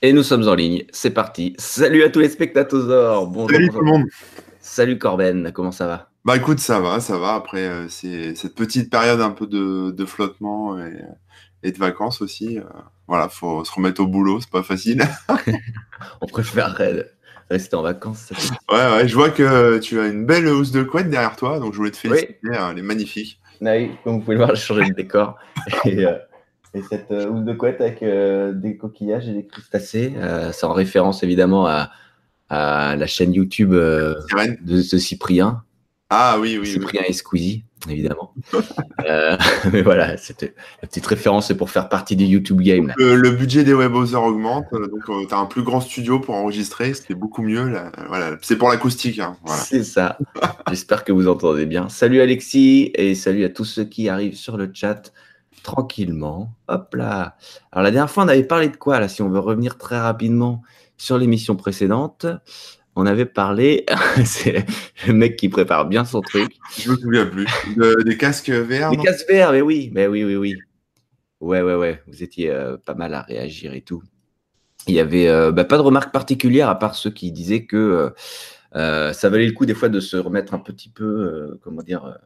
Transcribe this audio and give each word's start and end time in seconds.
Et 0.00 0.12
nous 0.12 0.22
sommes 0.22 0.46
en 0.46 0.54
ligne, 0.54 0.84
c'est 0.92 1.10
parti. 1.10 1.54
Salut 1.58 2.02
à 2.04 2.10
tous 2.10 2.20
les 2.20 2.28
spectateurs. 2.28 3.26
Bonjour, 3.26 3.50
Salut 3.50 3.66
bonjour. 3.66 3.80
tout 3.80 3.84
le 3.84 3.90
monde. 3.90 4.04
Salut 4.60 4.98
Corben, 4.98 5.50
comment 5.52 5.72
ça 5.72 5.86
va? 5.86 6.08
Bah 6.24 6.36
écoute, 6.36 6.60
ça 6.60 6.78
va, 6.78 7.00
ça 7.00 7.18
va. 7.18 7.34
Après, 7.34 7.66
euh, 7.66 7.88
c'est 7.88 8.34
cette 8.36 8.54
petite 8.54 8.90
période 8.90 9.20
un 9.20 9.30
peu 9.30 9.46
de, 9.46 9.90
de 9.90 10.04
flottement 10.04 10.78
et, 10.78 10.92
et 11.64 11.72
de 11.72 11.78
vacances 11.78 12.22
aussi. 12.22 12.58
euh, 12.58 12.62
voilà, 13.08 13.28
faut 13.28 13.64
se 13.64 13.72
remettre 13.72 14.00
au 14.00 14.06
boulot, 14.06 14.40
c'est 14.40 14.50
pas 14.50 14.62
facile. 14.62 15.02
On 16.20 16.26
préférerait 16.26 17.10
rester 17.50 17.74
en 17.74 17.82
vacances. 17.82 18.30
Ouais, 18.70 18.76
ouais, 18.92 19.08
je 19.08 19.14
vois 19.14 19.30
que 19.30 19.78
tu 19.78 19.98
as 19.98 20.06
une 20.06 20.26
belle 20.26 20.46
housse 20.46 20.70
de 20.70 20.82
couette 20.84 21.08
derrière 21.10 21.34
toi, 21.34 21.58
donc 21.58 21.72
je 21.72 21.78
voulais 21.78 21.90
te 21.90 21.96
féliciter, 21.96 22.38
hein, 22.52 22.68
elle 22.72 22.78
est 22.78 22.82
magnifique. 22.82 23.40
Oui, 23.60 23.90
comme 24.04 24.14
vous 24.16 24.20
pouvez 24.20 24.36
le 24.36 24.44
voir, 24.44 24.54
j'ai 24.54 24.62
changé 24.62 24.84
de 24.90 24.94
décor. 24.94 25.36
Et, 25.86 26.04
euh, 26.04 26.12
et 26.74 26.82
cette 26.82 27.10
euh, 27.10 27.28
housse 27.28 27.44
de 27.44 27.52
couette 27.52 27.80
avec 27.80 28.02
euh, 28.02 28.52
des 28.52 28.76
coquillages 28.76 29.28
et 29.28 29.32
des 29.32 29.46
crustacés, 29.46 30.12
euh, 30.16 30.52
c'est 30.52 30.66
en 30.66 30.72
référence 30.72 31.22
évidemment 31.22 31.66
à, 31.66 31.90
à 32.50 32.96
la 32.96 33.06
chaîne 33.06 33.32
YouTube 33.32 33.72
euh, 33.72 34.14
de 34.62 34.80
ce 34.82 34.98
Cyprien, 34.98 35.62
Ah 36.10 36.36
oui, 36.40 36.52
oui, 36.54 36.60
oui. 36.62 36.66
Cyprien 36.66 37.02
et 37.06 37.12
Squeezie, 37.12 37.64
évidemment. 37.88 38.34
Euh, 39.08 39.36
mais 39.72 39.82
voilà, 39.82 40.16
c'était 40.16 40.54
la 40.82 40.88
petite 40.88 41.06
référence, 41.06 41.46
c'est 41.46 41.56
pour 41.56 41.70
faire 41.70 41.88
partie 41.88 42.16
du 42.16 42.24
YouTube 42.24 42.60
game. 42.60 42.88
là. 42.88 42.94
Le, 42.98 43.14
le 43.14 43.30
budget 43.30 43.62
des 43.62 43.72
webosers 43.72 44.22
augmente, 44.22 44.66
euh, 44.72 44.88
donc 44.88 45.28
tu 45.28 45.34
as 45.34 45.38
un 45.38 45.46
plus 45.46 45.62
grand 45.62 45.80
studio 45.80 46.18
pour 46.18 46.34
enregistrer, 46.34 46.92
c'est 46.94 47.14
beaucoup 47.14 47.42
mieux. 47.42 47.68
Là. 47.68 47.92
Voilà, 48.08 48.36
c'est 48.42 48.56
pour 48.56 48.68
l'acoustique. 48.68 49.20
Hein, 49.20 49.36
voilà. 49.46 49.62
C'est 49.62 49.84
ça. 49.84 50.18
J'espère 50.68 51.04
que 51.04 51.12
vous 51.12 51.28
entendez 51.28 51.64
bien. 51.64 51.88
Salut 51.88 52.20
Alexis 52.20 52.90
et 52.96 53.14
salut 53.14 53.44
à 53.44 53.48
tous 53.48 53.64
ceux 53.64 53.84
qui 53.84 54.08
arrivent 54.08 54.36
sur 54.36 54.56
le 54.56 54.68
chat 54.74 55.12
tranquillement. 55.68 56.54
Hop 56.68 56.94
là. 56.94 57.36
Alors 57.72 57.82
la 57.82 57.90
dernière 57.90 58.10
fois, 58.10 58.24
on 58.24 58.28
avait 58.28 58.42
parlé 58.42 58.70
de 58.70 58.76
quoi 58.76 59.00
là 59.00 59.08
Si 59.08 59.20
on 59.20 59.28
veut 59.28 59.38
revenir 59.38 59.76
très 59.76 60.00
rapidement 60.00 60.62
sur 60.96 61.18
l'émission 61.18 61.56
précédente, 61.56 62.24
on 62.96 63.04
avait 63.04 63.26
parlé. 63.26 63.84
C'est 64.24 64.64
le 65.06 65.12
mec 65.12 65.36
qui 65.36 65.50
prépare 65.50 65.86
bien 65.86 66.06
son 66.06 66.22
truc. 66.22 66.56
Je 66.78 66.90
me 66.90 66.96
souviens 66.96 67.26
plus. 67.26 67.46
De- 67.76 68.02
des 68.02 68.16
casques. 68.16 68.48
Les 68.48 68.80
non? 68.80 69.02
casques 69.02 69.28
verts, 69.28 69.52
mais 69.52 69.60
oui, 69.60 69.90
mais 69.92 70.06
oui, 70.06 70.24
oui, 70.24 70.36
oui. 70.36 70.56
Ouais, 71.40 71.60
ouais, 71.60 71.74
ouais. 71.74 72.02
Vous 72.06 72.22
étiez 72.22 72.50
euh, 72.50 72.78
pas 72.78 72.94
mal 72.94 73.12
à 73.12 73.20
réagir 73.20 73.74
et 73.74 73.82
tout. 73.82 74.02
Il 74.86 74.94
y 74.94 75.00
avait 75.00 75.28
euh, 75.28 75.52
bah, 75.52 75.64
pas 75.64 75.76
de 75.76 75.82
remarques 75.82 76.14
particulières 76.14 76.70
à 76.70 76.78
part 76.78 76.94
ceux 76.94 77.10
qui 77.10 77.30
disaient 77.30 77.66
que 77.66 78.14
euh, 78.74 79.12
ça 79.12 79.28
valait 79.28 79.46
le 79.46 79.52
coup 79.52 79.66
des 79.66 79.74
fois 79.74 79.90
de 79.90 80.00
se 80.00 80.16
remettre 80.16 80.54
un 80.54 80.60
petit 80.60 80.88
peu, 80.88 81.58
comment 81.62 81.82
dire, 81.82 82.18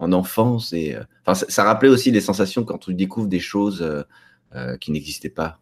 en 0.00 0.12
enfance. 0.12 0.72
Et, 0.72 0.96
euh, 0.96 1.04
enfin, 1.24 1.34
ça, 1.34 1.46
ça 1.48 1.62
rappelait 1.64 1.90
aussi 1.90 2.10
des 2.10 2.20
sensations 2.20 2.64
quand 2.64 2.78
tu 2.78 2.94
découvres 2.94 3.28
des 3.28 3.38
choses 3.38 3.82
euh, 3.82 4.02
euh, 4.56 4.76
qui 4.78 4.90
n'existaient 4.90 5.30
pas 5.30 5.60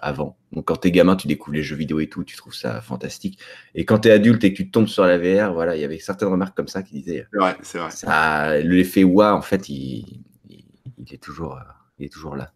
avant. 0.00 0.36
Donc 0.52 0.66
quand 0.66 0.76
t'es 0.76 0.92
gamin, 0.92 1.16
tu 1.16 1.26
découvres 1.26 1.56
les 1.56 1.62
jeux 1.64 1.74
vidéo 1.74 1.98
et 1.98 2.08
tout, 2.08 2.22
tu 2.22 2.36
trouves 2.36 2.54
ça 2.54 2.80
fantastique. 2.82 3.40
Et 3.74 3.84
quand 3.84 4.00
t'es 4.00 4.12
adulte 4.12 4.44
et 4.44 4.52
que 4.52 4.56
tu 4.56 4.70
tombes 4.70 4.86
sur 4.86 5.04
la 5.04 5.18
VR, 5.18 5.52
voilà, 5.52 5.74
il 5.74 5.80
y 5.80 5.84
avait 5.84 5.98
certaines 5.98 6.28
remarques 6.28 6.56
comme 6.56 6.68
ça 6.68 6.84
qui 6.84 7.00
disaient 7.00 7.26
vrai, 7.32 7.56
c'est 7.62 7.78
vrai. 7.78 7.90
ça, 7.90 8.58
l'effet 8.60 9.02
wa, 9.02 9.34
en 9.34 9.42
fait, 9.42 9.68
il, 9.68 10.20
il, 10.48 10.66
il 10.98 11.12
est 11.12 11.20
toujours, 11.20 11.58
il 11.98 12.06
est 12.06 12.10
toujours 12.10 12.36
là. 12.36 12.52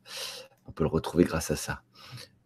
On 0.69 0.73
peut 0.73 0.85
le 0.85 0.91
retrouver 0.91 1.25
grâce 1.25 1.51
à 1.51 1.57
ça. 1.57 1.81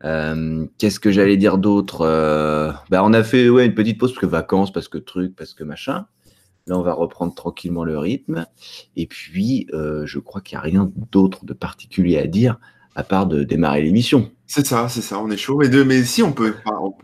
Euh, 0.04 0.66
Qu'est-ce 0.78 1.00
que 1.00 1.10
j'allais 1.10 1.36
dire 1.36 1.58
d'autre 1.58 2.02
Euh, 2.02 2.72
bah, 2.90 3.02
On 3.04 3.12
a 3.12 3.22
fait 3.22 3.48
ouais, 3.48 3.66
une 3.66 3.74
petite 3.74 3.98
pause 3.98 4.12
parce 4.12 4.20
que 4.20 4.26
vacances, 4.26 4.72
parce 4.72 4.88
que 4.88 4.98
truc, 4.98 5.36
parce 5.36 5.54
que 5.54 5.64
machin. 5.64 6.06
Là, 6.66 6.78
on 6.78 6.82
va 6.82 6.92
reprendre 6.92 7.34
tranquillement 7.34 7.84
le 7.84 7.98
rythme. 7.98 8.46
Et 8.96 9.06
puis, 9.06 9.66
euh, 9.72 10.06
je 10.06 10.18
crois 10.18 10.40
qu'il 10.40 10.56
n'y 10.56 10.60
a 10.60 10.62
rien 10.62 10.92
d'autre 11.10 11.44
de 11.44 11.52
particulier 11.52 12.18
à 12.18 12.26
dire 12.26 12.58
à 12.94 13.02
part 13.02 13.26
de 13.26 13.44
démarrer 13.44 13.82
l'émission. 13.82 14.30
C'est 14.52 14.66
ça, 14.66 14.88
c'est 14.88 15.00
ça, 15.00 15.20
on 15.20 15.30
est 15.30 15.36
chaud. 15.36 15.58
Mais, 15.58 15.68
de, 15.68 15.84
mais 15.84 16.02
si, 16.02 16.24
on 16.24 16.32
peut. 16.32 16.56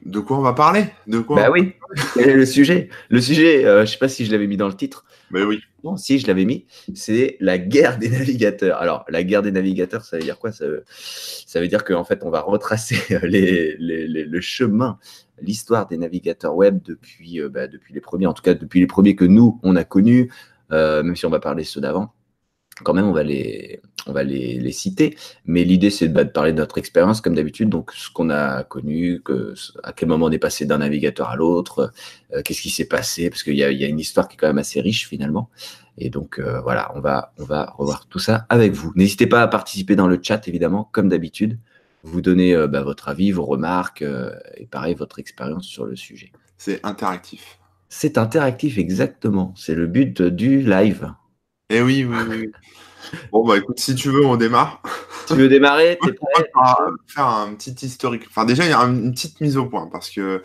De 0.04 0.18
quoi 0.18 0.36
on 0.36 0.42
va 0.42 0.52
parler? 0.52 0.86
De 1.06 1.20
quoi 1.20 1.36
Bah 1.36 1.50
oui, 1.52 1.74
quel 2.14 2.30
est 2.30 2.34
le 2.34 2.44
sujet? 2.44 2.88
Le 3.08 3.20
sujet, 3.20 3.64
euh, 3.64 3.86
je 3.86 3.92
sais 3.92 3.98
pas 3.98 4.08
si 4.08 4.26
je 4.26 4.32
l'avais 4.32 4.48
mis 4.48 4.56
dans 4.56 4.66
le 4.66 4.74
titre. 4.74 5.04
Mais 5.30 5.44
oui. 5.44 5.60
Non, 5.84 5.96
si, 5.96 6.18
je 6.18 6.26
l'avais 6.26 6.44
mis. 6.44 6.66
C'est 6.96 7.36
la 7.38 7.56
guerre 7.58 7.98
des 7.98 8.08
navigateurs. 8.08 8.78
Alors, 8.78 9.04
la 9.08 9.22
guerre 9.22 9.42
des 9.42 9.52
navigateurs, 9.52 10.04
ça 10.04 10.16
veut 10.16 10.24
dire 10.24 10.40
quoi? 10.40 10.50
Ça 10.50 10.66
veut, 10.66 10.82
ça 10.88 11.60
veut 11.60 11.68
dire 11.68 11.84
qu'en 11.84 12.02
fait, 12.02 12.24
on 12.24 12.30
va 12.30 12.40
retracer 12.40 12.96
les, 13.22 13.76
les- 13.78 14.08
les- 14.08 14.24
le 14.24 14.40
chemin, 14.40 14.98
l'histoire 15.40 15.86
des 15.86 15.98
navigateurs 15.98 16.56
web 16.56 16.80
depuis, 16.84 17.40
euh, 17.40 17.48
bah, 17.48 17.68
depuis 17.68 17.94
les 17.94 18.00
premiers, 18.00 18.26
en 18.26 18.32
tout 18.34 18.42
cas 18.42 18.54
depuis 18.54 18.80
les 18.80 18.88
premiers 18.88 19.14
que 19.14 19.24
nous, 19.24 19.60
on 19.62 19.76
a 19.76 19.84
connus, 19.84 20.32
euh, 20.72 21.04
même 21.04 21.14
si 21.14 21.24
on 21.26 21.30
va 21.30 21.38
parler 21.38 21.62
ceux 21.62 21.80
d'avant. 21.80 22.12
Quand 22.82 22.92
même, 22.92 23.06
on 23.06 23.12
va 23.12 23.22
les, 23.22 23.80
on 24.08 24.12
va 24.12 24.22
les, 24.22 24.58
les 24.58 24.72
citer. 24.72 25.16
Mais 25.44 25.64
l'idée, 25.64 25.90
c'est 25.90 26.08
bah, 26.08 26.24
de 26.24 26.30
parler 26.30 26.52
de 26.52 26.58
notre 26.58 26.78
expérience, 26.78 27.20
comme 27.20 27.34
d'habitude. 27.34 27.68
Donc, 27.68 27.92
ce 27.92 28.10
qu'on 28.10 28.30
a 28.30 28.64
connu, 28.64 29.20
que, 29.22 29.54
à 29.82 29.92
quel 29.92 30.08
moment 30.08 30.26
on 30.26 30.30
est 30.30 30.38
passé 30.38 30.66
d'un 30.66 30.78
navigateur 30.78 31.28
à 31.28 31.36
l'autre, 31.36 31.92
euh, 32.32 32.42
qu'est-ce 32.42 32.62
qui 32.62 32.70
s'est 32.70 32.88
passé, 32.88 33.30
parce 33.30 33.42
qu'il 33.42 33.56
y 33.56 33.64
a, 33.64 33.70
il 33.70 33.78
y 33.78 33.84
a 33.84 33.88
une 33.88 34.00
histoire 34.00 34.28
qui 34.28 34.34
est 34.34 34.38
quand 34.38 34.48
même 34.48 34.58
assez 34.58 34.80
riche 34.80 35.08
finalement. 35.08 35.50
Et 35.98 36.10
donc 36.10 36.38
euh, 36.38 36.60
voilà, 36.60 36.92
on 36.94 37.00
va, 37.00 37.32
on 37.38 37.44
va 37.44 37.74
revoir 37.78 38.06
tout 38.06 38.18
ça 38.18 38.46
avec 38.48 38.72
vous. 38.72 38.92
N'hésitez 38.96 39.26
pas 39.26 39.42
à 39.42 39.48
participer 39.48 39.96
dans 39.96 40.08
le 40.08 40.18
chat, 40.22 40.46
évidemment, 40.46 40.88
comme 40.92 41.08
d'habitude. 41.08 41.58
Vous 42.02 42.20
donnez 42.20 42.54
euh, 42.54 42.68
bah, 42.68 42.82
votre 42.82 43.08
avis, 43.08 43.32
vos 43.32 43.46
remarques 43.46 44.02
euh, 44.02 44.34
et 44.56 44.66
pareil, 44.66 44.94
votre 44.94 45.18
expérience 45.18 45.64
sur 45.64 45.86
le 45.86 45.96
sujet. 45.96 46.32
C'est 46.58 46.84
interactif. 46.84 47.58
C'est 47.88 48.18
interactif, 48.18 48.78
exactement. 48.78 49.54
C'est 49.56 49.74
le 49.74 49.86
but 49.86 50.22
du 50.22 50.60
live. 50.60 51.12
Eh 51.68 51.82
oui, 51.82 52.04
oui, 52.08 52.16
oui. 52.30 52.52
bon, 53.32 53.44
bah 53.46 53.56
écoute, 53.58 53.80
si 53.80 53.94
tu 53.96 54.08
veux, 54.10 54.24
on 54.24 54.36
démarre. 54.36 54.82
Tu 55.26 55.34
veux 55.34 55.48
démarrer 55.48 55.98
On 56.02 56.06
va 56.06 56.12
prêt? 56.12 56.50
faire, 56.54 56.76
faire 57.08 57.26
un 57.26 57.54
petit 57.54 57.74
historique. 57.84 58.24
Enfin, 58.28 58.44
déjà, 58.44 58.64
il 58.64 58.70
y 58.70 58.72
a 58.72 58.78
une 58.82 59.12
petite 59.12 59.40
mise 59.40 59.56
au 59.56 59.66
point 59.66 59.88
parce 59.90 60.10
que, 60.10 60.42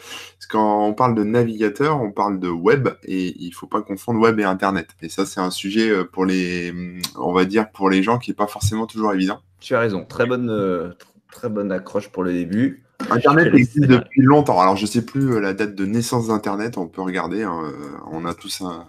quand 0.50 0.86
on 0.88 0.94
parle 0.94 1.14
de 1.16 1.24
navigateur, 1.24 2.02
on 2.02 2.12
parle 2.12 2.40
de 2.40 2.50
web 2.50 2.90
et 3.04 3.36
il 3.40 3.52
faut 3.52 3.68
pas 3.68 3.82
confondre 3.84 4.20
web 4.20 4.40
et 4.40 4.44
internet. 4.44 4.90
Et 5.02 5.09
ça, 5.09 5.26
c'est 5.28 5.40
un 5.40 5.52
sujet 5.52 5.90
euh, 5.92 6.04
pour 6.04 6.26
les, 6.26 6.74
on 7.18 7.32
va 7.34 7.46
dire, 7.46 7.70
pour 7.72 7.90
les 7.90 8.02
gens 8.02 8.18
qui 8.18 8.32
est 8.32 8.36
pas 8.36 8.48
forcément 8.48 8.88
toujours 8.88 9.14
évident. 9.14 9.40
Tu 9.59 9.76
as 9.76 9.80
raison. 9.80 10.06
Très 10.06 10.26
bonne, 10.26 10.50
euh, 10.50 10.90
tr- 10.90 11.06
très 11.32 11.50
bonne 11.50 11.72
accroche 11.72 12.09
pour 12.09 12.24
le 12.24 12.34
début. 12.34 12.84
Internet 13.12 13.46
Je 13.46 13.52
te 13.52 13.56
existe 13.58 13.86
depuis 13.88 14.22
longtemps. 14.24 14.59
Alors, 14.59 14.76
je 14.76 14.86
sais 14.88 15.06
plus 15.06 15.34
euh, 15.34 15.40
la 15.40 15.53
date 15.53 15.76
de 15.76 15.86
naissance 15.86 16.28
d'Internet. 16.28 16.78
On 16.78 16.88
peut 16.88 17.02
regarder. 17.02 17.44
hein, 17.44 17.72
On 18.12 18.26
a 18.26 18.34
tous 18.34 18.62
un 18.62 18.88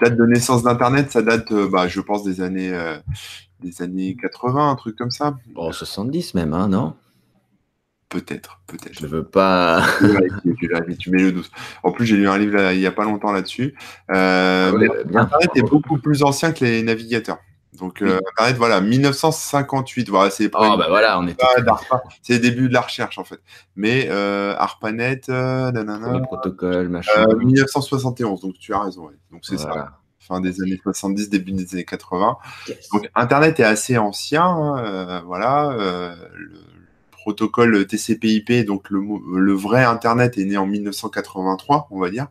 date 0.00 0.16
de 0.16 0.24
naissance 0.26 0.62
d'Internet. 0.62 1.10
Ça 1.10 1.22
date, 1.22 1.50
euh, 1.52 1.68
bah, 1.68 1.88
je 1.88 2.00
pense, 2.00 2.24
des 2.24 2.40
années, 2.40 2.72
euh, 2.72 2.96
des 3.60 3.82
années 3.82 4.16
80, 4.20 4.70
un 4.70 4.76
truc 4.76 4.96
comme 4.96 5.10
ça. 5.10 5.36
Bon, 5.54 5.72
70 5.72 6.34
même, 6.34 6.52
hein, 6.54 6.68
non? 6.68 6.94
Peut-être, 8.08 8.60
peut-être. 8.66 8.98
Je 9.00 9.06
veux 9.06 9.24
pas. 9.24 9.84
Tu 10.98 11.10
mets 11.10 11.22
le 11.22 11.30
12. 11.30 11.50
En 11.84 11.92
plus, 11.92 12.06
j'ai 12.06 12.16
lu 12.16 12.28
un 12.28 12.38
livre 12.38 12.56
là, 12.56 12.72
il 12.74 12.80
n'y 12.80 12.86
a 12.86 12.90
pas 12.90 13.04
longtemps 13.04 13.30
là-dessus. 13.30 13.74
Euh, 14.10 14.72
Ah 14.72 14.74
ouais. 14.74 14.88
Internet 15.14 15.50
est 15.54 15.62
beaucoup 15.62 15.96
plus 15.98 16.24
ancien 16.24 16.50
que 16.52 16.64
les 16.64 16.82
navigateurs. 16.82 17.38
Donc, 17.80 18.02
euh, 18.02 18.06
Oui. 18.16 18.20
Internet, 18.36 18.56
voilà, 18.58 18.80
1958. 18.80 20.08
Voilà, 20.10 20.30
c'est 20.30 20.44
les 20.44 20.50
Oh, 20.54 20.76
bah 20.76 20.86
voilà, 20.88 21.18
on 21.18 21.26
était 21.26 21.44
Ah, 21.56 21.60
d'ARPA. 21.60 22.02
C'est 22.22 22.34
le 22.34 22.38
début 22.40 22.68
de 22.68 22.74
la 22.74 22.82
recherche, 22.82 23.18
en 23.18 23.24
fait. 23.24 23.40
Mais 23.74 24.06
euh, 24.10 24.54
ARPANET, 24.58 25.22
euh, 25.30 25.72
nanana, 25.72 26.12
les 26.12 26.20
protocoles, 26.22 26.88
machin. 26.88 27.26
euh, 27.28 27.36
1971. 27.36 28.40
Donc, 28.42 28.54
tu 28.58 28.72
as 28.74 28.80
raison. 28.80 29.06
ouais. 29.06 29.14
Donc, 29.32 29.40
c'est 29.44 29.58
ça. 29.58 29.92
Fin 30.18 30.40
des 30.40 30.60
années 30.62 30.78
70, 30.82 31.28
début 31.30 31.50
des 31.52 31.74
années 31.74 31.84
80. 31.84 32.36
Yes. 32.68 32.88
Donc 32.90 33.10
Internet 33.16 33.58
est 33.58 33.64
assez 33.64 33.98
ancien, 33.98 34.44
hein, 34.44 34.78
euh, 34.78 35.20
voilà. 35.26 35.70
euh, 35.72 36.14
le 36.36 36.60
protocole 37.10 37.84
TCP/IP, 37.86 38.64
donc 38.64 38.90
le, 38.90 39.00
le 39.36 39.52
vrai 39.54 39.82
Internet 39.84 40.38
est 40.38 40.44
né 40.44 40.56
en 40.56 40.66
1983, 40.66 41.88
on 41.90 41.98
va 41.98 42.10
dire. 42.10 42.28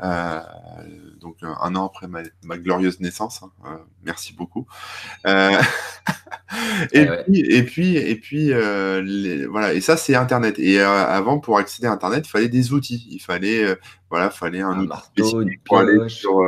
Euh, 0.00 0.40
donc 1.20 1.36
euh, 1.42 1.48
un 1.60 1.74
an 1.74 1.86
après 1.86 2.06
ma, 2.06 2.20
ma 2.44 2.56
glorieuse 2.56 3.00
naissance. 3.00 3.42
hein, 3.42 3.50
euh, 3.66 3.76
merci 4.04 4.32
beaucoup. 4.32 4.66
Et, 6.92 7.00
ouais. 7.08 7.24
puis, 7.24 7.40
et 7.40 7.62
puis 7.62 7.96
et 7.96 8.16
puis 8.16 8.46
les- 9.02 9.46
voilà 9.46 9.74
et 9.74 9.80
ça 9.80 9.96
c'est 9.96 10.14
Internet. 10.14 10.58
Et 10.58 10.80
avant 10.80 11.38
pour 11.40 11.58
accéder 11.58 11.86
à 11.88 11.92
Internet, 11.92 12.26
il 12.26 12.30
fallait 12.30 12.48
des 12.48 12.72
outils. 12.72 13.06
Il 13.10 13.18
fallait 13.20 13.76
voilà, 14.10 14.30
fallait 14.30 14.60
un, 14.60 14.70
Un 14.70 14.78
outil 14.78 14.88
marteau, 14.88 15.24
spécifique 15.28 15.64
pour 15.64 15.78
aller 15.78 16.08
sur 16.08 16.40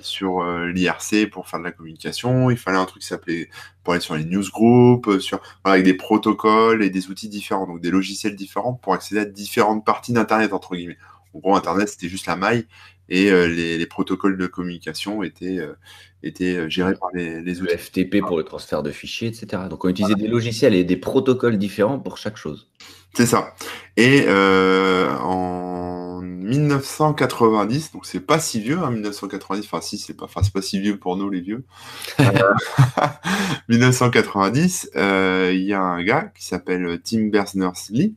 sur 0.00 0.42
l'IRC 0.66 1.30
pour 1.30 1.48
faire 1.48 1.58
de 1.60 1.64
la 1.64 1.72
communication. 1.72 2.50
Il 2.50 2.58
fallait 2.58 2.76
un 2.78 2.84
truc 2.84 3.00
qui 3.02 3.08
s'appelait 3.08 3.48
pour 3.82 3.94
aller 3.94 4.02
sur 4.02 4.14
les 4.16 4.24
newsgroups, 4.24 5.20
sur 5.20 5.40
voilà, 5.64 5.74
avec 5.74 5.84
des 5.84 5.94
protocoles 5.94 6.82
et 6.82 6.90
des 6.90 7.08
outils 7.08 7.28
différents, 7.30 7.66
donc 7.66 7.80
des 7.80 7.90
logiciels 7.90 8.36
différents 8.36 8.74
pour 8.74 8.92
accéder 8.92 9.22
à 9.22 9.24
différentes 9.24 9.86
parties 9.86 10.12
d'Internet 10.12 10.52
entre 10.52 10.74
guillemets. 10.76 10.98
En 11.34 11.38
gros, 11.38 11.56
Internet 11.56 11.88
c'était 11.88 12.08
juste 12.08 12.26
la 12.26 12.36
maille 12.36 12.66
et 13.08 13.30
euh, 13.30 13.46
les, 13.46 13.76
les 13.76 13.86
protocoles 13.86 14.36
de 14.38 14.46
communication 14.46 15.22
étaient 15.22 15.58
euh, 15.58 15.74
étaient 16.22 16.56
euh, 16.56 16.68
gérés 16.68 16.94
par 16.94 17.10
les, 17.12 17.40
les 17.42 17.54
Le 17.54 17.62
outils. 17.62 17.76
FTP 17.76 18.20
pour 18.20 18.36
le 18.36 18.44
transfert 18.44 18.82
de 18.82 18.90
fichiers, 18.90 19.28
etc. 19.28 19.64
Donc 19.68 19.84
on 19.84 19.88
utilisait 19.88 20.14
des 20.14 20.28
logiciels 20.28 20.74
et 20.74 20.84
des 20.84 20.96
protocoles 20.96 21.58
différents 21.58 21.98
pour 21.98 22.18
chaque 22.18 22.36
chose. 22.36 22.70
C'est 23.14 23.26
ça. 23.26 23.54
Et 23.96 24.24
euh, 24.28 25.10
en 25.18 26.20
1990, 26.22 27.92
donc 27.92 28.06
c'est 28.06 28.20
pas 28.20 28.38
si 28.38 28.60
vieux, 28.60 28.78
hein, 28.78 28.90
1990, 28.90 29.64
enfin 29.66 29.80
si, 29.80 29.98
c'est 29.98 30.14
pas, 30.14 30.26
pas 30.26 30.62
si 30.62 30.80
vieux 30.80 30.96
pour 30.96 31.16
nous 31.16 31.28
les 31.28 31.40
vieux. 31.40 31.64
Euh, 32.20 32.54
1990, 33.68 34.90
euh, 34.94 35.50
il 35.54 35.62
y 35.62 35.72
a 35.72 35.80
un 35.80 36.02
gars 36.02 36.30
qui 36.36 36.44
s'appelle 36.44 37.00
Tim 37.02 37.28
Berners-Lee 37.28 38.14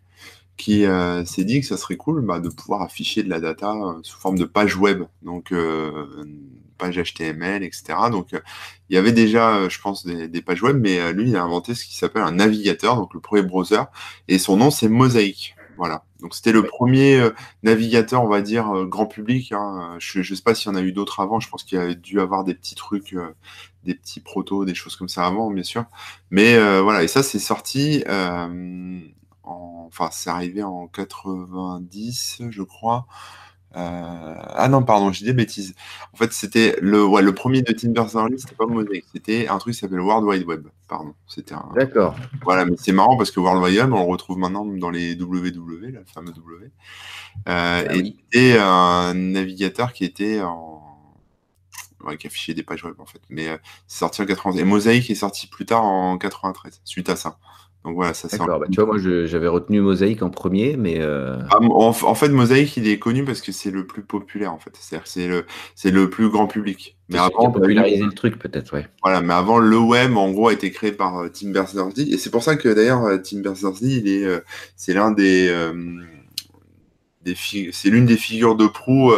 qui 0.57 0.85
euh, 0.85 1.25
s'est 1.25 1.43
dit 1.43 1.61
que 1.61 1.65
ça 1.65 1.77
serait 1.77 1.97
cool 1.97 2.21
bah, 2.21 2.39
de 2.39 2.49
pouvoir 2.49 2.81
afficher 2.81 3.23
de 3.23 3.29
la 3.29 3.39
data 3.39 3.73
euh, 3.73 3.99
sous 4.03 4.19
forme 4.19 4.37
de 4.37 4.45
page 4.45 4.77
web, 4.77 5.03
donc 5.23 5.51
euh, 5.51 6.25
page 6.77 6.97
HTML, 6.97 7.63
etc. 7.63 7.95
Donc 8.11 8.29
il 8.89 8.95
y 8.95 8.97
avait 8.97 9.11
déjà, 9.11 9.67
je 9.69 9.79
pense, 9.79 10.05
des, 10.05 10.41
pages 10.41 10.61
web, 10.61 10.77
mais 10.79 11.13
lui, 11.13 11.29
il 11.29 11.35
a 11.35 11.43
inventé 11.43 11.75
ce 11.75 11.85
qui 11.85 11.97
s'appelle 11.97 12.23
un 12.23 12.33
navigateur, 12.33 12.95
donc 12.95 13.13
le 13.13 13.19
premier 13.19 13.43
browser, 13.43 13.83
et 14.27 14.37
son 14.37 14.57
nom, 14.57 14.69
c'est 14.69 14.89
Mosaic. 14.89 15.55
Voilà. 15.77 16.03
Donc 16.19 16.35
c'était 16.35 16.51
le 16.51 16.63
premier 16.63 17.29
navigateur, 17.63 18.23
on 18.23 18.27
va 18.27 18.41
dire, 18.41 18.85
grand 18.85 19.05
public. 19.05 19.51
Hein. 19.53 19.95
Je 19.99 20.19
ne 20.19 20.23
sais 20.23 20.43
pas 20.43 20.53
s'il 20.55 20.71
y 20.71 20.73
en 20.73 20.77
a 20.77 20.81
eu 20.81 20.91
d'autres 20.91 21.19
avant. 21.19 21.39
Je 21.39 21.49
pense 21.49 21.63
qu'il 21.63 21.77
y 21.77 21.81
a 21.81 21.93
dû 21.93 22.19
avoir 22.19 22.43
des 22.43 22.53
petits 22.53 22.75
trucs, 22.75 23.15
des 23.83 23.95
petits 23.95 24.19
protos, 24.19 24.65
des 24.65 24.75
choses 24.75 24.95
comme 24.95 25.09
ça 25.09 25.25
avant, 25.25 25.51
bien 25.51 25.63
sûr. 25.63 25.85
Mais 26.31 26.57
voilà, 26.81 27.03
et 27.03 27.07
ça, 27.07 27.23
c'est 27.23 27.39
sorti 27.39 28.03
enfin, 29.43 30.09
c'est 30.11 30.29
arrivé 30.29 30.63
en 30.63 30.87
90, 30.87 32.43
je 32.49 32.63
crois. 32.63 33.07
Euh, 33.75 34.35
ah 34.37 34.67
non, 34.69 34.83
pardon, 34.83 35.11
j'ai 35.11 35.25
des 35.25 35.33
bêtises. 35.33 35.73
En 36.13 36.17
fait, 36.17 36.31
c'était 36.31 36.77
le, 36.79 37.03
ouais, 37.03 37.21
le 37.21 37.33
premier 37.33 37.63
de 37.63 37.73
Berners-Lee, 37.87 38.39
c'était 38.39 38.55
pas 38.55 38.67
Mosaic, 38.67 39.05
c'était 39.13 39.47
un 39.47 39.57
truc 39.57 39.73
qui 39.73 39.79
s'appelle 39.79 39.99
World 39.99 40.25
Wide 40.25 40.45
Web. 40.45 40.67
Pardon, 40.87 41.15
c'était 41.27 41.55
un. 41.55 41.69
D'accord. 41.75 42.15
Voilà, 42.43 42.65
mais 42.65 42.75
c'est 42.77 42.91
marrant 42.91 43.17
parce 43.17 43.31
que 43.31 43.39
World 43.39 43.63
Wide 43.63 43.79
Web, 43.79 43.93
on 43.93 44.05
le 44.05 44.11
retrouve 44.11 44.37
maintenant 44.37 44.65
dans 44.65 44.91
les 44.91 45.15
WW, 45.15 45.87
le 45.87 46.03
fameux 46.05 46.31
W. 46.31 46.65
Euh, 46.65 46.69
ah 47.47 47.95
et 47.95 48.15
c'était 48.31 48.57
un 48.59 49.13
navigateur 49.15 49.93
qui 49.93 50.05
était 50.05 50.41
en. 50.41 50.81
Ouais, 52.05 52.17
qui 52.17 52.27
affichait 52.27 52.53
des 52.53 52.63
pages 52.63 52.83
web 52.83 52.95
en 52.99 53.05
fait. 53.05 53.21
Mais 53.29 53.47
euh, 53.47 53.57
c'est 53.87 53.99
sorti 53.99 54.21
en 54.21 54.25
93. 54.25 54.61
Et 54.61 54.65
Mosaic 54.65 55.09
est 55.09 55.15
sorti 55.15 55.47
plus 55.47 55.65
tard 55.65 55.85
en 55.85 56.17
93, 56.17 56.81
suite 56.83 57.09
à 57.09 57.15
ça. 57.15 57.39
Donc 57.83 57.95
voilà, 57.95 58.13
ça 58.13 58.29
D'accord, 58.29 58.59
bah, 58.59 58.67
tu 58.71 58.81
vois, 58.81 58.85
moi 58.85 58.97
j'avais 58.97 59.47
retenu 59.47 59.81
Mosaïque 59.81 60.21
en 60.21 60.29
premier, 60.29 60.77
mais. 60.77 60.99
Euh, 60.99 61.37
ah, 61.49 61.57
en, 61.59 61.91
fait, 62.15 62.29
Mosaïque, 62.29 62.77
il 62.77 62.87
est 62.87 62.97
connu 62.97 63.25
parce 63.25 63.41
que 63.41 63.51
c'est 63.51 63.71
le 63.71 63.85
plus 63.85 64.03
populaire, 64.03 64.53
en 64.53 64.59
fait. 64.59 64.71
C'est-à-dire 64.79 65.05
c'est 65.05 65.27
le, 65.27 65.45
c'est 65.75 65.91
le 65.91 66.09
plus 66.09 66.29
grand 66.29 66.47
public. 66.47 66.97
Mais 67.09 67.17
avant. 67.17 67.51
populariser 67.51 68.03
le 68.03 68.13
truc, 68.13 68.39
peut-être, 68.39 68.73
ouais. 68.73 68.87
Voilà, 69.03 69.21
mais 69.21 69.33
avant, 69.33 69.59
le 69.59 69.77
web, 69.77 70.15
en 70.15 70.31
gros, 70.31 70.47
a 70.47 70.53
été 70.53 70.71
créé 70.71 70.93
par 70.93 71.19
euh, 71.19 71.29
Tim 71.29 71.49
Berners-Lee. 71.49 72.13
Et 72.13 72.17
c'est 72.17 72.29
pour 72.29 72.41
ça 72.41 72.55
que 72.55 72.69
d'ailleurs, 72.69 73.03
euh, 73.03 73.17
Tim 73.17 73.41
Berners-Lee, 73.41 73.97
il 73.97 74.07
est, 74.07 74.43
c'est 74.77 74.93
l'un 74.93 75.11
des. 75.11 75.53
des 77.25 77.35
c'est 77.73 77.89
l'une 77.89 78.05
des 78.05 78.17
figures 78.17 78.55
de 78.55 78.67
proue 78.67 79.11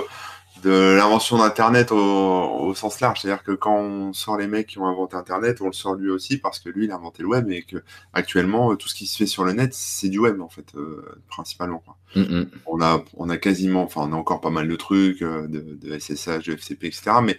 de 0.65 0.95
l'invention 0.95 1.37
d'Internet 1.37 1.91
au, 1.91 2.73
sens 2.75 2.99
large. 2.99 3.21
C'est-à-dire 3.21 3.43
que 3.43 3.51
quand 3.51 3.77
on 3.77 4.13
sort 4.13 4.37
les 4.37 4.47
mecs 4.47 4.67
qui 4.67 4.79
ont 4.79 4.87
inventé 4.87 5.15
Internet, 5.15 5.61
on 5.61 5.67
le 5.67 5.73
sort 5.73 5.93
lui 5.93 6.09
aussi 6.09 6.37
parce 6.37 6.59
que 6.59 6.69
lui, 6.69 6.85
il 6.85 6.91
a 6.91 6.95
inventé 6.95 7.21
le 7.21 7.29
web 7.29 7.49
et 7.51 7.61
que 7.61 7.77
actuellement, 8.13 8.75
tout 8.75 8.89
ce 8.89 8.95
qui 8.95 9.05
se 9.05 9.15
fait 9.15 9.27
sur 9.27 9.43
le 9.43 9.53
net, 9.53 9.73
c'est 9.73 10.09
du 10.09 10.17
web, 10.17 10.41
en 10.41 10.49
fait, 10.49 10.73
euh, 10.75 11.21
principalement. 11.27 11.83
Mm, 12.15 12.21
mm. 12.21 12.49
On, 12.65 12.81
a, 12.81 13.03
on 13.15 13.29
a 13.29 13.37
quasiment, 13.37 13.83
enfin, 13.83 14.01
on 14.09 14.13
a 14.13 14.15
encore 14.15 14.41
pas 14.41 14.49
mal 14.49 14.67
de 14.67 14.75
trucs, 14.75 15.21
euh, 15.21 15.47
de, 15.47 15.99
SSH, 15.99 16.47
de 16.47 16.53
FCP, 16.53 16.87
etc. 16.87 17.11
Mais, 17.23 17.37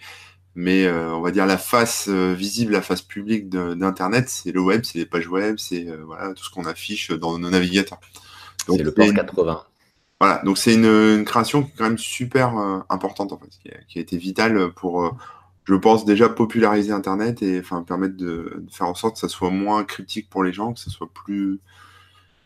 mais 0.55 0.87
euh, 0.87 1.13
on 1.13 1.21
va 1.21 1.33
dire 1.33 1.47
la 1.47 1.59
face 1.59 2.09
visible, 2.09 2.73
la 2.73 2.83
face 2.83 3.03
publique 3.03 3.49
d'Internet, 3.51 4.29
c'est 4.29 4.53
le 4.53 4.61
web, 4.61 4.85
c'est 4.85 4.99
les 4.99 5.07
pages 5.07 5.29
web, 5.29 5.57
c'est 5.59 5.87
voilà, 6.07 6.33
tout 6.33 6.45
ce 6.45 6.51
qu'on 6.51 6.65
affiche 6.65 7.11
dans 7.11 7.39
nos 7.39 7.51
navigateurs. 7.51 8.01
C'est 8.69 8.83
le 8.83 8.93
port 8.93 9.13
80. 9.13 9.65
Voilà, 10.21 10.41
donc 10.45 10.57
c'est 10.57 10.75
une, 10.75 11.25
création 11.25 11.63
qui 11.63 11.73
est 11.73 11.75
quand 11.77 11.85
même 11.85 11.99
super 11.99 12.57
euh, 12.57 12.79
importante 12.89 13.33
en 13.33 13.39
fait, 13.39 13.51
qui 13.87 13.99
a, 13.99 14.01
été 14.01 14.17
vitale 14.17 14.73
pour, 14.73 15.05
euh, 15.05 15.11
je 15.65 15.75
pense 15.75 16.07
déjà 16.07 16.31
populariser 16.31 16.91
Internet 16.91 17.43
et 17.43 17.61
enfin 17.61 17.83
permettre 17.83 18.17
de, 18.17 18.65
faire 18.71 18.87
en 18.87 18.95
sorte 18.95 19.15
que 19.15 19.21
ça 19.21 19.29
soit 19.29 19.51
moins 19.51 19.85
critique 19.85 20.31
pour 20.31 20.43
les 20.43 20.55
gens, 20.55 20.73
que 20.73 20.81
ça 20.81 20.91
soit 20.91 21.11
plus 21.13 21.61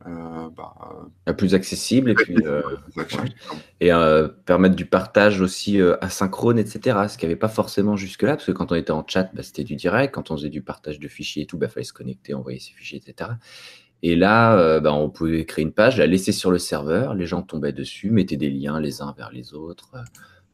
euh, 0.07 0.49
bah, 0.57 1.35
plus 1.35 1.55
accessible 1.55 2.11
et 2.11 2.15
puis 2.15 2.35
et 3.81 3.91
permettre 4.47 4.75
du 4.75 4.87
partage 4.87 5.41
aussi 5.41 5.81
asynchrone, 6.01 6.59
etc. 6.59 6.99
Ce 7.09 7.17
qui 7.17 7.27
n'y 7.27 7.31
avait 7.31 7.39
pas 7.39 7.49
forcément 7.49 7.95
jusque-là, 7.95 8.35
parce 8.35 8.47
que 8.47 8.53
quand 8.53 8.73
on 8.73 8.75
était 8.75 8.91
en 8.91 9.07
chat, 9.07 9.31
bah, 9.33 9.45
c'était 9.45 9.63
du 9.63 9.77
direct. 9.77 10.13
Quand 10.13 10.33
on 10.33 10.37
faisait 10.37 10.49
du 10.49 10.63
partage 10.63 10.99
de 10.99 11.07
fichiers 11.07 11.45
et 11.45 11.47
tout, 11.47 11.57
il 11.57 11.61
bah, 11.61 11.69
fallait 11.69 11.85
se 11.85 11.93
connecter, 11.93 12.35
envoyer 12.35 12.59
ses 12.59 12.73
fichiers, 12.73 13.01
etc. 13.07 13.31
Et 14.03 14.17
là, 14.17 14.59
euh, 14.59 14.81
ben, 14.81 14.93
on 14.93 15.11
pouvait 15.11 15.45
créer 15.45 15.65
une 15.65 15.73
page, 15.73 15.99
la 15.99 16.07
laisser 16.07 16.33
sur 16.33 16.51
le 16.51 16.59
serveur, 16.59 17.15
les 17.15 17.27
gens 17.27 17.43
tombaient 17.43 17.73
dessus, 17.73 18.11
mettaient 18.11 18.37
des 18.37 18.51
liens 18.51 18.81
les 18.81 19.03
uns 19.03 19.15
vers 19.17 19.31
les 19.31 19.53
autres. 19.53 19.91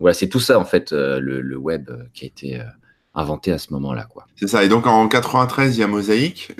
Voilà, 0.00 0.14
c'est 0.14 0.28
tout 0.28 0.40
ça 0.40 0.58
en 0.58 0.64
fait 0.64 0.92
euh, 0.92 1.20
le, 1.20 1.56
web 1.56 1.88
euh, 1.90 2.04
qui 2.12 2.24
a 2.24 2.26
été 2.26 2.60
inventé 3.14 3.52
à 3.52 3.58
ce 3.58 3.72
moment-là, 3.72 4.04
quoi. 4.04 4.26
C'est 4.36 4.48
ça. 4.48 4.64
Et 4.64 4.68
donc 4.68 4.86
en 4.86 5.08
93, 5.08 5.76
il 5.76 5.80
y 5.80 5.82
a 5.82 5.86
Mosaic 5.86 6.54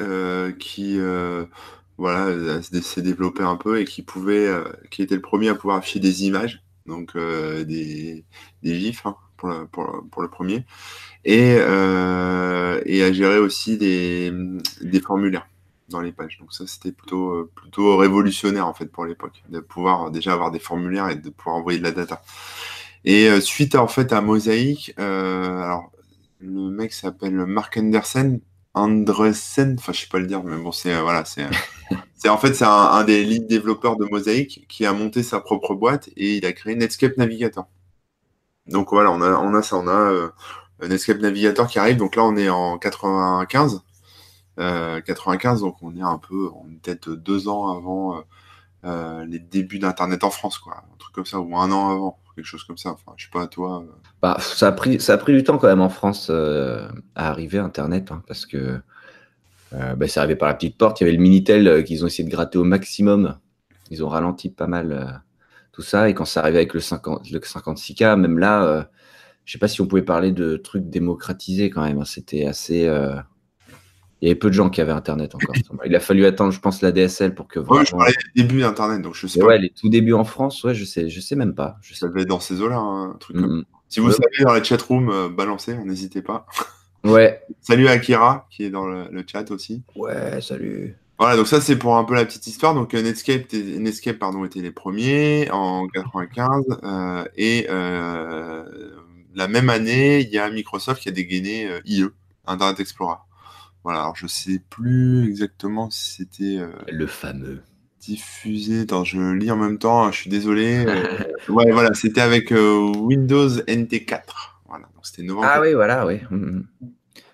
qui 0.59 0.99
voilà 1.99 2.63
s'est 2.63 3.03
développé 3.03 3.43
un 3.43 3.57
peu 3.57 3.81
et 3.81 3.85
qui 3.85 4.03
pouvait, 4.03 4.49
qui 4.91 5.03
était 5.03 5.17
le 5.17 5.23
premier 5.23 5.49
à 5.49 5.55
pouvoir 5.55 5.79
afficher 5.79 5.99
des 5.99 6.25
images, 6.25 6.63
donc 6.87 7.17
des, 7.17 8.25
des 8.63 8.75
gifs 8.79 9.05
hein, 9.05 9.17
pour, 9.37 10.23
le 10.23 10.29
premier, 10.29 10.65
et, 11.25 11.59
à 11.59 13.13
gérer 13.13 13.39
aussi 13.39 13.77
des 13.77 14.33
formulaires 15.03 15.47
dans 15.89 16.01
les 16.01 16.13
pages. 16.13 16.39
Donc 16.39 16.53
ça, 16.53 16.67
c'était 16.67 16.93
plutôt, 16.93 17.31
euh, 17.31 17.51
plutôt 17.55 17.97
révolutionnaire 17.97 18.67
en 18.67 18.75
fait 18.75 18.87
pour 18.87 19.05
l'époque, 19.05 19.43
de 19.49 19.61
pouvoir 19.61 20.11
déjà 20.11 20.33
avoir 20.33 20.51
des 20.51 20.59
formulaires 20.59 21.09
et 21.11 21.17
de 21.17 21.31
pouvoir 21.31 21.57
envoyer 21.57 21.79
de 21.79 21.85
la 21.85 21.93
data. 21.93 22.23
Et 23.05 23.29
euh, 23.29 23.41
suite 23.41 23.75
à, 23.75 23.83
en 23.83 23.89
fait 23.89 24.13
à 24.13 24.21
Mosaic, 24.21 24.95
euh, 24.99 25.61
alors 25.63 25.93
le 26.41 26.71
mec 26.71 26.93
s'appelle 26.93 27.35
Mark 27.47 27.77
Andersen, 27.77 28.41
Andresen, 28.75 29.77
enfin 29.79 29.93
je 29.93 30.01
sais 30.03 30.09
pas 30.09 30.19
le 30.19 30.27
dire, 30.27 30.43
mais 30.45 30.57
bon 30.57 30.73
c'est 30.73 31.01
voilà, 31.01 31.25
c'est 31.25 31.47
c'est 32.17 32.29
en 32.29 32.39
fait 32.39 32.55
c'est 32.55 32.65
un, 32.67 33.05
des 33.05 33.25
lead 33.25 33.47
développeurs 33.47 33.97
de 33.97 34.05
Mosaic 34.07 34.67
qui 34.69 34.87
a 34.87 34.93
monté 34.93 35.23
sa 35.23 35.41
propre 35.41 35.75
boîte 35.75 36.09
et 36.17 36.37
il 36.37 36.47
a 36.47 36.53
créé 36.53 36.75
Netscape 36.75 37.17
Navigator. 37.17 37.69
Donc 38.67 38.91
voilà, 38.91 39.11
on 39.13 39.23
a 39.23 39.31
on 39.39 39.55
a 39.55 39.63
ça, 39.63 39.77
on 39.77 39.89
a 39.89 40.33
Netscape 40.87 41.21
Navigator 41.21 41.69
qui 41.69 41.79
arrive. 41.79 41.97
Donc 41.97 42.17
là 42.17 42.25
on 42.25 42.37
est 42.37 42.49
en 42.51 42.79
95. 42.79 43.83
95, 44.57 45.61
euh, 45.61 45.67
donc 45.67 45.77
on 45.83 45.95
est 45.97 46.03
un 46.03 46.19
peu, 46.19 46.51
on 46.55 46.71
est 46.71 46.81
peut-être 46.83 47.11
deux 47.11 47.49
ans 47.49 47.77
avant 47.77 48.17
euh, 48.17 48.21
euh, 48.85 49.25
les 49.27 49.39
débuts 49.39 49.79
d'Internet 49.79 50.25
en 50.25 50.31
France, 50.31 50.59
quoi. 50.59 50.85
Un 50.93 50.97
truc 50.99 51.15
comme 51.15 51.27
ça, 51.27 51.41
ou 51.41 51.57
un 51.57 51.71
an 51.71 51.91
avant, 51.91 52.19
quelque 52.35 52.47
chose 52.47 52.65
comme 52.65 52.79
ça. 52.79 52.91
Enfin, 52.91 53.13
je 53.17 53.25
sais 53.25 53.31
pas, 53.31 53.47
toi. 53.47 53.85
Bah, 54.23 54.37
ça, 54.41 54.69
a 54.69 54.73
pris, 54.73 55.01
ça 55.01 55.15
a 55.15 55.19
pris 55.19 55.33
du 55.35 55.45
temps 55.45 55.59
quand 55.59 55.69
même 55.69 55.81
en 55.81 55.89
France 55.89 56.31
à 56.31 56.89
arriver 57.15 57.59
Internet, 57.59 58.13
hein, 58.13 58.23
parce 58.27 58.47
que 58.47 58.81
bah, 59.73 60.09
c'est 60.09 60.21
arrivé 60.21 60.37
par 60.37 60.49
la 60.49 60.55
petite 60.55 60.79
porte. 60.79 61.01
Il 61.01 61.05
y 61.05 61.07
avait 61.07 61.17
le 61.17 61.23
Minitel 61.23 61.85
qu'ils 61.85 62.05
ont 62.05 62.07
essayé 62.07 62.25
de 62.25 62.31
gratter 62.31 62.59
au 62.59 62.65
maximum. 62.65 63.39
Ils 63.91 64.03
ont 64.05 64.09
ralenti 64.09 64.49
pas 64.49 64.67
mal 64.67 65.23
tout 65.73 65.83
ça. 65.83 66.09
Et 66.09 66.15
quand 66.15 66.25
ça 66.25 66.41
arrivait 66.41 66.59
avec 66.59 66.73
le, 66.73 66.81
50, 66.81 67.31
le 67.31 67.39
56K, 67.41 68.17
même 68.17 68.39
là, 68.39 68.89
je 69.45 69.53
sais 69.53 69.59
pas 69.59 69.69
si 69.69 69.83
on 69.83 69.87
pouvait 69.87 70.03
parler 70.03 70.33
de 70.33 70.57
trucs 70.57 70.89
démocratisés 70.89 71.69
quand 71.69 71.83
même. 71.83 71.99
Hein. 71.99 72.07
C'était 72.07 72.47
assez. 72.47 72.89
Il 74.23 74.29
y 74.29 74.31
avait 74.31 74.39
peu 74.39 74.49
de 74.49 74.55
gens 74.55 74.71
qui 74.71 74.81
avaient 74.81 74.93
Internet 74.93 75.35
encore. 75.35 75.55
Il 75.87 75.95
a 75.95 76.01
fallu 76.01 76.25
attendre, 76.25 76.51
je 76.51 76.61
pense, 76.61 76.81
la 76.81 76.91
DSL 76.91 77.35
pour 77.35 77.49
que. 77.49 77.61
Vraiment... 77.61 77.81
Ouais, 77.81 77.87
je 77.87 77.91
parlais 77.91 78.15
des 78.35 78.43
débuts 78.43 78.61
d'Internet, 78.61 79.03
donc 79.03 79.15
je 79.15 79.27
sais 79.27 79.41
pas. 79.41 79.47
Ouais, 79.47 79.59
les 79.59 79.71
tout 79.71 79.89
débuts 79.89 80.15
en 80.15 80.25
France, 80.25 80.65
ouais, 80.65 80.75
je 80.75 80.85
sais, 80.85 81.11
je 81.11 81.21
sais 81.21 81.37
même 81.37 81.55
pas. 81.55 81.77
Je 81.83 81.95
ça 81.95 82.09
devait 82.09 82.23
être 82.23 82.29
dans 82.29 82.41
ces 82.41 82.61
eaux-là, 82.61 82.79
hein, 82.79 83.13
un 83.15 83.19
truc 83.19 83.37
comme... 83.37 83.65
Si 83.89 84.01
vous 84.01 84.11
savez 84.11 84.45
dans 84.45 84.53
la 84.53 84.63
chatroom, 84.63 85.11
euh, 85.11 85.29
balancez, 85.29 85.77
n'hésitez 85.79 86.23
pas. 86.23 86.47
Ouais. 87.05 87.41
salut 87.61 87.87
Akira, 87.87 88.49
qui 88.51 88.65
est 88.65 88.71
dans 88.71 88.85
le, 88.85 89.25
chat 89.31 89.53
aussi. 89.53 89.85
Ouais, 89.95 90.41
salut. 90.41 90.97
Voilà, 91.21 91.37
donc 91.37 91.47
ça 91.47 91.61
c'est 91.61 91.77
pour 91.77 91.97
un 91.97 92.03
peu 92.03 92.17
la 92.17 92.25
petite 92.25 92.49
histoire. 92.49 92.75
Donc 92.75 92.95
euh, 92.95 93.03
Netscape, 93.03 93.53
Netscape 93.53 94.19
pardon, 94.19 94.45
était 94.45 94.61
les 94.61 94.73
premiers 94.73 95.49
en 95.53 95.87
95 95.87 96.65
euh, 96.83 97.25
et 97.37 97.69
la 97.69 99.47
même 99.47 99.71
année, 99.71 100.19
il 100.19 100.31
y 100.31 100.39
a 100.39 100.51
Microsoft 100.51 101.01
qui 101.01 101.09
a 101.09 101.13
dégainé 101.13 101.69
IE, 101.85 102.07
Internet 102.45 102.81
Explorer. 102.81 103.19
Voilà, 103.87 104.01
alors 104.01 104.17
je 104.17 104.27
sais 104.27 104.61
plus 104.69 105.29
exactement 105.29 105.91
si 105.91 106.17
c'était. 106.17 106.59
Euh, 106.59 106.73
le 106.91 107.07
fameux. 107.07 107.61
Diffusé. 108.01 108.81
Attends, 108.81 109.05
je 109.05 109.33
lis 109.35 109.49
en 109.49 109.57
même 109.57 109.79
temps, 109.79 110.03
hein, 110.03 110.11
je 110.11 110.23
suis 110.23 110.31
désolé. 110.31 110.85
Euh, 110.89 111.53
ouais, 111.53 111.71
voilà, 111.71 111.95
c'était 111.95 112.21
avec 112.21 112.51
euh, 112.51 112.93
Windows 112.97 113.49
NT4. 113.49 114.23
Voilà, 114.67 114.87
donc 114.93 115.07
c'était 115.07 115.23
novembre. 115.23 115.47
Ah 115.49 115.61
oui, 115.61 115.73
voilà, 115.75 116.05
oui. 116.05 116.19
Hum, 116.33 116.67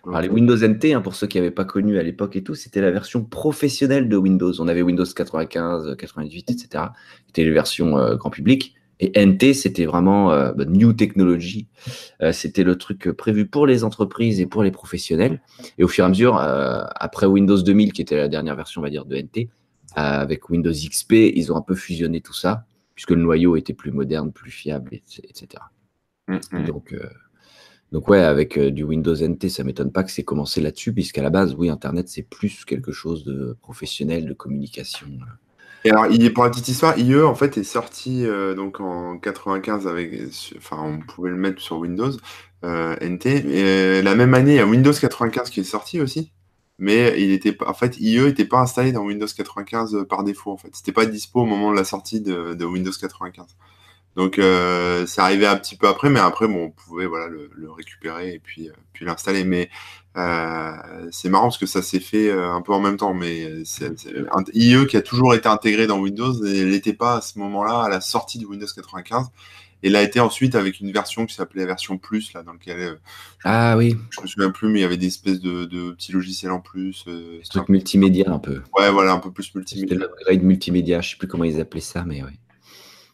hum. 0.05 0.21
les 0.21 0.29
Windows 0.29 0.55
NT, 0.55 0.93
hein, 0.93 1.01
pour 1.01 1.15
ceux 1.15 1.27
qui 1.27 1.39
n'avaient 1.39 1.51
pas 1.51 1.65
connu 1.65 1.99
à 1.99 2.03
l'époque 2.03 2.37
et 2.37 2.43
tout, 2.43 2.55
c'était 2.55 2.83
la 2.83 2.91
version 2.91 3.25
professionnelle 3.25 4.11
de 4.11 4.17
Windows. 4.19 4.53
On 4.61 4.69
avait 4.69 4.83
Windows 4.83 5.07
95, 5.07 5.97
98, 5.97 6.51
etc. 6.51 6.85
C'était 7.29 7.45
les 7.45 7.51
versions 7.51 8.15
grand 8.17 8.29
public. 8.29 8.75
Et 9.03 9.27
NT, 9.27 9.53
c'était 9.53 9.85
vraiment 9.85 10.31
euh, 10.31 10.53
bah, 10.53 10.65
New 10.65 10.93
Technology. 10.93 11.67
Euh, 12.23 12.31
c'était 12.31 12.63
le 12.63 12.79
truc 12.79 13.11
prévu 13.11 13.47
pour 13.49 13.67
les 13.67 13.83
entreprises 13.83 14.41
et 14.41 14.47
pour 14.47 14.63
les 14.63 14.71
professionnels. 14.71 15.43
Et 15.77 15.83
au 15.83 15.89
fur 15.89 16.05
et 16.05 16.07
à 16.07 16.09
mesure, 16.09 16.39
euh, 16.39 16.85
après 16.95 17.27
Windows 17.27 17.61
2000, 17.61 17.93
qui 17.93 18.01
était 18.01 18.17
la 18.17 18.29
dernière 18.29 18.55
version, 18.55 18.81
on 18.81 18.85
va 18.85 18.91
dire, 18.91 19.05
de 19.05 19.17
NT, 19.17 19.49
avec 19.97 20.51
Windows 20.51 20.71
XP, 20.71 21.15
ils 21.35 21.53
ont 21.53 21.57
un 21.57 21.63
peu 21.63 21.75
fusionné 21.75 22.21
tout 22.21 22.33
ça, 22.33 22.65
puisque 22.95 23.11
le 23.11 23.21
noyau 23.21 23.57
était 23.57 23.75
plus 23.75 23.91
moderne, 23.91 24.31
plus 24.31 24.53
fiable, 24.53 24.93
etc. 24.95 25.49
Mm, 26.29 26.37
mm. 26.53 26.65
Donc, 26.65 26.95
donc 27.91 28.09
ouais, 28.09 28.21
avec 28.21 28.57
du 28.57 28.85
Windows 28.85 29.17
NT, 29.17 29.49
ça 29.49 29.65
m'étonne 29.65 29.91
pas 29.91 30.05
que 30.05 30.13
c'est 30.13 30.23
commencé 30.23 30.61
là-dessus, 30.61 30.95
puisqu'à 30.95 31.23
la 31.23 31.31
base, 31.31 31.57
oui, 31.59 31.71
Internet, 31.71 32.09
c'est 32.09 32.23
plus 32.23 32.65
quelque 32.65 32.93
chose 32.93 33.25
de 33.25 33.57
professionnel, 33.61 34.27
de 34.27 34.33
communication 34.33 35.09
Et 35.85 35.91
alors, 35.91 36.07
il, 36.07 36.33
pour 36.33 36.45
la 36.45 36.51
petite 36.51 36.69
histoire, 36.69 36.99
IE 36.99 37.21
en 37.23 37.35
fait 37.35 37.59
est 37.59 37.65
sorti 37.65 38.25
euh, 38.25 38.55
donc 38.55 38.81
en 38.81 39.19
95 39.19 39.87
avec, 39.87 40.13
enfin, 40.57 40.79
on 40.81 40.99
pouvait 41.01 41.31
le 41.31 41.37
mettre 41.37 41.61
sur 41.61 41.79
Windows 41.79 42.13
euh, 42.65 42.97
NT. 43.01 44.03
La 44.03 44.15
même 44.15 44.35
année, 44.35 44.53
il 44.53 44.57
y 44.57 44.61
a 44.61 44.67
Windows 44.67 44.93
95 44.93 45.51
qui 45.51 45.61
est 45.61 45.65
sorti 45.65 46.01
aussi, 46.01 46.33
mais 46.79 47.21
il 47.21 47.33
était 47.33 47.57
en 47.67 47.75
fait 47.75 47.99
IE 47.99 48.21
n'était 48.21 48.45
pas 48.45 48.61
installé 48.61 48.93
dans 48.93 49.03
Windows 49.03 49.27
95 49.27 50.07
par 50.09 50.23
défaut 50.25 50.53
en 50.53 50.57
fait. 50.57 50.71
C'était 50.75 50.93
pas 50.93 51.07
dispo 51.07 51.41
au 51.43 51.47
moment 51.47 51.73
de 51.73 51.77
la 51.77 51.85
sortie 51.85 52.21
de 52.21 52.65
Windows 52.65 52.93
95. 52.93 53.47
Donc 54.17 54.39
euh, 54.39 55.07
c'est 55.07 55.21
arrivé 55.21 55.47
un 55.47 55.57
petit 55.57 55.77
peu 55.77 55.89
après, 55.89 56.11
mais 56.11 56.21
après 56.21 56.47
bon, 56.47 56.65
on 56.65 56.71
pouvait 56.71 57.07
voilà 57.07 57.29
le, 57.29 57.51
le 57.55 57.71
récupérer 57.71 58.35
et 58.35 58.39
puis 58.39 58.69
euh, 58.69 58.73
puis 58.93 59.07
l'installer. 59.07 59.45
Mais 59.45 59.71
euh, 60.17 61.09
c'est 61.11 61.31
marrant 61.31 61.45
parce 61.45 61.59
que 61.59 61.67
ça 61.67 61.83
s'est 61.83 62.01
fait 62.01 62.29
euh, 62.29 62.53
un 62.53 62.61
peu 62.61 62.73
en 62.73 62.81
même 62.81 62.97
temps. 62.99 63.15
Mais 63.15 63.65
c'est 63.65 63.91
IE 64.55 64.87
qui 64.87 64.97
a 64.97 65.03
toujours 65.03 65.35
été 65.35 65.49
intégré 65.49 65.87
dans 65.87 65.99
Windows 65.99 66.45
et 66.45 66.65
n'était 66.65 66.93
pas 66.93 67.17
à 67.17 67.21
ce 67.21 67.39
moment-là 67.39 67.83
à 67.83 67.89
la 67.89 68.01
sortie 68.01 68.39
de 68.39 68.47
Windows 68.47 68.67
95. 68.75 69.29
Et 69.85 69.91
l'a 69.91 70.03
été 70.03 70.21
ensuite 70.21 70.55
avec 70.55 70.81
une 70.81 70.93
version 70.93 71.27
qui 71.27 71.35
s'appelait 71.35 71.67
version 71.67 71.99
plus 71.99 72.33
là 72.35 72.43
dans 72.43 72.53
lequel 72.53 72.79
euh, 72.79 72.95
ah 73.45 73.77
oui 73.77 73.97
je 74.11 74.21
me 74.21 74.27
souviens 74.29 74.51
plus 74.51 74.69
mais 74.69 74.79
il 74.79 74.83
y 74.83 74.85
avait 74.85 74.97
des 74.97 75.09
espèces 75.09 75.41
de, 75.41 75.65
de 75.65 75.91
petits 75.91 76.13
logiciels 76.13 76.53
en 76.53 76.61
plus 76.61 77.05
euh, 77.09 77.41
truc 77.51 77.69
multimédia 77.69 78.31
un 78.31 78.39
peu 78.39 78.63
ouais 78.79 78.91
voilà 78.93 79.13
un 79.13 79.19
peu 79.19 79.33
plus 79.33 79.53
multimédia 79.57 79.97
c'était 79.97 80.01
l'upgrade 80.01 80.43
multimédia 80.43 81.01
je 81.01 81.11
sais 81.11 81.17
plus 81.17 81.27
comment 81.27 81.45
ils 81.45 81.61
appelaient 81.61 81.81
ça 81.81 82.05
mais 82.07 82.23
ouais 82.23 82.31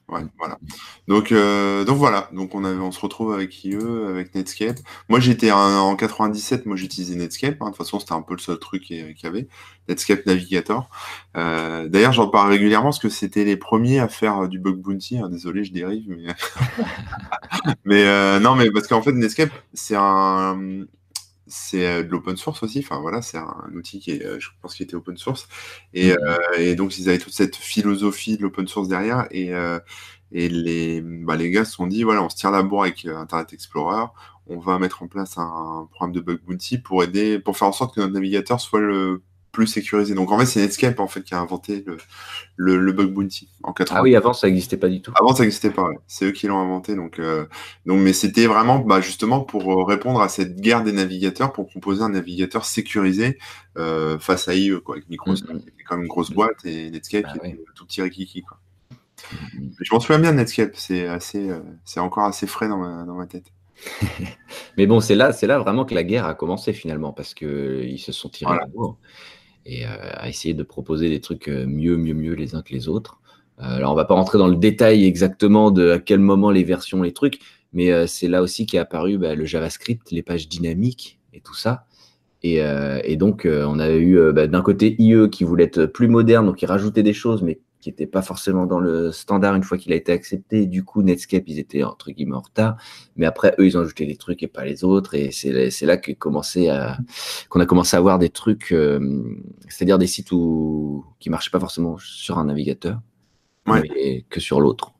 Ouais, 0.08 0.22
voilà. 0.38 0.58
Donc, 1.06 1.32
euh, 1.32 1.84
donc 1.84 1.98
voilà. 1.98 2.30
Donc 2.32 2.54
on, 2.54 2.64
avait, 2.64 2.80
on 2.80 2.90
se 2.92 3.00
retrouve 3.00 3.34
avec 3.34 3.62
IE, 3.64 3.76
avec 4.08 4.34
Netscape. 4.34 4.78
Moi 5.10 5.20
j'étais 5.20 5.50
en, 5.50 5.94
97, 5.96 6.64
moi 6.64 6.76
j'utilisais 6.76 7.14
Netscape. 7.14 7.56
Hein. 7.60 7.66
De 7.66 7.70
toute 7.70 7.76
façon 7.76 8.00
c'était 8.00 8.14
un 8.14 8.22
peu 8.22 8.34
le 8.34 8.40
seul 8.40 8.58
truc 8.58 8.84
qu'il 8.84 8.96
y 8.96 9.26
avait. 9.26 9.48
Netscape 9.86 10.24
Navigator. 10.24 10.88
Euh, 11.36 11.88
D'ailleurs 11.88 12.12
j'en 12.12 12.28
parle 12.28 12.50
régulièrement 12.50 12.88
parce 12.88 12.98
que 12.98 13.10
c'était 13.10 13.44
les 13.44 13.58
premiers 13.58 13.98
à 14.00 14.08
faire 14.08 14.48
du 14.48 14.58
bug 14.58 14.76
bounty. 14.76 15.18
Hein. 15.18 15.28
Désolé, 15.28 15.62
je 15.62 15.72
dérive, 15.72 16.06
mais 16.08 16.34
mais 17.84 18.04
euh, 18.06 18.40
non, 18.40 18.54
mais 18.54 18.70
parce 18.70 18.86
qu'en 18.86 19.02
fait 19.02 19.12
Netscape 19.12 19.50
c'est 19.74 19.96
un 19.96 20.86
c'est 21.48 21.86
euh, 21.86 22.02
de 22.02 22.08
l'open 22.08 22.36
source 22.36 22.62
aussi. 22.62 22.80
Enfin 22.80 23.00
voilà, 23.00 23.22
c'est 23.22 23.38
un, 23.38 23.70
outil 23.74 24.00
qui 24.00 24.12
est, 24.12 24.24
euh, 24.24 24.38
je 24.40 24.48
pense, 24.60 24.74
qui 24.74 24.82
était 24.82 24.94
open 24.94 25.16
source. 25.16 25.48
Et, 25.94 26.12
mmh. 26.12 26.16
euh, 26.20 26.36
et, 26.58 26.74
donc 26.74 26.98
ils 26.98 27.08
avaient 27.08 27.18
toute 27.18 27.32
cette 27.32 27.56
philosophie 27.56 28.36
de 28.36 28.42
l'open 28.42 28.66
source 28.68 28.88
derrière. 28.88 29.26
Et, 29.30 29.52
euh, 29.54 29.80
et 30.32 30.48
les, 30.48 31.00
bah, 31.02 31.36
les 31.36 31.50
gars 31.50 31.64
se 31.64 31.72
sont 31.72 31.86
dit 31.86 32.02
voilà, 32.02 32.22
on 32.22 32.28
se 32.28 32.36
tire 32.36 32.50
la 32.50 32.62
bourre 32.62 32.82
avec 32.82 33.04
Internet 33.06 33.52
Explorer. 33.52 34.06
On 34.46 34.58
va 34.58 34.78
mettre 34.78 35.02
en 35.02 35.08
place 35.08 35.36
un 35.38 35.88
programme 35.90 36.12
de 36.12 36.20
bug 36.20 36.40
bounty 36.46 36.78
pour 36.78 37.02
aider, 37.04 37.38
pour 37.38 37.56
faire 37.56 37.68
en 37.68 37.72
sorte 37.72 37.94
que 37.94 38.00
notre 38.00 38.14
navigateur 38.14 38.60
soit 38.60 38.80
le 38.80 39.22
plus 39.52 39.66
sécurisé. 39.66 40.14
Donc 40.14 40.30
en 40.30 40.38
fait, 40.38 40.46
c'est 40.46 40.60
Netscape 40.60 41.00
en 41.00 41.08
fait 41.08 41.22
qui 41.22 41.34
a 41.34 41.40
inventé 41.40 41.84
le, 42.56 42.76
le, 42.76 42.92
bug 42.92 43.12
bounty 43.12 43.48
en 43.62 43.72
80. 43.72 43.98
Ah 43.98 44.02
oui, 44.02 44.14
avant 44.14 44.32
ça 44.32 44.46
n'existait 44.46 44.76
pas 44.76 44.88
du 44.88 45.00
tout. 45.00 45.12
Avant 45.18 45.34
ça 45.34 45.42
n'existait 45.42 45.70
pas. 45.70 45.84
Ouais. 45.84 45.98
C'est 46.06 46.26
eux 46.26 46.32
qui 46.32 46.46
l'ont 46.46 46.60
inventé. 46.60 46.94
Donc 46.94 47.18
euh, 47.18 47.46
donc 47.86 48.00
mais 48.00 48.12
c'était 48.12 48.46
vraiment 48.46 48.78
bah, 48.78 49.00
justement 49.00 49.40
pour 49.40 49.72
euh, 49.72 49.84
répondre 49.84 50.20
à 50.20 50.28
cette 50.28 50.60
guerre 50.60 50.84
des 50.84 50.92
navigateurs, 50.92 51.52
pour 51.52 51.66
proposer 51.68 52.02
un 52.02 52.10
navigateur 52.10 52.64
sécurisé 52.64 53.38
euh, 53.76 54.18
face 54.18 54.48
à 54.48 54.54
IE 54.54 54.72
quoi, 54.84 54.96
avec 54.96 55.08
Microsoft 55.08 55.50
mm 55.50 55.56
-hmm. 55.56 55.60
qui 55.62 55.68
était 55.68 55.84
comme 55.84 56.02
une 56.02 56.08
grosse 56.08 56.30
boîte 56.30 56.64
et 56.64 56.90
Netscape 56.90 57.24
bah, 57.24 57.48
qui 57.48 57.56
tout 57.74 57.86
petit 57.86 58.02
rikiki 58.02 58.42
quoi. 58.42 58.58
Mm 59.32 59.36
-hmm. 59.36 59.72
Je 59.80 59.94
m'en 59.94 60.00
souviens 60.00 60.20
bien 60.20 60.32
de 60.32 60.38
Netscape. 60.38 60.74
C'est 60.74 61.06
assez, 61.06 61.50
euh, 61.50 61.60
c'est 61.84 62.00
encore 62.00 62.24
assez 62.24 62.46
frais 62.46 62.68
dans 62.68 62.78
ma, 62.78 63.04
dans 63.04 63.14
ma 63.14 63.26
tête. 63.26 63.48
mais 64.76 64.86
bon, 64.86 65.00
c'est 65.00 65.14
là, 65.14 65.32
c'est 65.32 65.46
là 65.46 65.58
vraiment 65.58 65.84
que 65.84 65.94
la 65.94 66.02
guerre 66.02 66.26
a 66.26 66.34
commencé 66.34 66.72
finalement 66.72 67.12
parce 67.12 67.34
que 67.34 67.82
ils 67.84 67.98
se 68.00 68.12
sont 68.12 68.28
tirés 68.28 68.50
voilà. 68.50 68.66
la 68.66 68.72
bourre 68.72 68.98
et 69.66 69.84
euh, 69.84 69.88
à 70.14 70.28
essayer 70.28 70.54
de 70.54 70.62
proposer 70.62 71.08
des 71.08 71.20
trucs 71.20 71.48
euh, 71.48 71.66
mieux, 71.66 71.96
mieux, 71.96 72.14
mieux 72.14 72.34
les 72.34 72.54
uns 72.54 72.62
que 72.62 72.72
les 72.72 72.88
autres. 72.88 73.20
Euh, 73.60 73.76
alors, 73.76 73.92
on 73.92 73.94
va 73.94 74.04
pas 74.04 74.14
rentrer 74.14 74.38
dans 74.38 74.48
le 74.48 74.56
détail 74.56 75.04
exactement 75.04 75.70
de 75.70 75.90
à 75.90 75.98
quel 75.98 76.20
moment 76.20 76.50
les 76.50 76.64
versions, 76.64 77.02
les 77.02 77.12
trucs, 77.12 77.40
mais 77.72 78.06
c'est 78.06 78.28
là 78.28 78.40
aussi 78.40 78.66
qu'est 78.66 78.78
apparu 78.78 79.18
bah, 79.18 79.34
le 79.34 79.44
JavaScript, 79.44 80.10
les 80.10 80.22
pages 80.22 80.48
dynamiques 80.48 81.18
et 81.34 81.40
tout 81.40 81.54
ça. 81.54 81.84
Et, 82.42 83.16
donc, 83.16 83.46
on 83.46 83.78
avait 83.78 83.98
eu 83.98 84.32
bah, 84.32 84.46
d'un 84.46 84.62
côté 84.62 84.96
IE 84.98 85.28
qui 85.30 85.44
voulait 85.44 85.64
être 85.64 85.84
plus 85.84 86.08
moderne, 86.08 86.46
donc 86.46 86.62
il 86.62 86.66
rajoutait 86.66 87.02
des 87.02 87.12
choses, 87.12 87.42
mais 87.42 87.58
qui 87.88 87.92
n'étaient 87.92 88.10
pas 88.10 88.20
forcément 88.20 88.66
dans 88.66 88.80
le 88.80 89.12
standard 89.12 89.54
une 89.54 89.62
fois 89.62 89.78
qu'il 89.78 89.92
a 89.92 89.96
été 89.96 90.12
accepté. 90.12 90.66
Du 90.66 90.84
coup, 90.84 91.02
Netscape, 91.02 91.44
ils 91.46 91.58
étaient 91.58 91.82
entre 91.82 92.10
guillemets 92.10 92.36
en 92.36 92.40
retard. 92.40 92.76
Mais 93.16 93.24
après, 93.24 93.54
eux, 93.58 93.66
ils 93.66 93.78
ont 93.78 93.80
ajouté 93.80 94.04
des 94.04 94.16
trucs 94.16 94.42
et 94.42 94.46
pas 94.46 94.64
les 94.64 94.84
autres. 94.84 95.14
Et 95.14 95.30
c'est 95.30 95.86
là 95.86 95.96
qu'on 95.96 96.12
commencé 96.14 96.68
à, 96.68 96.98
qu'on 97.48 97.60
a 97.60 97.66
commencé 97.66 97.96
à 97.96 97.98
avoir 97.98 98.18
des 98.18 98.28
trucs, 98.28 98.72
euh, 98.72 99.24
c'est-à-dire 99.68 99.98
des 99.98 100.06
sites 100.06 100.32
où, 100.32 101.04
qui 101.18 101.30
marchaient 101.30 101.50
pas 101.50 101.60
forcément 101.60 101.96
sur 101.98 102.38
un 102.38 102.44
navigateur, 102.44 103.00
ouais. 103.66 103.82
mais 103.94 104.24
que 104.28 104.40
sur 104.40 104.60
l'autre. 104.60 104.92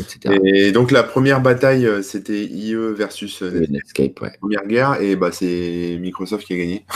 Etc. 0.00 0.38
Et 0.44 0.72
donc 0.72 0.90
la 0.90 1.02
première 1.02 1.42
bataille, 1.42 1.86
c'était 2.02 2.46
IE 2.46 2.74
versus 2.94 3.42
Netscape. 3.42 3.70
Netscape 3.70 4.20
ouais. 4.22 4.32
Première 4.40 4.66
guerre, 4.66 5.02
et 5.02 5.16
bah 5.16 5.32
c'est 5.32 5.98
Microsoft 6.00 6.46
qui 6.46 6.54
a 6.54 6.56
gagné. 6.56 6.86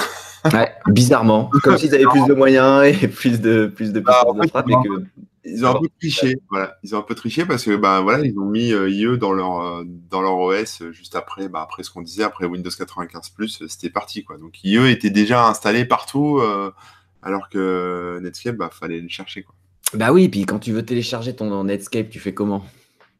ouais, 0.47 0.73
bizarrement, 0.87 1.51
comme 1.63 1.77
s'ils 1.77 1.95
avaient 1.95 2.07
plus 2.07 2.25
de 2.27 2.33
moyens 2.33 2.85
et 2.87 3.09
plus 3.09 3.43
de 3.43 3.67
plus 3.67 3.93
de, 3.93 4.01
bah, 4.01 4.23
de 4.35 4.49
frappe, 4.49 4.67
que 4.67 5.05
ils 5.45 5.65
ont 5.65 5.71
un 5.71 5.81
peu 5.81 5.89
triché, 5.99 6.37
voilà. 6.51 6.77
Ils 6.83 6.95
ont 6.95 6.99
un 6.99 7.03
peu 7.03 7.15
triché 7.15 7.47
parce 7.47 7.65
que 7.65 7.75
bah 7.77 8.01
voilà, 8.01 8.25
ils 8.25 8.39
ont 8.39 8.45
mis 8.45 8.73
euh, 8.73 8.91
IE 8.91 9.19
dans 9.19 9.33
leur 9.33 9.61
euh, 9.61 9.85
dans 9.87 10.21
leur 10.21 10.39
OS 10.39 10.83
juste 10.91 11.17
après, 11.17 11.49
bah, 11.49 11.63
après 11.63 11.83
ce 11.83 11.91
qu'on 11.91 12.03
disait, 12.03 12.25
après 12.25 12.47
Windows 12.47 12.71
95 12.71 13.31
plus, 13.31 13.63
c'était 13.69 13.91
parti 13.91 14.23
quoi. 14.23 14.37
Donc 14.37 14.63
IE 14.65 14.91
était 14.91 15.11
déjà 15.11 15.49
installé 15.49 15.85
partout, 15.85 16.39
euh, 16.39 16.73
alors 17.23 17.49
que 17.49 18.19
Netscape, 18.23 18.57
bah 18.57 18.71
fallait 18.71 19.01
le 19.01 19.09
chercher 19.09 19.43
quoi. 19.43 19.55
Bah 19.95 20.13
oui, 20.13 20.29
puis 20.29 20.45
quand 20.45 20.59
tu 20.59 20.73
veux 20.73 20.85
télécharger 20.85 21.35
ton 21.35 21.65
Netscape, 21.65 22.11
tu 22.11 22.21
fais 22.21 22.35
comment? 22.35 22.65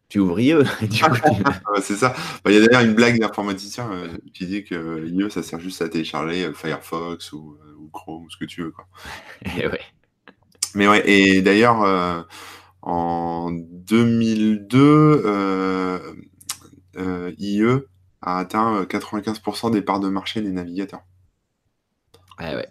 Tu 0.09 0.19
ouvres 0.19 0.41
IE. 0.41 0.55
c'est 1.83 1.97
ça. 1.97 2.15
Bah, 2.45 2.51
il 2.51 2.55
y 2.55 2.63
a 2.63 2.67
d'ailleurs 2.67 2.85
une 2.85 2.95
blague 2.95 3.19
d'informaticien 3.19 3.91
euh, 3.93 4.09
qui 4.35 4.47
dit 4.47 4.65
que 4.65 5.07
IE, 5.09 5.31
ça 5.31 5.43
sert 5.43 5.61
juste 5.61 5.81
à 5.83 5.89
télécharger 5.89 6.51
Firefox 6.53 7.33
ou, 7.33 7.57
Chrome, 7.93 8.25
ou 8.25 8.31
ce 8.31 8.37
que 8.37 8.45
tu 8.45 8.63
veux 8.63 8.71
quoi. 8.71 8.87
Et 9.59 9.67
ouais. 9.67 9.81
Mais 10.75 10.89
ouais, 10.89 11.09
et 11.09 11.43
d'ailleurs, 11.43 11.83
euh, 11.83 12.23
en 12.83 13.51
2002, 13.53 14.79
euh, 15.25 15.99
euh, 16.97 17.33
IE 17.39 17.63
a 18.23 18.39
atteint 18.39 18.85
95% 18.85 19.71
des 19.71 19.83
parts 19.83 20.01
de 20.01 20.09
marché 20.09 20.41
des 20.41 20.53
navigateurs. 20.53 21.03
Ouais, 22.39 22.55
ouais. 22.55 22.69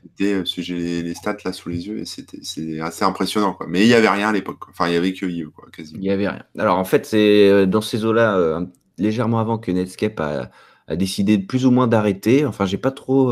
J'ai 0.58 0.76
les, 0.76 1.04
les, 1.04 1.14
stats 1.14 1.38
là 1.46 1.54
sous 1.54 1.70
les 1.70 1.88
yeux 1.88 2.00
et 2.00 2.06
c'est 2.06 2.80
assez 2.80 3.06
impressionnant. 3.06 3.54
Quoi. 3.54 3.68
Mais 3.70 3.84
il 3.84 3.88
n'y 3.88 3.94
avait 3.94 4.10
rien 4.10 4.30
à 4.30 4.32
l'époque. 4.32 4.68
Enfin, 4.70 4.88
il 4.88 4.92
n'y 4.92 4.98
avait 4.98 5.14
que 5.14 5.28
IE, 5.28 5.46
quoi, 5.54 5.68
quasiment. 5.72 6.00
Il 6.00 6.04
n'y 6.04 6.12
avait 6.12 6.28
rien. 6.28 6.44
Alors 6.58 6.78
en 6.78 6.86
fait, 6.86 7.06
c'est 7.06 7.68
dans 7.68 7.82
ces 7.82 8.04
eaux-là, 8.04 8.66
légèrement 8.98 9.40
avant 9.40 9.60
que 9.60 9.72
Netscape 9.72 10.20
a, 10.20 10.50
a 10.88 10.96
décidé 10.96 11.38
plus 11.38 11.68
ou 11.68 11.72
moins 11.72 11.88
d'arrêter. 11.88 12.46
Enfin, 12.46 12.66
j'ai 12.66 12.80
pas 12.80 12.92
trop 12.92 13.32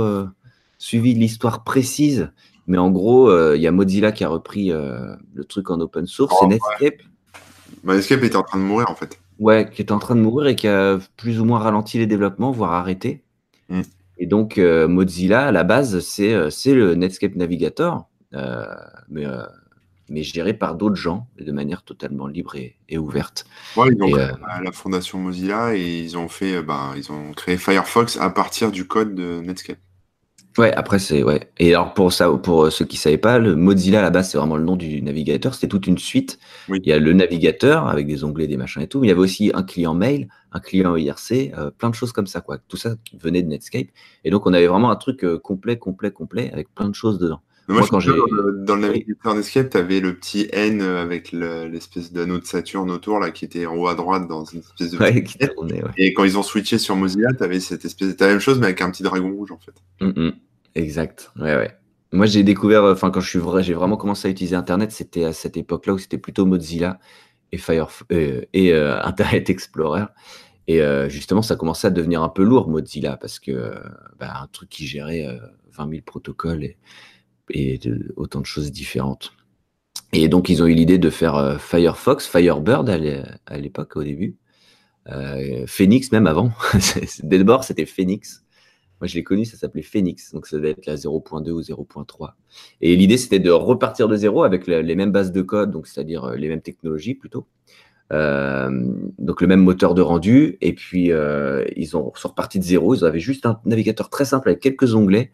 suivi 0.77 1.13
l'histoire 1.15 1.63
précise. 1.63 2.29
Mais 2.67 2.77
en 2.77 2.91
gros, 2.91 3.29
il 3.31 3.33
euh, 3.33 3.57
y 3.57 3.65
a 3.65 3.71
Mozilla 3.71 4.11
qui 4.11 4.23
a 4.25 4.29
repris 4.29 4.71
euh, 4.71 5.15
le 5.33 5.45
truc 5.45 5.69
en 5.71 5.79
open 5.79 6.05
source. 6.05 6.35
Oh, 6.35 6.39
c'est 6.41 6.47
Netscape. 6.47 6.81
Ouais. 6.81 6.97
Bah, 7.83 7.95
Netscape 7.95 8.23
était 8.23 8.35
en 8.35 8.43
train 8.43 8.59
de 8.59 8.63
mourir 8.63 8.91
en 8.91 8.95
fait. 8.95 9.19
Ouais, 9.39 9.69
qui 9.71 9.81
était 9.81 9.93
en 9.93 9.99
train 9.99 10.15
de 10.15 10.21
mourir 10.21 10.47
et 10.47 10.55
qui 10.55 10.67
a 10.67 10.99
plus 11.15 11.39
ou 11.39 11.45
moins 11.45 11.59
ralenti 11.59 11.97
les 11.97 12.07
développements, 12.07 12.51
voire 12.51 12.73
arrêté. 12.73 13.23
Mm. 13.69 13.81
Et 14.17 14.25
donc, 14.25 14.57
euh, 14.57 14.87
Mozilla, 14.87 15.47
à 15.47 15.51
la 15.51 15.63
base, 15.63 15.99
c'est 15.99 16.33
le 16.73 16.95
Netscape 16.95 17.35
Navigator, 17.35 18.09
mais, 19.09 19.25
mais 20.09 20.23
géré 20.23 20.53
par 20.53 20.75
d'autres 20.75 20.95
gens 20.95 21.27
de 21.39 21.51
manière 21.51 21.83
totalement 21.83 22.27
libre 22.27 22.55
et, 22.55 22.75
et 22.89 22.97
ouverte. 22.97 23.45
Ouais, 23.77 23.89
ils 23.91 24.03
ont 24.03 24.07
et, 24.07 24.11
créé 24.11 24.63
la 24.63 24.71
fondation 24.71 25.19
Mozilla 25.19 25.75
et 25.75 25.99
ils 25.99 26.17
ont 26.17 26.27
fait, 26.27 26.63
bah, 26.63 26.93
ils 26.97 27.11
ont 27.11 27.31
créé 27.33 27.57
Firefox 27.57 28.17
à 28.17 28.31
partir 28.31 28.71
du 28.71 28.87
code 28.87 29.13
de 29.13 29.39
Netscape. 29.41 29.77
Ouais, 30.57 30.73
après 30.73 30.97
c'est 30.97 31.21
ouais. 31.21 31.51
Et 31.59 31.75
alors 31.75 31.93
pour 31.93 32.11
ça, 32.11 32.31
pour 32.31 32.71
ceux 32.71 32.85
qui 32.85 32.97
savaient 32.97 33.19
pas, 33.19 33.37
le 33.37 33.55
Mozilla 33.55 33.99
à 33.99 34.01
la 34.01 34.09
base 34.09 34.31
c'est 34.31 34.39
vraiment 34.39 34.57
le 34.57 34.63
nom 34.63 34.75
du 34.75 35.01
navigateur. 35.03 35.53
C'était 35.53 35.67
toute 35.67 35.85
une 35.85 35.99
suite. 35.99 36.39
Oui. 36.67 36.79
Il 36.83 36.89
y 36.89 36.93
a 36.93 36.99
le 36.99 37.13
navigateur 37.13 37.87
avec 37.87 38.07
des 38.07 38.23
onglets, 38.23 38.47
des 38.47 38.57
machins 38.57 38.81
et 38.81 38.87
tout. 38.87 38.99
Mais 38.99 39.07
il 39.07 39.09
y 39.09 39.13
avait 39.13 39.21
aussi 39.21 39.51
un 39.53 39.61
client 39.61 39.93
mail, 39.93 40.27
un 40.51 40.59
client 40.59 40.95
IRC, 40.95 41.53
euh, 41.57 41.69
plein 41.69 41.91
de 41.91 41.95
choses 41.95 42.11
comme 42.11 42.25
ça 42.25 42.41
quoi. 42.41 42.57
Tout 42.57 42.77
ça 42.77 42.95
qui 43.05 43.17
venait 43.17 43.43
de 43.43 43.49
Netscape. 43.49 43.87
Et 44.23 44.31
donc 44.31 44.47
on 44.47 44.53
avait 44.53 44.67
vraiment 44.67 44.89
un 44.89 44.95
truc 44.95 45.23
euh, 45.23 45.37
complet, 45.37 45.77
complet, 45.77 46.09
complet 46.11 46.49
avec 46.51 46.73
plein 46.73 46.89
de 46.89 46.95
choses 46.95 47.19
dedans. 47.19 47.41
Moi, 47.67 47.79
Moi 47.79 47.87
quand 47.91 47.99
j'ai 47.99 48.11
dans 48.65 48.75
le 48.77 48.81
navigateur 48.81 49.35
Netscape, 49.35 49.69
tu 49.69 49.77
avais 49.77 49.99
le 49.99 50.15
petit 50.15 50.47
N 50.53 50.81
avec 50.81 51.33
l'espèce 51.33 52.11
le, 52.11 52.19
d'anneau 52.19 52.39
de 52.39 52.45
Saturne 52.45 52.89
autour 52.89 53.19
là 53.19 53.29
qui 53.29 53.45
était 53.45 53.67
en 53.67 53.75
haut 53.75 53.87
à 53.87 53.93
droite 53.93 54.27
dans 54.27 54.45
une 54.45 54.61
espèce 54.61 54.89
de 54.89 54.97
ouais, 54.97 55.21
qui 55.23 55.37
tournait, 55.37 55.83
ouais. 55.83 55.91
Et 55.97 56.13
quand 56.13 56.23
ils 56.23 56.37
ont 56.37 56.43
switché 56.43 56.79
sur 56.79 56.95
Mozilla, 56.95 57.27
tu 57.37 57.43
avais 57.43 57.59
cette 57.59 57.85
espèce 57.85 58.15
de 58.15 58.25
la 58.25 58.31
même 58.31 58.39
chose 58.39 58.57
mais 58.57 58.67
avec 58.67 58.81
un 58.81 58.89
petit 58.89 59.03
dragon 59.03 59.31
rouge 59.31 59.51
en 59.51 59.59
fait. 59.59 59.75
Mm 60.03 60.11
-hmm. 60.11 60.33
Exact. 60.77 61.31
Ouais, 61.37 61.55
ouais. 61.55 61.75
Moi, 62.13 62.27
j'ai 62.27 62.43
découvert, 62.43 62.83
enfin, 62.83 63.09
quand 63.09 63.19
je 63.19 63.29
suis 63.29 63.39
vrai, 63.39 63.63
j'ai 63.63 63.73
vraiment 63.73 63.97
commencé 63.97 64.27
à 64.27 64.31
utiliser 64.31 64.55
Internet, 64.55 64.91
c'était 64.91 65.25
à 65.25 65.33
cette 65.33 65.57
époque-là 65.57 65.93
où 65.93 65.97
c'était 65.97 66.19
plutôt 66.19 66.45
Mozilla 66.45 66.99
et 67.51 67.59
euh, 67.69 68.41
et 68.53 68.73
euh, 68.73 69.01
Internet 69.03 69.49
Explorer. 69.49 70.05
Et 70.67 70.81
euh, 70.81 71.09
justement, 71.09 71.41
ça 71.41 71.55
commençait 71.55 71.87
à 71.87 71.89
devenir 71.89 72.21
un 72.21 72.29
peu 72.29 72.43
lourd, 72.43 72.69
Mozilla, 72.69 73.17
parce 73.17 73.39
que 73.39 73.73
bah, 74.19 74.33
un 74.41 74.47
truc 74.47 74.69
qui 74.69 74.85
gérait 74.85 75.25
20 75.71 75.89
000 75.89 76.01
protocoles 76.05 76.75
et, 77.49 77.79
autant 78.15 78.41
de 78.41 78.45
choses 78.45 78.71
différentes. 78.71 79.33
Et 80.13 80.27
donc, 80.29 80.49
ils 80.49 80.61
ont 80.61 80.67
eu 80.67 80.73
l'idée 80.73 80.99
de 80.99 81.09
faire 81.09 81.59
Firefox, 81.59 82.27
Firebird 82.27 82.89
à 82.89 83.57
l'époque, 83.57 83.95
au 83.95 84.03
début. 84.03 84.37
Phoenix 85.65 86.11
même 86.11 86.27
avant. 86.27 86.51
D'abord, 87.23 87.63
c'était 87.63 87.85
Phoenix. 87.85 88.43
Moi, 88.99 89.07
je 89.07 89.15
l'ai 89.15 89.23
connu, 89.23 89.45
ça 89.45 89.57
s'appelait 89.57 89.83
Phoenix, 89.83 90.33
donc 90.33 90.47
ça 90.47 90.57
devait 90.57 90.71
être 90.71 90.85
la 90.87 90.95
0.2 90.95 91.51
ou 91.51 91.61
0.3. 91.61 92.31
Et 92.81 92.95
l'idée, 92.95 93.17
c'était 93.17 93.39
de 93.39 93.51
repartir 93.51 94.07
de 94.07 94.15
zéro 94.15 94.43
avec 94.43 94.65
les 94.65 94.95
mêmes 94.95 95.11
bases 95.11 95.31
de 95.31 95.41
code, 95.41 95.71
donc 95.71 95.87
c'est-à-dire 95.87 96.25
euh, 96.25 96.35
les 96.35 96.47
mêmes 96.47 96.61
technologies 96.61 97.13
plutôt. 97.13 97.47
Euh, 98.11 98.69
donc 99.19 99.41
le 99.41 99.47
même 99.47 99.61
moteur 99.61 99.93
de 99.93 100.01
rendu. 100.01 100.57
Et 100.61 100.73
puis, 100.73 101.11
euh, 101.11 101.63
ils 101.75 101.95
ont, 101.95 102.11
sont 102.15 102.29
repartis 102.29 102.57
de 102.57 102.63
zéro. 102.63 102.95
Ils 102.95 103.05
avaient 103.05 103.19
juste 103.19 103.45
un 103.45 103.59
navigateur 103.65 104.09
très 104.09 104.25
simple 104.25 104.49
avec 104.49 104.61
quelques 104.61 104.95
onglets. 104.95 105.31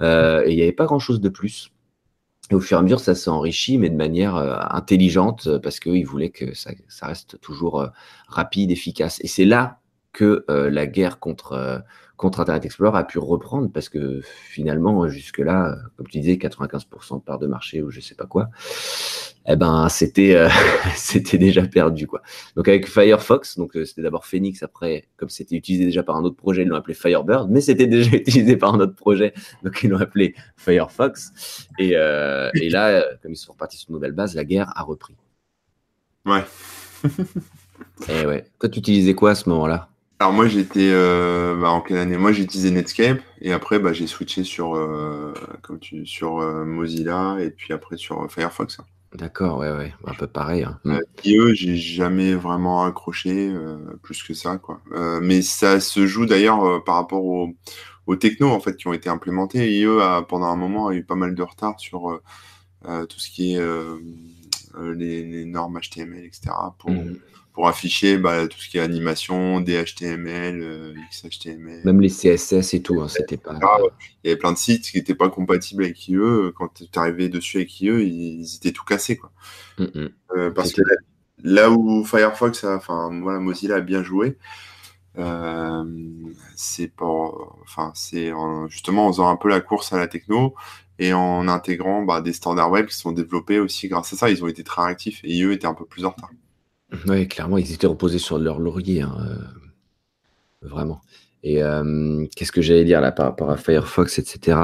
et 0.00 0.44
il 0.46 0.54
n'y 0.54 0.62
avait 0.62 0.72
pas 0.72 0.86
grand-chose 0.86 1.20
de 1.20 1.28
plus. 1.28 1.72
Et 2.52 2.54
au 2.54 2.60
fur 2.60 2.76
et 2.76 2.80
à 2.80 2.82
mesure, 2.82 3.00
ça 3.00 3.14
s'est 3.14 3.30
enrichi, 3.30 3.78
mais 3.78 3.90
de 3.90 3.96
manière 3.96 4.36
intelligente, 4.74 5.58
parce 5.58 5.78
qu'ils 5.78 6.06
voulaient 6.06 6.30
que 6.30 6.54
ça, 6.54 6.70
ça 6.88 7.06
reste 7.06 7.40
toujours 7.40 7.88
rapide, 8.28 8.70
efficace. 8.70 9.20
Et 9.22 9.28
c'est 9.28 9.44
là 9.44 9.78
que 10.12 10.44
la 10.48 10.86
guerre 10.86 11.20
contre 11.20 11.84
contre 12.20 12.40
Internet 12.40 12.66
Explorer 12.66 12.98
a 12.98 13.04
pu 13.04 13.18
reprendre 13.18 13.70
parce 13.72 13.88
que 13.88 14.20
finalement, 14.22 15.08
jusque-là, 15.08 15.78
comme 15.96 16.06
tu 16.06 16.20
disais, 16.20 16.34
95% 16.34 17.16
de 17.16 17.22
part 17.22 17.38
de 17.38 17.46
marché 17.46 17.80
ou 17.80 17.90
je 17.90 18.00
sais 18.00 18.14
pas 18.14 18.26
quoi, 18.26 18.50
eh 19.48 19.56
ben, 19.56 19.88
c'était, 19.88 20.34
euh, 20.34 20.50
c'était 20.96 21.38
déjà 21.38 21.66
perdu, 21.66 22.06
quoi. 22.06 22.20
Donc, 22.56 22.68
avec 22.68 22.86
Firefox, 22.86 23.56
donc, 23.56 23.74
euh, 23.74 23.86
c'était 23.86 24.02
d'abord 24.02 24.26
Phoenix, 24.26 24.62
après, 24.62 25.08
comme 25.16 25.30
c'était 25.30 25.56
utilisé 25.56 25.86
déjà 25.86 26.02
par 26.02 26.16
un 26.16 26.22
autre 26.22 26.36
projet, 26.36 26.62
ils 26.62 26.68
l'ont 26.68 26.76
appelé 26.76 26.92
Firebird, 26.92 27.50
mais 27.50 27.62
c'était 27.62 27.86
déjà 27.86 28.10
utilisé 28.14 28.58
par 28.58 28.74
un 28.74 28.80
autre 28.80 28.94
projet, 28.94 29.32
donc 29.62 29.82
ils 29.82 29.88
l'ont 29.88 29.98
appelé 29.98 30.34
Firefox. 30.58 31.68
Et, 31.78 31.92
euh, 31.94 32.50
et 32.52 32.68
là, 32.68 33.02
comme 33.22 33.32
ils 33.32 33.36
sont 33.36 33.52
repartis 33.52 33.78
sur 33.78 33.88
une 33.88 33.94
nouvelle 33.94 34.12
base, 34.12 34.34
la 34.34 34.44
guerre 34.44 34.70
a 34.76 34.82
repris. 34.82 35.16
Ouais. 36.26 36.44
et 38.10 38.26
ouais. 38.26 38.44
Toi, 38.60 38.68
tu 38.68 38.80
utilisais 38.80 39.14
quoi 39.14 39.30
à 39.30 39.34
ce 39.34 39.48
moment-là? 39.48 39.88
Alors 40.20 40.34
moi 40.34 40.46
j'étais 40.48 40.90
euh, 40.92 41.56
bah, 41.56 41.70
en 41.70 41.80
quelle 41.80 41.96
année? 41.96 42.18
Moi 42.18 42.32
j'ai 42.32 42.42
utilisé 42.42 42.70
Netscape 42.70 43.20
et 43.40 43.54
après 43.54 43.78
bah, 43.78 43.94
j'ai 43.94 44.06
switché 44.06 44.44
sur 44.44 44.76
euh, 44.76 45.32
comme 45.62 45.78
tu 45.78 46.04
sur 46.04 46.40
euh, 46.40 46.66
Mozilla 46.66 47.38
et 47.40 47.48
puis 47.48 47.72
après 47.72 47.96
sur 47.96 48.30
Firefox. 48.30 48.76
D'accord, 49.14 49.58
ouais, 49.58 49.72
ouais, 49.72 49.94
un 50.06 50.12
peu 50.12 50.26
pareil. 50.26 50.64
Hein. 50.64 50.78
Mm. 50.84 50.98
IE, 51.24 51.54
j'ai 51.54 51.76
jamais 51.76 52.34
vraiment 52.34 52.84
accroché 52.84 53.50
plus 54.02 54.22
que 54.22 54.34
ça, 54.34 54.58
quoi. 54.58 54.82
mais 55.22 55.40
ça 55.40 55.80
se 55.80 56.06
joue 56.06 56.26
d'ailleurs 56.26 56.84
par 56.84 56.96
rapport 56.96 57.24
aux, 57.24 57.54
aux 58.06 58.16
technos 58.16 58.50
en 58.50 58.60
fait 58.60 58.76
qui 58.76 58.88
ont 58.88 58.92
été 58.92 59.08
implémentés. 59.08 59.72
IE 59.72 59.86
a 60.02 60.20
pendant 60.20 60.46
un 60.46 60.56
moment 60.56 60.88
a 60.88 60.94
eu 60.94 61.02
pas 61.02 61.16
mal 61.16 61.34
de 61.34 61.42
retard 61.42 61.80
sur 61.80 62.20
tout 62.84 63.18
ce 63.18 63.30
qui 63.30 63.54
est 63.54 63.60
les, 64.84 65.44
normes 65.46 65.80
HTML, 65.80 66.26
etc. 66.26 66.50
pour 66.78 66.90
mm 66.90 67.16
pour 67.52 67.68
afficher 67.68 68.16
bah, 68.18 68.46
tout 68.46 68.58
ce 68.58 68.68
qui 68.68 68.78
est 68.78 68.80
animation, 68.80 69.60
DHTML, 69.60 70.60
euh, 70.62 70.94
XHTML. 71.10 71.82
Même 71.84 72.00
les 72.00 72.08
CSS 72.08 72.74
et 72.74 72.82
tout, 72.82 73.00
hein, 73.00 73.08
c'était 73.08 73.36
pas. 73.36 73.58
Il 74.22 74.28
y 74.28 74.30
avait 74.30 74.38
plein 74.38 74.52
de 74.52 74.58
sites 74.58 74.90
qui 74.90 74.98
n'étaient 74.98 75.14
pas 75.14 75.28
compatibles 75.28 75.84
avec 75.84 76.08
IE. 76.08 76.18
Quand 76.56 76.68
tu 76.74 76.84
arrivé 76.98 77.28
dessus 77.28 77.58
avec 77.58 77.80
IE, 77.80 77.88
ils, 77.88 78.56
étaient 78.56 78.72
tout 78.72 78.84
cassés. 78.84 79.16
Quoi. 79.16 79.32
Mm. 79.78 80.08
Euh, 80.36 80.50
parce 80.50 80.72
que 80.72 80.82
là, 81.42 81.70
où 81.70 82.04
Firefox, 82.04 82.64
enfin 82.64 83.10
voilà, 83.22 83.40
Mozilla 83.40 83.76
a 83.76 83.80
bien 83.80 84.02
joué, 84.02 84.36
euh, 85.18 85.84
c'est 86.54 86.92
enfin 87.00 87.90
c'est 87.94 88.32
justement 88.68 89.06
en 89.06 89.12
faisant 89.12 89.28
un 89.28 89.36
peu 89.36 89.48
la 89.48 89.60
course 89.60 89.92
à 89.92 89.98
la 89.98 90.06
techno 90.06 90.54
et 91.00 91.12
en 91.12 91.48
intégrant 91.48 92.02
bah, 92.02 92.20
des 92.20 92.32
standards 92.32 92.70
web 92.70 92.86
qui 92.86 92.94
sont 92.94 93.10
développés 93.10 93.58
aussi 93.58 93.88
grâce 93.88 94.12
à 94.12 94.16
ça. 94.16 94.30
Ils 94.30 94.44
ont 94.44 94.48
été 94.48 94.62
très 94.62 94.84
réactifs 94.84 95.20
et 95.24 95.32
IE 95.34 95.52
était 95.52 95.66
un 95.66 95.74
peu 95.74 95.84
plus 95.84 96.04
en 96.04 96.10
retard. 96.10 96.30
Oui, 97.06 97.28
clairement, 97.28 97.58
ils 97.58 97.72
étaient 97.72 97.86
reposés 97.86 98.18
sur 98.18 98.38
leur 98.38 98.58
laurier, 98.58 99.02
hein, 99.02 99.16
euh, 99.20 100.68
vraiment. 100.68 101.00
Et 101.42 101.62
euh, 101.62 102.26
qu'est-ce 102.36 102.52
que 102.52 102.62
j'allais 102.62 102.84
dire 102.84 103.00
là 103.00 103.12
par 103.12 103.26
rapport 103.26 103.50
à 103.50 103.56
Firefox, 103.56 104.18
etc. 104.18 104.58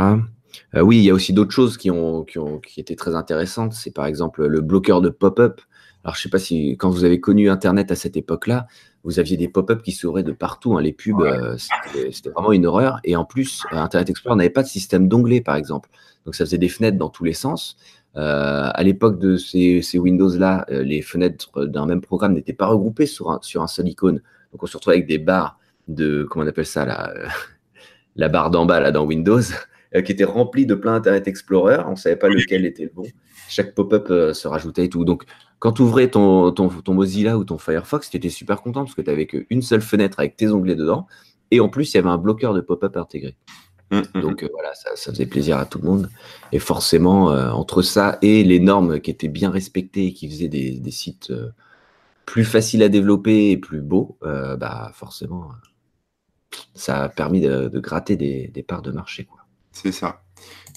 Euh, 0.74 0.80
oui, 0.80 0.98
il 0.98 1.04
y 1.04 1.10
a 1.10 1.14
aussi 1.14 1.32
d'autres 1.32 1.52
choses 1.52 1.76
qui 1.76 1.90
ont, 1.90 2.24
qui 2.24 2.38
ont 2.38 2.58
qui 2.58 2.80
étaient 2.80 2.96
très 2.96 3.14
intéressantes. 3.14 3.72
C'est 3.72 3.92
par 3.92 4.06
exemple 4.06 4.46
le 4.46 4.60
bloqueur 4.60 5.00
de 5.00 5.08
pop-up. 5.08 5.60
Alors, 6.04 6.14
je 6.14 6.22
sais 6.22 6.28
pas 6.28 6.38
si 6.38 6.76
quand 6.78 6.90
vous 6.90 7.04
avez 7.04 7.20
connu 7.20 7.50
Internet 7.50 7.90
à 7.90 7.96
cette 7.96 8.16
époque-là, 8.16 8.66
vous 9.02 9.18
aviez 9.18 9.36
des 9.36 9.48
pop-up 9.48 9.82
qui 9.82 9.92
s'ouvraient 9.92 10.22
de 10.22 10.32
partout. 10.32 10.76
Hein. 10.76 10.82
Les 10.82 10.92
pubs, 10.92 11.24
c'était 11.56 12.30
vraiment 12.30 12.52
une 12.52 12.66
horreur. 12.66 13.00
Et 13.04 13.16
en 13.16 13.24
plus, 13.24 13.64
Internet 13.70 14.10
Explorer 14.10 14.36
n'avait 14.36 14.50
pas 14.50 14.62
de 14.62 14.68
système 14.68 15.08
d'onglet, 15.08 15.40
par 15.40 15.56
exemple. 15.56 15.90
Donc, 16.24 16.34
ça 16.34 16.44
faisait 16.44 16.58
des 16.58 16.68
fenêtres 16.68 16.98
dans 16.98 17.08
tous 17.08 17.24
les 17.24 17.32
sens. 17.32 17.76
Euh, 18.16 18.70
à 18.72 18.83
l'époque 18.83 19.18
de 19.18 19.37
ces, 19.37 19.98
Windows-là, 19.98 20.64
euh, 20.70 20.83
les 20.83 21.02
fenêtres 21.02 21.66
d'un 21.66 21.87
même 21.87 22.00
programme 22.00 22.33
n'étaient 22.33 22.55
pas 22.55 22.66
regroupées 22.66 23.07
sur 23.07 23.31
un, 23.31 23.38
sur 23.42 23.62
un 23.62 23.66
seul 23.66 23.88
icône. 23.88 24.22
Donc 24.52 24.62
on 24.62 24.66
se 24.66 24.76
retrouvait 24.76 24.96
avec 24.96 25.09
des 25.09 25.18
barres 25.18 25.59
de, 25.88 26.26
comment 26.31 26.44
on 26.44 26.48
appelle 26.48 26.66
ça, 26.66 26.87
la, 26.87 27.12
la 28.16 28.29
barre 28.29 28.50
d'en 28.50 28.64
bas 28.64 28.81
là, 28.81 28.90
dans 28.90 29.05
Windows, 29.05 29.40
euh, 29.94 30.00
qui 30.00 30.12
était 30.12 30.24
remplie 30.24 30.64
de 30.64 30.74
plein 30.74 30.94
Internet 30.94 31.29
Explorer. 31.29 31.79
On 31.87 31.90
ne 31.90 31.96
savait 31.96 32.16
pas 32.16 32.29
lequel 32.29 32.64
était 32.64 32.85
le 32.85 32.90
bon. 32.94 33.05
Chaque 33.48 33.74
pop-up 33.74 34.09
se 34.09 34.48
rajoutait 34.48 34.87
et 34.87 34.88
tout. 34.88 35.05
Donc 35.05 35.24
quand 35.59 35.72
tu 35.72 35.83
ouvrais 35.83 36.09
ton, 36.09 36.52
ton, 36.52 36.68
ton, 36.68 36.94
Mozilla 36.94 37.37
ou 37.38 37.44
ton 37.44 37.59
Firefox, 37.59 38.11
tu 38.11 38.16
étais 38.16 38.29
super 38.29 38.62
content 38.62 38.85
parce 38.85 38.94
que 38.94 39.02
tu 39.02 39.11
n'avais 39.11 39.26
qu'une 39.26 39.62
seule 39.62 39.83
fenêtre 39.83 40.18
avec 40.18 40.37
tes 40.37 40.48
onglets 40.48 40.74
dedans. 40.74 41.07
Et 41.50 41.61
en 41.61 41.68
plus, 41.68 41.92
il 41.92 41.96
y 41.96 41.98
avait 41.98 42.09
un 42.09 42.18
bloqueur 42.18 42.55
de 42.55 42.61
pop-up 42.61 42.96
intégré. 42.96 43.37
Mmh, 43.90 43.99
mmh, 43.99 44.20
Donc 44.20 44.42
mmh. 44.42 44.46
Euh, 44.46 44.49
voilà, 44.53 44.75
ça, 44.75 44.90
faisait 44.96 45.27
plaisir 45.27 45.59
à 45.59 45.64
tout 45.64 45.79
le 45.79 45.88
monde. 45.88 46.11
Et 46.53 46.59
forcément, 46.59 47.31
euh, 47.31 47.51
entre 47.51 47.83
ça 47.83 48.18
et 48.22 48.42
les 48.42 48.59
normes 48.59 49.01
qui 49.01 49.11
étaient 49.11 49.29
bien 49.29 49.51
respectées 49.51 50.07
et 50.07 50.12
qui 50.12 50.29
faisaient 50.29 50.49
des, 50.49 50.90
sites 50.90 51.31
euh, 51.31 51.51
plus 52.25 52.44
faciles 52.44 52.83
à 52.83 52.88
développer 52.88 53.51
et 53.51 53.57
plus 53.57 53.81
beaux, 53.81 54.18
bah 54.22 54.90
forcément, 54.94 55.51
ça 56.75 57.05
a 57.05 57.09
permis 57.09 57.40
de, 57.40 57.79
gratter 57.79 58.16
des, 58.16 58.64
parts 58.66 58.83
de 58.83 58.90
marché. 58.90 59.25
quoi. 59.25 59.38
C'est 59.70 59.92
ça. 59.92 60.22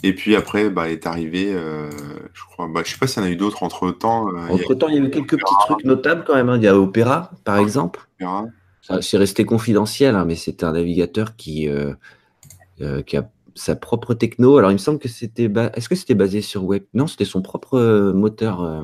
Et 0.03 0.13
puis 0.13 0.35
après, 0.35 0.69
bah, 0.69 0.89
est 0.89 1.07
arrivé, 1.07 1.51
je 1.51 2.43
crois, 2.51 2.67
bah, 2.67 2.81
je 2.85 2.91
sais 2.91 2.97
pas 2.99 3.07
s'il 3.07 3.23
y 3.23 3.25
en 3.25 3.29
a 3.29 3.31
eu 3.31 3.35
d'autres 3.35 3.63
entre 3.63 3.89
temps. 3.89 4.27
entre 4.49 4.75
temps, 4.75 4.89
il 4.89 4.95
y 4.95 4.99
a 4.99 5.01
eu 5.01 5.09
quelques 5.09 5.39
petits 5.39 5.55
trucs 5.61 5.83
notables 5.85 6.23
quand 6.25 6.35
même. 6.35 6.49
Hein. 6.49 6.57
Il 6.57 6.63
y 6.63 6.67
a 6.67 6.77
Opera, 6.77 7.31
par 7.43 7.57
exemple. 7.57 8.07
C'est 9.01 9.17
resté 9.17 9.43
confidentiel, 9.43 10.15
hein, 10.15 10.25
mais 10.25 10.35
c'était 10.35 10.65
un 10.65 10.73
navigateur 10.73 11.35
qui 11.35 11.67
euh, 12.81 13.01
qui 13.01 13.17
a 13.17 13.29
sa 13.55 13.75
propre 13.75 14.13
techno. 14.13 14.57
Alors, 14.57 14.71
il 14.71 14.75
me 14.75 14.79
semble 14.79 14.99
que 14.99 15.09
c'était. 15.09 15.51
Est-ce 15.73 15.89
que 15.89 15.95
c'était 15.95 16.15
basé 16.15 16.41
sur 16.41 16.63
Web 16.63 16.83
Non, 16.93 17.07
c'était 17.07 17.25
son 17.25 17.41
propre 17.41 17.77
euh, 17.77 18.13
moteur, 18.13 18.63
euh, 18.63 18.83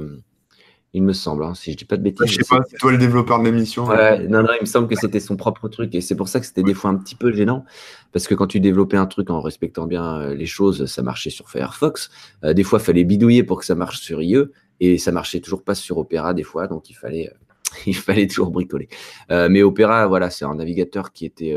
il 0.94 1.04
me 1.04 1.14
semble, 1.14 1.44
hein, 1.46 1.54
si 1.56 1.72
je 1.72 1.78
dis 1.78 1.86
pas 1.86 1.96
de 1.96 2.02
bêtises. 2.02 2.28
je 2.28 2.36
sais 2.36 2.44
pas, 2.50 2.62
c'est 2.70 2.78
toi 2.78 2.92
le 2.92 2.98
développeur 2.98 3.40
de 3.40 3.46
l'émission. 3.46 3.86
Ouais, 3.86 4.28
non, 4.28 4.44
non, 4.44 4.50
il 4.60 4.62
me 4.62 4.66
semble 4.66 4.88
que 4.88 4.96
c'était 4.96 5.22
son 5.22 5.38
propre 5.38 5.70
truc. 5.70 5.96
Et 5.96 6.02
c'est 6.02 6.16
pour 6.16 6.28
ça 6.28 6.42
que 6.42 6.46
c'était 6.46 6.64
des 6.64 6.74
fois 6.74 6.90
un 6.90 6.96
petit 6.96 7.16
peu 7.16 7.32
gênant. 7.32 7.64
Parce 8.12 8.28
que 8.28 8.36
quand 8.36 8.48
tu 8.48 8.60
développais 8.60 8.98
un 8.98 9.06
truc 9.06 9.30
en 9.30 9.40
respectant 9.40 9.88
bien 9.88 10.34
les 10.34 10.46
choses, 10.46 10.86
ça 10.88 11.02
marchait 11.02 11.30
sur 11.30 11.50
Firefox. 11.50 12.10
des 12.44 12.64
fois, 12.64 12.80
il 12.80 12.86
fallait 12.86 13.04
bidouiller 13.06 13.44
pour 13.44 13.60
que 13.60 13.66
ça 13.66 13.76
marche 13.76 14.00
sur 14.02 14.22
IE. 14.22 14.46
Et 14.82 14.98
ça 14.98 15.14
marchait 15.14 15.40
toujours 15.40 15.64
pas 15.64 15.76
sur 15.76 15.98
Opera, 15.98 16.34
des 16.34 16.44
fois. 16.44 16.68
Donc, 16.68 16.90
il 16.90 16.96
fallait. 16.96 17.32
il 17.86 17.96
fallait 17.96 18.28
toujours 18.28 18.52
bricoler. 18.52 18.90
mais 19.30 19.64
Opera, 19.64 20.08
voilà, 20.08 20.30
c'est 20.30 20.46
un 20.46 20.56
navigateur 20.56 21.14
qui 21.14 21.26
était 21.26 21.56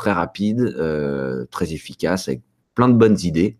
très 0.00 0.12
rapide, 0.12 0.60
euh, 0.78 1.44
très 1.50 1.74
efficace, 1.74 2.26
avec 2.28 2.40
plein 2.74 2.88
de 2.88 2.94
bonnes 2.94 3.18
idées. 3.22 3.58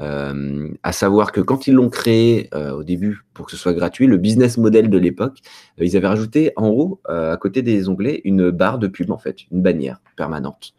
Euh, 0.00 0.68
à 0.84 0.92
savoir 0.92 1.32
que 1.32 1.40
quand 1.40 1.66
ils 1.66 1.74
l'ont 1.74 1.90
créé 1.90 2.48
euh, 2.54 2.70
au 2.70 2.84
début 2.84 3.22
pour 3.34 3.46
que 3.46 3.50
ce 3.50 3.58
soit 3.58 3.74
gratuit, 3.74 4.06
le 4.06 4.16
business 4.16 4.58
model 4.58 4.90
de 4.90 4.98
l'époque, 4.98 5.38
ils 5.78 5.96
avaient 5.96 6.06
rajouté 6.06 6.52
en 6.54 6.68
haut, 6.68 7.00
à 7.08 7.36
côté 7.36 7.62
des 7.62 7.88
onglets, 7.88 8.20
une 8.24 8.50
barre 8.50 8.78
de 8.78 8.86
pub 8.86 9.10
en 9.10 9.18
fait, 9.18 9.38
une 9.50 9.60
bannière 9.60 10.00
permanente. 10.16 10.72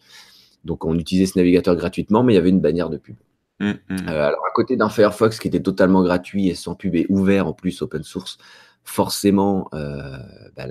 Donc 0.63 0.85
on 0.85 0.97
utilisait 0.97 1.25
ce 1.25 1.37
navigateur 1.37 1.75
gratuitement, 1.75 2.23
mais 2.23 2.31
il 2.31 2.35
y 2.37 2.39
avait 2.39 2.49
une 2.49 2.61
bannière 2.61 2.89
de 2.89 2.97
pub. 2.97 3.17
Mmh, 3.59 3.71
mmh. 3.89 3.95
alors 4.07 4.45
à 4.47 4.51
côté 4.55 4.77
d'un 4.77 4.89
Firefox 4.89 5.37
qui 5.37 5.49
était 5.49 5.61
totalement 5.61 6.01
gratuit 6.01 6.47
et 6.47 6.55
sans 6.55 6.75
pub 6.75 6.95
et 6.95 7.05
ouvert 7.09 7.45
en 7.45 7.53
plus 7.53 7.81
open 7.81 8.03
source, 8.03 8.37
forcément, 8.85 9.67
bah, 9.73 10.65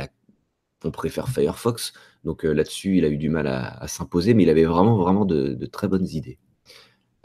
on 0.84 0.90
préfère 0.90 1.28
Firefox. 1.28 1.92
Donc 2.24 2.44
euh, 2.44 2.52
là-dessus, 2.52 2.96
il 2.98 3.04
a 3.04 3.08
eu 3.08 3.16
du 3.16 3.28
mal 3.28 3.46
à, 3.46 3.86
s'imposer, 3.88 4.34
mais 4.34 4.44
il 4.44 4.50
avait 4.50 4.64
vraiment, 4.64 4.96
vraiment 4.96 5.24
de, 5.24 5.66
très 5.66 5.88
bonnes 5.88 6.06
idées. 6.06 6.38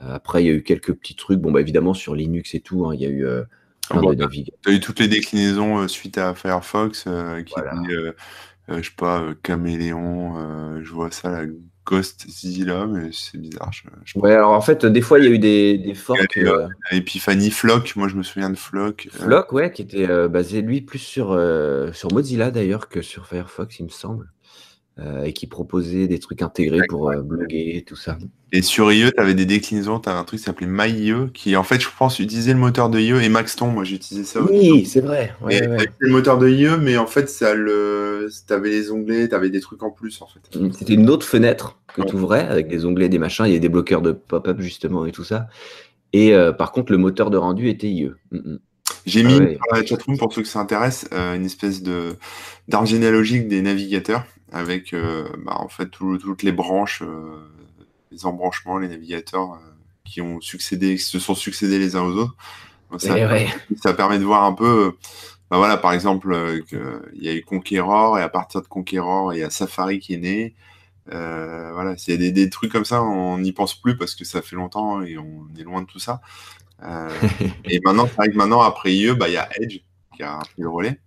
Euh, 0.02 0.16
après, 0.16 0.44
il 0.44 0.48
y 0.48 0.50
a 0.50 0.54
eu 0.54 0.64
quelques 0.64 0.94
petits 0.94 1.16
trucs. 1.16 1.40
Bon, 1.40 1.52
bah, 1.52 1.62
évidemment, 1.62 1.94
sur 1.94 2.16
Linux 2.16 2.56
et 2.56 2.62
tout, 2.62 2.86
hein, 2.86 2.94
il 2.94 3.02
y 3.02 3.06
a 3.06 3.10
eu 3.10 3.26
euh. 3.26 3.44
Tu 3.90 3.96
as 4.66 4.72
eu 4.74 4.82
toutes 4.82 5.00
les 5.00 5.08
déclinaisons 5.08 5.88
suite 5.88 6.18
à 6.18 6.36
Firefox, 6.36 7.06
qui 7.46 7.54
je 8.68 8.82
sais 8.84 8.92
pas, 8.98 9.30
Caméléon, 9.44 10.82
je 10.84 10.92
vois 10.92 11.10
ça, 11.10 11.32
la 11.32 11.46
Ghost 11.86 12.26
là, 12.66 12.86
mais 12.86 13.12
c'est 13.14 13.38
bizarre. 13.38 13.72
ouais, 14.18 14.34
alors 14.34 14.52
en 14.52 14.60
fait, 14.60 14.86
des 14.86 15.00
fois, 15.00 15.20
il 15.20 15.24
y 15.24 15.28
a 15.30 15.32
eu 15.32 15.40
des, 15.40 15.78
des 15.78 15.94
forks. 15.94 16.38
Epiphany 16.92 17.50
Flock, 17.50 17.96
moi 17.96 18.10
je 18.10 18.18
me 18.18 18.24
souviens 18.24 18.50
de 18.50 18.58
Flock. 18.58 19.08
Flock, 19.10 19.54
ouais, 19.54 19.72
qui 19.72 19.84
était 19.84 20.28
basé 20.28 20.62
lui 20.62 20.82
plus 20.82 21.00
sur, 21.00 21.28
sur 21.94 22.12
Mozilla 22.12 22.52
d'ailleurs 22.52 22.90
que 22.90 23.02
sur 23.02 23.26
Firefox, 23.26 23.80
il 23.80 23.86
me 23.86 23.90
semble. 23.90 24.30
Euh, 25.00 25.26
et 25.26 25.34
qui 25.34 25.46
proposait 25.46 26.08
des 26.08 26.18
trucs 26.18 26.42
intégrés 26.42 26.82
pour 26.90 27.12
euh, 27.12 27.22
bloguer 27.22 27.74
et 27.76 27.84
tout 27.84 27.96
ça. 27.96 28.18
Et 28.52 28.64
sur 28.64 28.92
IE, 28.92 29.12
tu 29.12 29.22
avais 29.22 29.36
des 29.36 29.46
déclinaisons, 29.46 30.00
tu 30.00 30.10
as 30.10 30.18
un 30.18 30.24
truc 30.24 30.40
qui 30.40 30.46
s'appelait 30.46 30.66
MyIE, 30.66 31.32
qui 31.36 31.56
en 31.56 31.62
fait, 31.62 31.80
je 31.80 31.88
pense, 31.96 32.18
utilisait 32.18 32.54
le 32.54 32.60
moteur 32.60 32.90
de 32.90 33.00
IE 33.00 33.24
et 33.24 33.30
Maxton, 33.30 33.68
moi 33.68 33.84
j'utilisais 33.84 34.24
ça 34.24 34.42
aussi. 34.42 34.72
Oui, 34.72 34.86
c'est 34.88 35.02
vrai. 35.02 35.36
Ouais, 35.44 35.68
ouais. 35.68 35.86
le 36.00 36.10
moteur 36.10 36.40
de 36.40 36.50
IE, 36.50 36.80
mais 36.82 36.98
en 36.98 37.06
fait, 37.06 37.30
ça 37.30 37.54
le... 37.54 38.28
tu 38.48 38.52
avais 38.52 38.72
les 38.72 38.92
onglets, 38.92 39.30
tu 39.30 39.36
avais 39.36 39.52
des 39.52 39.60
trucs 39.60 39.84
en 39.84 39.92
plus 39.92 40.20
en 40.20 40.26
fait. 40.26 40.60
Mm, 40.60 40.72
c'était 40.72 40.96
une 40.96 41.12
autre 41.12 41.28
fenêtre 41.28 41.78
que 41.94 42.02
tu 42.02 42.16
ouvrais 42.16 42.48
avec 42.48 42.68
des 42.68 42.84
onglets, 42.84 43.08
des 43.08 43.20
machins, 43.20 43.46
il 43.46 43.50
y 43.50 43.52
avait 43.52 43.60
des 43.60 43.70
bloqueurs 43.70 44.02
de 44.02 44.14
pop-up 44.14 44.60
justement 44.62 45.06
et 45.06 45.12
tout 45.12 45.24
ça. 45.24 45.48
Et 46.12 46.34
euh, 46.34 46.54
par 46.54 46.72
contre, 46.72 46.92
le 46.92 46.98
moteur 46.98 47.30
de 47.30 47.38
rendu 47.38 47.70
était 47.70 47.88
IE. 47.88 48.10
Mm, 48.32 48.38
mm. 48.38 48.60
J'ai 49.06 49.22
mis 49.22 49.38
dans 49.38 49.76
la 49.76 49.86
chatroom, 49.86 50.18
pour 50.18 50.34
ceux 50.34 50.42
que 50.42 50.48
ça 50.48 50.60
intéresse, 50.60 51.08
une 51.12 51.46
espèce 51.46 51.84
de 51.84 52.16
d'arbre 52.68 52.88
généalogique 52.88 53.48
des 53.48 53.62
navigateurs 53.62 54.26
avec 54.58 54.94
euh, 54.94 55.28
bah, 55.46 55.58
en 55.60 55.70
fait 55.70 55.90
toutes 55.90 56.44
les 56.44 56.52
branches, 56.52 57.04
euh, 57.04 57.48
les 58.12 58.26
embranchements, 58.26 58.78
les 58.78 58.88
navigateurs 58.88 59.54
euh, 59.54 59.58
qui 60.04 60.22
ont 60.22 60.42
succédé, 60.42 60.96
qui 60.96 61.04
se 61.04 61.20
sont 61.20 61.36
succédés 61.36 61.80
les 61.80 61.96
uns 61.96 62.04
aux 62.04 62.16
autres. 62.16 62.36
ça, 62.98 63.16
eh 63.18 63.48
ça, 63.78 63.94
permet 63.94 64.18
de 64.18 64.24
voir 64.24 64.44
un 64.44 64.54
peu, 64.54 64.96
bah 65.52 65.58
voilà, 65.58 65.78
par 65.78 65.94
exemple, 65.94 66.64
il 67.14 67.24
y 67.24 67.30
a 67.30 67.34
eu 67.34 67.44
Conqueror 67.44 68.18
et 68.18 68.22
à 68.22 68.30
partir 68.30 68.62
de 68.62 68.68
Conqueror, 68.68 69.34
il 69.34 69.40
y 69.40 69.44
a 69.44 69.50
Safari 69.50 70.00
qui 70.00 70.16
est 70.16 70.18
né. 70.18 70.56
voilà, 71.06 71.96
s'il 71.98 72.14
y 72.14 72.18
a 72.18 72.20
des, 72.20 72.32
des, 72.32 72.50
trucs 72.50 72.72
comme 72.72 72.86
ça, 72.86 73.04
on 73.04 73.38
n'y 73.38 73.52
pense 73.52 73.80
plus 73.80 73.98
parce 73.98 74.16
que 74.16 74.26
ça 74.26 74.42
fait 74.42 74.56
longtemps 74.56 75.02
et 75.02 75.18
on 75.18 75.48
est 75.60 75.64
loin 75.64 75.82
de 75.82 75.88
tout 75.88 76.00
ça. 76.00 76.22
et 77.66 77.80
maintenant, 77.84 78.08
ça 78.08 78.14
arrive 78.20 78.36
maintenant 78.36 78.62
après 78.62 78.94
IE, 78.94 79.14
bah, 79.14 79.28
il 79.28 79.34
y 79.34 79.38
a 79.38 79.50
Edge 79.60 79.80
qui 80.16 80.24
a 80.24 80.40
pris 80.40 80.62
le 80.62 80.70
relais. 80.70 81.00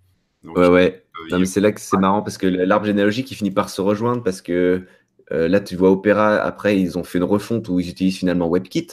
ouais, 0.44 0.68
ouais. 0.68 1.04
Euh, 1.32 1.44
c'est 1.44 1.60
là 1.60 1.72
que 1.72 1.80
c'est 1.80 1.98
marrant 1.98 2.22
parce 2.22 2.38
que 2.38 2.46
l'arbre 2.46 2.86
généalogique 2.86 3.30
il 3.30 3.34
finit 3.34 3.50
par 3.50 3.70
se 3.70 3.80
rejoindre 3.80 4.22
parce 4.22 4.42
que 4.42 4.86
euh, 5.32 5.48
là 5.48 5.60
tu 5.60 5.76
vois 5.76 5.90
Opera 5.90 6.36
après 6.36 6.80
ils 6.80 6.98
ont 6.98 7.04
fait 7.04 7.18
une 7.18 7.24
refonte 7.24 7.68
où 7.68 7.80
ils 7.80 7.88
utilisent 7.88 8.18
finalement 8.18 8.48
WebKit 8.48 8.88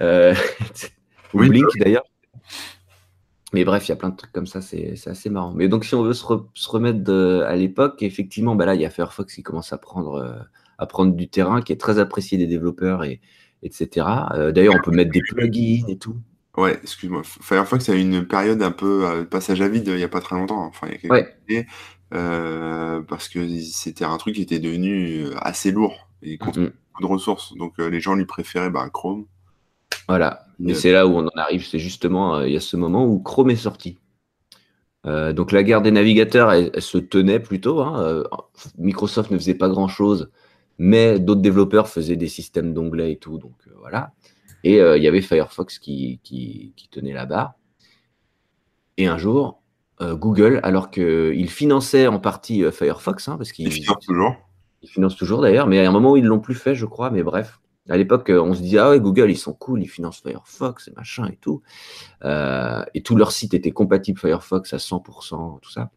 euh, 0.00 0.34
ou 1.34 1.38
Blink 1.38 1.66
d'ailleurs. 1.78 2.04
Mais 3.52 3.64
bref, 3.64 3.88
il 3.88 3.88
y 3.88 3.92
a 3.92 3.96
plein 3.96 4.10
de 4.10 4.16
trucs 4.16 4.30
comme 4.30 4.46
ça, 4.46 4.60
c'est 4.60 4.94
assez 5.06 5.28
marrant. 5.28 5.52
Mais 5.52 5.66
donc 5.66 5.84
si 5.84 5.96
on 5.96 6.04
veut 6.04 6.12
se, 6.12 6.24
remettre 6.24 7.12
à 7.48 7.56
l'époque, 7.56 8.00
effectivement, 8.02 8.54
bah 8.54 8.64
là 8.64 8.76
il 8.76 8.80
y 8.80 8.84
a 8.84 8.90
Firefox 8.90 9.34
qui 9.34 9.42
commence 9.42 9.72
à 9.72 9.78
prendre, 9.78 10.46
à 10.78 10.86
prendre 10.86 11.16
du 11.16 11.28
terrain, 11.28 11.60
qui 11.60 11.72
est 11.72 11.80
très 11.80 11.98
apprécié 11.98 12.38
des 12.38 12.46
développeurs 12.46 13.02
et 13.02 13.20
etc. 13.64 14.06
d'ailleurs, 14.54 14.76
on 14.78 14.82
peut 14.82 14.92
mettre 14.92 15.10
des 15.10 15.20
plugins 15.20 15.84
et 15.88 15.98
tout. 15.98 16.16
Ouais, 16.56 16.78
excuse-moi. 16.82 17.22
Firefox 17.24 17.88
a 17.88 17.94
eu 17.94 18.00
une 18.00 18.26
période 18.26 18.62
un 18.62 18.72
peu 18.72 19.06
euh, 19.06 19.24
passage 19.24 19.60
à 19.62 19.68
vide 19.68 19.86
il 19.86 19.96
n'y 19.96 20.02
a 20.02 20.08
pas 20.08 20.20
très 20.20 20.36
longtemps, 20.36 20.64
enfin 20.64 20.88
il 20.88 20.92
y 20.92 20.96
a 20.96 20.98
quelques 20.98 21.32
années, 21.48 21.66
euh, 22.12 23.00
parce 23.02 23.28
que 23.28 23.60
c'était 23.60 24.04
un 24.04 24.16
truc 24.16 24.34
qui 24.34 24.42
était 24.42 24.58
devenu 24.58 25.26
euh, 25.26 25.34
assez 25.38 25.70
lourd 25.70 26.08
et 26.22 26.36
mmh 26.36 26.38
beaucoup 26.38 27.02
de 27.02 27.06
ressources. 27.06 27.56
Donc 27.56 27.78
les 27.78 28.00
gens 28.00 28.14
lui 28.14 28.26
préféraient 28.26 28.68
bah, 28.68 28.90
Chrome. 28.92 29.26
Voilà. 30.08 30.44
Et 30.66 30.74
c'est 30.74 30.92
là 30.92 31.06
où 31.06 31.12
on 31.12 31.24
en 31.24 31.36
arrive. 31.36 31.64
C'est 31.64 31.78
justement 31.78 32.40
il 32.40 32.52
y 32.52 32.56
a 32.56 32.60
ce 32.60 32.76
moment 32.76 33.06
où 33.06 33.20
Chrome 33.20 33.50
est 33.50 33.56
sorti. 33.56 33.96
donc 35.04 35.52
la 35.52 35.62
guerre 35.62 35.82
des 35.82 35.92
navigateurs, 35.92 36.52
elle, 36.52 36.82
se 36.82 36.98
tenait 36.98 37.40
plutôt. 37.40 37.80
Hein, 37.80 38.24
Microsoft 38.76 39.30
ne 39.30 39.38
faisait 39.38 39.54
pas 39.54 39.68
grand-chose, 39.68 40.30
mais 40.78 41.20
d'autres 41.20 41.40
développeurs 41.40 41.88
faisaient 41.88 42.16
des 42.16 42.28
systèmes 42.28 42.74
d'onglets 42.74 43.12
et 43.12 43.18
tout. 43.18 43.38
Donc 43.38 43.54
voilà. 43.78 44.12
Et 44.64 44.80
euh, 44.80 44.96
il 44.96 45.02
y 45.02 45.08
avait 45.08 45.20
Firefox 45.20 45.78
qui, 45.78 46.20
qui, 46.22 46.74
tenait 46.90 47.12
la 47.12 47.26
barre. 47.26 47.54
Et 48.96 49.06
un 49.06 49.18
jour, 49.18 49.62
euh, 50.00 50.16
Google, 50.16 50.60
alors 50.62 50.90
qu'il 50.90 51.48
finançait 51.48 52.06
en 52.06 52.18
partie 52.18 52.64
euh, 52.64 52.70
Firefox, 52.70 53.28
hein, 53.28 53.36
parce 53.36 53.52
qu'il 53.52 53.70
finance 53.70 54.04
toujours. 54.04 54.36
Il 54.82 54.88
finance 54.88 55.16
toujours 55.16 55.42
d'ailleurs, 55.42 55.66
mais 55.66 55.84
à 55.84 55.88
un 55.88 55.92
moment 55.92 56.12
où 56.12 56.16
ils 56.16 56.24
l'ont 56.24 56.40
plus 56.40 56.54
fait, 56.54 56.74
je 56.74 56.86
crois. 56.86 57.10
Mais 57.10 57.22
bref, 57.22 57.60
à 57.88 57.96
l'époque, 57.96 58.30
on 58.34 58.54
se 58.54 58.60
disait 58.60 58.78
ah 58.78 58.90
ouais, 58.90 59.00
Google, 59.00 59.30
ils 59.30 59.36
sont 59.36 59.52
cool, 59.52 59.82
ils 59.82 59.88
financent 59.88 60.22
Firefox 60.22 60.88
et 60.88 60.92
machin 60.96 61.26
et 61.26 61.36
tout. 61.36 61.62
et 62.24 63.02
tout 63.02 63.16
leur 63.16 63.32
site 63.32 63.52
était 63.52 63.72
compatible 63.72 64.18
Firefox 64.18 64.72
à 64.72 64.78
100%, 64.78 65.60
tout 65.60 65.70
ça. 65.70 65.90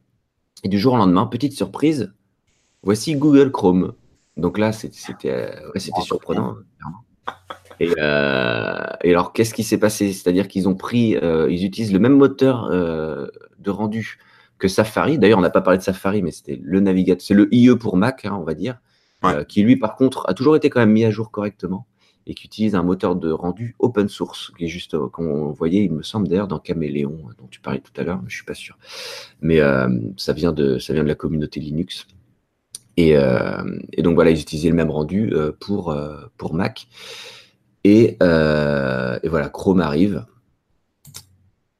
Et 0.65 0.69
du 0.69 0.80
jour 0.80 0.93
au 0.93 0.97
lendemain, 0.97 1.26
petite 1.28 1.54
surprise, 1.54 2.13
voici 2.82 3.15
Google 3.15 3.52
Chrome. 3.52 3.93
Donc 4.36 4.58
là, 4.58 4.73
c'était 4.73 5.56
ouais, 5.73 5.80
surprenant. 5.80 6.56
Euh, 7.82 8.86
et, 9.04 9.10
alors, 9.12 9.34
qu'est-ce 9.34 9.54
qui 9.54 9.64
s'est 9.64 9.78
passé? 9.78 10.14
C'est-à-dire 10.14 10.48
qu'ils 10.48 10.68
ont 10.68 10.76
pris, 10.76 11.16
euh, 11.18 11.50
ils 11.52 11.66
utilisent 11.66 11.94
le 11.94 12.00
même 12.00 12.16
moteur 12.16 12.70
euh, 12.72 13.28
de 13.60 13.70
rendu 13.72 14.20
que 14.60 14.68
Safari. 14.68 15.18
D'ailleurs, 15.18 15.40
on 15.40 15.44
n'a 15.44 15.50
pas 15.50 15.62
parlé 15.62 15.78
de 15.78 15.84
Safari, 15.84 16.22
mais 16.22 16.32
c'était 16.32 16.60
le 16.62 16.80
navigateur, 16.80 17.26
c'est 17.26 17.34
le 17.34 17.54
IE 17.54 17.76
pour 17.76 17.98
Mac, 17.98 18.26
hein, 18.26 18.38
on 18.40 18.44
va 18.44 18.54
dire, 18.54 18.80
qui 19.48 19.64
lui, 19.64 19.78
par 19.78 19.96
contre, 19.96 20.26
a 20.28 20.34
toujours 20.34 20.56
été 20.56 20.70
quand 20.70 20.82
même 20.82 20.92
mis 20.92 21.06
à 21.06 21.12
jour 21.12 21.32
correctement 21.32 21.88
et 22.26 22.34
qui 22.34 22.46
utilise 22.46 22.76
un 22.76 22.84
moteur 22.84 23.16
de 23.16 23.32
rendu 23.32 23.76
open 23.80 24.08
source, 24.08 24.52
qui 24.58 24.66
est 24.66 24.70
juste, 24.70 24.98
qu'on 25.10 25.52
voyait, 25.52 25.84
il 25.84 25.92
me 25.92 26.04
semble 26.04 26.28
d'ailleurs, 26.28 26.48
dans 26.48 26.60
Caméléon, 26.60 27.18
dont 27.38 27.48
tu 27.50 27.60
parlais 27.60 27.80
tout 27.80 27.92
à 28.00 28.04
l'heure, 28.04 28.22
mais 28.22 28.30
je 28.30 28.36
suis 28.36 28.46
pas 28.46 28.54
sûr. 28.54 28.78
Mais 29.42 29.60
ça, 30.18 30.34
vient 30.34 30.54
de, 30.54 30.78
ça 30.78 30.94
vient 30.94 31.04
de 31.04 31.08
la 31.10 31.16
communauté 31.16 31.60
Linux. 31.60 32.08
Et, 32.96 33.12
et 33.12 34.02
donc 34.02 34.16
voilà, 34.16 34.32
ils 34.32 34.40
utilisaient 34.40 34.70
le 34.70 34.76
même 34.76 34.92
rendu 34.92 35.34
pour, 35.60 35.96
pour 36.38 36.54
Mac. 36.54 36.88
Euh, 37.86 39.19
et, 39.24 39.28
voilà, 39.28 39.50
Chrome 39.50 39.82
arrive. 39.82 40.26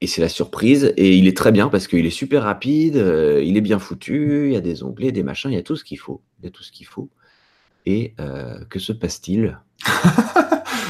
Et 0.02 0.08
c'est 0.08 0.22
la 0.22 0.30
surprise. 0.30 0.94
Et 0.98 1.16
il 1.16 1.28
est 1.28 1.38
très 1.38 1.52
bien 1.52 1.70
parce 1.70 1.88
qu'il 1.88 2.06
est 2.06 2.12
super 2.12 2.44
rapide, 2.44 2.98
euh, 2.98 3.42
il 3.44 3.56
est 3.58 3.62
bien 3.62 3.80
foutu, 3.80 4.48
il 4.48 4.54
y 4.54 4.58
a 4.58 4.62
des 4.62 4.84
onglets, 4.84 5.12
des 5.12 5.24
machins, 5.24 5.50
il 5.50 5.56
y 5.56 5.60
a 5.60 5.64
tout 5.64 5.76
ce 5.76 5.84
qu'il 5.84 6.00
faut. 6.00 6.22
Il 6.40 6.46
y 6.46 6.48
a 6.48 6.52
tout 6.52 6.64
ce 6.64 6.72
qu'il 6.72 6.86
faut. 6.86 7.10
Et 7.86 8.14
euh, 8.20 8.64
que 8.70 8.80
se 8.80 8.94
passe-t-il? 8.94 9.60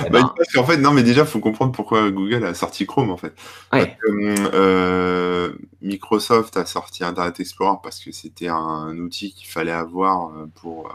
Eh 0.07 0.09
bah, 0.09 0.21
ben, 0.21 0.33
Parce 0.35 0.51
qu'en 0.51 0.65
fait, 0.65 0.77
non, 0.77 0.91
mais 0.91 1.03
déjà, 1.03 1.21
il 1.21 1.27
faut 1.27 1.39
comprendre 1.39 1.71
pourquoi 1.71 2.09
Google 2.09 2.43
a 2.45 2.55
sorti 2.55 2.87
Chrome, 2.87 3.11
en 3.11 3.15
fait. 3.15 3.35
Microsoft 5.81 6.57
a 6.57 6.65
sorti 6.65 7.03
Internet 7.03 7.39
Explorer 7.39 7.77
parce 7.83 7.99
que 7.99 8.11
c'était 8.11 8.47
un 8.47 8.97
outil 8.97 9.33
qu'il 9.35 9.47
fallait 9.47 9.71
avoir 9.71 10.31
pour 10.55 10.91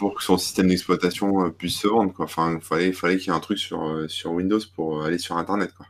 pour 0.00 0.14
que 0.14 0.24
son 0.24 0.38
système 0.38 0.68
d'exploitation 0.68 1.44
euh, 1.44 1.50
puisse 1.50 1.78
se 1.78 1.86
vendre. 1.86 2.14
Quoi. 2.14 2.24
Enfin, 2.24 2.58
fallait, 2.62 2.92
fallait 2.92 3.18
qu'il 3.18 3.26
y 3.26 3.30
ait 3.30 3.36
un 3.36 3.40
truc 3.40 3.58
sur, 3.58 3.86
euh, 3.86 4.08
sur 4.08 4.32
Windows 4.32 4.58
pour 4.74 5.04
aller 5.04 5.18
sur 5.18 5.36
Internet. 5.36 5.74
Quoi. 5.76 5.86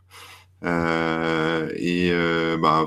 Euh, 0.65 1.71
et 1.77 2.11
bah, 2.61 2.87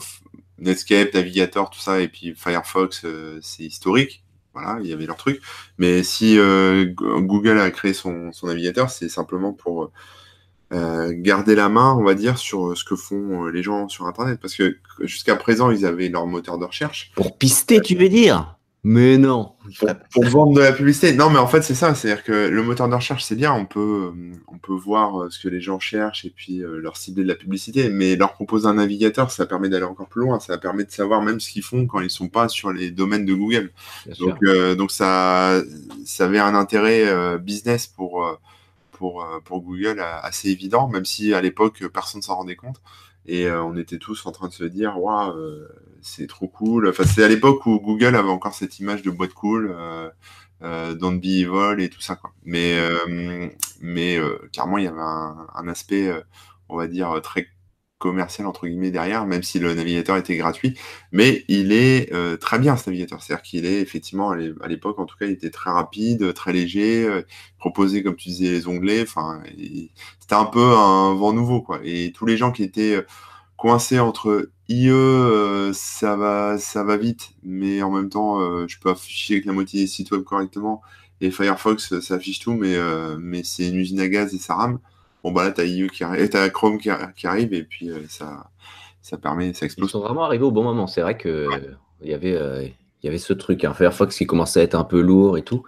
Netscape, 0.60 1.14
Navigator, 1.14 1.70
tout 1.70 1.80
ça, 1.80 2.02
et 2.02 2.10
puis 2.10 2.36
Firefox, 2.36 3.06
c'est 3.42 3.64
historique. 3.64 4.26
Voilà, 4.54 4.78
il 4.82 4.88
y 4.88 4.94
avait 4.94 5.06
leur 5.06 5.16
truc. 5.16 5.42
Mais 5.78 6.04
si 6.04 6.38
Google 6.38 7.58
a 7.58 7.72
créé 7.72 7.94
son 7.94 8.32
navigateur, 8.44 8.92
c'est 8.92 9.10
simplement 9.10 9.54
pour 9.54 9.92
garder 10.72 11.56
la 11.56 11.70
main, 11.70 11.96
on 11.96 12.04
va 12.04 12.14
dire, 12.14 12.38
sur 12.38 12.78
ce 12.78 12.84
que 12.84 12.96
font 12.96 13.46
les 13.46 13.64
gens 13.64 13.88
sur 13.88 14.06
Internet. 14.06 14.40
Parce 14.40 14.54
que 14.56 14.78
jusqu'à 15.00 15.36
présent, 15.36 15.72
ils 15.72 15.86
avaient 15.88 16.10
leur 16.10 16.28
moteur 16.28 16.60
de 16.60 16.66
recherche. 16.66 17.12
Pour 17.16 17.38
pister, 17.38 17.82
tu 17.82 17.96
veux 17.96 18.10
dire? 18.10 18.58
Mais 18.86 19.17
non. 19.17 19.54
Pour, 20.12 20.26
vendre 20.26 20.56
de 20.56 20.60
la 20.60 20.74
publicité. 20.74 21.13
Non, 21.13 21.30
mais 21.30 21.39
en 21.39 21.48
fait, 21.48 21.62
c'est 21.62 21.74
ça. 21.74 21.96
C'est-à-dire 21.96 22.22
que 22.26 22.50
le 22.50 22.63
moteur 22.63 22.89
de 22.89 22.96
recherche, 22.96 23.24
c'est 23.24 23.36
bien. 23.36 23.54
On 23.54 23.65
peut, 23.65 24.12
on 24.50 24.58
peut 24.58 24.74
voir 24.74 25.22
euh, 25.22 25.30
ce 25.30 25.39
que 25.39 25.48
les 25.48 25.62
gens 25.62 25.80
cherchent 25.80 26.26
et 26.26 26.30
puis 26.30 26.62
euh, 26.62 26.80
leur 26.82 26.98
cibler 26.98 27.24
de 27.24 27.30
la 27.30 27.36
publicité. 27.36 27.89
Mais 27.89 28.17
leur 28.17 28.34
proposer 28.34 28.67
un 28.67 28.74
navigateur, 28.74 29.32
ça 29.32 29.46
permet 29.46 29.69
d'aller 29.69 29.86
encore 29.86 30.10
plus 30.10 30.19
loin. 30.19 30.41
Ça 30.41 30.58
permet 30.58 30.84
de 30.84 30.91
savoir 30.91 31.22
même 31.22 31.39
ce 31.39 31.50
qu'ils 31.50 31.63
font 31.63 31.88
quand 31.88 32.02
ils 32.02 32.10
sont 32.10 32.28
pas 32.28 32.50
sur 32.50 32.74
les 32.74 32.91
domaines 32.91 33.26
de 33.26 33.34
Google. 33.34 33.72
donc, 34.19 34.38
euh, 34.43 34.76
donc 34.76 34.91
ça, 34.91 35.62
ça 36.04 36.26
avait 36.26 36.39
un 36.39 36.54
intérêt 36.54 37.39
business 37.39 37.88
pour, 37.88 38.38
pour, 38.91 39.26
pour 39.46 39.62
Google 39.62 40.04
assez 40.22 40.50
évident, 40.50 40.89
même 40.89 41.06
si 41.06 41.34
à 41.34 41.41
l'époque, 41.41 41.88
personne 41.93 42.22
s'en 42.22 42.36
rendait 42.36 42.58
compte. 42.58 42.82
Et 43.26 43.50
on 43.50 43.78
était 43.78 43.98
tous 43.98 44.26
en 44.26 44.34
train 44.34 44.50
de 44.50 44.54
se 44.54 44.65
dire, 44.65 45.02
waouh, 45.02 45.34
c'est 46.04 46.28
trop 46.28 46.48
cool. 46.48 46.88
Enfin, 46.88 47.04
c'est 47.06 47.24
à 47.24 47.28
l'époque 47.28 47.66
où 47.66 47.80
Google 47.80 48.16
avait 48.16 48.30
encore 48.30 48.54
cette 48.54 48.80
image 48.80 49.02
de 49.02 49.10
boîte 49.12 49.34
cool, 49.34 49.74
euh, 49.78 50.10
euh, 50.63 50.94
don't 50.94 51.20
be 51.20 51.26
evil 51.26 51.82
et 51.84 51.89
tout 51.89 52.02
ça. 52.02 52.16
Quoi. 52.16 52.34
Mais, 52.44 52.78
euh, 52.78 53.50
mais 53.82 54.18
euh, 54.18 54.38
clairement, 54.54 54.78
il 54.78 54.86
y 54.86 54.88
avait 54.88 55.02
un, 55.02 55.68
aspect, 55.68 56.12
on 56.70 56.78
va 56.78 56.88
dire, 56.88 57.20
très 57.22 57.48
commercial 58.04 58.48
entre 58.48 58.68
guillemets 58.68 58.92
derrière, 58.92 59.26
même 59.26 59.44
si 59.44 59.60
le 59.60 59.74
navigateur 59.74 60.18
était 60.18 60.36
gratuit, 60.36 60.78
mais 61.13 61.46
il 61.48 61.72
est 61.72 62.12
très 62.38 62.60
bien 62.60 62.76
ce 62.76 62.89
navigateur, 62.89 63.24
c'est-à-dire 63.24 63.44
qu'il 63.44 63.66
est 63.66 63.80
effectivement 63.80 64.32
à 64.32 64.68
l'époque 64.68 65.00
en 65.00 65.06
tout 65.06 65.16
cas 65.18 65.26
il 65.26 65.32
était 65.32 65.50
très 65.50 65.72
rapide, 65.72 66.34
très 66.34 66.52
léger, 66.52 67.06
euh, 67.06 67.22
proposait 67.58 68.04
comme 68.04 68.18
tu 68.18 68.28
disais 68.28 68.50
les 68.50 68.68
onglets, 68.68 69.04
enfin 69.04 69.42
c'était 70.20 70.36
un 70.36 70.44
peu 70.44 70.76
un 70.76 71.13
vent 71.16 71.32
nouveau 71.32 71.62
quoi. 71.62 71.80
Et 71.86 72.12
tous 72.13 72.26
les 72.26 72.36
gens 72.36 72.52
qui 72.52 72.63
étaient 72.63 73.06
coincé 73.63 73.97
entre 73.97 74.49
IE, 74.67 74.89
euh, 74.89 75.71
ça 75.71 76.17
va, 76.17 76.58
ça 76.58 76.84
va 76.84 76.97
vite, 76.97 77.30
mais 77.43 77.82
en 77.82 77.91
même 77.91 78.10
temps, 78.10 78.41
euh, 78.41 78.65
je 78.67 78.78
peux 78.78 78.89
afficher 78.89 79.36
avec 79.36 79.45
la 79.45 79.54
moitié 79.54 79.80
des 79.80 79.88
sites 79.88 80.12
web 80.12 80.23
correctement. 80.23 80.82
Et 81.21 81.32
Firefox, 81.32 82.02
ça 82.02 82.15
affiche 82.15 82.39
tout, 82.39 82.56
mais, 82.56 82.76
euh, 82.76 83.15
mais 83.17 83.41
c'est 83.45 83.69
une 83.69 83.76
usine 83.76 84.02
à 84.02 84.10
gaz 84.10 84.34
et 84.34 84.38
ça 84.38 84.56
rame. 84.56 84.80
Bon, 85.23 85.32
bah 85.32 85.45
là, 85.45 85.52
t'as 85.52 85.63
IE 85.63 85.88
qui 85.88 86.04
arrive, 86.04 86.28
t'as 86.28 86.49
Chrome 86.49 86.78
qui, 86.78 86.89
arrive, 86.89 87.54
et 87.54 87.63
puis 87.63 87.89
ça, 88.10 88.49
ça 89.02 89.17
permet, 89.17 89.54
ça 89.54 89.65
explose. 89.65 89.88
Ils 89.88 89.91
sont 89.93 90.02
vraiment 90.02 90.26
arrivés 90.26 90.43
au 90.43 90.52
bon 90.52 90.63
moment. 90.63 90.86
C'est 90.86 90.99
vrai 90.99 91.15
que 91.15 91.47
il 92.02 92.10
y 92.10 92.13
avait, 92.13 92.38
Il 93.02 93.06
y 93.06 93.08
avait 93.08 93.17
ce 93.17 93.32
truc, 93.32 93.63
hein, 93.63 93.73
Firefox 93.73 94.17
qui 94.17 94.26
commençait 94.26 94.60
à 94.60 94.63
être 94.63 94.76
un 94.76 94.84
peu 94.84 94.99
lourd 94.99 95.38
et 95.38 95.43
tout. 95.43 95.63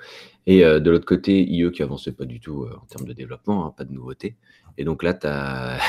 Et 0.47 0.63
euh, 0.63 0.79
de 0.79 0.91
l'autre 0.91 1.05
côté, 1.05 1.41
IE 1.41 1.71
qui 1.71 1.81
avançait 1.81 2.11
pas 2.11 2.25
du 2.25 2.39
tout 2.39 2.63
euh, 2.63 2.77
en 2.81 2.85
termes 2.85 3.07
de 3.07 3.13
développement, 3.13 3.65
hein, 3.65 3.73
pas 3.75 3.83
de 3.83 3.91
nouveauté. 3.91 4.35
Et 4.77 4.83
donc 4.83 5.01
là, 5.03 5.13
tu 5.13 5.25
as, 5.27 5.79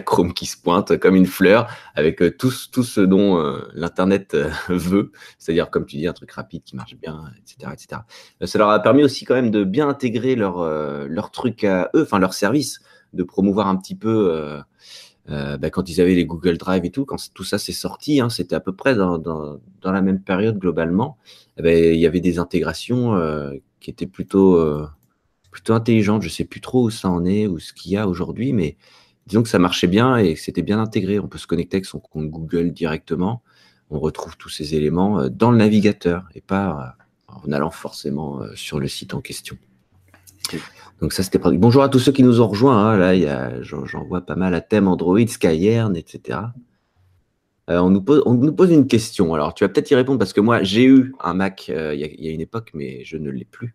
Chrome 0.04 0.32
qui 0.32 0.46
se 0.46 0.56
pointe 0.56 0.96
comme 0.98 1.16
une 1.16 1.26
fleur 1.26 1.68
avec 1.94 2.22
euh, 2.22 2.30
tout, 2.30 2.50
ce 2.50 3.00
dont 3.00 3.42
l'Internet 3.74 4.36
veut, 4.68 5.12
c'est-à-dire, 5.38 5.70
comme 5.70 5.84
tu 5.84 5.96
dis, 5.96 6.06
un 6.06 6.12
truc 6.12 6.30
rapide 6.32 6.62
qui 6.64 6.76
marche 6.76 6.96
bien, 6.96 7.24
etc. 7.38 7.72
etc. 7.72 8.02
ça 8.46 8.58
leur 8.58 8.70
a 8.70 8.80
permis 8.80 9.04
aussi 9.04 9.24
quand 9.24 9.34
même 9.34 9.50
de 9.50 9.64
bien 9.64 9.88
intégrer 9.88 10.34
leur, 10.34 11.30
truc 11.32 11.64
à 11.64 11.90
eux, 11.94 12.02
enfin 12.02 12.18
leur 12.18 12.32
service, 12.32 12.80
de 13.12 13.22
promouvoir 13.22 13.66
un 13.66 13.76
petit 13.76 13.96
peu 13.96 14.60
bah, 15.26 15.70
quand 15.70 15.88
ils 15.88 16.00
avaient 16.00 16.14
les 16.14 16.24
Google 16.24 16.56
Drive 16.56 16.84
et 16.84 16.90
tout, 16.90 17.04
quand 17.04 17.16
tout 17.34 17.44
ça 17.44 17.58
s'est 17.58 17.72
sorti, 17.72 18.20
hein, 18.20 18.30
c'était 18.30 18.54
à 18.54 18.60
peu 18.60 18.74
près 18.74 18.94
dans, 18.94 19.60
la 19.84 20.02
même 20.02 20.22
période 20.22 20.58
globalement. 20.58 21.18
Eh 21.58 21.62
ben, 21.62 21.94
il 21.94 22.00
y 22.00 22.06
avait 22.06 22.20
des 22.20 22.38
intégrations 22.38 23.18
qui 23.80 23.90
étaient 23.90 24.06
plutôt, 24.06 24.56
euh, 24.56 24.86
plutôt 25.50 25.74
intelligentes. 25.74 26.22
Je 26.22 26.28
sais 26.28 26.44
plus 26.44 26.60
trop 26.60 26.84
où 26.84 26.90
ça 26.90 27.08
en 27.08 27.24
est, 27.24 27.46
ou 27.46 27.58
ce 27.58 27.72
qu'il 27.72 27.92
y 27.92 27.96
a 27.96 28.06
aujourd'hui, 28.06 28.52
mais 28.52 28.76
disons 29.26 29.42
que 29.42 29.48
ça 29.48 29.58
marchait 29.58 29.86
bien 29.86 30.16
et 30.16 30.34
que 30.34 30.40
c'était 30.40 30.62
bien 30.62 30.78
intégré. 30.78 31.18
On 31.18 31.28
peut 31.28 31.38
se 31.38 31.46
connecter 31.46 31.76
avec 31.76 31.86
son 31.86 32.00
compte 32.00 32.28
Google 32.28 32.72
directement. 32.72 33.42
On 33.90 33.98
retrouve 33.98 34.36
tous 34.36 34.48
ces 34.48 34.74
éléments 34.74 35.28
dans 35.28 35.50
le 35.50 35.56
navigateur 35.56 36.28
et 36.34 36.40
pas 36.40 36.96
en 37.26 37.50
allant 37.52 37.70
forcément 37.70 38.40
sur 38.54 38.78
le 38.78 38.86
site 38.86 39.14
en 39.14 39.20
question. 39.20 39.56
Donc 41.00 41.12
ça, 41.12 41.22
c'était 41.22 41.38
pratique. 41.38 41.60
Bonjour 41.60 41.82
à 41.82 41.88
tous 41.88 41.98
ceux 41.98 42.12
qui 42.12 42.22
nous 42.22 42.40
ont 42.40 42.48
rejoints. 42.48 42.76
Hein. 42.76 42.96
Là, 42.96 43.62
j'en 43.62 44.04
vois 44.04 44.20
pas 44.20 44.36
mal 44.36 44.54
à 44.54 44.60
thème 44.60 44.88
Android, 44.88 45.26
Skyern, 45.26 45.96
etc. 45.96 46.38
Euh, 47.70 47.78
on, 47.78 47.90
nous 47.90 48.02
pose, 48.02 48.22
on 48.26 48.34
nous 48.34 48.52
pose 48.52 48.70
une 48.70 48.86
question. 48.86 49.32
Alors, 49.32 49.54
tu 49.54 49.64
vas 49.64 49.68
peut-être 49.68 49.90
y 49.90 49.94
répondre 49.94 50.18
parce 50.18 50.32
que 50.32 50.40
moi, 50.40 50.62
j'ai 50.62 50.84
eu 50.84 51.14
un 51.20 51.34
Mac 51.34 51.66
euh, 51.70 51.94
il 51.94 52.00
y, 52.00 52.28
a 52.28 52.32
une 52.32 52.40
époque, 52.40 52.70
mais 52.74 53.04
je 53.04 53.16
ne 53.16 53.30
l'ai 53.30 53.44
plus. 53.44 53.74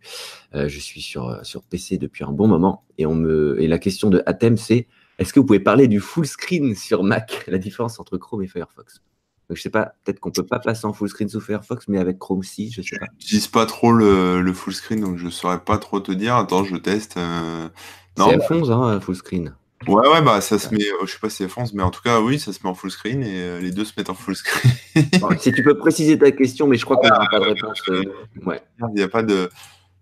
Euh, 0.53 0.67
je 0.67 0.79
suis 0.79 1.01
sur, 1.01 1.39
sur 1.43 1.63
PC 1.63 1.97
depuis 1.97 2.23
un 2.23 2.31
bon 2.31 2.47
moment. 2.47 2.83
Et, 2.97 3.05
on 3.05 3.15
me, 3.15 3.61
et 3.61 3.67
la 3.67 3.79
question 3.79 4.09
de 4.09 4.21
Athème, 4.25 4.57
c'est 4.57 4.87
est-ce 5.17 5.31
que 5.31 5.39
vous 5.39 5.45
pouvez 5.45 5.61
parler 5.61 5.87
du 5.87 6.01
full 6.01 6.27
screen 6.27 6.75
sur 6.75 7.03
Mac? 7.03 7.45
La 7.47 7.57
différence 7.57 7.99
entre 7.99 8.17
Chrome 8.17 8.43
et 8.43 8.47
Firefox 8.47 9.01
donc, 9.47 9.57
je 9.57 9.61
sais 9.61 9.69
pas, 9.69 9.93
peut-être 10.03 10.19
qu'on 10.19 10.31
peut 10.31 10.45
pas 10.45 10.57
passer 10.57 10.87
en 10.87 10.93
full 10.93 11.07
screen 11.07 11.29
sous 11.29 11.39
Firefox, 11.39 11.87
mais 11.87 11.99
avec 11.99 12.17
Chrome 12.17 12.41
si, 12.41 12.71
je 12.71 12.81
sais 12.81 12.97
pas. 12.97 13.05
J'utilise 13.19 13.47
pas 13.47 13.67
trop 13.67 13.91
le, 13.91 14.51
full 14.53 14.73
screen, 14.73 15.01
donc 15.01 15.17
je 15.17 15.29
saurais 15.29 15.63
pas 15.63 15.77
trop 15.77 15.99
te 15.99 16.11
dire. 16.11 16.35
Attends, 16.35 16.63
je 16.63 16.75
teste. 16.77 17.17
Euh... 17.17 17.69
C'est 18.17 18.23
F11, 18.23 18.71
hein, 18.71 18.99
full 18.99 19.15
screen. 19.15 19.53
Ouais, 19.87 20.07
ouais, 20.07 20.21
bah 20.21 20.41
ça 20.41 20.57
se 20.57 20.73
met, 20.73 20.83
je 21.05 21.11
sais 21.11 21.19
pas 21.19 21.29
si 21.29 21.37
c'est 21.37 21.47
F11, 21.47 21.71
mais 21.73 21.83
en 21.83 21.91
tout 21.91 22.01
cas, 22.01 22.19
oui, 22.19 22.39
ça 22.39 22.51
se 22.53 22.59
met 22.63 22.69
en 22.69 22.73
full 22.73 22.91
screen 22.91 23.21
et 23.23 23.41
euh, 23.41 23.59
les 23.59 23.71
deux 23.71 23.85
se 23.85 23.93
mettent 23.97 24.09
en 24.09 24.15
full 24.15 24.35
screen. 24.35 24.73
si 25.39 25.51
tu 25.51 25.63
peux 25.63 25.77
préciser 25.77 26.17
ta 26.17 26.31
question, 26.31 26.67
mais 26.67 26.77
je 26.77 26.85
crois 26.85 26.97
qu'on 26.97 27.07
n'aura 27.07 27.27
pas 27.29 27.39
de 27.39 27.45
réponse. 27.45 27.81
Euh, 27.89 28.03
ouais. 28.45 28.61
Il 28.89 28.95
n'y 28.95 29.03
a 29.03 29.07
pas 29.07 29.23
de. 29.23 29.49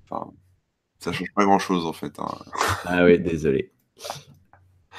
Enfin, 0.10 0.32
ça 1.00 1.12
change 1.12 1.34
pas 1.36 1.46
grand 1.46 1.60
chose 1.60 1.86
en 1.86 1.94
fait. 1.94 2.20
Hein. 2.20 2.28
Ah 2.86 3.06
oui, 3.06 3.20
désolé. 3.20 3.72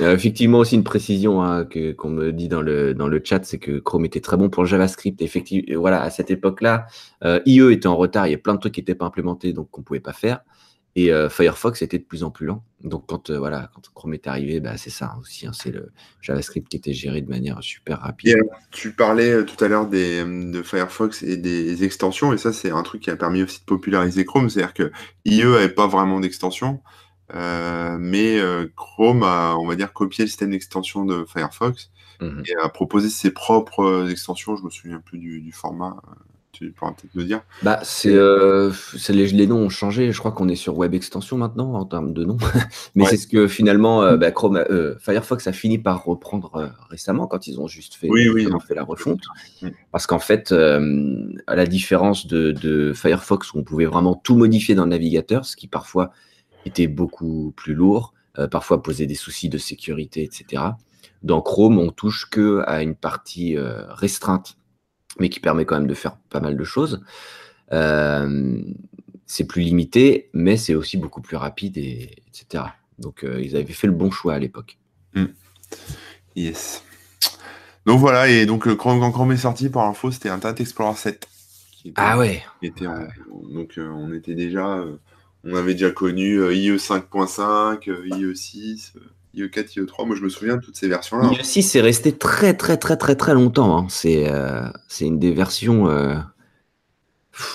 Euh, 0.01 0.15
effectivement, 0.15 0.59
aussi 0.59 0.75
une 0.75 0.85
précision 0.85 1.43
hein, 1.43 1.65
que, 1.65 1.93
qu'on 1.93 2.11
me 2.11 2.33
dit 2.33 2.49
dans 2.49 2.63
le, 2.63 2.95
dans 2.95 3.07
le 3.07 3.21
chat, 3.23 3.45
c'est 3.45 3.59
que 3.59 3.79
Chrome 3.79 4.05
était 4.05 4.21
très 4.21 4.37
bon 4.37 4.49
pour 4.51 4.65
le 4.65 4.69
JavaScript. 4.69 5.23
Effectivement, 5.23 5.81
voilà, 5.81 6.03
à 6.03 6.11
cette 6.11 6.31
époque-là, 6.31 6.87
euh, 7.23 7.41
IE 7.47 7.73
était 7.73 7.87
en 7.87 7.97
retard, 7.97 8.27
il 8.27 8.31
y 8.33 8.35
a 8.35 8.39
plein 8.39 8.55
de 8.55 8.59
trucs 8.59 8.75
qui 8.75 8.81
n'étaient 8.81 8.97
pas 8.97 9.07
implémentés, 9.07 9.53
donc 9.53 9.71
qu'on 9.71 9.83
ne 9.83 9.85
pouvait 9.85 10.01
pas 10.01 10.13
faire. 10.13 10.41
Et 10.97 11.13
euh, 11.13 11.29
Firefox 11.29 11.83
était 11.83 11.99
de 11.99 12.05
plus 12.05 12.23
en 12.23 12.31
plus 12.31 12.47
lent. 12.47 12.63
Donc 12.83 13.07
quand 13.09 13.31
voilà, 13.31 13.71
quand 13.75 13.83
Chrome 13.95 14.15
est 14.15 14.27
arrivé, 14.29 14.61
bah, 14.61 14.77
c'est 14.77 14.91
ça 14.91 15.17
aussi. 15.21 15.47
Hein, 15.47 15.53
c'est 15.53 15.73
le 15.73 15.91
JavaScript 16.21 16.69
qui 16.69 16.77
était 16.77 16.93
géré 16.93 17.21
de 17.21 17.29
manière 17.29 17.63
super 17.63 18.01
rapide. 18.01 18.37
tu 18.71 18.93
parlais 18.93 19.45
tout 19.45 19.63
à 19.65 19.69
l'heure 19.69 19.89
de 19.89 20.63
Firefox 20.63 21.23
et 21.23 21.37
des 21.37 21.83
extensions, 21.83 22.33
et 22.33 22.39
ça 22.39 22.53
c'est 22.53 22.71
un 22.71 22.83
truc 22.83 23.03
qui 23.03 23.11
a 23.11 23.17
permis 23.17 23.43
aussi 23.43 23.61
de 23.61 23.65
populariser 23.65 24.25
Chrome, 24.25 24.49
c'est-à-dire 24.49 24.75
que 24.75 24.93
IE 25.25 25.43
n'avait 25.45 25.69
pas 25.69 25.89
vraiment 25.89 26.21
d'extension. 26.21 26.81
Euh, 27.35 27.97
mais 27.99 28.39
euh, 28.39 28.67
Chrome 28.77 29.23
a, 29.23 29.57
on 29.57 29.67
va 29.67 29.77
dire, 29.77 29.93
copié 29.93 30.25
le 30.25 30.29
système 30.29 30.51
d'extension 30.51 31.05
de 31.05 31.25
Firefox 31.25 31.91
mhm. 32.21 32.43
et 32.47 32.55
a 32.63 32.69
proposé 32.69 33.09
ses 33.09 33.31
propres 33.31 33.85
euh, 33.85 34.09
extensions. 34.09 34.57
Je 34.57 34.63
me 34.63 34.71
souviens 34.71 35.01
plus 35.01 35.19
du, 35.19 35.53
format. 35.53 35.97
Tu 36.55 36.71
pourras 36.71 36.93
peut-être 36.93 37.15
me 37.15 37.25
dire. 37.25 37.43
Bah, 37.63 37.81
c'est, 37.83 38.15
les, 39.13 39.27
les, 39.27 39.47
noms 39.47 39.59
ont 39.59 39.69
changé. 39.69 40.13
Je 40.13 40.19
crois 40.19 40.33
qu'on 40.33 40.49
est 40.49 40.57
sur 40.57 40.79
Web 40.79 40.95
Extension 40.95 41.37
maintenant 41.37 41.75
en 41.75 41.85
termes 41.85 42.15
de 42.15 42.25
noms. 42.25 42.39
mais 42.95 43.05
c'est 43.05 43.17
ce 43.17 43.27
que 43.27 43.47
finalement 43.49 44.17
bah, 44.17 44.31
Chrome, 44.31 44.65
Firefox 45.01 45.47
a 45.47 45.53
fini 45.53 45.79
par 45.79 46.05
reprendre 46.05 46.73
récemment 46.89 47.27
quand 47.27 47.47
ils 47.47 47.61
ont 47.61 47.67
juste 47.67 47.95
fait, 47.95 48.09
fait 48.67 48.75
la 48.75 48.85
refonte. 48.85 49.21
Parce 49.93 50.07
qu'en 50.07 50.19
fait, 50.19 50.53
à 50.53 51.57
la 51.57 51.67
différence 51.67 52.27
de, 52.27 52.53
de 52.53 52.93
Firefox 52.95 53.53
où 53.53 53.59
on 53.59 53.65
pouvait 53.65 53.87
vraiment 53.87 54.15
tout 54.15 54.37
modifier 54.37 54.75
dans 54.75 54.85
le 54.85 54.91
navigateur, 54.91 55.45
ce 55.45 55.57
qui 55.57 55.67
parfois 55.67 56.13
était 56.67 56.87
beaucoup 56.87 57.53
plus 57.57 57.75
lourd, 57.75 58.15
euh, 58.39 58.49
parfois 58.49 58.83
posait 58.83 59.07
des 59.07 59.15
soucis 59.15 59.49
de 59.49 59.59
sécurité, 59.59 60.23
etc. 60.23 60.63
Dans 61.23 61.41
Chrome, 61.41 61.79
on 61.79 61.91
touche 61.91 62.29
que 62.31 62.63
à 62.67 62.83
une 62.83 62.97
partie 62.97 63.57
euh, 63.57 63.85
restreinte, 63.91 64.57
mais 65.19 65.29
qui 65.29 65.41
permet 65.41 65.65
quand 65.65 65.77
même 65.77 65.87
de 65.87 65.95
faire 65.95 66.17
pas 66.31 66.41
mal 66.41 66.57
de 66.57 66.65
choses. 66.65 67.05
Euh, 67.73 68.61
c'est 69.27 69.45
plus 69.45 69.63
limité, 69.63 70.29
mais 70.33 70.57
c'est 70.57 70.75
aussi 70.75 70.97
beaucoup 70.97 71.23
plus 71.23 71.37
rapide, 71.37 71.79
et, 71.79 72.23
etc. 72.29 72.65
Donc, 72.99 73.25
ils 73.41 73.57
avaient 73.57 73.73
fait 73.73 73.87
le 73.87 73.93
bon 73.93 74.11
choix 74.11 74.35
à 74.35 74.39
l'époque. 74.39 74.79
Hmm. 75.15 75.27
Yes. 76.37 76.85
Donc 77.87 78.01
voilà, 78.01 78.29
et 78.29 78.47
donc 78.47 78.73
Chrome, 78.77 79.01
quand 79.01 79.13
Chrome 79.13 79.33
est 79.33 79.37
sorti, 79.37 79.69
par 79.69 79.85
info, 79.87 80.11
c'était 80.11 80.29
Internet 80.29 80.61
Explorer 80.61 80.97
7. 80.97 81.29
ah 81.97 82.19
ouais. 82.19 82.43
donc 83.53 83.79
on 83.79 84.13
était 84.13 84.35
déjà 84.35 84.85
on 85.45 85.55
avait 85.55 85.75
déjà 85.75 85.91
connu 85.91 86.41
IE 86.53 86.77
5.5, 86.77 87.91
IE 88.17 88.37
6, 88.37 88.95
IE 89.35 89.51
4, 89.51 89.77
IE 89.77 89.87
3. 89.87 90.07
Moi, 90.07 90.17
je 90.17 90.23
me 90.23 90.29
souviens 90.29 90.57
de 90.57 90.61
toutes 90.61 90.77
ces 90.77 90.89
versions-là. 90.89 91.31
IE 91.33 91.45
6 91.45 91.77
est 91.77 91.81
resté 91.81 92.13
très, 92.13 92.55
très, 92.55 92.77
très, 92.77 92.97
très, 92.97 93.17
très 93.17 93.35
longtemps. 93.35 93.79
Hein. 93.79 93.87
Euh, 94.07 94.69
c'est 94.89 95.07
une 95.07 95.19
des 95.19 95.33
versions 95.33 95.89
euh, 95.89 96.17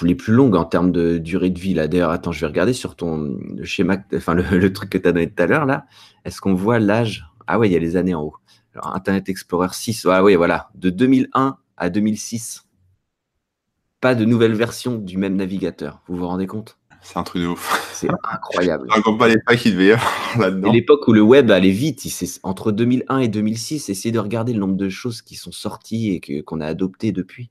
les 0.02 0.16
plus 0.16 0.34
longues 0.34 0.56
en 0.56 0.66
termes 0.66 0.92
de 0.92 1.18
durée 1.18 1.50
de 1.50 1.60
vie. 1.60 1.74
D'ailleurs, 1.74 2.12
attends, 2.12 2.32
je 2.32 2.42
vais 2.42 2.48
regarder 2.48 2.74
sur 2.74 2.96
ton 2.96 3.38
schéma, 3.64 3.98
enfin, 4.14 4.34
le, 4.34 4.74
truc 4.74 4.90
que 4.90 4.98
tu 4.98 5.08
as 5.08 5.12
donné 5.12 5.30
tout 5.30 5.42
à 5.42 5.48
l'heure. 5.48 5.66
là. 5.66 5.86
Est-ce 6.26 6.42
qu'on 6.42 6.54
voit 6.54 6.80
l'âge? 6.80 7.26
Ah 7.48 7.60
ouais, 7.60 7.70
il 7.70 7.72
y 7.72 7.76
a 7.76 7.80
les 7.80 7.96
années 7.96 8.14
en 8.14 8.24
haut. 8.24 8.36
Alors, 8.74 8.96
Internet 8.96 9.30
Explorer 9.30 9.70
6, 9.72 10.06
ah 10.10 10.24
oui, 10.24 10.36
voilà, 10.36 10.70
de 10.76 10.90
2001 10.90 11.58
à 11.78 11.90
2006. 11.90 12.66
Pas 14.02 14.16
de 14.16 14.26
nouvelle 14.26 14.54
version 14.54 14.96
du 14.96 15.18
même 15.18 15.36
navigateur. 15.36 16.02
Vous 16.08 16.18
vous 16.18 16.28
rendez 16.28 16.48
compte? 16.48 16.79
C'est 17.02 17.18
un 17.18 17.24
truc 17.24 17.42
de 17.42 17.48
ouf. 17.48 17.90
C'est 17.94 18.10
incroyable. 18.32 18.86
Je 18.90 18.96
raconte 18.96 19.20
pas 19.20 19.28
les 19.28 19.38
pas 19.38 19.56
qu'il 19.56 19.74
devait 19.74 19.88
y 19.88 19.92
avoir 19.92 20.12
là-dedans. 20.40 20.72
l'époque 20.72 21.08
où 21.08 21.14
le 21.14 21.22
web 21.22 21.52
allait 21.52 21.70
vite, 21.70 22.06
entre 22.44 22.72
2001 22.72 23.20
et 23.20 23.28
2006, 23.28 23.90
essayez 23.90 24.12
de 24.12 24.20
regarder 24.20 24.54
le 24.54 24.60
nombre 24.60 24.76
de 24.76 24.90
choses 24.90 25.22
qui 25.22 25.36
sont 25.36 25.52
sorties 25.52 26.12
et 26.12 26.44
qu'on 26.44 26.62
a 26.62 26.66
adoptées 26.66 27.12
depuis. 27.12 27.50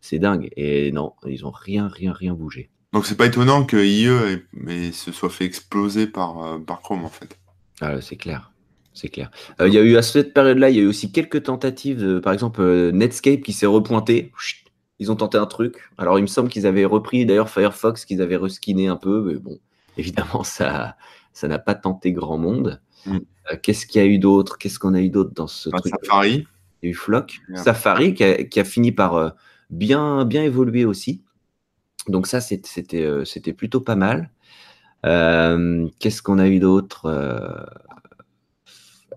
C'est 0.00 0.18
dingue. 0.18 0.50
Et 0.56 0.92
non, 0.92 1.14
ils 1.26 1.44
ont 1.46 1.50
rien, 1.50 1.88
rien, 1.88 2.12
rien 2.12 2.34
bougé. 2.34 2.70
Donc 2.92 3.06
c'est 3.06 3.16
pas 3.16 3.26
étonnant 3.26 3.64
que 3.64 3.76
IE 3.76 4.42
mais 4.52 4.92
se 4.92 5.12
soit 5.12 5.30
fait 5.30 5.44
exploser 5.44 6.06
par, 6.06 6.42
euh, 6.42 6.58
par 6.58 6.80
Chrome 6.80 7.04
en 7.04 7.10
fait. 7.10 7.38
Ah, 7.80 8.00
c'est 8.00 8.16
clair. 8.16 8.52
C'est 8.94 9.08
clair. 9.08 9.30
Euh, 9.60 9.68
il 9.68 9.74
y 9.74 9.78
a 9.78 9.82
eu 9.82 9.96
à 9.96 10.02
cette 10.02 10.34
période-là, 10.34 10.70
il 10.70 10.76
y 10.76 10.80
a 10.80 10.82
eu 10.82 10.86
aussi 10.86 11.12
quelques 11.12 11.44
tentatives, 11.44 12.02
de, 12.02 12.18
par 12.18 12.32
exemple 12.32 12.60
euh, 12.62 12.90
Netscape 12.90 13.42
qui 13.42 13.52
s'est 13.52 13.66
repointé. 13.66 14.32
Ils 14.98 15.12
ont 15.12 15.16
tenté 15.16 15.38
un 15.38 15.46
truc. 15.46 15.90
Alors, 15.96 16.18
il 16.18 16.22
me 16.22 16.26
semble 16.26 16.48
qu'ils 16.48 16.66
avaient 16.66 16.84
repris 16.84 17.24
d'ailleurs 17.24 17.50
Firefox, 17.50 18.04
qu'ils 18.04 18.22
avaient 18.22 18.36
reskiné 18.36 18.88
un 18.88 18.96
peu, 18.96 19.22
mais 19.22 19.38
bon, 19.38 19.58
évidemment, 19.96 20.44
ça 20.44 20.96
ça 21.38 21.46
n'a 21.46 21.60
pas 21.60 21.76
tenté 21.76 22.12
grand 22.12 22.36
monde. 22.36 22.80
Mm. 23.06 23.18
Euh, 23.52 23.56
qu'est-ce 23.62 23.86
qu'il 23.86 24.02
y 24.02 24.04
a 24.04 24.08
eu 24.08 24.18
d'autre? 24.18 24.58
Qu'est-ce 24.58 24.80
qu'on 24.80 24.94
a 24.94 25.00
eu 25.00 25.08
d'autre 25.08 25.30
dans 25.34 25.46
ce 25.46 25.70
truc? 25.70 25.94
Safari. 26.02 26.46
Il 26.82 26.86
y 26.86 26.88
a 26.88 26.90
eu 26.90 26.94
Flock. 26.94 27.40
Safari 27.54 28.14
qui 28.14 28.60
a, 28.60 28.64
fini 28.64 28.90
par 28.90 29.14
euh, 29.14 29.30
bien, 29.70 30.24
bien 30.24 30.42
évoluer 30.42 30.84
aussi. 30.84 31.22
Donc, 32.08 32.26
ça, 32.26 32.38
euh, 32.38 33.24
c'était 33.24 33.52
plutôt 33.52 33.80
pas 33.80 33.94
mal. 33.94 34.30
Qu'est-ce 35.02 36.22
qu'on 36.22 36.38
a 36.38 36.48
eu 36.48 36.58
d'autre 36.58 37.68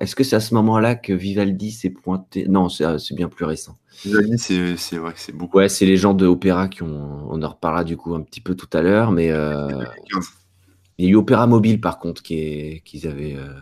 est-ce 0.01 0.15
que 0.15 0.23
c'est 0.23 0.35
à 0.35 0.39
ce 0.39 0.55
moment-là 0.55 0.95
que 0.95 1.13
Vivaldi 1.13 1.71
s'est 1.71 1.91
pointé? 1.91 2.47
Non, 2.47 2.69
c'est 2.69 3.13
bien 3.13 3.29
plus 3.29 3.45
récent. 3.45 3.77
Vivaldi, 4.03 4.37
c'est 4.37 4.97
vrai 4.97 5.13
c'est 5.15 5.31
beaucoup. 5.31 5.57
Ouais, 5.57 5.69
c'est 5.69 5.85
les 5.85 5.97
gens 5.97 6.15
de 6.15 6.25
Opéra 6.25 6.67
qui 6.67 6.81
ont. 6.81 7.27
On 7.29 7.41
en 7.43 7.49
reparlera 7.49 7.83
du 7.83 7.97
coup 7.97 8.15
un 8.15 8.21
petit 8.21 8.41
peu 8.41 8.55
tout 8.55 8.69
à 8.73 8.81
l'heure, 8.81 9.11
mais 9.11 9.31
euh, 9.31 9.67
il 10.97 11.05
y 11.05 11.07
a 11.07 11.11
eu 11.11 11.15
Opéra 11.15 11.45
Mobile 11.45 11.79
par 11.79 11.99
contre 11.99 12.23
qui 12.23 12.81
qu'ils 12.83 13.07
avaient. 13.07 13.35
Euh, 13.35 13.53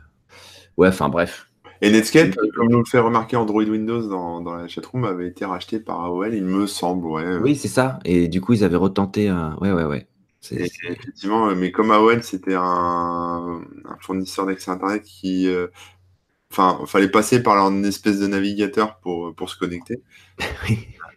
ouais, 0.77 0.87
enfin 0.87 1.09
bref. 1.09 1.47
Et 1.81 1.91
Netscape, 1.91 2.35
comme 2.55 2.69
nous 2.69 2.79
le 2.79 2.85
fait 2.85 2.99
remarquer 2.99 3.37
Android 3.37 3.63
Windows 3.63 4.07
dans, 4.07 4.41
dans, 4.41 4.53
la 4.53 4.67
chatroom, 4.67 5.05
avait 5.05 5.27
été 5.27 5.45
racheté 5.45 5.79
par 5.79 6.03
AOL, 6.03 6.33
il 6.33 6.43
me 6.43 6.67
semble. 6.67 7.05
Ouais. 7.05 7.37
Oui, 7.37 7.55
c'est 7.55 7.69
ça. 7.69 7.99
Et 8.03 8.27
du 8.27 8.41
coup, 8.41 8.53
ils 8.53 8.63
avaient 8.63 8.75
retenté 8.75 9.29
un. 9.29 9.55
Ouais, 9.61 9.71
ouais, 9.71 9.85
ouais. 9.85 10.07
Effectivement, 10.51 11.53
mais 11.53 11.71
comme 11.71 11.91
AOL, 11.91 12.23
c'était 12.23 12.55
un, 12.55 12.61
un, 13.85 13.97
fournisseur 13.99 14.45
d'accès 14.45 14.71
Internet 14.71 15.03
qui, 15.03 15.47
euh, 15.47 15.67
enfin, 16.51 16.85
fallait 16.85 17.09
passer 17.09 17.41
par 17.41 17.57
une 17.57 17.85
espèce 17.85 18.19
de 18.19 18.27
navigateur 18.27 18.99
pour, 18.99 19.33
pour 19.35 19.49
se 19.49 19.57
connecter. 19.57 20.01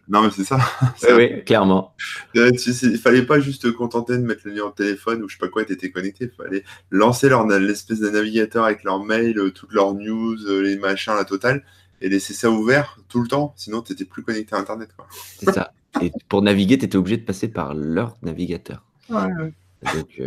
Non, 0.09 0.21
mais 0.21 0.31
c'est 0.31 0.43
ça. 0.43 0.57
Oui, 1.03 1.13
oui, 1.15 1.43
clairement. 1.45 1.95
Euh, 2.35 2.51
il 2.51 2.97
fallait 2.97 3.25
pas 3.25 3.39
juste 3.39 3.61
te 3.61 3.67
contenter 3.67 4.17
de 4.17 4.23
mettre 4.23 4.41
le 4.43 4.51
numéro 4.51 4.69
de 4.69 4.73
téléphone 4.73 5.23
ou 5.23 5.29
je 5.29 5.35
sais 5.35 5.39
pas 5.39 5.47
quoi, 5.47 5.63
tu 5.63 5.71
étais 5.71 5.91
connecté. 5.91 6.25
Il 6.25 6.43
fallait 6.43 6.63
lancer 6.91 7.29
leur 7.29 7.47
l'espèce 7.47 8.01
de 8.01 8.09
navigateur 8.09 8.65
avec 8.65 8.83
leur 8.83 9.01
mail, 9.01 9.37
euh, 9.37 9.51
toutes 9.51 9.71
leurs 9.71 9.93
news, 9.93 10.35
euh, 10.45 10.61
les 10.61 10.75
machins, 10.77 11.13
la 11.15 11.23
totale, 11.23 11.63
et 12.01 12.09
laisser 12.09 12.33
ça 12.33 12.49
ouvert 12.49 12.99
tout 13.07 13.21
le 13.21 13.29
temps. 13.29 13.53
Sinon, 13.55 13.81
tu 13.81 13.93
n'étais 13.93 14.03
plus 14.03 14.23
connecté 14.23 14.55
à 14.55 14.59
Internet. 14.59 14.89
C'est 15.37 15.53
ça. 15.53 15.71
Et 16.01 16.11
pour 16.27 16.41
naviguer, 16.41 16.77
tu 16.77 16.83
étais 16.83 16.97
obligé 16.97 17.17
de 17.17 17.23
passer 17.23 17.47
par 17.47 17.73
leur 17.73 18.17
navigateur. 18.23 18.83
Ouais, 19.09 19.21
ouais. 19.21 19.53
Donc, 19.93 20.21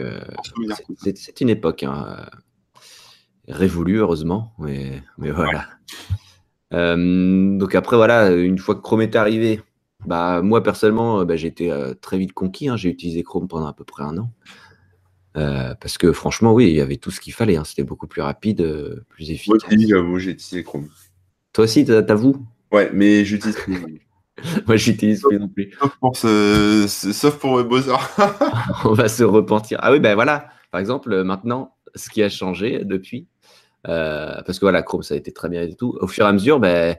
c'est 1.04 1.40
une 1.42 1.50
époque 1.50 1.82
hein, 1.82 2.24
révolue, 3.48 3.98
heureusement. 3.98 4.52
Mais, 4.58 5.02
mais 5.18 5.30
voilà. 5.30 5.66
Euh, 6.72 7.56
donc 7.58 7.74
après, 7.74 7.96
voilà, 7.96 8.30
une 8.32 8.58
fois 8.58 8.74
que 8.74 8.80
Chrome 8.80 9.02
est 9.02 9.16
arrivé, 9.16 9.60
bah, 10.06 10.42
moi 10.42 10.62
personnellement, 10.62 11.24
bah, 11.24 11.36
j'ai 11.36 11.48
été 11.48 11.70
euh, 11.70 11.94
très 11.94 12.18
vite 12.18 12.32
conquis. 12.32 12.68
Hein. 12.68 12.76
j'ai 12.76 12.88
utilisé 12.88 13.22
Chrome 13.22 13.48
pendant 13.48 13.66
à 13.66 13.72
peu 13.72 13.84
près 13.84 14.02
un 14.02 14.16
an. 14.18 14.30
Euh, 15.36 15.74
parce 15.80 15.98
que 15.98 16.12
franchement, 16.12 16.54
oui, 16.54 16.68
il 16.68 16.76
y 16.76 16.80
avait 16.80 16.96
tout 16.96 17.10
ce 17.10 17.20
qu'il 17.20 17.32
fallait. 17.32 17.56
Hein. 17.56 17.64
C'était 17.64 17.84
beaucoup 17.84 18.06
plus 18.06 18.22
rapide, 18.22 19.04
plus 19.08 19.30
efficace. 19.30 19.62
Moi 19.68 19.76
aussi, 19.76 19.88
j'avoue, 19.88 20.18
j'ai 20.18 20.30
utilisé 20.30 20.64
Chrome. 20.64 20.88
Toi 21.52 21.64
aussi, 21.64 21.84
t'avoues 21.84 22.36
Ouais, 22.72 22.90
mais 22.92 23.24
j'utilise 23.24 23.56
plus. 23.56 24.02
Moi, 24.66 24.76
j'utilise 24.76 25.22
plus 25.22 25.38
non 25.38 25.48
plus. 25.48 25.72
Sauf 25.80 25.96
pour, 25.98 26.16
ce... 26.16 26.86
Sauf 26.88 27.38
pour 27.38 27.64
Bowser. 27.64 27.94
On 28.84 28.92
va 28.92 29.08
se 29.08 29.24
repentir. 29.24 29.78
Ah 29.80 29.92
oui, 29.92 30.00
ben 30.00 30.14
voilà. 30.14 30.50
Par 30.70 30.80
exemple, 30.80 31.22
maintenant, 31.22 31.74
ce 31.94 32.10
qui 32.10 32.22
a 32.22 32.28
changé 32.28 32.84
depuis, 32.84 33.28
euh, 33.88 34.42
parce 34.44 34.58
que 34.58 34.64
voilà, 34.64 34.82
Chrome, 34.82 35.02
ça 35.02 35.14
a 35.14 35.16
été 35.16 35.32
très 35.32 35.48
bien 35.48 35.62
et 35.62 35.74
tout. 35.74 35.96
Au 36.00 36.06
fur 36.06 36.24
et 36.24 36.28
à 36.28 36.32
mesure, 36.32 36.60
ben, 36.60 36.96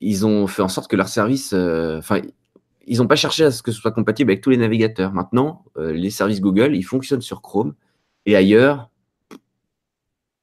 ils 0.00 0.26
ont 0.26 0.46
fait 0.46 0.62
en 0.62 0.68
sorte 0.68 0.90
que 0.90 0.96
leur 0.96 1.08
service, 1.08 1.52
euh, 1.54 1.98
enfin, 1.98 2.20
ils 2.86 2.98
n'ont 2.98 3.06
pas 3.06 3.16
cherché 3.16 3.44
à 3.44 3.50
ce 3.50 3.62
que 3.62 3.72
ce 3.72 3.80
soit 3.80 3.92
compatible 3.92 4.30
avec 4.30 4.42
tous 4.42 4.50
les 4.50 4.56
navigateurs. 4.56 5.12
Maintenant, 5.12 5.64
euh, 5.76 5.92
les 5.92 6.10
services 6.10 6.40
Google, 6.40 6.74
ils 6.74 6.82
fonctionnent 6.82 7.20
sur 7.20 7.42
Chrome 7.42 7.74
et 8.26 8.36
ailleurs, 8.36 8.90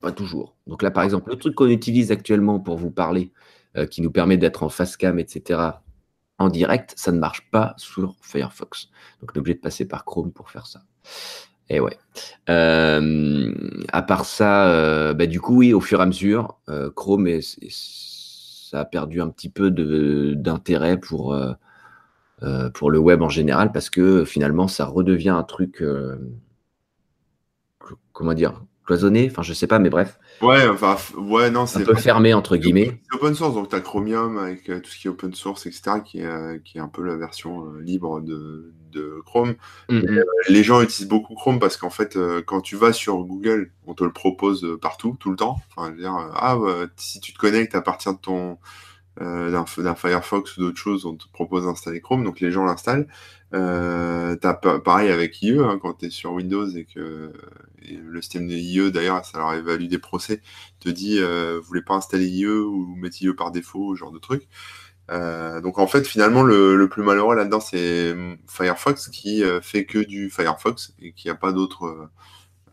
pas 0.02 0.12
toujours. 0.12 0.56
Donc 0.68 0.82
là, 0.82 0.92
par 0.92 1.04
exemple, 1.04 1.30
le 1.30 1.38
truc 1.38 1.56
qu'on 1.56 1.70
utilise 1.70 2.12
actuellement 2.12 2.60
pour 2.60 2.78
vous 2.78 2.92
parler, 2.92 3.32
qui 3.92 4.02
nous 4.02 4.10
permet 4.10 4.38
d'être 4.38 4.63
en 4.63 4.70
face 4.70 4.98
cam, 4.98 5.20
etc., 5.20 5.60
en 6.40 6.50
direct, 6.50 6.94
ça 6.96 7.12
ne 7.12 7.20
marche 7.20 7.50
pas 7.52 7.76
sur 7.78 8.16
Firefox. 8.22 8.90
Donc 9.22 9.32
on 9.32 9.36
est 9.36 9.40
obligé 9.40 9.56
de 9.56 9.60
passer 9.60 9.88
par 9.88 10.04
Chrome 10.04 10.32
pour 10.32 10.50
faire 10.50 10.66
ça. 10.66 10.82
Et 11.70 11.80
ouais. 11.80 11.98
Euh, 12.50 13.54
à 13.92 14.02
part 14.02 14.26
ça, 14.26 14.70
euh, 14.70 15.14
bah, 15.14 15.28
du 15.28 15.42
coup, 15.42 15.58
oui, 15.58 15.74
au 15.74 15.82
fur 15.82 16.00
et 16.00 16.04
à 16.04 16.06
mesure, 16.06 16.58
euh, 16.70 16.90
Chrome, 16.96 17.28
ça 17.42 18.82
a 18.82 18.86
perdu 18.86 19.22
un 19.22 19.30
petit 19.30 19.50
peu 19.50 19.72
d'intérêt 19.72 20.98
pour, 20.98 21.38
pour 22.74 22.92
le 22.92 23.00
web 23.00 23.22
en 23.22 23.30
général 23.30 23.72
parce 23.72 23.90
que 23.90 24.26
finalement, 24.26 24.68
ça 24.68 24.86
redevient 24.86 25.30
un 25.30 25.44
truc, 25.44 25.84
comment 28.14 28.34
dire, 28.34 28.62
cloisonné, 28.88 29.28
enfin 29.30 29.43
je 29.43 29.54
sais 29.54 29.67
pas, 29.67 29.80
mais 29.80 29.89
bref. 29.89 30.17
Ouais, 30.41 30.65
enfin, 30.67 30.95
ouais, 31.17 31.52
non, 31.52 31.65
c'est 31.65 31.82
un 31.82 31.86
peu 31.86 31.93
fermé 31.95 32.34
entre 32.34 32.56
guillemets. 32.56 33.00
C'est 33.10 33.17
open 33.17 33.36
source, 33.36 33.54
donc 33.54 33.69
tu 33.69 33.76
as 33.76 33.82
Chromium 33.82 34.38
avec 34.38 34.69
euh, 34.69 34.80
tout 34.80 34.89
ce 34.89 34.97
qui 34.97 35.08
est 35.08 35.10
open 35.10 35.34
source, 35.36 35.65
etc., 35.65 35.97
qui 36.04 36.21
est, 36.21 36.26
euh, 36.26 36.58
qui 36.63 36.78
est 36.78 36.82
un 36.82 36.88
peu 36.88 37.04
la 37.04 37.17
version 37.17 37.65
euh, 37.65 37.82
libre 37.82 38.21
de, 38.21 38.73
de 38.91 39.21
Chrome. 39.26 39.56
Mm-hmm. 39.89 40.23
les 40.47 40.63
gens 40.63 40.82
utilisent 40.82 41.10
beaucoup 41.10 41.36
Chrome 41.36 41.60
parce 41.60 41.76
qu'en 41.76 41.89
fait, 41.89 42.17
quand 42.45 42.62
tu 42.62 42.78
vas 42.78 42.93
sur 42.93 43.17
Google, 43.17 43.71
on 43.86 43.93
te 43.93 44.06
le 44.06 44.13
propose 44.13 44.65
partout, 44.82 45.17
tout 45.19 45.32
le 45.32 45.36
temps. 45.36 45.60
Enfin, 45.76 45.91
dire, 45.91 46.13
ah, 46.34 46.58
si 46.95 47.19
tu 47.19 47.34
te 47.34 47.38
connectes 47.38 47.76
à 47.76 47.82
partir 47.82 48.13
de 48.13 48.19
ton 48.19 48.58
d'un 49.20 49.96
Firefox 49.96 50.58
ou 50.58 50.62
d'autres 50.62 50.78
choses, 50.78 51.06
on 51.06 51.16
te 51.16 51.26
propose 51.32 51.66
d'installer 51.66 52.02
Chrome, 52.02 52.24
donc 52.24 52.40
les 52.40 52.52
gens 52.52 52.66
l'installent. 52.66 53.08
Euh, 53.54 54.36
as 54.44 54.54
pareil 54.54 55.10
avec 55.10 55.42
IE, 55.42 55.60
hein, 55.60 55.80
quand 55.82 55.94
tu 55.94 56.08
es 56.08 56.10
sur 56.10 56.34
Windows 56.34 56.68
et 56.70 56.86
que 56.86 57.32
le 57.90 58.22
système 58.22 58.48
de 58.48 58.54
IE, 58.54 58.92
d'ailleurs, 58.92 59.26
ça 59.26 59.38
leur 59.38 59.54
évalue 59.54 59.88
des 59.88 60.00
procès, 60.00 60.42
te 60.80 60.90
dit 60.90 61.20
euh, 61.20 61.60
vous 61.60 61.68
voulez 61.68 61.82
pas 61.82 61.96
installer 61.96 62.28
IE 62.28 62.48
ou 62.48 62.96
mettre 62.96 63.22
IE 63.22 63.34
par 63.34 63.52
défaut, 63.52 63.96
ce 63.96 64.00
genre 64.00 64.12
de 64.12 64.20
truc. 64.20 64.48
Euh, 65.10 65.62
donc 65.62 65.80
en 65.80 65.88
fait, 65.88 66.06
finalement, 66.06 66.44
le, 66.44 66.88
plus 66.90 67.04
malheureux 67.04 67.36
là-dedans, 67.36 67.60
c'est 67.60 68.16
Firefox 68.48 69.10
qui 69.10 69.44
euh, 69.44 69.62
fait 69.62 69.86
que 69.86 70.00
du 70.00 70.30
Firefox 70.30 70.94
et 71.00 71.14
qui 71.14 71.28
n'a 71.28 71.36
pas 71.36 71.52
d'autres 71.52 72.10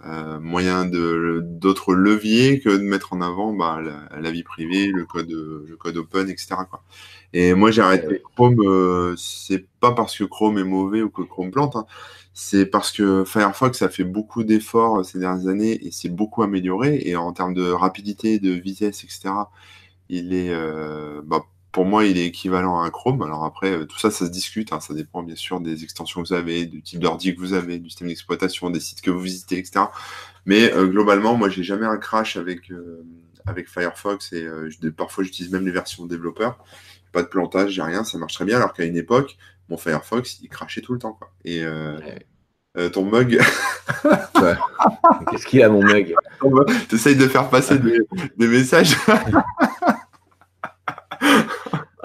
euh, 0.06 0.38
moyens 0.40 0.90
de 0.90 1.40
d'autres 1.44 1.94
leviers 1.94 2.60
que 2.60 2.68
de 2.68 2.82
mettre 2.82 3.12
en 3.12 3.20
avant 3.20 3.52
bah, 3.52 3.80
la, 3.80 4.30
vie 4.30 4.42
privée, 4.42 4.88
le 4.88 5.04
code, 5.06 5.30
le 5.30 5.76
code 5.76 5.96
open, 5.96 6.28
etc. 6.28 6.56
Quoi. 6.68 6.82
Et 7.32 7.54
moi, 7.54 7.70
j'ai 7.70 7.82
arrêté 7.82 8.22
Chrome. 8.36 9.14
c'est 9.16 9.66
pas 9.80 9.92
parce 9.92 10.16
que 10.16 10.24
Chrome 10.24 10.58
est 10.58 10.64
mauvais 10.64 11.02
ou 11.02 11.10
que 11.10 11.22
Chrome 11.22 11.50
plante. 11.50 11.76
Hein, 11.76 11.86
c'est 12.34 12.66
parce 12.66 12.90
que 12.90 13.24
Firefox 13.24 13.80
a 13.82 13.88
fait 13.88 14.02
beaucoup 14.04 14.42
d'efforts 14.42 14.98
euh, 14.98 15.02
ces 15.04 15.20
dernières 15.20 15.46
années 15.46 15.78
et 15.86 15.92
s'est 15.92 16.08
beaucoup 16.08 16.42
amélioré. 16.42 17.00
Et 17.04 17.16
en 17.16 17.32
termes 17.32 17.54
de 17.54 17.70
rapidité, 17.70 18.40
de 18.40 18.50
vitesse, 18.50 19.04
etc., 19.04 19.30
il 20.08 20.34
est, 20.34 20.50
euh, 20.50 21.22
bah, 21.24 21.44
pour 21.74 21.84
moi, 21.84 22.06
il 22.06 22.16
est 22.16 22.24
équivalent 22.24 22.80
à 22.80 22.86
un 22.86 22.90
Chrome. 22.90 23.20
Alors 23.20 23.44
après, 23.44 23.72
euh, 23.72 23.84
tout 23.84 23.98
ça, 23.98 24.10
ça 24.10 24.24
se 24.24 24.30
discute. 24.30 24.72
Hein. 24.72 24.80
ça 24.80 24.94
dépend 24.94 25.22
bien 25.22 25.36
sûr 25.36 25.60
des 25.60 25.84
extensions 25.84 26.22
que 26.22 26.28
vous 26.28 26.34
avez, 26.34 26.64
du 26.64 26.80
type 26.80 27.00
d'ordi 27.00 27.34
que 27.34 27.40
vous 27.40 27.52
avez, 27.52 27.78
du 27.78 27.90
système 27.90 28.08
d'exploitation, 28.08 28.70
des 28.70 28.80
sites 28.80 29.02
que 29.02 29.10
vous 29.10 29.20
visitez, 29.20 29.58
etc. 29.58 29.86
Mais 30.46 30.70
globalement, 30.70 31.36
moi, 31.36 31.48
j'ai 31.48 31.62
jamais 31.62 31.86
un 31.86 31.96
crash 31.96 32.36
avec, 32.36 32.70
avec 33.46 33.68
Firefox 33.68 34.32
et 34.32 34.46
parfois 34.96 35.24
j'utilise 35.24 35.50
même 35.50 35.64
les 35.64 35.72
versions 35.72 36.06
développeurs. 36.06 36.58
Pas 37.12 37.22
de 37.22 37.28
plantage, 37.28 37.70
j'ai 37.70 37.82
rien, 37.82 38.04
ça 38.04 38.18
marche 38.18 38.34
très 38.34 38.44
bien. 38.44 38.56
Alors 38.56 38.72
qu'à 38.72 38.84
une 38.84 38.96
époque, 38.96 39.36
mon 39.68 39.76
Firefox, 39.76 40.40
il 40.42 40.48
crachait 40.48 40.80
tout 40.80 40.92
le 40.92 40.98
temps. 40.98 41.12
Quoi. 41.12 41.32
Et 41.44 41.62
euh, 41.64 41.98
euh, 42.76 42.88
ton 42.88 43.04
mug. 43.04 43.40
Qu'est-ce 45.30 45.46
qu'il 45.46 45.62
a, 45.62 45.68
mon 45.68 45.82
mug? 45.82 46.14
Tu 46.88 46.96
essayes 46.96 47.16
de 47.16 47.28
faire 47.28 47.48
passer 47.48 47.78
des, 47.78 48.48
messages. 48.48 48.96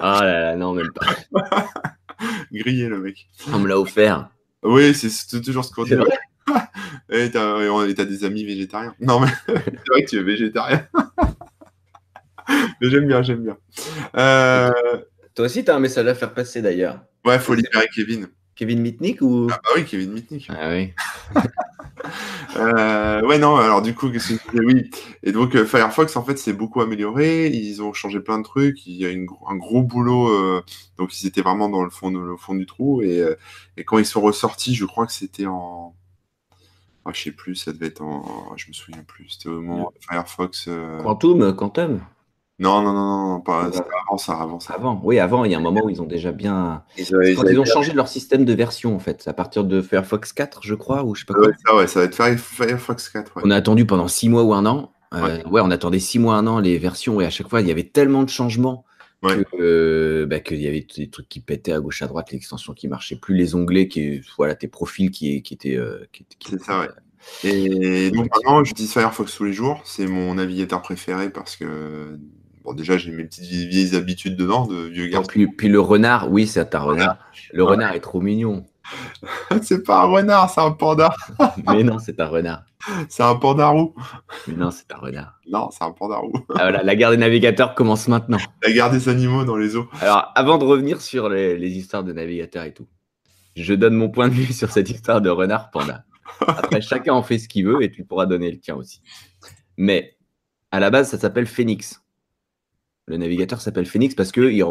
Ah 0.02 0.24
là 0.24 0.40
là, 0.40 0.56
non, 0.56 0.72
même 0.72 0.90
pas. 0.92 1.06
Grillé, 2.52 2.88
le 2.88 2.98
mec. 3.00 3.28
On 3.52 3.58
me 3.58 3.68
l'a 3.68 3.78
offert. 3.78 4.30
Oui, 4.62 4.94
c'est 4.94 5.40
toujours 5.42 5.64
ce 5.64 5.72
qu'on 5.72 5.84
dit. 5.84 5.94
Et 7.10 7.30
t'as 7.30 8.04
des 8.04 8.24
amis 8.24 8.44
végétariens. 8.44 8.94
Non, 9.00 9.20
mais 9.20 9.28
c'est 9.46 9.88
vrai 9.88 10.04
que 10.04 10.10
tu 10.10 10.18
es 10.18 10.22
végétarien. 10.22 10.86
mais 12.48 12.90
j'aime 12.90 13.06
bien, 13.06 13.22
j'aime 13.22 13.44
bien. 13.44 13.56
Euh, 14.16 14.70
Toi 15.34 15.44
aussi, 15.46 15.64
t'as 15.64 15.76
un 15.76 15.80
message 15.80 16.06
à 16.06 16.14
faire 16.14 16.32
passer 16.32 16.62
d'ailleurs. 16.62 17.00
Ouais, 17.24 17.38
faut 17.38 17.54
libérer 17.54 17.86
Kevin. 17.94 18.26
Kevin 18.54 18.80
Mitnick 18.80 19.20
ou 19.20 19.48
Ah 19.50 19.60
bah 19.62 19.70
oui, 19.76 19.84
Kevin 19.84 20.12
Mitnick. 20.12 20.48
Ah 20.50 20.70
oui. 20.70 20.92
Euh, 22.56 23.22
ouais, 23.26 23.38
non, 23.38 23.56
alors 23.56 23.82
du 23.82 23.94
coup, 23.94 24.10
qu'est-ce 24.10 24.34
que 24.34 24.64
oui. 24.64 24.90
Et 25.22 25.32
donc, 25.32 25.54
euh, 25.54 25.64
Firefox, 25.64 26.16
en 26.16 26.24
fait, 26.24 26.38
c'est 26.38 26.52
beaucoup 26.52 26.80
amélioré. 26.80 27.48
Ils 27.48 27.82
ont 27.82 27.92
changé 27.92 28.20
plein 28.20 28.38
de 28.38 28.44
trucs. 28.44 28.86
Il 28.86 28.96
y 28.96 29.06
a 29.06 29.10
une, 29.10 29.26
un 29.48 29.56
gros 29.56 29.82
boulot. 29.82 30.28
Euh, 30.28 30.62
donc, 30.98 31.18
ils 31.20 31.26
étaient 31.26 31.42
vraiment 31.42 31.68
dans 31.68 31.82
le 31.82 31.90
fond, 31.90 32.10
le 32.10 32.36
fond 32.36 32.54
du 32.54 32.66
trou. 32.66 33.02
Et, 33.02 33.20
euh, 33.20 33.36
et 33.76 33.84
quand 33.84 33.98
ils 33.98 34.06
sont 34.06 34.20
ressortis, 34.20 34.74
je 34.74 34.84
crois 34.84 35.06
que 35.06 35.12
c'était 35.12 35.46
en. 35.46 35.94
Ah, 37.04 37.10
je 37.14 37.22
sais 37.22 37.32
plus, 37.32 37.56
ça 37.56 37.72
devait 37.72 37.86
être 37.86 38.02
en. 38.02 38.56
Je 38.56 38.68
me 38.68 38.72
souviens 38.72 39.02
plus. 39.06 39.30
C'était 39.30 39.48
au 39.48 39.60
moment 39.60 39.92
Firefox. 40.00 40.68
Quantum, 41.02 41.54
Quantum 41.54 42.00
non, 42.60 42.82
non, 42.82 42.92
non, 42.92 43.28
non, 43.28 43.40
pas 43.40 43.70
avant 44.06 44.18
ça, 44.18 44.34
avant 44.34 44.60
ça. 44.60 44.74
Avant, 44.74 45.00
oui, 45.02 45.18
avant, 45.18 45.46
il 45.46 45.50
y 45.50 45.54
a 45.54 45.58
un 45.58 45.62
moment 45.62 45.82
où 45.82 45.88
ils 45.88 46.02
ont 46.02 46.06
déjà 46.06 46.30
bien. 46.30 46.82
Ils, 46.98 47.08
ils, 47.24 47.58
ont 47.58 47.64
changé 47.64 47.94
leur 47.94 48.06
système 48.06 48.44
de 48.44 48.52
version, 48.52 48.94
en 48.94 48.98
fait, 48.98 49.26
à 49.26 49.32
partir 49.32 49.64
de 49.64 49.80
Firefox 49.80 50.34
4, 50.34 50.60
je 50.62 50.74
crois, 50.74 51.02
ou 51.02 51.14
je 51.14 51.20
sais 51.20 51.26
pas 51.26 51.32
quoi. 51.32 51.48
Ouais, 51.48 51.54
ça, 51.64 51.74
ouais, 51.74 51.86
ça 51.86 52.00
va 52.00 52.30
être 52.30 52.38
Firefox 52.38 53.08
4. 53.08 53.32
On 53.42 53.50
a 53.50 53.56
attendu 53.56 53.86
pendant 53.86 54.08
six 54.08 54.28
mois 54.28 54.44
ou 54.44 54.52
un 54.52 54.66
an. 54.66 54.92
Euh, 55.14 55.42
ouais. 55.44 55.62
on 55.64 55.70
attendait 55.70 55.98
six 55.98 56.18
mois, 56.18 56.36
un 56.36 56.46
an 56.46 56.58
les 56.58 56.76
versions, 56.76 57.18
et 57.22 57.24
à 57.24 57.30
chaque 57.30 57.48
fois, 57.48 57.62
il 57.62 57.66
y 57.66 57.70
avait 57.70 57.84
tellement 57.84 58.24
de 58.24 58.28
changements 58.28 58.84
que, 59.22 60.26
bah, 60.28 60.40
qu'il 60.40 60.60
y 60.60 60.66
avait 60.66 60.86
des 60.96 61.08
trucs 61.08 61.30
qui 61.30 61.40
pétaient 61.40 61.72
à 61.72 61.80
gauche, 61.80 62.02
à 62.02 62.08
droite, 62.08 62.30
l'extension 62.30 62.74
qui 62.74 62.88
marchait 62.88 63.16
plus, 63.16 63.34
les 63.34 63.54
onglets, 63.54 63.88
qui, 63.88 64.20
voilà, 64.36 64.54
tes 64.54 64.68
profils 64.68 65.10
qui, 65.10 65.42
qui 65.42 65.54
étaient. 65.54 65.76
Euh, 65.76 66.06
qui, 66.12 66.26
C'est 66.46 66.60
ça, 66.60 66.80
ouais. 66.80 66.88
Et 67.44 68.10
donc 68.10 68.28
maintenant, 68.30 68.64
j'utilise 68.64 68.92
Firefox 68.92 69.34
tous 69.34 69.44
les 69.44 69.52
jours. 69.52 69.80
C'est 69.84 70.06
mon 70.06 70.34
navigateur 70.34 70.82
préféré 70.82 71.30
parce 71.30 71.56
que 71.56 72.18
Bon, 72.62 72.74
déjà, 72.74 72.98
j'ai 72.98 73.10
mes 73.10 73.24
petites 73.24 73.44
vieilles 73.44 73.96
habitudes 73.96 74.36
dedans, 74.36 74.66
de 74.66 74.76
vieux 74.76 75.06
garçon. 75.06 75.28
Puis, 75.28 75.46
puis, 75.46 75.68
le 75.68 75.80
renard, 75.80 76.30
oui, 76.30 76.46
c'est 76.46 76.74
un 76.74 76.80
renard. 76.80 77.16
Le 77.52 77.64
renard 77.64 77.94
est 77.94 78.00
trop 78.00 78.20
mignon. 78.20 78.66
c'est 79.62 79.84
pas 79.84 80.02
un 80.02 80.06
renard, 80.06 80.50
c'est 80.50 80.60
un 80.60 80.72
panda. 80.72 81.14
Mais 81.68 81.82
non, 81.82 81.98
c'est 81.98 82.20
un 82.20 82.26
renard. 82.26 82.64
C'est 83.08 83.22
un 83.22 83.36
panda 83.36 83.68
roux. 83.68 83.94
Mais 84.46 84.54
non, 84.54 84.70
c'est 84.70 84.90
un 84.92 84.96
renard. 84.96 85.38
Non, 85.48 85.70
c'est 85.70 85.84
un 85.84 85.92
panda 85.92 86.16
roux. 86.16 86.32
Ah, 86.50 86.62
voilà, 86.62 86.82
la 86.82 86.96
guerre 86.96 87.10
des 87.10 87.16
navigateurs 87.16 87.74
commence 87.74 88.08
maintenant. 88.08 88.38
La 88.62 88.72
guerre 88.72 88.90
des 88.90 89.08
animaux 89.08 89.44
dans 89.44 89.56
les 89.56 89.76
eaux. 89.76 89.88
Alors, 90.00 90.32
avant 90.34 90.58
de 90.58 90.64
revenir 90.64 91.00
sur 91.00 91.28
les, 91.28 91.58
les 91.58 91.70
histoires 91.70 92.04
de 92.04 92.12
navigateurs 92.12 92.64
et 92.64 92.72
tout, 92.72 92.86
je 93.56 93.74
donne 93.74 93.94
mon 93.94 94.08
point 94.08 94.28
de 94.28 94.34
vue 94.34 94.52
sur 94.52 94.70
cette 94.70 94.90
histoire 94.90 95.20
de 95.20 95.30
renard 95.30 95.70
panda. 95.70 96.04
Après, 96.46 96.80
chacun 96.80 97.12
en 97.12 97.22
fait 97.22 97.38
ce 97.38 97.48
qu'il 97.48 97.66
veut 97.66 97.82
et 97.82 97.90
tu 97.90 98.04
pourras 98.04 98.26
donner 98.26 98.50
le 98.50 98.58
tien 98.58 98.76
aussi. 98.76 99.02
Mais 99.76 100.16
à 100.70 100.80
la 100.80 100.90
base, 100.90 101.10
ça 101.10 101.18
s'appelle 101.18 101.46
Phoenix. 101.46 101.99
Le 103.10 103.16
navigateur 103.16 103.60
s'appelle 103.60 103.86
Phoenix 103.86 104.14
parce 104.14 104.30
que 104.30 104.52
il, 104.52 104.64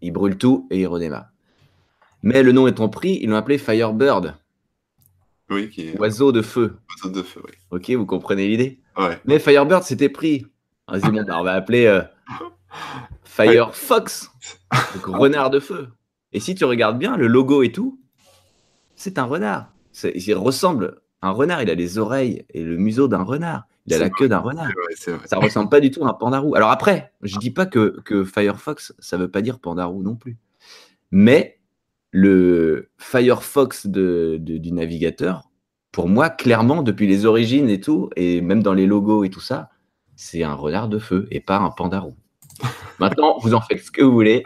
il 0.00 0.10
brûle 0.12 0.38
tout 0.38 0.66
et 0.70 0.80
il 0.80 0.86
redémarre. 0.86 1.26
Mais 2.22 2.42
le 2.42 2.52
nom 2.52 2.66
étant 2.66 2.88
pris, 2.88 3.18
ils 3.20 3.28
l'ont 3.28 3.36
appelé 3.36 3.58
Firebird. 3.58 4.34
Oui, 5.50 5.68
qui 5.68 5.88
est... 5.88 5.98
Oiseau 6.00 6.32
de 6.32 6.40
feu. 6.40 6.78
Oiseau 6.88 7.14
de 7.14 7.22
feu, 7.22 7.42
oui. 7.44 7.52
Ok, 7.70 7.90
vous 7.90 8.06
comprenez 8.06 8.48
l'idée? 8.48 8.80
Ouais. 8.96 9.20
Mais 9.26 9.38
Firebird, 9.38 9.82
c'était 9.82 10.08
pris. 10.08 10.46
On, 10.88 10.96
dit, 10.96 11.10
bon, 11.10 11.22
bah, 11.22 11.38
on 11.38 11.44
va 11.44 11.52
appeler 11.52 11.84
euh, 11.84 12.00
Firefox, 13.24 14.30
donc 14.94 15.04
renard 15.04 15.50
de 15.50 15.60
feu. 15.60 15.88
Et 16.32 16.40
si 16.40 16.54
tu 16.54 16.64
regardes 16.64 16.98
bien, 16.98 17.18
le 17.18 17.26
logo 17.26 17.62
et 17.62 17.72
tout, 17.72 18.00
c'est 18.96 19.18
un 19.18 19.24
renard. 19.24 19.70
Il 20.02 20.34
ressemble 20.34 21.02
à 21.20 21.28
un 21.28 21.32
renard. 21.32 21.62
Il 21.62 21.68
a 21.68 21.74
les 21.74 21.98
oreilles 21.98 22.46
et 22.54 22.62
le 22.62 22.78
museau 22.78 23.06
d'un 23.06 23.22
renard. 23.22 23.64
Il 23.86 23.94
a 23.94 23.98
la 23.98 24.08
queue 24.10 24.28
d'un 24.28 24.38
renard. 24.38 24.64
Vrai, 24.66 25.12
vrai. 25.16 25.26
Ça 25.28 25.36
ressemble 25.38 25.68
pas 25.68 25.80
du 25.80 25.90
tout 25.90 26.04
à 26.04 26.08
un 26.08 26.14
pandarou. 26.14 26.54
Alors 26.54 26.70
après, 26.70 27.12
je 27.22 27.36
dis 27.38 27.50
pas 27.50 27.66
que, 27.66 28.00
que 28.04 28.24
Firefox, 28.24 28.94
ça 28.98 29.16
veut 29.18 29.30
pas 29.30 29.42
dire 29.42 29.58
pandarou 29.58 30.02
non 30.02 30.16
plus. 30.16 30.38
Mais 31.10 31.60
le 32.10 32.90
Firefox 32.98 33.86
de, 33.86 34.38
de- 34.40 34.56
du 34.58 34.72
navigateur, 34.72 35.50
pour 35.92 36.08
moi, 36.08 36.30
clairement, 36.30 36.82
depuis 36.82 37.06
les 37.06 37.26
origines 37.26 37.68
et 37.68 37.80
tout, 37.80 38.08
et 38.16 38.40
même 38.40 38.62
dans 38.62 38.72
les 38.74 38.86
logos 38.86 39.24
et 39.24 39.30
tout 39.30 39.40
ça, 39.40 39.68
c'est 40.16 40.42
un 40.42 40.54
renard 40.54 40.88
de 40.88 40.98
feu 40.98 41.26
et 41.30 41.40
pas 41.40 41.58
un 41.58 41.70
pandarou. 41.70 42.16
Maintenant, 42.98 43.36
vous 43.42 43.52
en 43.54 43.60
faites 43.60 43.82
ce 43.82 43.90
que 43.90 44.02
vous 44.02 44.12
voulez. 44.12 44.44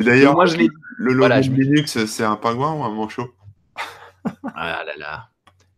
D'ailleurs, 0.00 0.34
Moi, 0.34 0.46
je 0.46 0.56
l'ai 0.56 0.68
le 0.96 1.12
logo 1.12 1.18
Voilà, 1.18 1.40
de 1.40 1.50
Linux, 1.50 2.04
c'est 2.06 2.24
un 2.24 2.36
pingouin 2.36 2.72
ou 2.74 2.82
un 2.84 2.90
manchot? 2.90 3.28
Ah 4.54 4.82
là 4.84 4.96
là. 4.98 5.28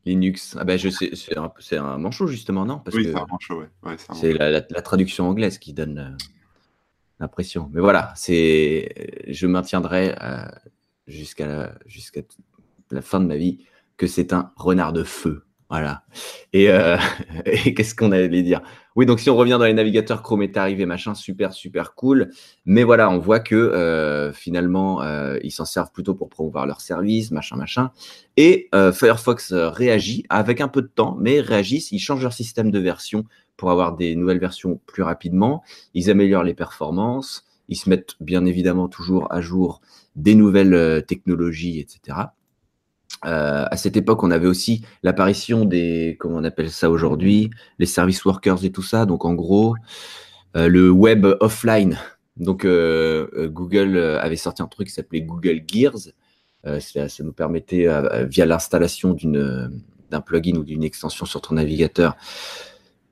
Linux. 0.07 0.57
Ah 0.59 0.65
ben, 0.65 0.79
je 0.79 0.89
sais, 0.89 1.11
c'est 1.15 1.37
un, 1.37 1.53
c'est 1.59 1.77
un 1.77 1.99
manchot, 1.99 2.27
justement, 2.27 2.65
non? 2.65 2.79
Parce 2.79 2.97
Oui, 2.97 3.05
que 3.05 3.13
c'est 3.13 3.19
un 3.19 3.27
manchot, 3.27 3.61
ouais. 3.61 3.69
ouais 3.83 3.97
c'est 3.99 4.11
un 4.11 4.15
c'est 4.15 4.33
la, 4.33 4.51
la- 4.51 4.67
la 4.69 4.83
traduction 4.83 5.29
anglaise 5.29 5.59
qui 5.59 5.73
donne 5.73 5.99
euh, 5.99 6.17
l'impression. 7.19 7.71
Mais 7.73 7.81
voilà, 7.81 8.13
c'est, 8.17 9.25
je 9.29 9.47
maintiendrai 9.47 10.15
euh, 10.23 10.45
jusqu'à 11.07 11.47
la, 11.47 11.75
jusqu'à 11.87 12.23
t- 12.23 12.37
la 12.91 13.03
fin 13.03 13.21
de 13.21 13.27
ma 13.27 13.37
vie 13.37 13.65
que 13.97 14.07
c'est 14.07 14.33
un 14.33 14.53
renard 14.57 14.93
de 14.93 15.05
feu. 15.05 15.45
Voilà. 15.71 16.03
Et, 16.53 16.69
euh, 16.69 16.97
et 17.47 17.75
qu'est-ce 17.75 17.95
qu'on 17.95 18.11
allait 18.11 18.43
dire? 18.43 18.61
Oui, 18.97 19.07
donc 19.07 19.21
si 19.21 19.31
on 19.31 19.37
revient 19.37 19.57
dans 19.59 19.65
les 19.65 19.73
navigateurs, 19.73 20.21
Chrome 20.21 20.43
est 20.43 20.57
arrivé, 20.57 20.85
machin, 20.85 21.15
super, 21.15 21.53
super 21.53 21.95
cool. 21.95 22.33
Mais 22.67 22.83
voilà, 22.83 23.09
on 23.09 23.19
voit 23.19 23.39
que 23.39 23.55
euh, 23.55 24.33
finalement, 24.33 25.01
euh, 25.03 25.39
ils 25.45 25.53
s'en 25.53 25.65
servent 25.65 25.93
plutôt 25.93 26.15
pour 26.15 26.29
promouvoir 26.29 26.67
leurs 26.67 26.81
services, 26.81 27.31
machin, 27.31 27.57
machin. 27.57 27.93
Et 28.37 28.69
Firefox 28.93 29.53
réagit 29.53 30.25
avec 30.29 30.61
un 30.61 30.69
peu 30.69 30.83
de 30.83 30.89
temps, 30.89 31.17
mais 31.21 31.41
réagissent, 31.41 31.93
ils 31.93 32.01
changent 32.01 32.23
leur 32.23 32.33
système 32.33 32.73
de 32.73 32.79
version 32.81 33.25
pour 33.57 33.71
avoir 33.71 33.95
des 33.95 34.17
nouvelles 34.17 34.41
versions 34.41 34.81
plus 34.87 35.05
rapidement. 35.05 35.63
Ils 35.95 36.11
améliorent 36.11 36.45
les 36.45 36.55
performances. 36.55 37.45
Ils 37.69 37.77
se 37.77 37.89
mettent 37.89 38.17
bien 38.19 38.45
évidemment 38.45 38.89
toujours 38.89 39.33
à 39.33 39.41
jour 39.41 39.81
des 40.17 40.35
nouvelles 40.35 41.05
technologies, 41.07 41.79
etc. 41.79 42.31
Euh, 43.27 43.67
à 43.71 43.77
cette 43.77 43.97
époque, 43.97 44.23
on 44.23 44.31
avait 44.31 44.47
aussi 44.47 44.83
l'apparition 45.03 45.65
des, 45.65 46.17
comment 46.19 46.37
on 46.39 46.45
appelle 46.45 46.71
ça 46.71 46.91
aujourd'hui, 46.91 47.51
les 47.79 47.87
service 47.87 48.25
workers 48.25 48.65
et 48.65 48.71
tout 48.71 48.83
ça. 48.83 49.07
Donc 49.07 49.25
en 49.25 49.35
gros, 49.35 49.75
euh, 50.57 50.69
le 50.69 50.91
web 50.91 51.27
offline. 51.41 51.99
Donc 52.37 52.65
euh, 52.65 53.49
Google 53.49 53.99
avait 53.99 54.37
sorti 54.37 54.63
un 54.63 54.67
truc 54.67 54.89
qui 54.89 54.95
s'appelait 54.95 55.23
Google 55.23 55.63
Gears. 55.67 56.13
Ça, 56.81 57.07
nous 57.23 57.33
permettait, 57.33 57.89
via 58.29 58.45
l'installation 58.45 59.17
d'un 60.11 60.21
plugin 60.21 60.57
ou 60.57 60.63
d'une 60.63 60.85
extension 60.85 61.25
sur 61.25 61.41
ton 61.41 61.55
navigateur, 61.55 62.17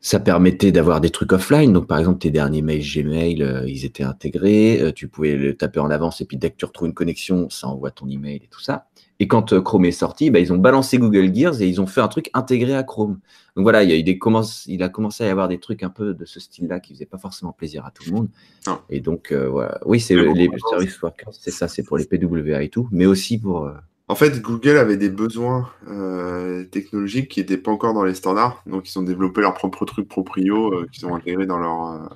ça 0.02 0.20
permettait 0.20 0.70
d'avoir 0.70 1.00
des 1.00 1.08
trucs 1.08 1.32
offline. 1.32 1.72
Donc, 1.72 1.86
par 1.86 1.98
exemple, 1.98 2.18
tes 2.18 2.30
derniers 2.30 2.60
mails 2.60 2.82
Gmail, 2.82 3.64
ils 3.66 3.86
étaient 3.86 4.02
intégrés. 4.02 4.92
Tu 4.94 5.08
pouvais 5.08 5.34
le 5.34 5.56
taper 5.56 5.80
en 5.80 5.88
avance 5.88 6.20
et 6.20 6.26
puis 6.26 6.36
dès 6.36 6.50
que 6.50 6.56
tu 6.56 6.66
retrouves 6.66 6.88
une 6.88 6.94
connexion, 6.94 7.48
ça 7.48 7.68
envoie 7.68 7.90
ton 7.90 8.06
email 8.06 8.36
et 8.36 8.48
tout 8.50 8.60
ça. 8.60 8.87
Et 9.20 9.26
quand 9.26 9.52
euh, 9.52 9.60
Chrome 9.60 9.84
est 9.84 9.90
sorti, 9.90 10.30
bah, 10.30 10.38
ils 10.38 10.52
ont 10.52 10.58
balancé 10.58 10.98
Google 10.98 11.34
Gears 11.34 11.60
et 11.60 11.66
ils 11.66 11.80
ont 11.80 11.86
fait 11.88 12.00
un 12.00 12.06
truc 12.08 12.30
intégré 12.34 12.74
à 12.74 12.84
Chrome. 12.84 13.18
Donc 13.56 13.64
voilà, 13.64 13.82
il, 13.82 13.90
y 13.90 13.92
a 13.92 13.96
eu 13.96 14.04
des 14.04 14.16
commence- 14.18 14.64
il 14.66 14.82
a 14.84 14.88
commencé 14.88 15.24
à 15.24 15.26
y 15.26 15.30
avoir 15.30 15.48
des 15.48 15.58
trucs 15.58 15.82
un 15.82 15.88
peu 15.90 16.14
de 16.14 16.24
ce 16.24 16.38
style-là 16.38 16.78
qui 16.78 16.92
faisaient 16.94 17.06
pas 17.06 17.18
forcément 17.18 17.52
plaisir 17.52 17.84
à 17.84 17.90
tout 17.90 18.04
le 18.06 18.12
monde. 18.12 18.28
Non. 18.66 18.78
Et 18.90 19.00
donc, 19.00 19.32
euh, 19.32 19.48
voilà. 19.48 19.80
Oui, 19.84 19.98
c'est 19.98 20.14
bon, 20.14 20.32
les 20.34 20.48
maintenant, 20.48 20.68
service 20.70 21.02
workers, 21.02 21.30
c'est 21.32 21.50
ça, 21.50 21.66
c'est 21.66 21.82
pour 21.82 21.98
les 21.98 22.04
PWA 22.04 22.62
et 22.62 22.68
tout, 22.68 22.88
mais 22.92 23.06
aussi 23.06 23.38
pour. 23.38 23.64
euh, 23.64 23.72
En 24.06 24.14
fait, 24.14 24.40
Google 24.40 24.76
avait 24.76 24.96
des 24.96 25.10
besoins 25.10 25.68
euh, 25.88 26.62
technologiques 26.64 27.28
qui 27.28 27.40
n'étaient 27.40 27.56
pas 27.58 27.72
encore 27.72 27.94
dans 27.94 28.04
les 28.04 28.14
standards, 28.14 28.62
donc 28.66 28.88
ils 28.88 28.96
ont 29.00 29.02
développé 29.02 29.40
leurs 29.40 29.54
propres 29.54 29.84
trucs 29.84 30.08
proprio 30.08 30.84
qu'ils 30.92 31.06
ont 31.06 31.14
intégrés 31.16 31.46
dans 31.46 31.58
leur 31.58 32.08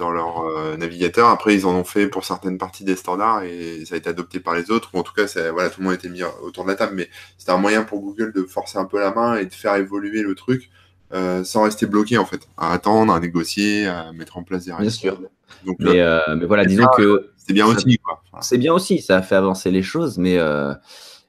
dans 0.00 0.10
leur 0.10 0.40
euh, 0.40 0.76
navigateur. 0.76 1.28
Après, 1.28 1.54
ils 1.54 1.64
en 1.66 1.74
ont 1.76 1.84
fait 1.84 2.08
pour 2.08 2.24
certaines 2.24 2.58
parties 2.58 2.82
des 2.82 2.96
standards 2.96 3.44
et 3.44 3.84
ça 3.84 3.94
a 3.94 3.98
été 3.98 4.08
adopté 4.10 4.40
par 4.40 4.54
les 4.54 4.72
autres. 4.72 4.90
Ou 4.94 4.98
en 4.98 5.02
tout 5.04 5.12
cas, 5.14 5.28
ça- 5.28 5.52
voilà, 5.52 5.70
tout 5.70 5.80
le 5.80 5.86
monde 5.86 5.94
était 5.94 6.08
mis 6.08 6.22
autour 6.42 6.64
de 6.64 6.70
la 6.70 6.74
table, 6.74 6.94
mais 6.96 7.08
c'était 7.38 7.52
un 7.52 7.58
moyen 7.58 7.82
pour 7.84 8.00
Google 8.00 8.32
de 8.32 8.42
forcer 8.42 8.78
un 8.78 8.84
peu 8.86 8.98
la 8.98 9.12
main 9.14 9.36
et 9.36 9.46
de 9.46 9.54
faire 9.54 9.76
évoluer 9.76 10.22
le 10.22 10.34
truc 10.34 10.70
euh, 11.12 11.44
sans 11.44 11.62
rester 11.64 11.86
bloqué 11.86 12.18
en 12.18 12.24
fait, 12.24 12.40
à 12.56 12.72
attendre, 12.72 13.12
à 13.12 13.20
négocier, 13.20 13.86
à 13.86 14.12
mettre 14.12 14.36
en 14.38 14.42
place 14.42 14.64
des 14.64 14.72
règles. 14.72 14.90
sûr. 14.90 15.20
Donc 15.66 15.76
Mais, 15.80 16.00
euh, 16.00 16.20
euh, 16.28 16.36
mais 16.36 16.46
voilà, 16.46 16.64
disons 16.64 16.84
ça, 16.84 16.90
que 16.96 17.30
c'est 17.36 17.52
bien 17.52 17.66
ça- 17.66 17.72
aussi. 17.74 17.98
Voilà. 18.04 18.42
c'est 18.42 18.58
bien 18.58 18.72
aussi, 18.72 19.00
ça 19.00 19.16
a 19.18 19.22
fait 19.22 19.34
avancer 19.36 19.70
les 19.70 19.82
choses, 19.82 20.18
mais, 20.18 20.38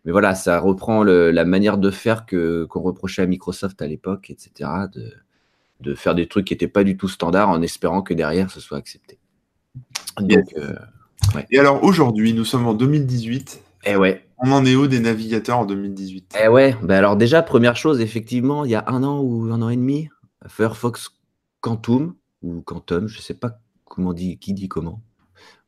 mais 0.06 0.12
voilà, 0.12 0.36
ça 0.36 0.60
reprend 0.60 1.04
le- 1.04 1.32
la 1.32 1.46
manière 1.46 1.78
de 1.78 1.90
faire 1.92 2.26
que 2.26 2.66
qu'on 2.66 2.82
reprochait 2.82 3.24
à 3.24 3.26
Microsoft 3.26 3.82
à 3.82 3.88
l'époque, 3.88 4.30
etc., 4.30 4.70
de, 4.94 5.12
de 5.82 5.96
faire 5.96 6.16
des 6.16 6.28
trucs 6.28 6.46
qui 6.46 6.54
n'étaient 6.54 6.68
pas 6.68 6.84
du 6.84 6.98
tout 6.98 7.08
standards 7.08 7.50
en 7.50 7.62
espérant 7.62 8.02
que 8.02 8.14
derrière 8.14 8.50
ce 8.52 8.60
soit 8.60 8.78
accepté. 8.78 9.20
Donc, 10.20 10.54
euh, 10.58 10.76
Et 11.50 11.60
alors 11.60 11.84
aujourd'hui, 11.84 12.34
nous 12.34 12.46
sommes 12.46 12.68
en 12.68 12.74
2018. 12.74 13.62
eh 13.86 13.96
ouais, 13.96 14.26
On 14.40 14.52
en 14.52 14.66
est 14.66 14.76
où 14.76 14.88
des 14.88 15.00
navigateurs 15.00 15.60
en 15.60 15.66
2018 15.66 16.36
eh 16.44 16.48
ouais. 16.48 16.76
Ben 16.82 16.98
alors 16.98 17.16
déjà, 17.16 17.42
première 17.42 17.76
chose, 17.76 18.02
effectivement, 18.02 18.66
il 18.66 18.72
y 18.72 18.76
a 18.76 18.84
un 18.88 19.04
an 19.04 19.20
ou 19.20 19.52
un 19.52 19.62
an 19.62 19.70
et 19.70 19.76
demi, 19.76 20.10
Firefox 20.48 21.10
Quantum 21.62 22.16
ou 22.42 22.62
Quantum, 22.62 23.08
je 23.08 23.22
sais 23.22 23.34
pas 23.34 23.60
comment 23.86 24.14
dit, 24.14 24.38
qui 24.40 24.54
dit 24.54 24.68
comment. 24.68 25.02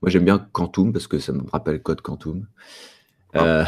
Moi, 0.02 0.10
j'aime 0.10 0.26
bien 0.26 0.40
Quantum 0.52 0.92
parce 0.92 1.08
que 1.08 1.20
ça 1.20 1.32
me 1.32 1.44
rappelle 1.52 1.82
Code 1.82 2.02
Quantum. 2.02 2.48
Ah. 3.36 3.40
Euh, 3.44 3.66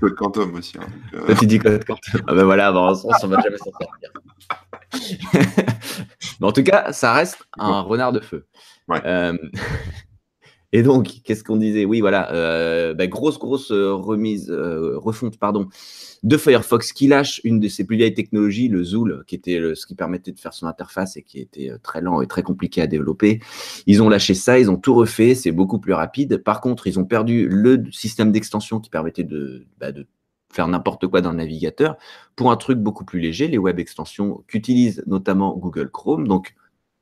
Code 0.00 0.14
Quantum 0.14 0.54
aussi. 0.54 0.78
hein, 0.78 0.86
donc, 1.12 1.22
euh, 1.22 1.26
Toi, 1.26 1.34
tu 1.34 1.46
dis 1.46 1.58
Code 1.58 1.84
Quantum. 1.84 2.20
Ah 2.26 2.34
ben 2.34 2.44
voilà, 2.44 2.72
bon, 2.72 2.88
on 2.88 2.94
s'en 2.94 3.28
va 3.28 3.40
jamais 3.40 3.58
s'en 3.58 3.70
sortir. 3.72 3.88
Mais 6.40 6.46
en 6.46 6.52
tout 6.52 6.62
cas, 6.62 6.92
ça 6.92 7.12
reste 7.12 7.38
un 7.58 7.80
renard 7.80 8.12
de 8.12 8.20
feu. 8.20 8.46
Ouais. 8.88 9.00
Euh, 9.04 9.36
Et 10.72 10.82
donc, 10.82 11.22
qu'est-ce 11.24 11.42
qu'on 11.42 11.56
disait? 11.56 11.86
Oui, 11.86 12.00
voilà, 12.00 12.32
euh, 12.32 12.92
bah, 12.92 13.06
grosse, 13.06 13.38
grosse 13.38 13.70
euh, 13.70 13.94
remise, 13.94 14.50
euh, 14.50 14.98
refonte, 14.98 15.38
pardon, 15.38 15.68
de 16.22 16.36
Firefox 16.36 16.92
qui 16.92 17.06
lâche 17.06 17.40
une 17.44 17.58
de 17.58 17.68
ses 17.68 17.84
plus 17.84 17.96
vieilles 17.96 18.12
technologies, 18.12 18.68
le 18.68 18.84
Zool, 18.84 19.24
qui 19.26 19.34
était 19.34 19.74
ce 19.74 19.86
qui 19.86 19.94
permettait 19.94 20.32
de 20.32 20.38
faire 20.38 20.52
son 20.52 20.66
interface 20.66 21.16
et 21.16 21.22
qui 21.22 21.38
était 21.38 21.72
très 21.82 22.02
lent 22.02 22.20
et 22.20 22.26
très 22.26 22.42
compliqué 22.42 22.82
à 22.82 22.86
développer. 22.86 23.40
Ils 23.86 24.02
ont 24.02 24.10
lâché 24.10 24.34
ça, 24.34 24.58
ils 24.58 24.70
ont 24.70 24.76
tout 24.76 24.94
refait, 24.94 25.34
c'est 25.34 25.52
beaucoup 25.52 25.78
plus 25.78 25.94
rapide. 25.94 26.38
Par 26.38 26.60
contre, 26.60 26.86
ils 26.86 26.98
ont 26.98 27.04
perdu 27.04 27.48
le 27.48 27.84
système 27.90 28.30
d'extension 28.32 28.78
qui 28.80 28.90
permettait 28.90 29.24
de, 29.24 29.64
bah, 29.78 29.92
de 29.92 30.06
faire 30.52 30.68
n'importe 30.68 31.06
quoi 31.06 31.20
dans 31.20 31.30
le 31.30 31.36
navigateur 31.36 31.96
pour 32.36 32.50
un 32.50 32.56
truc 32.56 32.78
beaucoup 32.78 33.04
plus 33.04 33.20
léger, 33.20 33.48
les 33.48 33.58
web 33.58 33.78
extensions 33.78 34.44
qu'utilise 34.46 35.02
notamment 35.06 35.56
Google 35.56 35.90
Chrome. 35.90 36.26
Donc, 36.26 36.54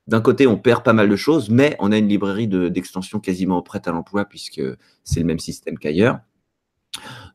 d'un 0.07 0.21
côté, 0.21 0.47
on 0.47 0.57
perd 0.57 0.83
pas 0.83 0.93
mal 0.93 1.09
de 1.09 1.15
choses, 1.15 1.49
mais 1.49 1.75
on 1.79 1.91
a 1.91 1.97
une 1.97 2.07
librairie 2.07 2.47
de- 2.47 2.69
d'extensions 2.69 3.19
quasiment 3.19 3.61
prête 3.61 3.87
à 3.87 3.91
l'emploi 3.91 4.25
puisque 4.25 4.61
c'est 5.03 5.19
le 5.19 5.25
même 5.25 5.39
système 5.39 5.77
qu'ailleurs. 5.77 6.19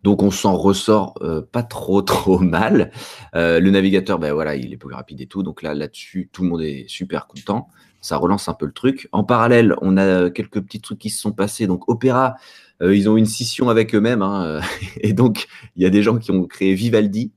Donc 0.02 0.22
on 0.22 0.30
s'en 0.30 0.56
ressort 0.56 1.14
euh, 1.22 1.42
pas 1.42 1.62
trop 1.62 2.02
trop 2.02 2.38
mal. 2.38 2.90
Euh, 3.34 3.60
le 3.60 3.70
navigateur, 3.70 4.18
ben 4.18 4.32
voilà, 4.32 4.56
il 4.56 4.72
est 4.72 4.76
plus 4.76 4.92
rapide 4.92 5.20
et 5.20 5.26
tout. 5.26 5.42
Donc 5.42 5.62
là, 5.62 5.74
là-dessus, 5.74 6.30
tout 6.32 6.42
le 6.42 6.48
monde 6.48 6.62
est 6.62 6.86
super 6.88 7.26
content. 7.26 7.68
Ça 8.00 8.16
relance 8.16 8.48
un 8.48 8.54
peu 8.54 8.66
le 8.66 8.72
truc. 8.72 9.08
En 9.12 9.22
parallèle, 9.22 9.76
on 9.80 9.96
a 9.96 10.30
quelques 10.30 10.60
petits 10.60 10.80
trucs 10.80 10.98
qui 10.98 11.10
se 11.10 11.20
sont 11.20 11.32
passés. 11.32 11.66
Donc 11.66 11.88
Opera, 11.88 12.34
euh, 12.82 12.96
ils 12.96 13.08
ont 13.08 13.16
une 13.16 13.26
scission 13.26 13.68
avec 13.68 13.94
eux-mêmes, 13.94 14.22
hein, 14.22 14.60
et 15.00 15.12
donc 15.12 15.46
il 15.76 15.82
y 15.82 15.86
a 15.86 15.90
des 15.90 16.02
gens 16.02 16.18
qui 16.18 16.30
ont 16.32 16.44
créé 16.46 16.74
Vivaldi, 16.74 17.32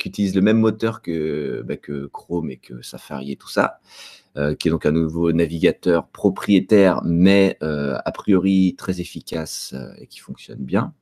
qui 0.00 0.08
utilisent 0.08 0.34
le 0.34 0.40
même 0.40 0.58
moteur 0.58 1.00
que, 1.00 1.62
bah, 1.64 1.76
que 1.76 2.06
Chrome 2.06 2.50
et 2.50 2.56
que 2.56 2.82
Safari 2.82 3.30
et 3.30 3.36
tout 3.36 3.48
ça 3.48 3.78
qui 4.58 4.68
est 4.68 4.70
donc 4.70 4.84
un 4.84 4.92
nouveau 4.92 5.32
navigateur 5.32 6.08
propriétaire, 6.08 7.00
mais 7.04 7.56
euh, 7.62 7.96
a 8.04 8.12
priori 8.12 8.74
très 8.76 9.00
efficace 9.00 9.74
euh, 9.74 9.92
et 9.98 10.06
qui 10.06 10.18
fonctionne 10.18 10.58
bien. 10.58 10.92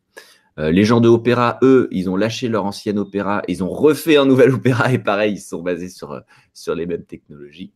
Euh, 0.59 0.71
les 0.71 0.85
gens 0.85 1.01
de 1.01 1.09
Opera, 1.09 1.59
eux, 1.63 1.89
ils 1.91 2.09
ont 2.09 2.17
lâché 2.17 2.49
leur 2.49 2.65
ancienne 2.65 2.99
Opera, 2.99 3.43
ils 3.49 3.65
ont 3.65 3.69
refait 3.69 4.17
un 4.17 4.25
nouvel 4.25 4.51
Opera 4.55 4.93
et 4.93 4.99
pareil, 4.99 5.35
ils 5.35 5.41
sont 5.41 5.63
basés 5.63 5.89
sur, 5.89 6.13
euh, 6.13 6.21
sur 6.53 6.75
les 6.75 6.87
mêmes 6.87 7.05
technologies. 7.05 7.73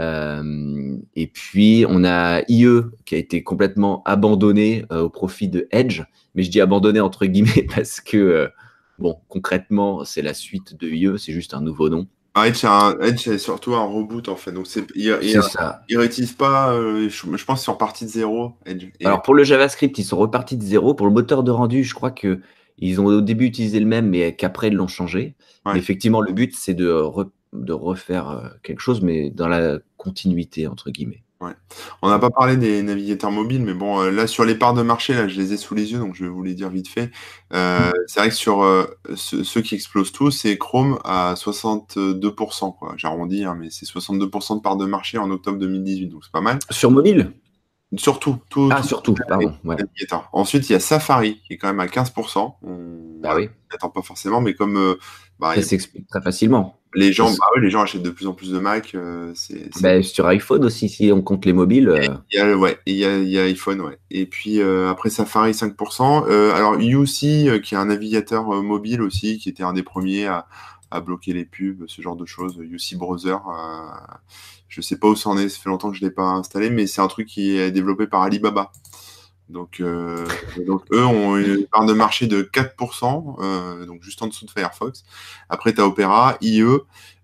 Euh, 0.00 0.96
et 1.14 1.26
puis, 1.28 1.86
on 1.88 2.04
a 2.04 2.42
IE 2.48 2.82
qui 3.04 3.14
a 3.14 3.18
été 3.18 3.42
complètement 3.42 4.02
abandonné 4.04 4.84
euh, 4.92 5.02
au 5.02 5.10
profit 5.10 5.48
de 5.48 5.66
Edge, 5.70 6.02
mais 6.34 6.42
je 6.42 6.50
dis 6.50 6.60
abandonné 6.60 7.00
entre 7.00 7.26
guillemets 7.26 7.66
parce 7.74 8.00
que, 8.00 8.16
euh, 8.16 8.48
bon, 8.98 9.18
concrètement, 9.28 10.04
c'est 10.04 10.22
la 10.22 10.34
suite 10.34 10.76
de 10.78 10.88
IE, 10.88 11.18
c'est 11.18 11.32
juste 11.32 11.54
un 11.54 11.60
nouveau 11.62 11.88
nom. 11.88 12.06
Edge, 12.36 12.56
c'est 12.56 12.66
un- 12.66 12.98
Edge, 13.00 13.20
c'est 13.20 13.38
surtout 13.38 13.74
un 13.74 13.84
reboot 13.84 14.28
en 14.28 14.36
fait. 14.36 14.50
Donc 14.52 14.66
c'est, 14.66 14.84
il, 14.96 15.16
il, 15.22 15.42
ça. 15.42 15.82
il 15.88 15.98
réutilise 15.98 16.32
pas. 16.32 16.72
euh, 16.72 17.08
je, 17.08 17.36
je 17.36 17.44
pense 17.44 17.62
sont 17.62 17.74
partis 17.76 18.04
de 18.04 18.10
zéro. 18.10 18.54
Edge. 18.66 18.86
Alors 19.04 19.22
pour 19.22 19.34
le 19.34 19.44
JavaScript, 19.44 19.96
ils 19.98 20.04
sont 20.04 20.16
repartis 20.16 20.56
de 20.56 20.62
zéro. 20.64 20.94
Pour 20.94 21.06
le 21.06 21.12
moteur 21.12 21.42
de 21.44 21.50
rendu, 21.50 21.84
je 21.84 21.94
crois 21.94 22.10
que 22.10 22.40
ils 22.78 23.00
ont 23.00 23.06
au 23.06 23.20
début 23.20 23.46
utilisé 23.46 23.78
le 23.78 23.86
même, 23.86 24.08
mais 24.08 24.34
qu'après 24.34 24.68
ils 24.68 24.74
l'ont 24.74 24.88
changé. 24.88 25.36
Ouais. 25.64 25.78
Effectivement, 25.78 26.20
le 26.20 26.32
but 26.32 26.54
c'est 26.56 26.74
de, 26.74 26.90
re- 26.90 27.30
de 27.52 27.72
refaire 27.72 28.28
euh, 28.30 28.48
quelque 28.62 28.80
chose, 28.80 29.00
mais 29.00 29.30
dans 29.30 29.48
la 29.48 29.78
continuité 29.96 30.66
entre 30.66 30.90
guillemets. 30.90 31.23
On 32.02 32.08
n'a 32.10 32.18
pas 32.18 32.30
parlé 32.30 32.56
des 32.56 32.82
navigateurs 32.82 33.30
mobiles, 33.30 33.62
mais 33.62 33.74
bon, 33.74 34.00
euh, 34.02 34.10
là 34.10 34.26
sur 34.26 34.44
les 34.44 34.54
parts 34.54 34.74
de 34.74 34.82
marché, 34.82 35.14
là 35.14 35.28
je 35.28 35.40
les 35.40 35.52
ai 35.52 35.56
sous 35.56 35.74
les 35.74 35.92
yeux, 35.92 35.98
donc 35.98 36.14
je 36.14 36.24
vais 36.24 36.30
vous 36.30 36.42
les 36.42 36.54
dire 36.54 36.70
vite 36.70 36.88
fait. 36.88 37.10
Euh, 37.52 37.90
c'est 38.06 38.20
vrai 38.20 38.28
que 38.28 38.34
sur 38.34 38.62
euh, 38.62 38.84
ce- 39.14 39.42
ceux 39.44 39.60
qui 39.60 39.74
explosent 39.74 40.12
tous, 40.12 40.30
c'est 40.30 40.56
Chrome 40.58 40.98
à 41.04 41.34
62%, 41.36 42.72
quoi. 42.72 42.94
J'arrondis, 42.96 43.44
hein, 43.44 43.56
mais 43.58 43.68
c'est 43.70 43.86
62% 43.86 44.56
de 44.56 44.60
parts 44.60 44.76
de 44.76 44.86
marché 44.86 45.18
en 45.18 45.30
octobre 45.30 45.58
2018, 45.58 46.08
donc 46.08 46.24
c'est 46.24 46.32
pas 46.32 46.40
mal. 46.40 46.58
Sur 46.70 46.90
mobile? 46.90 47.32
Surtout, 47.96 48.38
tout, 48.50 48.68
Ah, 48.72 48.80
tout 48.80 48.88
surtout, 48.88 49.14
pardon. 49.28 49.54
Ouais. 49.62 49.76
Ensuite, 50.32 50.68
il 50.68 50.72
y 50.72 50.74
a 50.74 50.80
Safari 50.80 51.40
qui 51.46 51.52
est 51.52 51.58
quand 51.58 51.68
même 51.68 51.78
à 51.78 51.86
15%. 51.86 52.56
On 52.62 53.20
Bah 53.22 53.34
oui, 53.36 53.48
n'attend 53.70 53.88
pas 53.88 54.02
forcément, 54.02 54.40
mais 54.40 54.54
comme 54.54 54.76
euh, 54.76 54.96
bah, 55.38 55.54
ça 55.54 55.62
s'explique 55.62 56.08
très 56.08 56.20
facilement. 56.20 56.80
Les 56.94 57.12
gens, 57.12 57.24
Parce- 57.26 57.38
bah 57.38 57.44
ouais, 57.54 57.60
les 57.62 57.70
gens 57.70 57.82
achètent 57.82 58.02
de 58.02 58.10
plus 58.10 58.26
en 58.26 58.32
plus 58.34 58.50
de 58.50 58.58
Mac, 58.58 58.94
euh, 58.94 59.32
c'est 59.34 59.70
Bah, 59.80 60.02
sur 60.02 60.26
iPhone 60.26 60.64
aussi, 60.64 60.88
si 60.88 61.10
on 61.12 61.22
compte 61.22 61.44
les 61.46 61.52
mobiles. 61.52 61.88
euh, 61.88 62.06
Il 62.32 62.38
y 62.38 62.40
a, 62.40 62.56
ouais, 62.56 62.78
il 62.86 62.94
y 62.96 63.04
a, 63.04 63.18
il 63.18 63.28
y 63.28 63.38
a 63.38 63.42
iPhone, 63.42 63.80
ouais. 63.80 63.98
Et 64.10 64.26
puis 64.26 64.60
euh, 64.60 64.90
après 64.90 65.10
Safari 65.10 65.52
5%. 65.54 66.24
Euh, 66.28 66.52
alors 66.54 66.74
UC, 66.78 67.60
qui 67.62 67.74
est 67.74 67.78
un 67.78 67.86
navigateur 67.86 68.44
mobile 68.62 69.02
aussi, 69.02 69.38
qui 69.38 69.48
était 69.48 69.62
un 69.62 69.72
des 69.72 69.82
premiers 69.82 70.26
à, 70.26 70.46
à 70.90 71.00
bloquer 71.00 71.32
les 71.32 71.44
pubs, 71.44 71.84
ce 71.88 72.00
genre 72.02 72.16
de 72.16 72.26
choses. 72.26 72.56
UC 72.60 72.96
Browser, 72.96 73.36
je 74.68 74.80
sais 74.80 74.96
pas 74.98 75.08
où 75.08 75.16
ça 75.16 75.30
en 75.30 75.38
est, 75.38 75.48
ça 75.48 75.58
fait 75.60 75.68
longtemps 75.70 75.90
que 75.90 75.96
je 75.96 76.02
l'ai 76.04 76.10
pas 76.10 76.22
installé, 76.30 76.70
mais 76.70 76.86
c'est 76.86 77.00
un 77.00 77.06
truc 77.08 77.28
qui 77.28 77.56
est 77.56 77.70
développé 77.70 78.06
par 78.06 78.22
Alibaba. 78.22 78.72
Donc, 79.50 79.80
euh, 79.80 80.24
donc 80.66 80.82
eux 80.90 81.04
ont 81.04 81.36
une 81.36 81.66
part 81.66 81.84
de 81.84 81.92
marché 81.92 82.26
de 82.26 82.42
4%, 82.42 83.36
euh, 83.40 83.84
donc 83.84 84.02
juste 84.02 84.22
en 84.22 84.26
dessous 84.26 84.46
de 84.46 84.50
Firefox. 84.50 85.04
Après, 85.50 85.74
tu 85.74 85.80
as 85.82 85.86
Opera, 85.86 86.38
IE, 86.40 86.62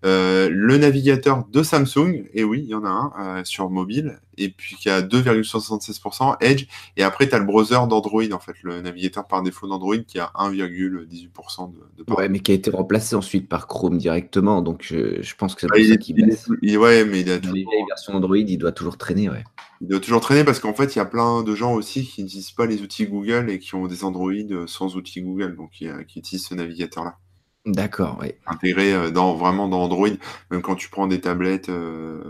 euh, 0.05 0.47
le 0.51 0.77
navigateur 0.77 1.45
de 1.51 1.63
Samsung, 1.63 2.29
et 2.33 2.43
oui, 2.43 2.61
il 2.63 2.69
y 2.69 2.75
en 2.75 2.85
a 2.85 2.89
un 2.89 3.11
euh, 3.39 3.43
sur 3.43 3.71
mobile, 3.71 4.19
et 4.37 4.49
puis 4.49 4.75
qui 4.75 4.87
a 4.89 5.01
2,76%, 5.01 6.37
Edge, 6.41 6.67
et 6.95 7.03
après, 7.03 7.27
tu 7.27 7.33
as 7.35 7.39
le 7.39 7.45
browser 7.45 7.79
d'Android, 7.89 8.23
en 8.31 8.39
fait, 8.39 8.53
le 8.61 8.81
navigateur 8.81 9.25
par 9.27 9.41
défaut 9.41 9.67
d'Android 9.67 9.97
qui 9.97 10.19
a 10.19 10.31
1,18% 10.35 11.71
de, 11.73 11.79
de 11.97 12.03
part. 12.03 12.17
Ouais, 12.19 12.29
mais 12.29 12.39
qui 12.39 12.51
a 12.51 12.55
été 12.55 12.69
remplacé 12.69 13.15
ensuite 13.15 13.49
par 13.49 13.67
Chrome 13.67 13.97
directement. 13.97 14.61
Donc 14.61 14.83
je, 14.83 15.21
je 15.21 15.35
pense 15.35 15.55
que 15.55 15.61
c'est 15.61 15.67
Ah, 15.73 15.77
il 15.79 15.89
ça 15.89 15.97
qu'il 15.97 16.19
il 16.19 16.37
il- 16.61 16.77
ouais, 16.77 17.03
mais 17.05 17.21
il 17.21 17.31
a 17.31 17.39
tout- 17.39 17.53
les 17.53 17.65
versions 17.87 18.13
Android, 18.13 18.37
il 18.37 18.57
doit 18.57 18.71
toujours 18.71 18.97
traîner. 18.97 19.29
Ouais. 19.29 19.43
Il 19.81 19.87
doit 19.87 19.99
toujours 19.99 20.21
traîner 20.21 20.43
parce 20.43 20.59
qu'en 20.59 20.73
fait, 20.73 20.95
il 20.95 20.99
y 20.99 21.01
a 21.01 21.05
plein 21.05 21.43
de 21.43 21.55
gens 21.55 21.73
aussi 21.73 22.05
qui 22.05 22.23
n'utilisent 22.23 22.51
pas 22.51 22.67
les 22.67 22.81
outils 22.81 23.07
Google 23.07 23.49
et 23.49 23.59
qui 23.59 23.75
ont 23.75 23.87
des 23.87 24.03
Android 24.03 24.31
sans 24.67 24.95
outils 24.95 25.21
Google, 25.21 25.55
donc 25.55 25.71
qui, 25.71 25.87
qui 26.07 26.19
utilisent 26.19 26.45
ce 26.45 26.53
navigateur-là. 26.53 27.17
D'accord, 27.65 28.17
ouais. 28.19 28.39
Intégré 28.47 28.93
euh, 28.93 29.11
dans, 29.11 29.35
vraiment 29.35 29.67
dans 29.67 29.83
Android, 29.83 30.09
même 30.49 30.61
quand 30.61 30.75
tu 30.75 30.89
prends 30.89 31.05
des 31.05 31.21
tablettes, 31.21 31.69
euh, 31.69 32.23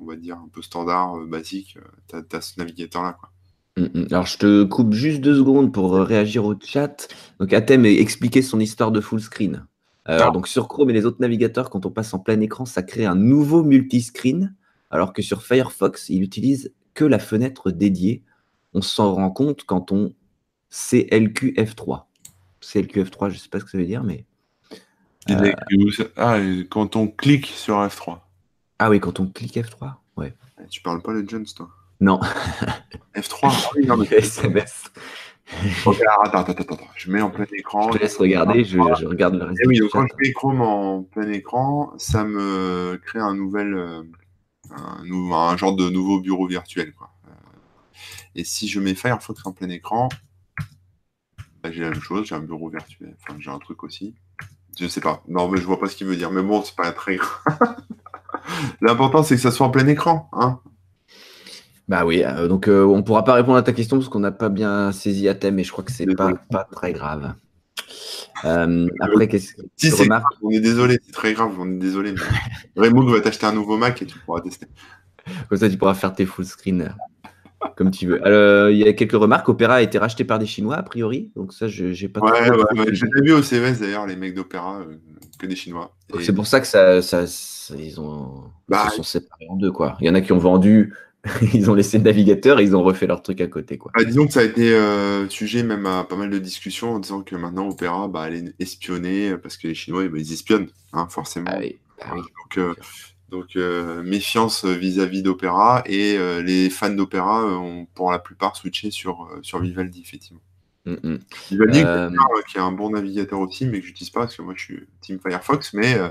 on 0.00 0.06
va 0.06 0.16
dire 0.16 0.36
un 0.36 0.48
peu 0.50 0.62
standard, 0.62 1.18
euh, 1.18 1.26
basique, 1.26 1.76
tu 2.08 2.36
as, 2.36 2.40
ce 2.40 2.58
navigateur-là. 2.58 3.18
Mm, 3.76 3.82
mm. 3.82 4.06
Alors, 4.10 4.26
je 4.26 4.38
te 4.38 4.64
coupe 4.64 4.94
juste 4.94 5.20
deux 5.20 5.36
secondes 5.36 5.72
pour 5.72 5.92
réagir 5.94 6.46
au 6.46 6.54
chat. 6.58 7.08
Donc, 7.40 7.52
Athème 7.52 7.84
a 7.84 7.90
expliqué 7.90 8.40
son 8.40 8.58
histoire 8.58 8.90
de 8.90 9.00
full 9.00 9.20
screen. 9.20 9.66
Euh, 10.08 10.18
Ah. 10.22 10.30
Donc, 10.30 10.48
sur 10.48 10.68
Chrome 10.68 10.90
et 10.90 10.92
les 10.94 11.04
autres 11.04 11.20
navigateurs, 11.20 11.68
quand 11.68 11.84
on 11.84 11.90
passe 11.90 12.14
en 12.14 12.18
plein 12.18 12.40
écran, 12.40 12.64
ça 12.64 12.82
crée 12.82 13.04
un 13.04 13.16
nouveau 13.16 13.62
multiscreen, 13.62 14.54
alors 14.90 15.12
que 15.12 15.22
sur 15.22 15.42
Firefox, 15.42 16.08
il 16.08 16.22
utilise 16.22 16.72
que 16.94 17.04
la 17.04 17.18
fenêtre 17.18 17.70
dédiée. 17.70 18.22
On 18.72 18.82
s'en 18.82 19.14
rend 19.14 19.30
compte 19.30 19.64
quand 19.64 19.92
on 19.92 20.12
CLQ 20.70 21.54
F3. 21.56 22.04
CLQ 22.60 23.04
F3, 23.04 23.28
je 23.30 23.34
ne 23.34 23.38
sais 23.38 23.48
pas 23.48 23.60
ce 23.60 23.64
que 23.64 23.70
ça 23.70 23.78
veut 23.78 23.86
dire, 23.86 24.02
mais. 24.02 24.24
Euh. 25.30 25.52
Ah, 26.16 26.38
quand 26.70 26.96
on 26.96 27.08
clique 27.08 27.46
sur 27.46 27.76
F3. 27.76 28.18
Ah 28.78 28.90
oui, 28.90 29.00
quand 29.00 29.20
on 29.20 29.26
clique 29.26 29.56
F3 29.56 29.94
Ouais. 30.16 30.34
Tu 30.70 30.80
parles 30.82 31.02
pas 31.02 31.14
de 31.14 31.28
Jones, 31.28 31.46
toi 31.56 31.68
Non, 32.00 32.20
F3 33.16 33.38
Ah 33.42 33.70
non, 33.86 33.96
mais- 33.96 34.06
SMS. 34.12 34.84
Ok, 35.84 36.00
alors, 36.00 36.24
attends, 36.24 36.38
attends, 36.40 36.52
attends, 36.52 36.74
attends, 36.74 36.88
je 36.96 37.10
mets 37.12 37.20
en 37.20 37.30
plein 37.30 37.44
écran. 37.56 37.92
Je 37.92 37.98
te 37.98 38.02
laisse 38.02 38.16
regarder, 38.16 38.64
je, 38.64 38.78
je 38.98 39.06
regarde 39.06 39.34
le 39.34 39.44
reste. 39.44 39.60
Eh 39.62 39.68
oui, 39.68 39.78
donc 39.78 39.90
quand 39.90 40.06
je 40.06 40.14
mets 40.18 40.32
Chrome 40.32 40.62
en 40.62 41.02
plein 41.02 41.30
écran, 41.30 41.92
ça 41.98 42.24
me 42.24 42.98
crée 43.04 43.18
un 43.18 43.34
nouvel, 43.34 43.74
euh, 43.74 44.02
un, 44.70 45.56
genre 45.56 45.76
de 45.76 45.88
nouveau 45.88 46.20
bureau 46.20 46.46
virtuel. 46.46 46.92
Quoi. 46.92 47.10
Euh, 47.28 47.30
Et 48.34 48.44
si 48.44 48.68
je 48.68 48.80
mets 48.80 48.94
Firefox 48.94 49.44
en 49.44 49.52
plein 49.52 49.68
écran, 49.68 50.08
bah, 51.62 51.70
j'ai 51.72 51.82
la 51.82 51.90
même 51.90 52.00
chose, 52.00 52.26
j'ai 52.26 52.34
un 52.34 52.40
bureau 52.40 52.68
virtuel, 52.68 53.16
enfin 53.20 53.38
j'ai 53.38 53.50
un 53.50 53.58
truc 53.58 53.82
aussi. 53.84 54.14
Je 54.78 54.86
sais 54.86 55.00
pas, 55.00 55.22
non 55.28 55.48
mais 55.48 55.58
je 55.58 55.64
vois 55.64 55.78
pas 55.78 55.86
ce 55.88 55.96
qu'il 55.96 56.06
veut 56.06 56.16
dire, 56.16 56.30
mais 56.30 56.42
bon, 56.42 56.62
c'est 56.62 56.76
pas 56.76 56.92
très 56.92 57.16
grave. 57.16 57.76
L'important 58.80 59.22
c'est 59.22 59.36
que 59.36 59.40
ça 59.40 59.50
soit 59.50 59.66
en 59.66 59.70
plein 59.70 59.86
écran. 59.86 60.28
Hein 60.32 60.60
Bah 61.88 62.04
oui, 62.04 62.22
euh, 62.24 62.48
donc 62.48 62.68
euh, 62.68 62.84
on 62.84 63.02
pourra 63.02 63.24
pas 63.24 63.34
répondre 63.34 63.56
à 63.56 63.62
ta 63.62 63.72
question 63.72 63.98
parce 63.98 64.08
qu'on 64.08 64.20
n'a 64.20 64.32
pas 64.32 64.48
bien 64.48 64.92
saisi 64.92 65.28
à 65.28 65.34
thème 65.34 65.58
et 65.58 65.64
je 65.64 65.72
crois 65.72 65.84
que 65.84 65.92
c'est 65.92 66.06
pas, 66.14 66.32
pas 66.50 66.64
très 66.64 66.92
grave. 66.92 67.34
Euh, 68.44 68.86
après, 69.00 69.28
qu'est-ce 69.28 69.54
que 69.54 69.62
si 69.76 69.90
tu 69.90 69.96
c'est 69.96 70.02
remarques 70.04 70.24
grave, 70.30 70.40
on 70.42 70.50
est 70.50 70.60
désolé, 70.60 70.98
c'est 71.04 71.12
très 71.12 71.32
grave, 71.32 71.52
on 71.58 71.70
est 71.70 71.78
désolé. 71.78 72.12
Mais... 72.12 72.20
Raymond 72.82 73.06
va 73.06 73.20
t'acheter 73.20 73.46
un 73.46 73.52
nouveau 73.52 73.76
Mac 73.76 74.00
et 74.02 74.06
tu 74.06 74.18
pourras 74.18 74.40
tester. 74.40 74.66
Comme 75.48 75.58
ça, 75.58 75.68
tu 75.70 75.76
pourras 75.78 75.94
faire 75.94 76.12
tes 76.14 76.26
full 76.26 76.44
screen 76.44 76.82
euh, 76.82 77.68
comme 77.76 77.90
tu 77.90 78.06
veux. 78.06 78.24
Alors, 78.26 78.70
il 78.70 78.78
y 78.78 78.86
a 78.86 78.92
quelques 78.92 79.12
remarques. 79.12 79.48
Opera 79.48 79.76
a 79.76 79.82
été 79.82 79.98
racheté 79.98 80.24
par 80.24 80.38
des 80.38 80.46
Chinois, 80.46 80.76
a 80.76 80.82
priori. 80.82 81.32
Donc 81.34 81.52
ça, 81.52 81.68
je 81.68 81.92
j'ai 81.92 82.08
pas 82.08 82.20
Ouais, 82.20 82.50
ouais, 82.50 82.78
ouais, 82.80 82.86
j'ai 82.92 83.06
vu 83.22 83.32
au 83.32 83.42
CES 83.42 83.80
d'ailleurs, 83.80 84.06
les 84.06 84.16
mecs 84.16 84.34
d'Opéra, 84.34 84.80
euh, 84.80 84.96
que 85.38 85.46
des 85.46 85.56
Chinois. 85.56 85.94
Et- 86.18 86.22
C'est 86.22 86.34
pour 86.34 86.46
ça 86.46 86.60
que 86.60 86.66
ça, 86.66 87.00
ça, 87.02 87.26
ça- 87.26 87.74
ils 87.76 87.98
ont 88.00 88.44
Bah, 88.68 88.88
se 88.90 88.96
sont 88.96 89.02
séparés 89.02 89.46
en 89.48 89.56
deux. 89.56 89.72
Quoi. 89.72 89.96
Il 90.00 90.06
y 90.06 90.10
en 90.10 90.14
a 90.14 90.20
qui 90.20 90.32
ont 90.32 90.38
vendu, 90.38 90.92
ils 91.54 91.70
ont 91.70 91.74
laissé 91.74 91.98
le 91.98 92.04
navigateur 92.04 92.60
et 92.60 92.64
ils 92.64 92.76
ont 92.76 92.82
refait 92.82 93.06
leur 93.06 93.22
truc 93.22 93.40
à 93.40 93.46
côté. 93.46 93.78
Quoi. 93.78 93.92
Bah, 93.96 94.04
disons 94.04 94.26
que 94.26 94.32
ça 94.32 94.40
a 94.40 94.44
été 94.44 94.72
euh, 94.72 95.28
sujet 95.28 95.62
même 95.62 95.86
à 95.86 96.04
pas 96.04 96.16
mal 96.16 96.30
de 96.30 96.38
discussions 96.38 96.94
en 96.94 96.98
disant 96.98 97.22
que 97.22 97.34
maintenant 97.36 97.68
Opéra 97.68 98.08
bah, 98.08 98.22
allait 98.22 98.52
espionner 98.58 99.30
euh, 99.30 99.38
parce 99.38 99.56
que 99.56 99.68
les 99.68 99.74
Chinois 99.74 100.08
bah, 100.08 100.18
ils 100.18 100.32
espionnent 100.32 100.68
hein, 100.92 101.06
forcément. 101.08 101.50
Ah 101.52 101.58
oui, 101.60 101.78
bah 101.98 102.12
oui. 102.14 102.20
Donc, 102.20 102.58
euh, 102.58 102.74
donc 103.30 103.56
euh, 103.56 104.02
méfiance 104.02 104.64
vis-à-vis 104.64 105.22
d'Opéra 105.22 105.82
et 105.86 106.18
les 106.42 106.70
fans 106.70 106.90
d'Opéra 106.90 107.44
ont 107.44 107.86
pour 107.94 108.12
la 108.12 108.18
plupart 108.18 108.56
switché 108.56 108.90
sur, 108.90 109.28
sur 109.42 109.60
Vivaldi 109.60 110.00
effectivement. 110.00 110.40
Mm, 110.86 110.94
mm. 111.02 111.18
Vivaldi 111.50 111.80
Euh, 111.80 112.10
euh, 112.10 112.42
qui 112.46 112.58
est 112.58 112.60
un 112.60 112.72
bon 112.72 112.90
navigateur 112.90 113.40
aussi 113.40 113.66
mais 113.66 113.80
que 113.80 113.86
j'utilise 113.86 114.10
pas 114.10 114.20
parce 114.20 114.36
que 114.36 114.42
moi 114.42 114.52
je 114.54 114.62
suis 114.62 114.86
Team 115.00 115.18
Firefox 115.18 115.72
mais 115.72 115.94
euh, 115.94 116.10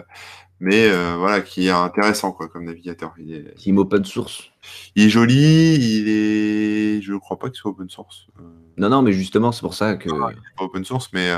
mais 0.60 0.90
euh, 0.90 1.16
voilà 1.18 1.42
qui 1.42 1.68
est 1.68 1.72
intéressant 1.72 2.32
quoi 2.32 2.48
comme 2.48 2.66
navigateur. 2.66 3.14
Il 3.20 3.34
est, 3.34 3.54
Team 3.56 3.78
open 3.78 4.04
source. 4.04 4.52
il 4.96 5.06
est 5.06 5.10
joli, 5.10 5.76
il 5.76 6.10
est 6.10 7.02
je 7.02 7.14
crois 7.16 7.38
pas 7.38 7.50
qu'il 7.50 7.58
soit 7.58 7.72
open 7.72 7.90
source. 7.90 8.28
Euh, 8.40 8.44
Non, 8.78 8.90
non, 8.90 9.02
mais 9.02 9.12
justement, 9.12 9.52
c'est 9.52 9.62
pour 9.62 9.74
ça 9.74 9.96
que. 9.96 10.10
pas 10.10 10.64
open 10.64 10.86
source, 10.86 11.10
mais 11.14 11.32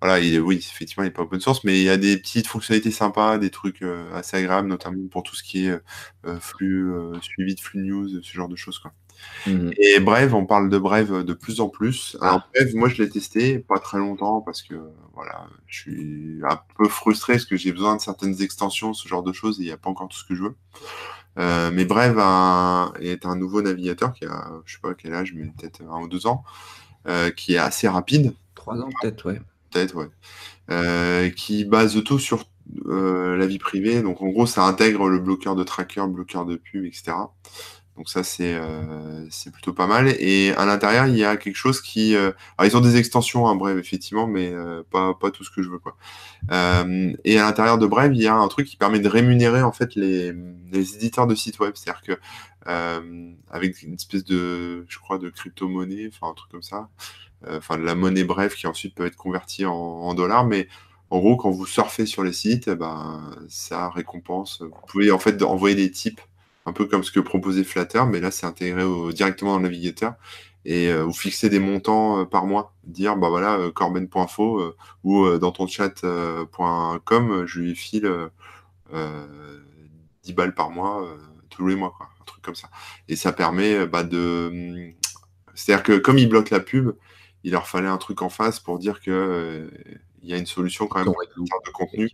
voilà, 0.00 0.18
il 0.18 0.34
est, 0.34 0.38
oui, 0.38 0.56
effectivement, 0.56 1.04
il 1.04 1.08
n'est 1.08 1.12
pas 1.12 1.22
open 1.22 1.40
source, 1.40 1.62
mais 1.62 1.78
il 1.78 1.84
y 1.84 1.90
a 1.90 1.98
des 1.98 2.16
petites 2.16 2.46
fonctionnalités 2.46 2.90
sympas, 2.90 3.36
des 3.36 3.50
trucs 3.50 3.82
assez 4.14 4.38
agréables, 4.38 4.68
notamment 4.68 5.06
pour 5.08 5.22
tout 5.24 5.36
ce 5.36 5.42
qui 5.42 5.66
est 5.66 5.78
flux, 6.40 6.90
suivi 7.20 7.54
de 7.54 7.60
flux 7.60 7.80
news, 7.80 8.08
ce 8.22 8.32
genre 8.32 8.48
de 8.48 8.56
choses. 8.56 8.78
Quoi. 8.78 8.92
Mhm. 9.46 9.72
Et 9.78 10.00
Brave, 10.00 10.34
on 10.34 10.44
parle 10.46 10.68
de 10.68 10.78
Brave 10.78 11.24
de 11.24 11.32
plus 11.32 11.60
en 11.60 11.68
plus. 11.68 12.16
Alors, 12.20 12.42
Ah. 12.44 12.48
Brave, 12.54 12.74
moi, 12.74 12.88
je 12.88 13.02
l'ai 13.02 13.08
testé 13.08 13.58
pas 13.58 13.78
très 13.78 13.98
longtemps 13.98 14.40
parce 14.40 14.62
que 14.62 14.74
voilà, 15.14 15.46
je 15.66 15.80
suis 15.80 16.40
un 16.48 16.58
peu 16.76 16.88
frustré 16.88 17.34
parce 17.34 17.44
que 17.46 17.56
j'ai 17.56 17.72
besoin 17.72 17.96
de 17.96 18.00
certaines 18.00 18.40
extensions, 18.42 18.92
ce 18.94 19.08
genre 19.08 19.22
de 19.22 19.32
choses, 19.32 19.58
et 19.60 19.62
il 19.62 19.66
n'y 19.66 19.72
a 19.72 19.76
pas 19.76 19.90
encore 19.90 20.08
tout 20.08 20.18
ce 20.18 20.24
que 20.24 20.34
je 20.34 20.42
veux. 20.42 20.54
Euh, 21.38 21.70
mais 21.72 21.84
Brave 21.84 22.18
a- 22.18 22.92
est 23.00 23.24
un 23.24 23.36
nouveau 23.36 23.62
navigateur 23.62 24.12
qui 24.12 24.24
a, 24.26 24.50
je 24.66 24.74
sais 24.74 24.80
pas 24.82 24.94
quel 24.94 25.14
âge, 25.14 25.32
mais 25.34 25.46
peut-être 25.56 25.80
un 25.90 26.02
ou 26.02 26.08
deux 26.08 26.26
ans, 26.26 26.44
euh, 27.08 27.30
qui 27.30 27.54
est 27.54 27.58
assez 27.58 27.88
rapide 27.88 28.34
Trois 28.54 28.76
ans 28.78 28.88
peut-être, 29.00 29.26
ouais. 29.30 29.40
peut-être, 29.70 29.94
ouais. 29.96 30.08
Euh, 30.70 31.30
qui 31.30 31.64
base 31.64 32.02
tout 32.04 32.18
sur 32.18 32.44
la 32.86 33.46
vie 33.46 33.58
privée. 33.58 34.00
Donc, 34.02 34.22
en 34.22 34.28
gros, 34.28 34.46
ça 34.46 34.64
intègre 34.64 35.08
le 35.08 35.18
bloqueur 35.18 35.56
de 35.56 35.64
tracker, 35.64 36.02
le 36.02 36.08
bloqueur 36.12 36.44
de 36.46 36.56
pub, 36.56 36.84
etc. 36.84 37.12
Donc, 38.00 38.08
ça, 38.08 38.22
c'est 38.24 38.54
euh, 38.54 39.26
c'est 39.28 39.52
plutôt 39.52 39.74
pas 39.74 39.86
mal. 39.86 40.08
Et 40.20 40.52
à 40.54 40.64
l'intérieur, 40.64 41.06
il 41.06 41.18
y 41.18 41.24
a 41.24 41.36
quelque 41.36 41.56
chose 41.56 41.82
qui. 41.82 42.14
euh, 42.16 42.32
Alors, 42.56 42.72
ils 42.72 42.74
ont 42.78 42.80
des 42.80 42.96
extensions, 42.96 43.46
hein, 43.46 43.56
Brave, 43.56 43.78
effectivement, 43.78 44.26
mais 44.26 44.50
euh, 44.54 44.82
pas, 44.90 45.12
pas 45.12 45.30
tout 45.30 45.44
ce 45.44 45.50
que 45.50 45.60
je 45.62 45.68
veux, 45.68 45.78
quoi. 45.78 45.98
Et 47.24 47.38
à 47.38 47.42
l'intérieur 47.44 47.76
de 47.76 47.86
Brave, 47.86 48.14
il 48.14 48.22
y 48.22 48.26
a 48.26 48.34
un 48.34 48.48
truc 48.48 48.66
qui 48.66 48.78
permet 48.78 49.00
de 49.00 49.08
rémunérer, 49.08 49.60
en 49.60 49.72
fait, 49.72 49.96
les, 49.96 50.32
les 50.72 50.94
éditeurs 50.94 51.26
de 51.26 51.34
sites 51.34 51.58
web. 51.60 51.74
C'est-à-dire 51.74 52.00
que, 52.00 52.18
avec 53.50 53.82
une 53.82 53.92
espèce 53.92 54.24
de, 54.24 54.86
je 54.88 54.98
crois, 54.98 55.18
de 55.18 55.28
crypto-monnaie, 55.28 56.08
enfin, 56.10 56.30
un 56.32 56.34
truc 56.34 56.50
comme 56.50 56.62
ça, 56.62 56.88
enfin 57.46 57.76
de 57.76 57.82
la 57.84 57.94
monnaie 57.94 58.24
bref 58.24 58.54
qui 58.54 58.66
ensuite 58.66 58.94
peut 58.94 59.04
être 59.04 59.16
convertie 59.16 59.66
en, 59.66 59.74
en 59.74 60.14
dollars, 60.14 60.46
mais 60.46 60.68
en 61.10 61.18
gros, 61.18 61.36
quand 61.36 61.50
vous 61.50 61.66
surfez 61.66 62.06
sur 62.06 62.22
les 62.24 62.32
sites, 62.32 62.68
eh 62.68 62.76
ben, 62.76 63.30
ça 63.48 63.90
récompense. 63.90 64.62
Vous 64.62 64.80
pouvez 64.86 65.10
en 65.10 65.18
fait 65.18 65.42
envoyer 65.42 65.74
des 65.76 65.90
types, 65.90 66.20
un 66.66 66.72
peu 66.72 66.86
comme 66.86 67.02
ce 67.02 67.10
que 67.10 67.20
proposait 67.20 67.64
Flatter, 67.64 68.02
mais 68.08 68.20
là, 68.20 68.30
c'est 68.30 68.46
intégré 68.46 68.84
directement 69.12 69.52
dans 69.52 69.58
le 69.58 69.64
navigateur. 69.64 70.14
Et 70.64 70.88
euh, 70.88 71.04
vous 71.04 71.12
fixez 71.12 71.48
des 71.48 71.58
montants 71.58 72.20
euh, 72.20 72.24
par 72.24 72.46
mois. 72.46 72.74
Dire, 72.84 73.16
bah 73.16 73.28
voilà, 73.30 73.58
euh, 73.58 73.70
corben.info 73.70 74.74
ou 75.04 75.38
dans 75.38 75.52
ton 75.52 75.66
chat.com, 75.66 77.46
je 77.46 77.60
lui 77.60 77.74
file 77.74 78.30
10 80.22 80.32
balles 80.32 80.54
par 80.54 80.70
mois 80.70 81.06
tous 81.48 81.66
les 81.66 81.76
mois, 81.76 81.94
quoi. 81.96 82.08
un 82.20 82.24
truc 82.24 82.42
comme 82.42 82.54
ça. 82.54 82.68
Et 83.08 83.16
ça 83.16 83.32
permet 83.32 83.86
bah, 83.86 84.02
de. 84.02 84.92
C'est-à-dire 85.54 85.82
que 85.82 85.98
comme 85.98 86.18
il 86.18 86.28
bloque 86.28 86.50
la 86.50 86.60
pub, 86.60 86.92
il 87.42 87.52
leur 87.52 87.66
fallait 87.66 87.88
un 87.88 87.98
truc 87.98 88.22
en 88.22 88.28
face 88.28 88.60
pour 88.60 88.78
dire 88.78 89.00
que 89.00 89.70
il 90.22 90.28
y 90.28 90.34
a 90.34 90.36
une 90.36 90.46
solution 90.46 90.86
quand 90.86 90.98
même 90.98 91.14
termes 91.14 91.60
de 91.66 91.70
contenu. 91.70 92.10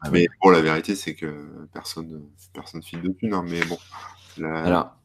Ah 0.00 0.10
mais 0.10 0.26
bon, 0.42 0.50
la 0.50 0.60
vérité, 0.60 0.94
c'est 0.94 1.14
que 1.14 1.46
personne 1.72 2.22
personne 2.52 2.82
file 2.82 3.02
de 3.02 3.10
thunes. 3.10 3.34
Hein, 3.34 3.44
mais 3.48 3.60
bon, 3.64 3.78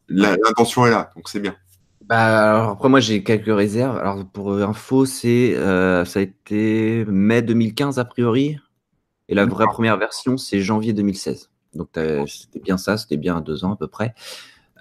l'intention 0.09 0.85
est 0.85 0.91
là, 0.91 1.11
donc 1.15 1.29
c'est 1.29 1.39
bien. 1.39 1.55
Bah, 2.01 2.71
après, 2.71 2.89
moi, 2.89 2.99
j'ai 2.99 3.23
quelques 3.23 3.55
réserves. 3.55 3.97
Alors, 3.97 4.25
pour 4.25 4.53
info, 4.53 5.05
c'est, 5.05 5.55
euh, 5.55 6.03
ça 6.03 6.19
a 6.19 6.23
été 6.23 7.05
mai 7.05 7.41
2015 7.41 7.99
a 7.99 8.05
priori. 8.05 8.57
Et 9.29 9.35
la 9.35 9.45
vraie 9.45 9.67
première 9.67 9.97
version, 9.97 10.35
c'est 10.35 10.59
janvier 10.59 10.91
2016. 10.91 11.51
Donc, 11.73 11.89
c'était 11.93 12.59
bien 12.59 12.77
ça, 12.77 12.97
c'était 12.97 13.15
bien 13.15 13.39
deux 13.39 13.63
ans 13.63 13.73
à 13.73 13.77
peu 13.77 13.87
près. 13.87 14.13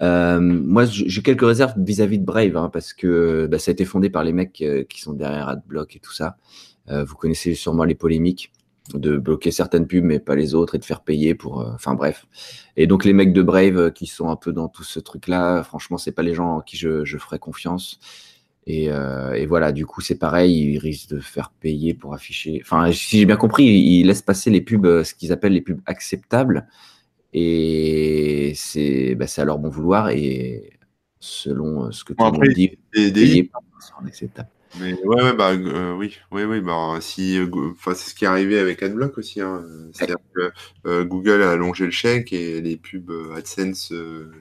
Euh, 0.01 0.39
moi, 0.39 0.85
j'ai 0.85 1.21
quelques 1.21 1.45
réserves 1.45 1.73
vis-à-vis 1.77 2.19
de 2.19 2.25
Brave, 2.25 2.57
hein, 2.57 2.69
parce 2.73 2.93
que 2.93 3.47
bah, 3.49 3.59
ça 3.59 3.71
a 3.71 3.73
été 3.73 3.85
fondé 3.85 4.09
par 4.09 4.23
les 4.23 4.33
mecs 4.33 4.61
euh, 4.61 4.83
qui 4.83 4.99
sont 4.99 5.13
derrière 5.13 5.47
AdBlock 5.47 5.95
et 5.95 5.99
tout 5.99 6.13
ça. 6.13 6.37
Euh, 6.89 7.03
vous 7.03 7.15
connaissez 7.15 7.53
sûrement 7.53 7.83
les 7.83 7.95
polémiques 7.95 8.51
de 8.93 9.17
bloquer 9.17 9.51
certaines 9.51 9.87
pubs, 9.87 10.03
mais 10.03 10.19
pas 10.19 10.35
les 10.35 10.55
autres, 10.55 10.75
et 10.75 10.79
de 10.79 10.85
faire 10.85 11.01
payer 11.01 11.35
pour. 11.35 11.59
Enfin 11.73 11.93
bref. 11.93 12.25
Et 12.77 12.87
donc 12.87 13.05
les 13.05 13.13
mecs 13.13 13.33
de 13.33 13.41
Brave 13.41 13.91
qui 13.93 14.07
sont 14.07 14.29
un 14.29 14.35
peu 14.35 14.51
dans 14.53 14.67
tout 14.67 14.83
ce 14.83 14.99
truc-là, 14.99 15.63
franchement, 15.63 15.97
c'est 15.97 16.11
pas 16.11 16.23
les 16.23 16.33
gens 16.33 16.57
en 16.57 16.61
qui 16.61 16.77
je, 16.77 17.05
je 17.05 17.17
ferais 17.17 17.39
confiance. 17.39 17.99
Et, 18.67 18.85
et, 18.85 19.45
voilà, 19.47 19.71
du 19.71 19.85
coup, 19.87 20.01
c'est 20.01 20.19
pareil, 20.19 20.73
ils 20.73 20.77
risquent 20.77 21.09
de 21.09 21.19
faire 21.19 21.51
payer 21.51 21.93
pour 21.95 22.13
afficher. 22.13 22.61
Enfin, 22.63 22.91
si 22.91 23.19
j'ai 23.19 23.25
bien 23.25 23.35
compris, 23.35 23.65
ils 23.65 24.03
laissent 24.05 24.21
passer 24.21 24.49
les 24.51 24.61
pubs, 24.61 25.03
ce 25.03 25.15
qu'ils 25.15 25.31
appellent 25.31 25.53
les 25.53 25.61
pubs 25.61 25.81
acceptables. 25.87 26.67
Et 27.33 28.53
c'est 28.55 29.15
bah, 29.15 29.25
à 29.35 29.45
leur 29.45 29.57
bon 29.57 29.69
vouloir 29.69 30.09
et 30.09 30.73
selon 31.19 31.85
euh, 31.85 31.91
ce 31.91 32.03
que 32.03 32.13
tu 32.13 32.21
monde 32.21 32.41
dit, 32.53 32.77
c'est 32.93 33.49
acceptable. 34.05 34.49
Mais 34.79 34.93
ouais, 34.93 35.23
ouais 35.23 35.33
bah, 35.33 35.51
euh, 35.51 35.93
oui, 35.93 36.17
oui, 36.31 36.43
oui, 36.43 36.61
bah, 36.61 36.97
si, 37.01 37.37
euh, 37.37 37.73
c'est 37.85 38.09
ce 38.09 38.15
qui 38.15 38.25
est 38.25 38.27
arrivé 38.27 38.59
avec 38.59 38.81
AdBlock 38.81 39.17
aussi. 39.17 39.41
Hein. 39.41 39.63
C'est-à-dire 39.93 40.17
que 40.33 41.03
Google 41.03 41.43
a 41.43 41.51
allongé 41.51 41.85
le 41.85 41.91
chèque 41.91 42.33
et 42.33 42.61
les 42.61 42.77
pubs 42.77 43.11
AdSense 43.35 43.93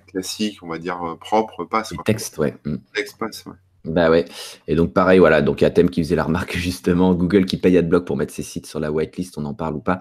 classiques, 0.06 0.62
on 0.62 0.68
va 0.68 0.78
dire 0.78 1.16
propres, 1.20 1.64
passent. 1.64 1.94
Texte, 2.04 2.38
ouais. 2.38 2.56
Mm. 2.64 2.76
Texte 2.94 3.18
passe, 3.18 3.44
ouais. 3.46 3.54
Bah 3.84 4.10
ouais. 4.10 4.26
Et 4.68 4.74
donc 4.74 4.92
pareil, 4.92 5.18
voilà. 5.18 5.40
Donc 5.40 5.62
il 5.62 5.64
y 5.64 5.66
a 5.66 5.70
Thème 5.70 5.88
qui 5.88 6.02
faisait 6.02 6.16
la 6.16 6.24
remarque 6.24 6.54
justement, 6.56 7.14
Google 7.14 7.46
qui 7.46 7.56
paye 7.56 7.78
AdBlock 7.78 8.04
pour 8.04 8.16
mettre 8.16 8.32
ses 8.32 8.42
sites 8.42 8.66
sur 8.66 8.78
la 8.78 8.92
whitelist, 8.92 9.38
on 9.38 9.44
en 9.46 9.54
parle 9.54 9.74
ou 9.74 9.80
pas. 9.80 10.00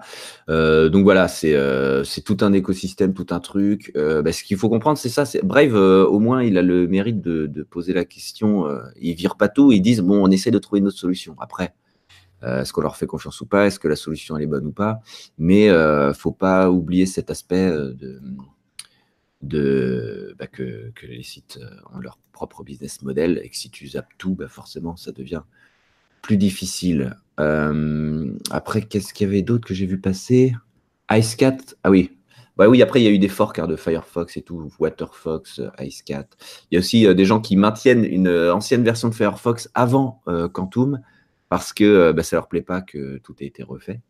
Euh, 0.50 0.90
donc 0.90 1.04
voilà, 1.04 1.28
c'est 1.28 1.54
euh, 1.54 2.04
c'est 2.04 2.20
tout 2.20 2.36
un 2.42 2.52
écosystème, 2.52 3.14
tout 3.14 3.28
un 3.30 3.40
truc. 3.40 3.90
Euh, 3.96 4.20
bah, 4.20 4.32
ce 4.32 4.44
qu'il 4.44 4.58
faut 4.58 4.68
comprendre, 4.68 4.98
c'est 4.98 5.08
ça. 5.08 5.24
C'est 5.24 5.42
Brave, 5.44 5.74
au 5.74 6.18
moins, 6.18 6.42
il 6.42 6.58
a 6.58 6.62
le 6.62 6.86
mérite 6.88 7.22
de, 7.22 7.62
poser 7.70 7.92
la 7.92 8.04
question. 8.04 8.66
ils 9.00 9.14
virent 9.14 9.36
pas 9.36 9.48
tout, 9.48 9.72
ils 9.72 9.80
disent 9.80 10.00
bon, 10.00 10.22
on 10.22 10.30
essaie 10.30 10.50
de 10.50 10.58
trouver 10.58 10.80
une 10.80 10.88
autre 10.88 10.98
solution. 10.98 11.36
Après, 11.40 11.74
est-ce 12.42 12.72
qu'on 12.72 12.80
leur 12.80 12.96
fait 12.96 13.06
confiance 13.06 13.40
ou 13.40 13.46
pas? 13.46 13.66
Est-ce 13.66 13.78
que 13.78 13.88
la 13.88 13.96
solution 13.96 14.36
elle 14.36 14.42
est 14.42 14.46
bonne 14.46 14.66
ou 14.66 14.72
pas? 14.72 15.00
Mais 15.38 15.68
faut 16.14 16.32
pas 16.32 16.70
oublier 16.70 17.06
cet 17.06 17.30
aspect 17.30 17.70
de 17.70 18.20
de 19.42 20.34
bah, 20.38 20.46
que, 20.46 20.90
que, 20.94 21.06
les 21.06 21.22
sites 21.22 21.58
ont 21.94 21.98
leur 21.98 22.18
propre 22.32 22.62
business 22.62 23.02
model 23.02 23.40
et 23.42 23.48
que 23.48 23.56
si 23.56 23.70
tu 23.70 23.86
zappes 23.88 24.12
tout, 24.18 24.34
bah 24.34 24.48
forcément, 24.48 24.96
ça 24.96 25.12
devient 25.12 25.42
plus 26.22 26.36
difficile. 26.36 27.16
Euh, 27.38 28.32
après, 28.50 28.82
qu'est-ce 28.82 29.14
qu'il 29.14 29.26
y 29.26 29.30
avait 29.30 29.42
d'autre 29.42 29.66
que 29.66 29.74
j'ai 29.74 29.86
vu 29.86 29.98
passer? 29.98 30.54
Icecat, 31.10 31.56
ah 31.82 31.90
oui. 31.90 32.16
Bah 32.56 32.68
oui, 32.68 32.82
après, 32.82 33.00
il 33.00 33.04
y 33.04 33.06
a 33.06 33.10
eu 33.10 33.18
des 33.18 33.28
forks 33.28 33.58
hein, 33.58 33.66
de 33.66 33.76
Firefox 33.76 34.36
et 34.36 34.42
tout, 34.42 34.70
Waterfox, 34.78 35.62
Icecat. 35.78 36.26
Il 36.70 36.74
y 36.74 36.76
a 36.76 36.80
aussi 36.80 37.06
euh, 37.06 37.14
des 37.14 37.24
gens 37.24 37.40
qui 37.40 37.56
maintiennent 37.56 38.04
une 38.04 38.28
euh, 38.28 38.54
ancienne 38.54 38.84
version 38.84 39.08
de 39.08 39.14
Firefox 39.14 39.70
avant 39.74 40.22
Quantum 40.52 41.00
parce 41.48 41.72
que 41.72 42.12
bah, 42.12 42.22
ça 42.22 42.36
leur 42.36 42.48
plaît 42.48 42.62
pas 42.62 42.80
que 42.80 43.18
tout 43.18 43.34
ait 43.40 43.46
été 43.46 43.62
refait. 43.62 44.00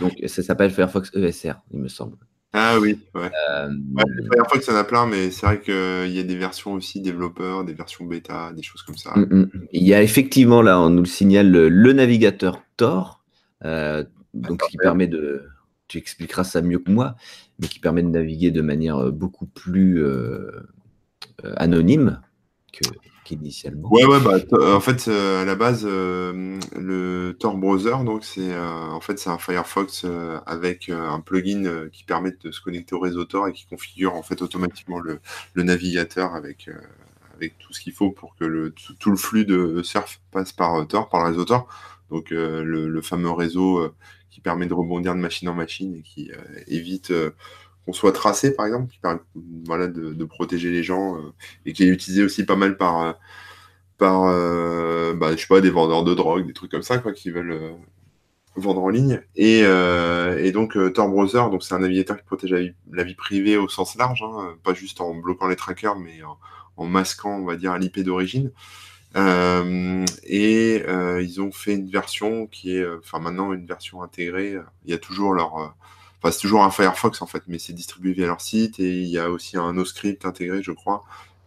Donc, 0.00 0.14
ça 0.26 0.42
s'appelle 0.42 0.70
Firefox 0.70 1.10
ESR, 1.14 1.54
il 1.72 1.80
me 1.80 1.88
semble. 1.88 2.16
Ah 2.54 2.78
oui, 2.78 2.98
ouais. 3.14 3.30
Euh, 3.50 3.68
ouais 3.94 4.04
Firefox, 4.30 4.66
il 4.66 4.70
y 4.70 4.74
en 4.74 4.78
a 4.78 4.84
plein, 4.84 5.06
mais 5.06 5.30
c'est 5.30 5.46
vrai 5.46 5.60
qu'il 5.60 6.12
y 6.12 6.18
a 6.18 6.22
des 6.22 6.36
versions 6.36 6.74
aussi 6.74 7.00
développeurs, 7.00 7.64
des 7.64 7.72
versions 7.72 8.04
bêta, 8.04 8.52
des 8.52 8.62
choses 8.62 8.82
comme 8.82 8.96
ça. 8.96 9.14
Mm, 9.16 9.22
mm. 9.22 9.50
Il 9.72 9.82
y 9.82 9.94
a 9.94 10.02
effectivement, 10.02 10.60
là, 10.60 10.78
on 10.78 10.90
nous 10.90 11.02
le 11.02 11.08
signale, 11.08 11.50
le, 11.50 11.92
navigateur 11.92 12.62
Tor, 12.76 13.22
euh, 13.64 14.04
donc 14.34 14.62
ce 14.62 14.68
qui 14.68 14.76
permet 14.76 15.06
de. 15.06 15.46
Tu 15.88 15.98
expliqueras 15.98 16.44
ça 16.44 16.60
mieux 16.62 16.78
que 16.78 16.90
moi, 16.90 17.16
mais 17.58 17.68
qui 17.68 17.78
permet 17.78 18.02
de 18.02 18.08
naviguer 18.08 18.50
de 18.50 18.62
manière 18.62 18.98
euh, 18.98 19.10
beaucoup 19.10 19.46
plus 19.46 20.04
anonyme 21.56 22.20
que, 22.72 22.88
qu'initialement. 23.24 23.92
Ouais, 23.92 24.04
ouais, 24.04 24.20
bah, 24.20 24.38
en 24.74 24.80
fait, 24.80 25.08
à 25.08 25.44
la 25.44 25.54
base, 25.54 25.84
le 25.84 27.36
Tor 27.38 27.56
Browser, 27.56 27.96
donc 28.04 28.24
c'est 28.24 28.56
en 28.56 29.00
fait 29.00 29.18
c'est 29.18 29.30
un 29.30 29.38
Firefox 29.38 30.06
avec 30.46 30.88
un 30.88 31.20
plugin 31.20 31.88
qui 31.92 32.04
permet 32.04 32.32
de 32.42 32.50
se 32.50 32.60
connecter 32.60 32.94
au 32.94 33.00
réseau 33.00 33.24
Tor 33.24 33.48
et 33.48 33.52
qui 33.52 33.66
configure 33.66 34.14
en 34.14 34.22
fait 34.22 34.42
automatiquement 34.42 35.00
le, 35.00 35.20
navigateur 35.56 36.34
avec 36.34 36.68
avec 37.34 37.58
tout 37.58 37.72
ce 37.72 37.80
qu'il 37.80 37.92
faut 37.92 38.10
pour 38.10 38.36
que 38.36 38.44
le, 38.44 38.72
tout, 38.98 39.10
le 39.10 39.16
flux 39.16 39.44
de 39.44 39.82
surf 39.82 40.20
passe 40.30 40.52
par 40.52 40.86
Tor, 40.86 41.08
par 41.08 41.22
le 41.22 41.30
réseau 41.30 41.44
Tor. 41.44 41.68
Donc 42.10 42.30
le, 42.30 43.00
fameux 43.02 43.30
réseau 43.30 43.92
qui 44.30 44.40
permet 44.40 44.66
de 44.66 44.74
rebondir 44.74 45.14
de 45.14 45.20
machine 45.20 45.48
en 45.48 45.54
machine 45.54 45.96
et 45.96 46.02
qui 46.02 46.30
évite 46.66 47.12
qu'on 47.84 47.92
soit 47.92 48.12
tracé, 48.12 48.54
par 48.54 48.66
exemple, 48.66 48.90
qui 48.90 48.98
permet 48.98 49.20
voilà, 49.66 49.88
de, 49.88 50.24
protéger 50.24 50.70
les 50.70 50.82
gens 50.82 51.16
euh, 51.16 51.32
et 51.66 51.72
qui 51.72 51.84
est 51.84 51.88
utilisé 51.88 52.22
aussi 52.22 52.44
pas 52.44 52.56
mal 52.56 52.76
par, 52.76 53.02
euh, 53.02 53.12
par 53.98 54.24
euh, 54.26 55.14
bah, 55.14 55.32
je 55.32 55.40
sais 55.40 55.46
pas, 55.46 55.60
des 55.60 55.70
vendeurs 55.70 56.04
de 56.04 56.14
drogue, 56.14 56.46
des 56.46 56.52
trucs 56.52 56.70
comme 56.70 56.82
ça, 56.82 56.98
quoi, 56.98 57.12
qui 57.12 57.30
veulent 57.30 57.76
vendre 58.56 58.82
en 58.82 58.88
ligne. 58.88 59.22
Et, 59.34 59.62
donc, 60.52 60.76
Tor 60.94 61.08
Browser, 61.08 61.42
c'est 61.60 61.74
un 61.74 61.80
navigateur 61.80 62.16
qui 62.16 62.24
protège 62.24 62.74
la 62.90 63.04
vie, 63.04 63.14
privée 63.14 63.56
au 63.56 63.68
sens 63.68 63.96
large, 63.96 64.22
hein, 64.22 64.54
pas 64.62 64.74
juste 64.74 65.00
en 65.00 65.14
bloquant 65.14 65.48
les 65.48 65.56
trackers, 65.56 65.96
mais 65.96 66.20
en, 66.76 66.86
masquant, 66.86 67.38
on 67.38 67.44
va 67.44 67.56
dire, 67.56 67.76
l'IP 67.78 68.00
d'origine. 68.00 68.52
et 69.16 70.84
ils 71.20 71.40
ont 71.40 71.52
fait 71.52 71.74
une 71.74 71.90
version 71.90 72.46
qui 72.46 72.76
est, 72.76 72.86
enfin 72.98 73.18
maintenant 73.18 73.52
une 73.52 73.66
version 73.66 74.02
intégrée. 74.02 74.56
Il 74.84 74.90
y 74.90 74.94
a 74.94 74.98
toujours 74.98 75.32
leur 75.32 75.74
c'est 76.30 76.40
toujours 76.40 76.62
un 76.62 76.70
Firefox 76.70 77.20
en 77.20 77.26
fait, 77.26 77.42
mais 77.48 77.58
c'est 77.58 77.72
distribué 77.72 78.12
via 78.12 78.26
leur 78.26 78.40
site 78.40 78.78
et 78.78 79.00
il 79.00 79.08
y 79.08 79.18
a 79.18 79.30
aussi 79.30 79.56
un 79.56 79.72
NoScript 79.72 80.24
intégré, 80.24 80.62
je 80.62 80.72
crois. 80.72 81.02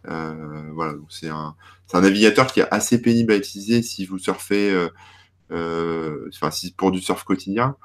Euh, 0.07 0.71
voilà, 0.73 0.93
c'est 1.09 1.29
un, 1.29 1.55
un, 1.93 2.01
navigateur 2.01 2.47
qui 2.47 2.59
est 2.59 2.67
assez 2.71 3.01
pénible 3.01 3.33
à 3.33 3.37
utiliser 3.37 3.81
si 3.81 4.05
vous 4.05 4.19
surfez, 4.19 4.71
euh, 4.71 4.89
euh, 5.51 6.29
enfin, 6.33 6.51
si 6.51 6.73
pour 6.73 6.91
du 6.91 6.99
surf 7.01 7.23
quotidien, 7.23 7.75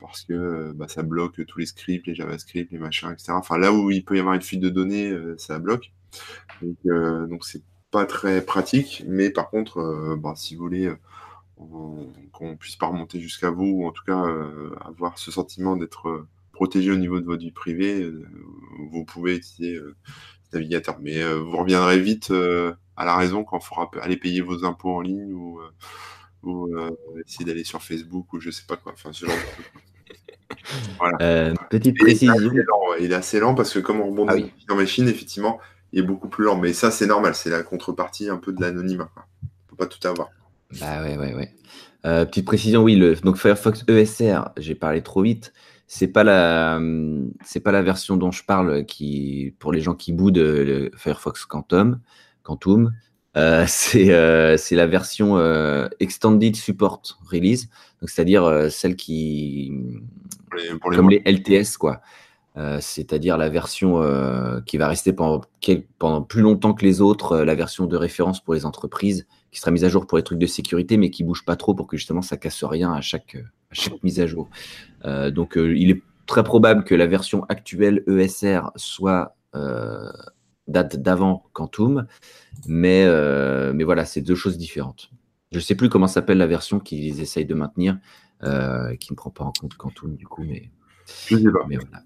parce 0.00 0.22
que 0.24 0.72
bah, 0.72 0.88
ça 0.88 1.02
bloque 1.02 1.44
tous 1.46 1.58
les 1.58 1.66
scripts, 1.66 2.06
les 2.06 2.14
JavaScript, 2.14 2.72
les 2.72 2.78
machins, 2.78 3.10
etc. 3.12 3.32
Enfin, 3.32 3.58
là 3.58 3.72
où 3.72 3.90
il 3.90 4.04
peut 4.04 4.16
y 4.16 4.20
avoir 4.20 4.34
une 4.34 4.42
fuite 4.42 4.60
de 4.60 4.70
données, 4.70 5.12
ça 5.38 5.58
bloque. 5.58 5.92
Donc, 6.62 7.28
donc 7.28 7.44
c'est 7.44 7.62
pas 7.90 8.06
très 8.06 8.42
pratique, 8.44 9.04
mais 9.06 9.30
par 9.30 9.50
contre, 9.50 10.16
bah, 10.18 10.34
si 10.36 10.56
vous 10.56 10.62
voulez 10.62 10.92
qu'on 12.32 12.56
puisse 12.56 12.76
pas 12.76 12.86
remonter 12.86 13.20
jusqu'à 13.20 13.50
vous, 13.50 13.66
ou 13.66 13.86
en 13.86 13.92
tout 13.92 14.04
cas 14.04 14.24
avoir 14.84 15.18
ce 15.18 15.30
sentiment 15.30 15.76
d'être 15.76 16.26
protégé 16.58 16.90
au 16.90 16.96
niveau 16.96 17.20
de 17.20 17.24
votre 17.24 17.40
vie 17.40 17.52
privée, 17.52 18.02
euh, 18.02 18.26
vous 18.90 19.04
pouvez 19.04 19.36
utiliser 19.36 19.76
euh, 19.76 19.94
ce 20.50 20.56
navigateur. 20.56 20.98
Mais 21.00 21.22
euh, 21.22 21.36
vous 21.36 21.56
reviendrez 21.56 22.00
vite 22.00 22.32
à 22.96 23.04
la 23.04 23.16
raison 23.16 23.44
quand 23.44 23.60
il 23.60 23.64
faudra 23.64 23.88
aller 24.02 24.16
payer 24.16 24.40
vos 24.40 24.64
impôts 24.64 24.90
en 24.90 25.00
ligne 25.00 25.32
ou, 25.32 25.60
essayer 27.24 27.44
d'aller 27.44 27.62
sur 27.62 27.80
Facebook 27.80 28.32
ou 28.32 28.40
je 28.40 28.50
sais 28.50 28.64
pas 28.66 28.76
quoi. 28.76 28.92
Enfin, 28.92 29.12
ce 29.12 29.26
genre 29.26 29.34
voilà. 30.98 31.54
petite 31.70 31.96
précision. 31.96 32.34
Il 32.98 33.12
est, 33.12 33.14
assez 33.14 33.38
lent 33.38 33.54
parce 33.54 33.72
que 33.72 33.78
comme 33.78 34.00
on 34.00 34.08
rebondit 34.10 34.50
ah 34.68 34.72
en 34.72 34.76
machine, 34.76 35.06
effectivement, 35.06 35.60
il 35.92 36.00
est 36.00 36.06
beaucoup 36.06 36.28
plus 36.28 36.44
lent. 36.44 36.56
Mais 36.56 36.72
ça, 36.72 36.90
c'est 36.90 37.06
normal. 37.06 37.36
C'est 37.36 37.50
la 37.50 37.62
contrepartie 37.62 38.28
un 38.30 38.38
peu 38.38 38.52
de 38.52 38.60
l'anonymat. 38.60 39.10
On 39.44 39.70
peut 39.70 39.76
pas 39.76 39.86
tout 39.86 40.04
avoir. 40.08 40.30
Bah 40.80 41.02
ouais, 41.04 41.16
ouais, 41.16 41.34
ouais. 41.34 42.26
petite 42.26 42.46
précision, 42.46 42.82
oui, 42.82 42.96
le, 42.96 43.14
donc 43.14 43.36
Firefox 43.36 43.84
ESR, 43.86 44.50
j'ai 44.56 44.74
parlé 44.74 45.02
trop 45.02 45.22
vite 45.22 45.52
c'est 45.90 46.08
pas 46.08 46.22
la 46.22 46.78
c'est 47.44 47.60
pas 47.60 47.72
la 47.72 47.82
version 47.82 48.16
dont 48.18 48.30
je 48.30 48.44
parle 48.44 48.84
qui 48.84 49.54
pour 49.58 49.72
les 49.72 49.80
gens 49.80 49.94
qui 49.94 50.12
boudent 50.12 50.38
le 50.38 50.90
Firefox 50.94 51.46
Quantum 51.46 52.00
Quantum. 52.44 52.94
C'est 53.66 54.74
la 54.74 54.86
version 54.88 55.38
Extended 56.00 56.56
Support 56.56 57.02
Release, 57.30 57.68
c'est-à-dire 58.02 58.66
celle 58.68 58.96
qui, 58.96 59.72
comme 60.82 61.08
les 61.08 61.22
LTS, 61.24 61.76
quoi. 61.78 62.00
c'est-à-dire 62.80 63.38
la 63.38 63.48
version 63.48 64.02
qui 64.66 64.76
va 64.76 64.88
rester 64.88 65.12
pendant, 65.12 65.42
pendant, 66.00 66.22
plus 66.22 66.42
longtemps 66.42 66.74
que 66.74 66.84
les 66.84 67.00
autres, 67.00 67.38
la 67.38 67.54
version 67.54 67.86
de 67.86 67.96
référence 67.96 68.42
pour 68.42 68.54
les 68.54 68.66
entreprises, 68.66 69.28
qui 69.52 69.60
sera 69.60 69.70
mise 69.70 69.84
à 69.84 69.88
jour 69.88 70.08
pour 70.08 70.18
les 70.18 70.24
trucs 70.24 70.40
de 70.40 70.46
sécurité, 70.46 70.96
mais 70.96 71.10
qui 71.10 71.22
bouge 71.22 71.44
pas 71.44 71.54
trop 71.54 71.74
pour 71.74 71.86
que 71.86 71.96
justement 71.96 72.22
ça 72.22 72.36
casse 72.36 72.64
rien 72.64 72.92
à 72.92 73.00
chaque, 73.02 73.36
à 73.70 73.74
chaque 73.74 74.02
mise 74.02 74.20
à 74.20 74.26
jour. 74.26 74.48
donc 75.04 75.56
il 75.56 75.90
est 75.90 76.02
très 76.28 76.44
probable 76.44 76.84
que 76.84 76.94
la 76.94 77.06
version 77.06 77.44
actuelle 77.48 78.04
ESR 78.06 78.70
soit 78.76 79.34
euh, 79.56 80.12
date 80.68 80.96
d'avant 80.96 81.44
Quantum, 81.54 82.06
mais, 82.68 83.04
euh, 83.06 83.72
mais 83.72 83.82
voilà, 83.82 84.04
c'est 84.04 84.20
deux 84.20 84.34
choses 84.34 84.58
différentes. 84.58 85.10
Je 85.50 85.56
ne 85.56 85.62
sais 85.62 85.74
plus 85.74 85.88
comment 85.88 86.06
s'appelle 86.06 86.36
la 86.36 86.46
version 86.46 86.78
qu'ils 86.78 87.20
essayent 87.20 87.46
de 87.46 87.54
maintenir, 87.54 87.98
euh, 88.42 88.94
qui 88.96 89.12
ne 89.12 89.16
prend 89.16 89.30
pas 89.30 89.44
en 89.44 89.52
compte 89.58 89.74
Quantum 89.76 90.14
du 90.14 90.26
coup, 90.26 90.44
mais, 90.44 90.70
mais 91.30 91.78
voilà. 91.78 92.02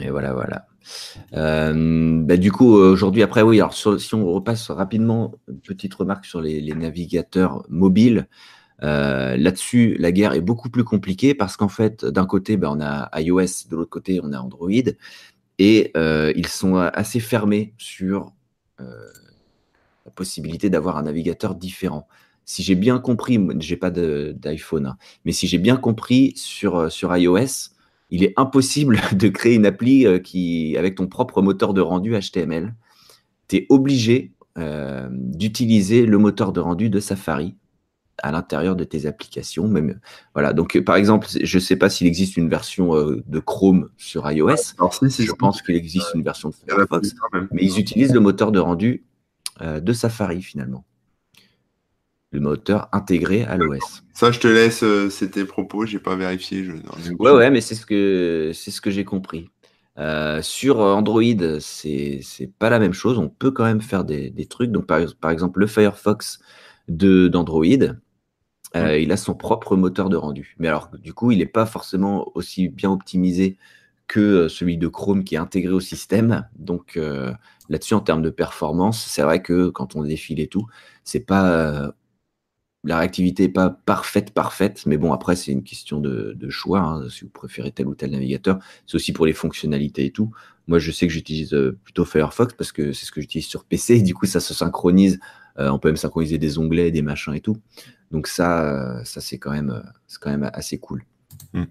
Et 0.00 0.10
voilà, 0.10 0.32
voilà. 0.32 0.66
Bah, 1.32 2.36
du 2.36 2.52
coup, 2.52 2.74
aujourd'hui, 2.74 3.24
après, 3.24 3.42
oui, 3.42 3.60
alors 3.60 3.74
si 3.74 4.14
on 4.14 4.32
repasse 4.32 4.70
rapidement, 4.70 5.34
une 5.48 5.60
petite 5.60 5.92
remarque 5.94 6.24
sur 6.24 6.40
les 6.40 6.72
navigateurs 6.74 7.66
mobiles. 7.68 8.28
Euh, 8.82 9.36
là-dessus, 9.36 9.96
la 9.98 10.12
guerre 10.12 10.32
est 10.32 10.40
beaucoup 10.40 10.70
plus 10.70 10.84
compliquée 10.84 11.34
parce 11.34 11.56
qu'en 11.56 11.68
fait, 11.68 12.04
d'un 12.04 12.26
côté, 12.26 12.56
ben, 12.56 12.70
on 12.70 12.80
a 12.80 13.10
iOS, 13.20 13.68
de 13.68 13.76
l'autre 13.76 13.90
côté, 13.90 14.20
on 14.22 14.32
a 14.32 14.38
Android, 14.38 14.70
et 15.58 15.90
euh, 15.96 16.32
ils 16.36 16.46
sont 16.46 16.76
assez 16.76 17.20
fermés 17.20 17.74
sur 17.76 18.32
euh, 18.80 18.84
la 20.06 20.10
possibilité 20.12 20.70
d'avoir 20.70 20.96
un 20.96 21.02
navigateur 21.02 21.54
différent. 21.54 22.08
Si 22.46 22.62
j'ai 22.62 22.74
bien 22.74 22.98
compris, 22.98 23.38
j'ai 23.58 23.76
pas 23.76 23.90
d'iPhone, 23.90 24.86
hein, 24.86 24.96
mais 25.24 25.32
si 25.32 25.46
j'ai 25.46 25.58
bien 25.58 25.76
compris 25.76 26.32
sur, 26.36 26.88
iOS, 27.16 27.74
il 28.10 28.24
est 28.24 28.32
impossible 28.36 28.98
de 29.12 29.28
créer 29.28 29.54
une 29.54 29.66
appli 29.66 30.06
qui, 30.22 30.76
avec 30.78 30.94
ton 30.96 31.06
propre 31.06 31.42
moteur 31.42 31.74
de 31.74 31.80
rendu 31.80 32.18
HTML. 32.18 32.74
Tu 33.48 33.66
obligé 33.68 34.32
d'utiliser 35.10 36.06
le 36.06 36.18
moteur 36.18 36.52
de 36.52 36.60
rendu 36.60 36.90
de 36.90 37.00
Safari 37.00 37.54
à 38.22 38.32
l'intérieur 38.32 38.76
de 38.76 38.84
tes 38.84 39.06
applications. 39.06 39.68
Même, 39.68 39.98
voilà. 40.34 40.52
Donc, 40.52 40.78
par 40.80 40.96
exemple, 40.96 41.26
je 41.42 41.56
ne 41.56 41.60
sais 41.60 41.76
pas 41.76 41.90
s'il 41.90 42.06
existe 42.06 42.36
une 42.36 42.48
version 42.48 42.94
euh, 42.96 43.22
de 43.26 43.38
Chrome 43.38 43.90
sur 43.96 44.30
iOS. 44.30 44.56
je 44.78 45.32
pense 45.32 45.62
qu'il 45.62 45.76
existe 45.76 46.14
une 46.14 46.22
version 46.22 46.50
de 46.50 46.54
Firefox, 46.54 47.14
mais 47.52 47.62
ils 47.62 47.78
utilisent 47.78 48.14
le 48.14 48.20
moteur 48.20 48.52
de 48.52 48.58
rendu 48.58 49.04
euh, 49.62 49.80
de 49.80 49.92
Safari 49.92 50.42
finalement. 50.42 50.84
Le 52.32 52.38
moteur 52.38 52.88
intégré 52.92 53.42
à 53.42 53.56
l'OS. 53.56 54.04
Ça, 54.12 54.30
je 54.30 54.38
te 54.38 54.46
laisse, 54.46 54.84
euh, 54.84 55.10
c'était 55.10 55.44
propos, 55.44 55.84
j'ai 55.84 55.98
pas 55.98 56.14
vérifié. 56.14 56.64
Je... 56.64 56.72
Ouais, 57.18 57.32
ouais, 57.32 57.50
mais 57.50 57.60
c'est 57.60 57.74
ce 57.74 57.84
que 57.84 58.52
c'est 58.54 58.70
ce 58.70 58.80
que 58.80 58.90
j'ai 58.90 59.04
compris. 59.04 59.50
sur 60.42 60.78
Android, 60.78 61.58
c'est 61.60 62.22
pas 62.58 62.70
la 62.70 62.78
même 62.78 62.92
chose. 62.92 63.18
On 63.18 63.28
peut 63.28 63.50
quand 63.50 63.64
même 63.64 63.80
faire 63.80 64.04
des, 64.04 64.30
des 64.30 64.46
trucs. 64.46 64.70
Donc, 64.70 64.86
par, 64.86 65.00
par, 65.20 65.32
exemple, 65.32 65.58
le 65.58 65.66
Firefox 65.66 66.38
d'Android, 66.88 67.64
euh, 68.76 68.98
il 68.98 69.10
a 69.12 69.16
son 69.16 69.34
propre 69.34 69.76
moteur 69.76 70.08
de 70.08 70.16
rendu. 70.16 70.54
Mais 70.58 70.68
alors, 70.68 70.90
du 70.96 71.12
coup, 71.12 71.32
il 71.32 71.38
n'est 71.38 71.46
pas 71.46 71.66
forcément 71.66 72.30
aussi 72.34 72.68
bien 72.68 72.90
optimisé 72.90 73.56
que 74.06 74.20
euh, 74.20 74.48
celui 74.48 74.78
de 74.78 74.88
Chrome 74.88 75.24
qui 75.24 75.34
est 75.34 75.38
intégré 75.38 75.72
au 75.72 75.80
système. 75.80 76.48
Donc 76.56 76.96
euh, 76.96 77.32
là-dessus, 77.68 77.94
en 77.94 78.00
termes 78.00 78.22
de 78.22 78.30
performance, 78.30 79.04
c'est 79.04 79.22
vrai 79.22 79.42
que 79.42 79.70
quand 79.70 79.96
on 79.96 80.02
défile 80.02 80.40
et 80.40 80.48
tout, 80.48 80.66
c'est 81.04 81.20
pas 81.20 81.92
la 82.82 82.98
réactivité 82.98 83.44
n'est 83.44 83.52
pas 83.52 83.68
parfaite, 83.68 84.32
parfaite, 84.32 84.84
mais 84.86 84.96
bon, 84.96 85.12
après, 85.12 85.36
c'est 85.36 85.52
une 85.52 85.62
question 85.62 86.00
de, 86.00 86.34
choix, 86.48 86.80
hein, 86.80 87.10
si 87.10 87.24
vous 87.24 87.30
préférez 87.30 87.72
tel 87.72 87.86
ou 87.86 87.94
tel 87.94 88.10
navigateur. 88.10 88.58
C'est 88.86 88.94
aussi 88.94 89.12
pour 89.12 89.26
les 89.26 89.34
fonctionnalités 89.34 90.06
et 90.06 90.10
tout. 90.12 90.30
Moi, 90.66 90.78
je 90.78 90.90
sais 90.90 91.06
que 91.06 91.12
j'utilise 91.12 91.54
plutôt 91.84 92.06
Firefox 92.06 92.54
parce 92.54 92.72
que 92.72 92.92
c'est 92.92 93.04
ce 93.04 93.12
que 93.12 93.20
j'utilise 93.20 93.46
sur 93.46 93.64
PC, 93.64 93.96
et 93.96 94.02
du 94.02 94.14
coup, 94.14 94.24
ça 94.24 94.40
se 94.40 94.54
synchronise. 94.54 95.20
on 95.58 95.78
peut 95.78 95.88
même 95.88 95.96
synchroniser 95.96 96.38
des 96.38 96.56
onglets, 96.58 96.90
des 96.90 97.02
machins 97.02 97.34
et 97.34 97.40
tout. 97.42 97.58
Donc 98.10 98.26
ça, 98.26 98.64
euh, 98.64 99.04
ça 99.04 99.20
c'est 99.20 99.38
quand 99.38 99.52
même, 99.52 99.82
c'est 100.06 100.20
quand 100.20 100.30
même 100.30 100.50
assez 100.52 100.78
cool. 100.78 101.04
Mm. 101.52 101.62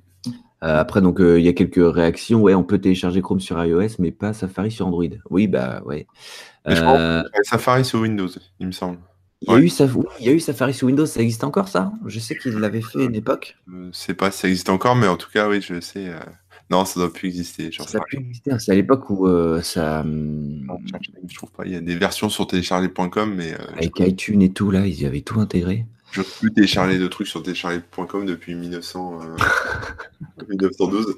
Euh, 0.62 0.80
après, 0.80 1.02
donc 1.02 1.18
il 1.20 1.42
y 1.42 1.48
a 1.48 1.54
quelques 1.54 1.94
réactions. 1.94 2.42
Ouais, 2.42 2.54
on 2.54 2.64
peut 2.64 2.80
télécharger 2.80 3.22
Chrome 3.22 3.40
sur 3.40 3.64
iOS, 3.64 3.96
mais 4.00 4.12
pas 4.12 4.34
Safari 4.34 4.72
sur 4.72 4.88
Android. 4.88 5.06
Oui, 5.30 5.48
bah 5.48 5.82
ouais. 5.86 6.08
Euh, 6.68 7.24
Safari 7.44 7.86
sur 7.86 8.02
Windows, 8.02 8.30
il 8.60 8.68
me 8.68 8.72
semble. 8.72 9.00
Il 9.42 9.54
y, 9.54 9.56
a 9.56 9.60
eu 9.60 9.72
il 10.20 10.26
y, 10.26 10.30
a 10.30 10.34
eu 10.34 10.40
Safari 10.42 10.74
sur 10.74 10.88
Windows, 10.88 11.06
ça 11.06 11.22
existe 11.22 11.46
encore 11.46 11.70
ça? 11.70 11.94
Je 12.06 12.20
sais 12.20 12.36
qu'il 12.36 12.56
l'avait 12.56 12.82
fait 12.82 13.00
à 13.00 13.04
une 13.04 13.16
époque. 13.16 13.56
Je 13.68 13.74
ne 13.74 13.92
sais 13.94 14.14
pas 14.14 14.32
si 14.32 14.40
ça 14.40 14.50
existe 14.50 14.68
encore, 14.68 14.98
mais 14.98 15.08
en 15.08 15.16
tout 15.16 15.30
cas, 15.32 15.48
oui, 15.48 15.62
je 15.62 15.80
sais. 15.80 16.12
Non, 16.70 16.84
ça 16.84 17.00
ne 17.00 17.06
doit 17.06 17.14
plus 17.14 17.30
exister. 17.30 17.70
ça 17.72 18.00
plus 18.02 18.18
exister. 18.18 18.52
Hein. 18.52 18.60
C'est 18.60 18.74
à 18.74 18.76
l'époque 18.76 19.10
où 19.10 19.26
ça. 19.62 20.02
Hum, 20.02 20.68
je 21.26 21.36
trouve 21.36 21.52
pas. 21.54 21.64
Il 21.66 21.72
y 21.72 21.78
a 21.78 21.80
des 21.80 21.96
versions 21.96 22.28
sur 22.28 22.48
télécharger.com, 22.48 23.34
mais. 23.34 23.54
Avec 23.78 23.98
iTunes 24.02 24.42
et 24.42 24.52
tout, 24.52 24.72
là, 24.72 24.86
ils 24.86 25.02
y 25.02 25.06
avaient 25.06 25.22
tout 25.22 25.40
intégré. 25.40 25.86
Je 26.12 26.22
peux 26.22 26.50
télécharger 26.50 26.98
de 26.98 27.08
trucs 27.08 27.28
sur 27.28 27.44
télécharger.com 27.44 28.26
depuis 28.26 28.56
1900, 28.56 29.20
1912. 30.50 31.08
Euh, 31.08 31.14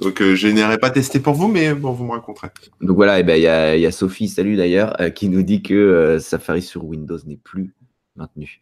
Donc 0.00 0.22
euh, 0.22 0.34
je 0.34 0.48
n'aurais 0.48 0.78
pas 0.78 0.90
testé 0.90 1.20
pour 1.20 1.34
vous, 1.34 1.48
mais 1.48 1.74
bon, 1.74 1.92
vous 1.92 2.04
me 2.04 2.12
raconterez. 2.12 2.48
Donc 2.80 2.96
voilà, 2.96 3.20
eh 3.20 3.22
ben, 3.22 3.36
il 3.36 3.42
ben, 3.42 3.76
y, 3.76 3.82
y, 3.82 3.86
a 3.86 3.92
Sophie, 3.92 4.28
salut 4.28 4.56
d'ailleurs, 4.56 4.98
euh, 5.00 5.10
qui 5.10 5.28
nous 5.28 5.42
dit 5.42 5.62
que 5.62 6.18
Safari 6.20 6.62
sur 6.62 6.84
Windows 6.84 7.18
n'est 7.26 7.36
plus 7.36 7.74
maintenu. 8.16 8.60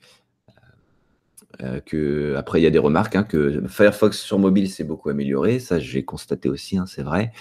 que, 1.86 2.34
après, 2.36 2.60
il 2.60 2.64
y 2.64 2.66
a 2.66 2.70
des 2.70 2.78
remarques, 2.78 3.14
hein, 3.14 3.22
que 3.22 3.62
Firefox 3.68 4.18
sur 4.18 4.38
mobile 4.38 4.68
s'est 4.68 4.84
beaucoup 4.84 5.10
amélioré, 5.10 5.60
ça 5.60 5.78
j'ai 5.78 6.04
constaté 6.04 6.48
aussi, 6.48 6.76
hein, 6.76 6.86
c'est 6.86 7.02
vrai, 7.02 7.32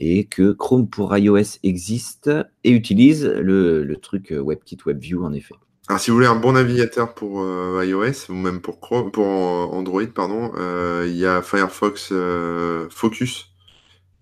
et 0.00 0.24
que 0.26 0.52
Chrome 0.52 0.88
pour 0.88 1.16
iOS 1.16 1.58
existe 1.62 2.30
et 2.64 2.70
utilise 2.70 3.24
le, 3.24 3.84
le 3.84 3.96
truc 3.96 4.30
WebKit 4.32 4.78
WebView 4.86 5.24
en 5.24 5.32
effet. 5.32 5.54
Alors, 5.88 6.00
si 6.00 6.10
vous 6.10 6.16
voulez 6.16 6.26
un 6.26 6.34
bon 6.34 6.52
navigateur 6.52 7.12
pour 7.14 7.42
euh, 7.42 7.84
iOS 7.84 8.30
ou 8.30 8.34
même 8.34 8.62
pour, 8.62 8.80
pour 8.80 9.26
Android, 9.26 10.06
pardon, 10.06 10.50
euh, 10.56 11.04
il 11.06 11.16
y 11.16 11.26
a 11.26 11.42
Firefox 11.42 12.08
euh, 12.10 12.88
Focus, 12.88 13.52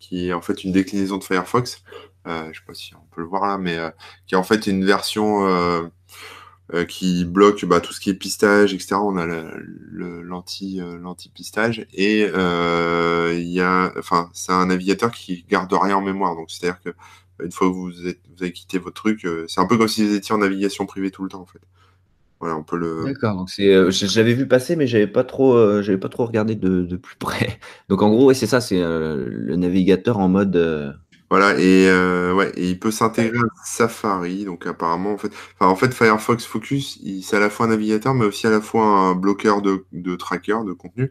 qui 0.00 0.28
est 0.28 0.32
en 0.32 0.42
fait 0.42 0.64
une 0.64 0.72
déclinaison 0.72 1.18
de 1.18 1.24
Firefox. 1.24 1.84
je 2.26 2.30
ne 2.30 2.52
sais 2.52 2.60
pas 2.66 2.74
si 2.74 2.94
on 2.96 3.14
peut 3.14 3.20
le 3.20 3.28
voir 3.28 3.46
là, 3.46 3.58
mais 3.58 3.78
qui 4.26 4.34
est 4.34 4.38
en 4.38 4.42
fait 4.42 4.66
une 4.66 4.84
version 4.84 5.90
qui 6.88 7.24
bloque 7.24 7.64
bah, 7.64 7.80
tout 7.80 7.92
ce 7.92 8.00
qui 8.00 8.10
est 8.10 8.14
pistage, 8.14 8.74
etc. 8.74 8.96
On 8.96 9.16
a 9.16 9.26
l'anti 9.26 10.80
l'anti 11.00 11.28
pistage 11.28 11.86
et 11.92 12.22
il 12.22 13.48
y 13.48 13.60
a, 13.60 13.92
enfin, 13.96 14.30
c'est 14.32 14.52
un 14.52 14.66
navigateur 14.66 15.12
qui 15.12 15.44
garde 15.48 15.72
rien 15.72 15.96
en 15.96 16.02
mémoire. 16.02 16.34
Donc, 16.34 16.50
c'est-à-dire 16.50 16.80
que 16.82 16.90
une 17.44 17.52
fois 17.52 17.68
que 17.68 17.74
vous, 17.74 18.06
êtes, 18.06 18.20
vous 18.36 18.42
avez 18.42 18.52
quitté 18.52 18.78
votre 18.78 18.94
truc, 18.94 19.24
euh, 19.24 19.44
c'est 19.48 19.60
un 19.60 19.66
peu 19.66 19.76
comme 19.76 19.88
si 19.88 20.06
vous 20.06 20.14
étiez 20.14 20.34
en 20.34 20.38
navigation 20.38 20.86
privée 20.86 21.10
tout 21.10 21.22
le 21.22 21.28
temps 21.28 21.40
en 21.40 21.46
fait. 21.46 21.60
Voilà, 22.40 22.56
on 22.56 22.64
peut 22.64 22.76
le. 22.76 23.04
D'accord. 23.04 23.36
Donc 23.36 23.50
c'est, 23.50 23.72
euh, 23.72 23.90
j'avais 23.90 24.34
vu 24.34 24.48
passer, 24.48 24.74
mais 24.74 24.88
j'avais 24.88 25.06
pas 25.06 25.22
trop, 25.22 25.54
euh, 25.54 25.80
j'avais 25.82 25.98
pas 25.98 26.08
trop 26.08 26.26
regardé 26.26 26.56
de, 26.56 26.96
plus 26.96 27.16
près. 27.16 27.60
Donc 27.88 28.02
en 28.02 28.10
gros, 28.10 28.32
c'est 28.32 28.46
ça, 28.46 28.60
c'est 28.60 28.80
le 28.80 29.54
navigateur 29.56 30.18
en 30.18 30.28
mode. 30.28 30.98
Voilà, 31.30 31.58
et, 31.58 31.86
ouais, 32.34 32.52
et 32.56 32.68
il 32.68 32.78
peut 32.78 32.90
s'intégrer 32.90 33.38
à 33.38 33.64
Safari. 33.64 34.44
Donc 34.44 34.66
apparemment, 34.66 35.12
en 35.12 35.18
fait, 35.18 35.32
en 35.60 35.76
fait, 35.76 35.94
Firefox 35.94 36.44
Focus, 36.44 37.00
c'est 37.22 37.36
à 37.36 37.40
la 37.40 37.48
fois 37.48 37.66
un 37.66 37.68
navigateur, 37.70 38.12
mais 38.12 38.26
aussi 38.26 38.46
à 38.46 38.50
la 38.50 38.60
fois 38.60 38.84
un 38.84 39.14
bloqueur 39.14 39.62
de, 39.62 39.86
de 39.92 40.16
tracker 40.16 40.58
de 40.66 40.72
contenu. 40.72 41.10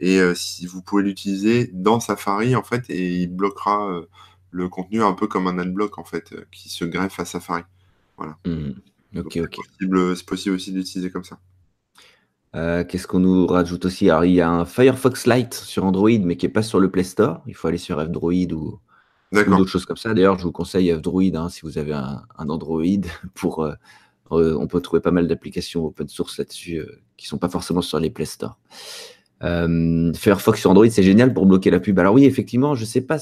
Et 0.00 0.18
si 0.34 0.66
vous 0.66 0.82
pouvez 0.82 1.02
l'utiliser 1.04 1.70
dans 1.72 2.00
Safari, 2.00 2.56
en 2.56 2.64
fait, 2.64 2.88
et 2.88 3.16
il 3.18 3.28
bloquera 3.28 4.00
le 4.50 4.68
contenu 4.68 5.02
un 5.02 5.12
peu 5.12 5.26
comme 5.26 5.46
un 5.46 5.58
adblock 5.58 5.98
en 5.98 6.04
fait, 6.04 6.32
euh, 6.32 6.44
qui 6.50 6.68
se 6.68 6.84
greffe 6.84 7.18
à 7.20 7.24
Safari. 7.24 7.62
Voilà. 8.16 8.36
Hmm. 8.44 8.72
Ok. 9.16 9.32
C'est 9.32 10.26
possible, 10.26 10.54
aussi 10.54 10.72
d'utiliser 10.72 11.10
comme 11.10 11.24
ça. 11.24 11.38
Euh, 12.54 12.84
qu'est-ce 12.84 13.06
qu'on 13.06 13.20
nous 13.20 13.46
rajoute 13.46 13.84
aussi? 13.84 14.10
Alors, 14.10 14.24
il 14.24 14.32
y 14.32 14.40
a 14.40 14.50
un 14.50 14.64
Firefox 14.64 15.26
Lite 15.26 15.54
sur 15.54 15.84
Android, 15.84 16.10
mais 16.22 16.36
qui 16.36 16.46
n'est 16.46 16.52
pas 16.52 16.62
sur 16.62 16.80
le 16.80 16.90
Play 16.90 17.04
Store. 17.04 17.42
Il 17.46 17.54
faut 17.54 17.68
aller 17.68 17.78
sur 17.78 18.00
F-Droid 18.00 18.52
ou, 18.52 18.80
d'autres 19.32 19.66
choses 19.66 19.84
comme 19.84 19.96
ça. 19.96 20.14
D'ailleurs, 20.14 20.38
je 20.38 20.44
vous 20.44 20.52
conseille 20.52 20.92
F-Droid 20.92 21.34
hein, 21.36 21.48
si 21.48 21.62
vous 21.62 21.78
avez 21.78 21.92
un, 21.92 22.22
Android. 22.38 22.82
Pour, 23.34 23.64
euh, 23.64 23.74
on 24.30 24.66
peut 24.66 24.80
trouver 24.80 25.00
pas 25.00 25.10
mal 25.10 25.26
d'applications 25.26 25.86
open 25.86 26.08
source 26.08 26.38
là-dessus 26.38 26.82
qui 27.16 27.26
ne 27.26 27.28
sont 27.28 27.38
pas 27.38 27.48
forcément 27.48 27.82
sur 27.82 27.98
les 27.98 28.10
Play 28.10 28.26
Store. 28.26 28.58
Firefox 29.40 30.60
sur 30.60 30.70
Android, 30.70 30.88
c'est 30.88 31.02
génial 31.02 31.32
pour 31.32 31.46
bloquer 31.46 31.70
la 31.70 31.80
pub. 31.80 31.98
Alors 31.98 32.14
oui, 32.14 32.24
effectivement, 32.24 32.74
je 32.74 32.82
ne 32.82 32.86
sais 32.86 33.00
pas 33.00 33.18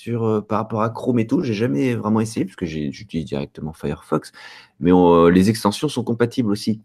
sur, 0.00 0.24
euh, 0.24 0.40
par 0.40 0.60
rapport 0.60 0.82
à 0.82 0.88
Chrome 0.88 1.18
et 1.18 1.26
tout, 1.26 1.42
j'ai 1.42 1.52
jamais 1.52 1.94
vraiment 1.94 2.20
essayé 2.20 2.46
parce 2.46 2.56
que 2.56 2.64
j'utilise 2.64 3.26
directement 3.26 3.74
Firefox. 3.74 4.32
Mais 4.80 4.92
euh, 4.92 5.30
les 5.30 5.50
extensions 5.50 5.88
sont 5.88 6.04
compatibles 6.04 6.50
aussi 6.50 6.80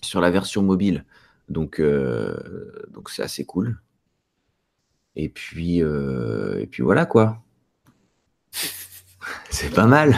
sur 0.00 0.22
la 0.22 0.30
version 0.30 0.62
mobile. 0.62 1.04
Donc, 1.50 1.80
euh, 1.80 2.34
donc 2.92 3.10
c'est 3.10 3.22
assez 3.22 3.44
cool. 3.44 3.78
Et 5.16 5.28
puis, 5.28 5.78
et 5.80 6.66
puis 6.70 6.82
voilà 6.82 7.04
quoi. 7.04 7.42
c'est 9.50 9.74
pas 9.74 9.86
mal. 9.86 10.16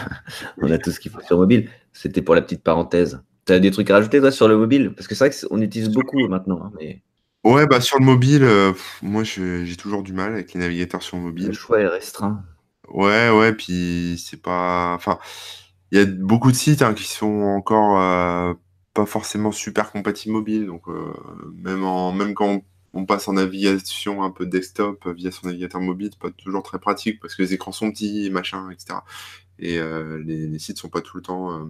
On 0.58 0.70
a 0.70 0.78
tout 0.78 0.92
ce 0.92 1.00
qu'il 1.00 1.10
faut 1.10 1.22
sur 1.22 1.38
mobile. 1.38 1.70
C'était 1.92 2.22
pour 2.22 2.36
la 2.36 2.42
petite 2.42 2.62
parenthèse. 2.62 3.20
Tu 3.46 3.52
as 3.52 3.58
des 3.58 3.72
trucs 3.72 3.90
à 3.90 3.94
rajouter 3.94 4.20
toi 4.20 4.30
sur 4.30 4.46
le 4.46 4.56
mobile? 4.56 4.92
Parce 4.94 5.08
que 5.08 5.16
c'est 5.16 5.28
vrai 5.28 5.48
qu'on 5.48 5.60
utilise 5.60 5.88
beaucoup 5.88 6.28
maintenant. 6.28 6.62
Hein, 6.62 6.72
mais... 6.78 7.02
Ouais, 7.44 7.66
bah 7.66 7.80
sur 7.80 7.98
le 7.98 8.04
mobile, 8.04 8.44
euh, 8.44 8.72
moi 9.02 9.24
j'ai 9.24 9.76
toujours 9.76 10.04
du 10.04 10.12
mal 10.12 10.32
avec 10.32 10.54
les 10.54 10.60
navigateurs 10.60 11.02
sur 11.02 11.18
mobile. 11.18 11.48
Le 11.48 11.52
choix 11.52 11.80
est 11.80 11.88
restreint. 11.88 12.44
Ouais, 12.88 13.30
ouais, 13.30 13.52
puis 13.52 14.22
c'est 14.24 14.40
pas. 14.40 14.94
Enfin, 14.94 15.18
il 15.90 15.98
y 15.98 16.00
a 16.00 16.06
beaucoup 16.06 16.52
de 16.52 16.56
sites 16.56 16.82
hein, 16.82 16.94
qui 16.94 17.04
sont 17.04 17.42
encore 17.42 18.00
euh, 18.00 18.54
pas 18.94 19.06
forcément 19.06 19.50
super 19.50 19.90
compatibles 19.90 20.34
mobile. 20.34 20.66
Donc, 20.66 20.88
euh, 20.88 21.12
même, 21.54 21.84
en, 21.84 22.12
même 22.12 22.34
quand 22.34 22.62
on, 22.94 23.06
passe 23.06 23.26
en 23.26 23.32
navigation 23.32 24.22
un 24.22 24.30
peu 24.30 24.46
desktop 24.46 25.08
via 25.08 25.32
son 25.32 25.48
navigateur 25.48 25.80
mobile, 25.80 26.10
c'est 26.12 26.20
pas 26.20 26.30
toujours 26.30 26.62
très 26.62 26.78
pratique 26.78 27.18
parce 27.20 27.34
que 27.34 27.42
les 27.42 27.54
écrans 27.54 27.72
sont 27.72 27.90
petits, 27.90 28.30
machin, 28.30 28.70
etc. 28.70 29.00
Et 29.58 29.78
les, 30.24 30.46
les, 30.46 30.58
sites 30.58 30.78
sont 30.78 30.88
pas 30.88 31.00
tout 31.00 31.16
le 31.16 31.22
temps 31.22 31.68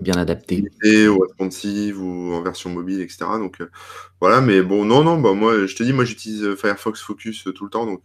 bien 0.00 0.14
adapté. 0.14 0.64
Ou 1.08 1.18
responsive 1.18 2.00
ou 2.00 2.32
en 2.34 2.42
version 2.42 2.70
mobile, 2.70 3.00
etc. 3.00 3.38
Donc 3.38 3.60
euh, 3.60 3.70
voilà, 4.20 4.40
mais 4.40 4.62
bon, 4.62 4.84
non, 4.84 5.04
non, 5.04 5.20
bah 5.20 5.32
moi, 5.34 5.66
je 5.66 5.74
te 5.74 5.82
dis, 5.82 5.92
moi 5.92 6.04
j'utilise 6.04 6.42
euh, 6.44 6.56
Firefox 6.56 7.00
Focus 7.02 7.46
euh, 7.46 7.52
tout 7.52 7.64
le 7.64 7.70
temps, 7.70 7.86
donc 7.86 8.02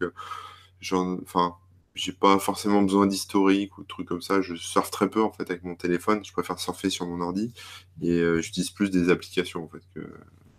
enfin, 1.24 1.56
j'ai 1.94 2.14
pas 2.14 2.39
forcément 2.39 2.82
besoin 2.82 3.06
d'historique 3.08 3.78
ou 3.78 3.84
de 3.84 3.88
trucs 3.88 4.08
comme 4.08 4.22
ça. 4.22 4.42
Je 4.42 4.56
surfe 4.56 4.92
très 4.92 5.10
peu 5.10 5.22
en 5.22 5.32
fait 5.32 5.50
avec 5.50 5.64
mon 5.64 5.76
téléphone. 5.76 6.24
Je 6.24 6.32
préfère 6.32 6.58
surfer 6.60 6.89
sur 6.89 7.06
mon 7.06 7.22
ordi 7.22 7.54
et 8.02 8.24
j'utilise 8.39 8.72
plus 8.72 8.89
des 8.89 9.10
applications 9.10 9.64
en 9.64 9.68
fait 9.68 9.84
que, 9.94 10.08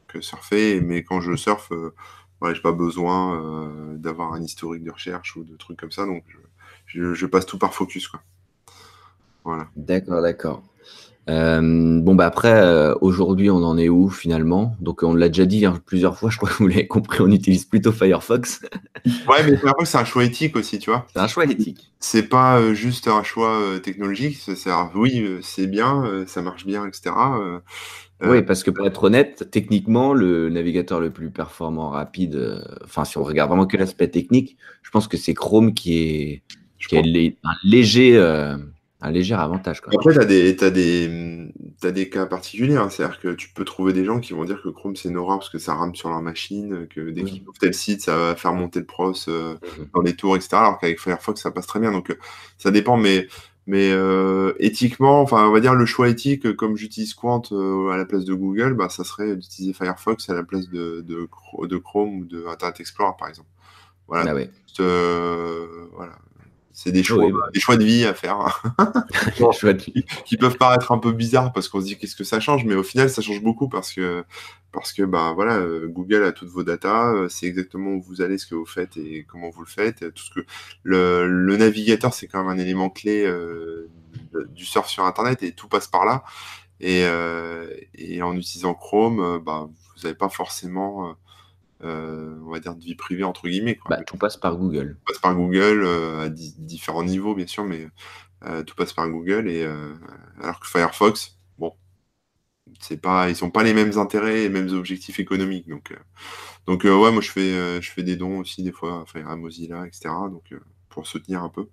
que 0.09 0.21
surfer. 0.21 0.81
Mais 0.81 1.03
quand 1.03 1.21
je 1.21 1.35
surfe, 1.35 1.73
voilà, 2.39 2.55
j'ai 2.55 2.63
pas 2.63 2.73
besoin 2.73 3.97
d'avoir 3.97 4.35
un 4.35 4.43
historique 4.43 4.85
de 4.85 4.91
recherche 4.91 5.35
ou 5.37 5.43
de 5.43 5.57
trucs 5.57 5.79
comme 5.79 5.91
ça, 5.91 6.07
donc 6.07 6.25
je, 6.87 7.15
je 7.15 7.27
passe 7.27 7.47
tout 7.47 7.59
par 7.59 7.75
Focus 7.75 8.09
quoi. 8.09 8.23
Voilà. 9.45 9.69
D'accord, 9.75 10.23
d'accord. 10.23 10.63
Euh, 11.29 12.01
bon, 12.01 12.15
bah 12.17 12.27
après, 12.27 12.53
euh, 12.53 12.95
aujourd'hui, 13.01 13.49
on 13.49 13.63
en 13.63 13.79
est 13.79 13.89
où 13.89 14.09
finalement? 14.09 14.77
Donc, 14.81 15.03
on 15.03 15.15
l'a 15.15 15.29
déjà 15.29 15.47
dit 15.47 15.65
hein, 15.65 15.81
plusieurs 15.87 16.17
fois, 16.19 16.31
je 16.31 16.37
crois 16.37 16.49
que 16.49 16.57
vous 16.57 16.67
l'avez 16.67 16.87
compris, 16.87 17.21
on 17.21 17.31
utilise 17.31 17.65
plutôt 17.65 17.93
Firefox. 17.93 18.63
ouais, 19.07 19.45
mais 19.45 19.57
Firefox, 19.57 19.91
c'est 19.91 19.99
un 19.99 20.05
choix 20.05 20.25
éthique 20.25 20.57
aussi, 20.57 20.79
tu 20.79 20.91
vois. 20.91 21.07
C'est 21.13 21.21
un 21.21 21.29
choix 21.29 21.45
éthique. 21.45 21.93
C'est 22.01 22.29
pas 22.29 22.59
euh, 22.59 22.75
juste 22.75 23.07
un 23.07 23.23
choix 23.23 23.61
technologique. 23.83 24.39
oui, 24.95 25.39
c'est 25.43 25.69
bien, 25.69 26.25
ça 26.27 26.43
marche 26.43 26.67
bien, 26.67 26.87
etc. 26.87 27.15
oui, 28.25 28.43
parce 28.43 28.65
que 28.65 28.71
pour 28.71 28.87
être 28.87 29.05
honnête, 29.05 29.49
techniquement, 29.53 30.15
le 30.15 30.49
navigateur 30.49 31.01
le 31.01 31.11
plus 31.11 31.31
performant, 31.31 31.91
rapide, 31.91 32.65
enfin, 32.85 33.05
si 33.05 33.19
on 33.19 33.23
regarde 33.23 33.49
vraiment 33.51 33.67
que 33.67 33.77
l'aspect 33.77 34.09
technique, 34.09 34.57
je 34.83 34.91
pense 34.91 35.07
que 35.07 35.17
c'est 35.17 35.35
Chrome 35.35 35.73
qui 35.75 35.99
est, 35.99 36.43
qui 36.81 36.97
est 36.97 37.37
un 37.45 37.55
léger 37.63 38.19
un 39.03 39.11
léger 39.11 39.35
avantage. 39.35 39.81
Quoi. 39.81 39.93
Après, 39.95 40.13
tu 40.13 40.21
as 40.21 40.25
des, 40.25 40.55
des, 40.55 41.93
des 41.93 42.09
cas 42.09 42.25
particuliers. 42.27 42.77
Hein. 42.77 42.89
C'est-à-dire 42.89 43.19
que 43.19 43.29
tu 43.35 43.49
peux 43.49 43.65
trouver 43.65 43.93
des 43.93 44.05
gens 44.05 44.21
qui 44.21 44.33
vont 44.33 44.45
dire 44.45 44.63
que 44.63 44.69
Chrome, 44.69 44.95
c'est 44.95 45.09
une 45.09 45.17
horreur 45.17 45.39
parce 45.39 45.51
que 45.51 45.59
ça 45.59 45.75
rame 45.75 45.95
sur 45.95 46.09
leur 46.09 46.23
machine, 46.23 46.87
que 46.89 47.11
dès 47.11 47.25
qu'ils 47.25 47.43
ouvrent 47.43 47.59
tel 47.59 47.75
site, 47.75 48.01
ça 48.01 48.17
va 48.17 48.37
faire 48.37 48.55
monter 48.55 48.79
le 48.79 48.87
pros 48.87 49.13
euh, 49.29 49.55
mmh 49.55 49.85
dans 49.93 50.03
les 50.03 50.15
tours, 50.15 50.37
etc. 50.37 50.51
Alors 50.53 50.79
qu'avec 50.79 51.01
Firefox, 51.01 51.43
ça 51.43 51.51
passe 51.51 51.67
très 51.67 51.81
bien. 51.81 51.91
Donc, 51.91 52.11
euh, 52.11 52.19
ça 52.59 52.71
dépend. 52.71 52.97
Mais, 52.97 53.27
mais 53.67 53.91
euh, 53.91 54.53
éthiquement, 54.61 55.21
enfin, 55.21 55.49
on 55.49 55.53
va 55.53 55.59
dire 55.59 55.75
le 55.75 55.85
choix 55.85 56.09
éthique, 56.09 56.55
comme 56.55 56.77
j'utilise 56.77 57.15
Quant 57.15 57.43
à 57.93 57.97
la 57.97 58.05
place 58.05 58.25
de 58.25 58.35
Google, 58.35 58.75
bah, 58.75 58.89
ça 58.89 59.03
serait 59.03 59.35
d'utiliser 59.35 59.73
Firefox 59.73 60.31
à 60.31 60.35
la 60.35 60.45
place 60.45 60.69
de, 60.69 61.01
de, 61.01 61.29
de, 61.67 61.77
Chrome 61.77 62.21
ou 62.21 62.25
de 62.25 62.47
Internet 62.47 62.79
Explorer, 62.79 63.15
par 63.19 63.29
exemple. 63.29 63.49
Voilà. 64.07 64.31
Ah 64.31 64.35
ouais. 64.35 64.51
voilà. 65.93 66.13
C'est 66.75 66.91
des 66.91 67.03
choix, 67.03 67.29
des 67.53 67.61
choix 67.61 67.77
de 67.77 67.85
vie 67.85 68.05
à 68.05 68.15
faire. 68.15 68.63
choix 69.53 69.75
de 69.75 69.83
vie. 69.83 70.05
qui 70.25 70.37
peuvent 70.37 70.57
paraître 70.57 70.91
un 70.93 70.99
peu 70.99 71.13
bizarres 71.13 71.53
parce 71.53 71.69
qu'on 71.69 71.81
se 71.81 71.87
dit 71.87 71.99
qu'est-ce 71.99 72.17
que 72.17 72.25
ça 72.25 72.41
change, 72.41 72.65
mais 72.65 72.75
au 72.75 72.83
final, 72.83 73.11
ça 73.11 73.21
change 73.21 73.43
beaucoup 73.43 73.69
parce 73.69 73.93
que, 73.93 74.25
parce 74.73 74.93
que 74.93 75.03
bah, 75.03 75.33
voilà, 75.35 75.57
euh, 75.57 75.87
Google 75.87 76.25
a 76.25 76.33
toutes 76.33 76.49
vos 76.49 76.63
datas, 76.63 77.13
euh, 77.13 77.29
c'est 77.29 77.47
exactement 77.47 77.91
où 77.91 78.01
vous 78.01 78.23
allez, 78.23 78.39
ce 78.39 78.47
que 78.47 78.55
vous 78.55 78.67
faites 78.67 78.97
et 78.97 79.27
comment 79.29 79.51
vous 79.51 79.61
le 79.61 79.67
faites. 79.67 80.13
Tout 80.15 80.25
ce 80.25 80.31
que 80.31 80.47
le, 80.83 81.27
le 81.27 81.57
navigateur, 81.57 82.15
c'est 82.15 82.27
quand 82.27 82.43
même 82.43 82.59
un 82.59 82.61
élément 82.61 82.89
clé 82.89 83.25
euh, 83.27 83.91
du 84.55 84.65
surf 84.65 84.89
sur 84.89 85.05
Internet 85.05 85.43
et 85.43 85.53
tout 85.53 85.69
passe 85.69 85.87
par 85.87 86.07
là. 86.07 86.25
Et, 86.81 87.05
et 87.95 88.23
en 88.23 88.37
utilisant 88.37 88.75
Chrome, 88.75 89.41
bah, 89.45 89.69
vous 89.69 90.03
n'avez 90.03 90.17
pas 90.17 90.29
forcément 90.29 91.15
euh, 91.85 92.39
on 92.47 92.51
va 92.51 92.61
dire, 92.61 92.75
de 92.77 92.83
vie 92.83 92.95
privée, 92.95 93.25
entre 93.25 93.49
guillemets. 93.49 93.79
Bah, 93.89 94.03
tout 94.05 94.17
passe 94.17 94.37
par 94.37 94.57
Google. 94.57 94.97
Tout 94.99 95.13
passe 95.13 95.19
par 95.21 95.35
Google, 95.35 95.83
euh, 95.85 96.27
à 96.27 96.29
différents 96.29 97.03
niveaux, 97.03 97.35
bien 97.35 97.47
sûr, 97.47 97.65
mais 97.65 97.89
euh, 98.45 98.63
tout 98.63 98.77
passe 98.77 98.93
par 98.93 99.09
Google. 99.09 99.49
Et, 99.49 99.67
alors 100.41 100.61
que 100.61 100.69
Firefox, 100.69 101.39
bon, 101.59 101.73
c'est 102.81 103.01
pas, 103.01 103.31
ils 103.31 103.37
n'ont 103.43 103.51
pas 103.51 103.65
les 103.65 103.75
mêmes 103.75 103.99
intérêts 103.99 104.41
et 104.41 104.43
les 104.45 104.49
mêmes 104.49 104.69
objectifs 104.69 105.19
économiques. 105.19 105.69
Donc, 105.69 105.93
donc 106.67 106.85
ouais, 106.85 107.11
moi, 107.11 107.21
je 107.21 107.31
fais, 107.31 107.81
je 107.83 107.91
fais 107.91 108.05
des 108.05 108.17
dons 108.17 108.39
aussi, 108.39 108.63
des 108.63 108.73
fois, 108.73 109.05
à 109.27 109.37
Mozilla, 109.37 109.85
etc. 109.87 110.11
Donc, 110.31 110.55
pour 110.89 111.07
soutenir 111.07 111.43
un 111.43 111.49
peu 111.49 111.69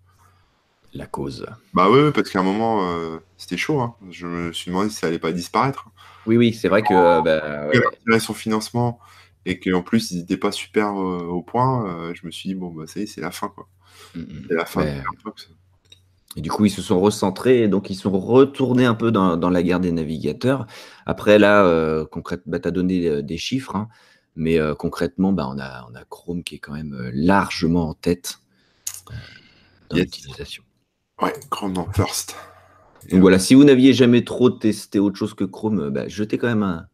la 0.95 1.05
cause. 1.05 1.45
Bah 1.75 1.87
oui, 1.91 2.11
parce 2.15 2.31
qu'à 2.31 2.39
un 2.39 2.43
moment, 2.43 3.19
c'était 3.37 3.57
chaud. 3.57 3.79
Hein. 3.79 3.95
Je 4.09 4.25
me 4.25 4.53
suis 4.53 4.71
demandé 4.71 4.89
si 4.89 4.95
ça 4.95 5.05
allait 5.05 5.19
pas 5.19 5.31
disparaître. 5.31 5.87
Oui, 6.25 6.35
oui, 6.35 6.51
c'est 6.51 6.67
vrai 6.67 6.81
que. 6.81 7.21
Bah, 7.21 8.19
son 8.19 8.33
financement 8.33 8.99
et 9.45 9.59
qu'en 9.59 9.81
plus 9.81 10.11
ils 10.11 10.19
n'étaient 10.19 10.37
pas 10.37 10.51
super 10.51 10.99
euh, 10.99 11.23
au 11.23 11.41
point, 11.41 11.87
euh, 11.87 12.13
je 12.13 12.25
me 12.25 12.31
suis 12.31 12.49
dit, 12.49 12.55
bon, 12.55 12.71
bah, 12.71 12.85
ça 12.87 12.99
y 12.99 13.03
est, 13.03 13.05
c'est 13.05 13.21
la 13.21 13.31
fin. 13.31 13.49
quoi. 13.49 13.67
Mm, 14.15 14.19
mm. 14.19 14.45
c'est 14.47 14.55
la 14.55 14.65
fin 14.65 14.85
de. 14.85 14.91
Et 16.35 16.41
du 16.41 16.51
coup, 16.51 16.65
ils 16.65 16.71
se 16.71 16.83
sont 16.83 16.99
recentrés, 16.99 17.63
et 17.63 17.67
donc 17.67 17.89
ils 17.89 17.95
sont 17.95 18.11
retournés 18.11 18.85
un 18.85 18.93
peu 18.93 19.11
dans, 19.11 19.49
la 19.49 19.63
guerre 19.63 19.79
des 19.79 19.91
navigateurs. 19.91 20.67
Après, 21.07 21.39
là, 21.39 21.65
euh, 21.65 22.05
concrètement, 22.05 22.51
bah, 22.51 22.59
tu 22.59 22.67
as 22.67 22.71
donné 22.71 23.23
des 23.23 23.37
chiffres, 23.39 23.75
hein, 23.75 23.87
mais 24.35 24.59
concrètement, 24.77 25.33
bah, 25.33 25.49
on, 25.49 25.57
a, 25.57 25.87
on 25.89 25.95
a 25.95 26.03
Chrome 26.05 26.43
qui 26.43 26.55
est 26.55 26.59
quand 26.59 26.73
même 26.73 27.09
largement 27.13 27.89
en 27.89 27.93
tête 27.95 28.37
dans 29.89 29.97
l'utilisation. 29.97 30.63
Ouais, 31.19 31.33
Chrome 31.49 31.77
en 31.79 31.91
first. 31.91 32.35
Donc 33.09 33.21
voilà, 33.21 33.39
si 33.39 33.55
vous 33.55 33.63
n'aviez 33.63 33.93
jamais 33.93 34.23
trop 34.23 34.51
testé 34.51 34.99
autre 34.99 35.17
chose 35.17 35.33
que 35.33 35.45
Chrome, 35.45 35.89
bah, 35.89 36.07
jetez 36.07 36.37
quand 36.37 36.47
même 36.47 36.63
un, 36.63 36.87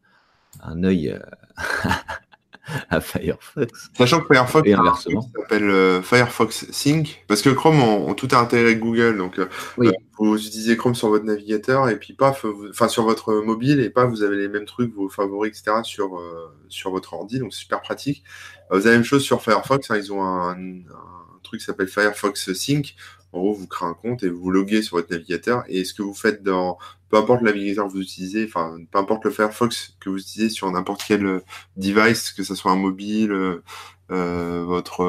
un 0.62 0.82
œil 0.82 1.20
à 2.90 3.00
Firefox. 3.00 3.90
Sachant 3.96 4.20
que 4.20 4.34
Firefox 4.34 4.68
s'appelle 4.68 5.70
euh, 5.70 6.02
Firefox 6.02 6.70
Sync, 6.70 7.24
parce 7.28 7.42
que 7.42 7.50
Chrome, 7.50 7.80
on, 7.80 8.14
tout 8.14 8.28
est 8.28 8.34
intégré 8.34 8.66
avec 8.66 8.80
Google, 8.80 9.16
donc 9.18 9.38
euh, 9.38 9.46
euh, 9.78 9.92
vous 10.18 10.36
utilisez 10.36 10.76
Chrome 10.76 10.94
sur 10.94 11.08
votre 11.08 11.24
navigateur 11.24 11.88
et 11.88 11.96
puis 11.98 12.14
paf, 12.14 12.44
enfin 12.70 12.88
sur 12.88 13.04
votre 13.04 13.34
mobile 13.34 13.80
et 13.80 13.90
pas 13.90 14.04
vous 14.04 14.22
avez 14.22 14.36
les 14.36 14.48
mêmes 14.48 14.64
trucs, 14.64 14.94
vos 14.94 15.08
favoris, 15.08 15.50
etc. 15.50 15.78
sur 15.82 16.20
sur 16.68 16.90
votre 16.90 17.14
ordi, 17.14 17.38
donc 17.38 17.52
c'est 17.52 17.60
super 17.60 17.80
pratique. 17.80 18.24
vous 18.70 18.78
avez 18.78 18.90
la 18.90 18.96
même 18.96 19.04
chose 19.04 19.22
sur 19.22 19.42
Firefox, 19.42 19.90
hein, 19.90 19.96
ils 19.96 20.12
ont 20.12 20.22
un, 20.22 20.54
un 20.54 21.40
truc 21.42 21.60
qui 21.60 21.66
s'appelle 21.66 21.88
Firefox 21.88 22.52
Sync. 22.52 22.94
Vous 23.38 23.66
créez 23.66 23.88
un 23.88 23.94
compte 23.94 24.22
et 24.22 24.28
vous 24.28 24.50
loguez 24.50 24.82
sur 24.82 24.96
votre 24.96 25.10
navigateur 25.10 25.64
et 25.68 25.84
ce 25.84 25.94
que 25.94 26.02
vous 26.02 26.14
faites 26.14 26.42
dans 26.42 26.78
peu 27.08 27.18
importe 27.18 27.42
le 27.42 27.46
navigateur 27.46 27.86
que 27.86 27.92
vous 27.92 28.00
utilisez, 28.00 28.44
enfin, 28.46 28.76
peu 28.90 28.98
importe 28.98 29.24
le 29.24 29.30
Firefox 29.30 29.96
que 30.00 30.10
vous 30.10 30.18
utilisez 30.18 30.50
sur 30.50 30.70
n'importe 30.70 31.04
quel 31.06 31.24
euh, 31.24 31.40
device, 31.76 32.32
que 32.32 32.42
ce 32.42 32.54
soit 32.54 32.72
un 32.72 32.76
mobile, 32.76 33.32
euh, 33.32 33.62
euh 34.10 34.64
votre, 34.66 35.04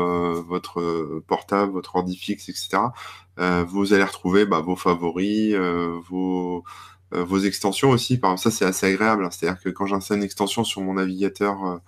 votre 0.47 1.21
portable, 1.27 1.71
votre 1.71 1.95
ordi 1.95 2.15
fixe, 2.15 2.49
etc., 2.49 2.83
vous 3.67 3.93
allez 3.93 4.03
retrouver 4.03 4.45
bah, 4.45 4.61
vos 4.61 4.75
favoris, 4.75 5.55
vos, 6.09 6.63
vos 7.11 7.39
extensions 7.39 7.91
aussi. 7.91 8.17
Par 8.17 8.31
exemple, 8.31 8.51
ça, 8.51 8.57
c'est 8.57 8.65
assez 8.65 8.87
agréable. 8.87 9.25
Hein. 9.25 9.29
C'est-à-dire 9.31 9.61
que 9.61 9.69
quand 9.69 9.85
j'installe 9.85 10.17
une 10.17 10.23
extension 10.23 10.63
sur 10.63 10.81
mon 10.81 10.95
navigateur 10.95 11.79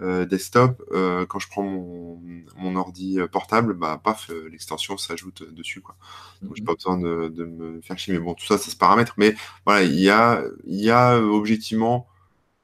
euh, 0.00 0.26
desktop, 0.26 0.80
euh, 0.92 1.26
quand 1.26 1.40
je 1.40 1.48
prends 1.48 1.64
mon, 1.64 2.22
mon 2.56 2.76
ordi 2.76 3.18
euh, 3.18 3.26
portable, 3.26 3.74
bah 3.74 4.00
paf, 4.02 4.30
l'extension 4.50 4.96
s'ajoute 4.96 5.42
dessus. 5.52 5.80
Quoi. 5.80 5.96
Donc 6.40 6.54
j'ai 6.54 6.62
mhm. 6.62 6.66
pas 6.66 6.74
besoin 6.74 6.98
de, 6.98 7.28
de, 7.28 7.44
me 7.44 7.80
faire 7.80 7.98
chier. 7.98 8.12
Mais 8.14 8.20
bon, 8.20 8.34
tout 8.34 8.46
ça, 8.46 8.58
ça 8.58 8.70
se 8.70 8.76
paramètre. 8.76 9.14
Mais 9.16 9.34
voilà, 9.66 9.82
il 9.82 9.98
y 9.98 10.08
a, 10.08 10.44
il 10.66 10.80
y 10.80 10.90
a 10.90 11.18
objectivement 11.18 12.06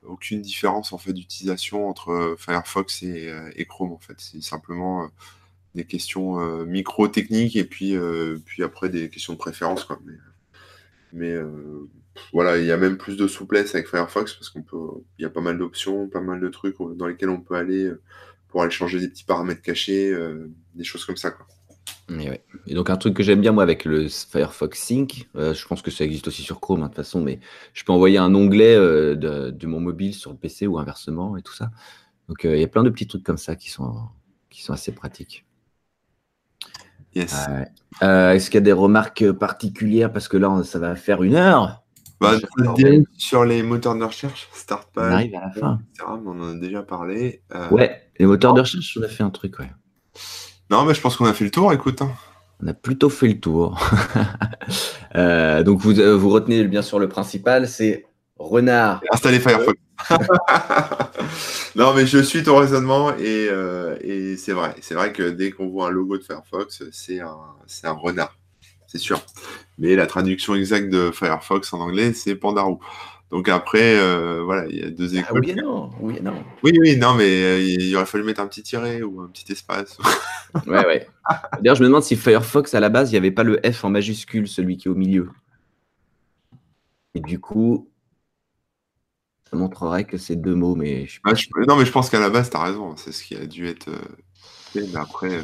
aucune 0.06 0.42
différence 0.42 0.92
en 0.92 0.98
fait 0.98 1.12
d'utilisation 1.12 1.88
entre 1.88 2.36
Firefox 2.38 3.02
et, 3.02 3.34
et, 3.56 3.64
Chrome 3.64 3.92
en 3.92 3.98
fait. 3.98 4.16
C'est 4.18 4.42
simplement 4.42 5.08
des 5.74 5.86
questions 5.86 6.64
micro-techniques 6.66 7.56
et 7.56 7.64
puis, 7.64 7.96
puis 8.44 8.62
après 8.62 8.90
des 8.90 9.08
questions 9.10 9.32
de 9.32 9.38
préférence. 9.38 9.84
Quoi. 9.84 9.98
Mais, 10.04 10.14
mais 11.12 11.34
voilà, 12.32 12.58
il 12.58 12.64
y 12.64 12.72
a 12.72 12.76
même 12.76 12.96
plus 12.96 13.16
de 13.16 13.26
souplesse 13.26 13.74
avec 13.74 13.88
Firefox 13.88 14.34
parce 14.34 14.50
qu'on 14.50 14.62
peut, 14.62 14.78
il 15.18 15.22
y 15.22 15.24
a 15.24 15.30
pas 15.30 15.40
mal 15.40 15.58
d'options, 15.58 16.08
pas 16.08 16.20
mal 16.20 16.40
de 16.40 16.48
trucs 16.48 16.76
dans 16.96 17.06
lesquels 17.06 17.30
on 17.30 17.40
peut 17.40 17.54
aller 17.54 17.84
euh, 17.84 18.02
pour 18.48 18.62
aller 18.62 18.70
changer 18.70 19.00
des 19.00 19.08
petits 19.08 19.24
paramètres 19.24 19.62
cachés, 19.62 20.12
euh, 20.12 20.50
des 20.74 20.84
choses 20.84 21.04
comme 21.04 21.16
ça. 21.16 21.30
Quoi. 21.30 21.46
Et, 22.66 22.74
donc 22.74 22.90
un 22.90 22.96
truc 22.96 23.14
que 23.14 23.22
j'aime 23.22 23.40
bien 23.40 23.52
moi 23.52 23.62
avec 23.62 23.84
le 23.84 24.08
Firefox 24.08 24.78
Sync, 24.78 25.28
euh, 25.36 25.54
je 25.54 25.66
pense 25.66 25.82
que 25.82 25.90
ça 25.90 26.04
existe 26.04 26.28
aussi 26.28 26.42
sur 26.42 26.60
Chrome 26.60 26.82
hein, 26.82 26.84
de 26.84 26.88
toute 26.88 26.96
façon, 26.96 27.20
mais 27.20 27.40
je 27.72 27.82
peux 27.84 27.92
envoyer 27.92 28.18
un 28.18 28.34
onglet 28.34 28.76
de, 28.76 29.66
mon 29.66 29.80
mobile 29.80 30.14
sur 30.14 30.30
le 30.30 30.36
PC 30.36 30.66
ou 30.66 30.78
inversement 30.78 31.36
et 31.36 31.42
tout 31.42 31.54
ça. 31.54 31.70
Donc 32.28 32.44
il 32.44 32.58
y 32.58 32.64
a 32.64 32.68
plein 32.68 32.82
de 32.82 32.90
petits 32.90 33.06
trucs 33.06 33.24
comme 33.24 33.38
ça 33.38 33.56
qui 33.56 33.70
sont, 33.70 33.94
qui 34.50 34.62
sont 34.62 34.72
assez 34.72 34.92
pratiques. 34.92 35.46
Yes. 37.14 37.46
Est-ce 38.00 38.46
qu'il 38.46 38.54
y 38.54 38.58
a 38.58 38.60
des 38.60 38.72
remarques 38.72 39.30
particulières? 39.32 40.12
Parce 40.12 40.28
que 40.28 40.36
là 40.36 40.62
ça 40.64 40.78
va 40.78 40.96
faire 40.96 41.22
une 41.22 41.36
heure 41.36 41.83
Bah, 42.20 42.36
sur 43.16 43.44
les 43.44 43.62
moteurs 43.62 43.96
de 43.96 44.04
recherche, 44.04 44.48
On 44.52 44.56
StartPad, 44.56 45.12
arrive 45.12 45.34
à 45.34 45.40
la 45.40 45.50
fin. 45.50 45.80
etc. 45.94 46.08
mais 46.22 46.30
on 46.30 46.40
en 46.40 46.50
a 46.52 46.54
déjà 46.54 46.82
parlé. 46.82 47.42
Euh, 47.54 47.68
Ouais, 47.70 48.02
les 48.18 48.26
moteurs 48.26 48.54
de 48.54 48.60
recherche, 48.60 48.96
on 49.00 49.02
a 49.04 49.08
fait 49.08 49.22
un 49.24 49.30
truc, 49.30 49.58
ouais. 49.58 49.70
Non, 50.70 50.84
mais 50.84 50.94
je 50.94 51.00
pense 51.00 51.16
qu'on 51.16 51.26
a 51.26 51.34
fait 51.34 51.44
le 51.44 51.50
tour, 51.50 51.72
écoute. 51.72 52.00
hein. 52.02 52.10
On 52.62 52.68
a 52.68 52.74
plutôt 52.74 53.10
fait 53.10 53.28
le 53.28 53.40
tour. 53.40 53.78
Euh, 55.16 55.62
donc 55.62 55.78
vous, 55.78 56.00
euh, 56.00 56.16
vous 56.16 56.28
retenez 56.30 56.64
bien 56.64 56.82
sûr 56.82 56.98
le 56.98 57.08
principal, 57.08 57.68
c'est 57.68 58.04
renard. 58.36 59.00
Installer 59.12 59.38
Firefox. 59.38 59.78
non, 61.76 61.94
mais 61.94 62.04
je 62.06 62.18
suis 62.18 62.42
ton 62.42 62.56
raisonnement 62.56 63.10
et, 63.16 63.46
euh, 63.48 63.96
et 64.00 64.36
c'est 64.36 64.52
vrai. 64.52 64.74
C'est 64.80 64.94
vrai 64.94 65.12
que 65.12 65.22
dès 65.30 65.50
qu'on 65.52 65.68
voit 65.68 65.86
un 65.88 65.90
logo 65.90 66.16
de 66.18 66.22
Firefox, 66.24 66.82
c'est 66.90 67.20
un, 67.20 67.36
c'est 67.66 67.86
un 67.86 67.92
renard. 67.92 68.36
C'est 68.94 69.00
sûr. 69.00 69.20
Mais 69.78 69.96
la 69.96 70.06
traduction 70.06 70.54
exacte 70.54 70.88
de 70.88 71.10
Firefox 71.10 71.72
en 71.72 71.80
anglais, 71.80 72.12
c'est 72.12 72.36
Pandarou. 72.36 72.78
Donc 73.30 73.48
après, 73.48 73.96
euh, 73.98 74.42
voilà, 74.44 74.66
il 74.68 74.76
y 74.78 74.82
a 74.84 74.90
deux 74.90 75.16
Ah, 75.16 75.20
écoles. 75.20 75.40
oui 75.42 75.50
et 75.50 75.54
non, 75.56 75.90
oui 76.00 76.16
et 76.18 76.20
non. 76.20 76.44
oui, 76.62 76.72
oui, 76.80 76.96
non, 76.96 77.14
mais 77.14 77.24
euh, 77.42 77.60
il 77.60 77.96
aurait 77.96 78.06
fallu 78.06 78.22
mettre 78.22 78.40
un 78.40 78.46
petit 78.46 78.62
tiret 78.62 79.02
ou 79.02 79.20
un 79.20 79.26
petit 79.28 79.50
espace. 79.52 79.98
Ouais, 80.68 80.86
ouais. 80.86 81.08
D'ailleurs, 81.60 81.74
je 81.74 81.82
me 81.82 81.88
demande 81.88 82.04
si 82.04 82.14
Firefox, 82.14 82.74
à 82.74 82.78
la 82.80 82.88
base, 82.88 83.10
il 83.10 83.14
n'y 83.14 83.18
avait 83.18 83.32
pas 83.32 83.42
le 83.42 83.60
F 83.72 83.84
en 83.84 83.90
majuscule, 83.90 84.46
celui 84.46 84.76
qui 84.76 84.86
est 84.86 84.90
au 84.92 84.94
milieu. 84.94 85.30
Et 87.16 87.20
du 87.20 87.40
coup, 87.40 87.90
ça 89.50 89.56
montrerait 89.56 90.04
que 90.04 90.16
c'est 90.16 90.36
deux 90.36 90.54
mots, 90.54 90.76
mais 90.76 91.06
je 91.08 91.20
pas 91.20 91.30
Ah, 91.32 91.34
je- 91.34 91.48
non, 91.66 91.74
mais 91.74 91.84
je 91.84 91.90
pense 91.90 92.08
qu'à 92.08 92.20
la 92.20 92.30
base, 92.30 92.50
tu 92.50 92.56
as 92.56 92.62
raison. 92.62 92.94
C'est 92.96 93.10
ce 93.10 93.24
qui 93.24 93.34
a 93.34 93.46
dû 93.46 93.66
être. 93.66 93.88
euh, 93.88 93.98
fait, 94.72 94.86
mais 94.92 95.00
après. 95.00 95.40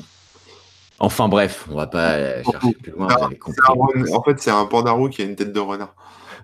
Euh, 1.01 1.05
Enfin 1.07 1.29
bref, 1.29 1.67
on 1.71 1.77
va 1.77 1.87
pas 1.87 2.13
euh, 2.13 2.43
chercher 2.43 2.73
plus 2.75 2.93
loin, 2.93 3.09
un- 3.09 4.13
En 4.15 4.23
fait, 4.23 4.41
c'est 4.41 4.51
un 4.51 4.65
pandarou 4.67 5.09
qui 5.09 5.23
a 5.23 5.25
une 5.25 5.37
tête 5.37 5.53
de 5.53 5.61
renard. 5.61 5.95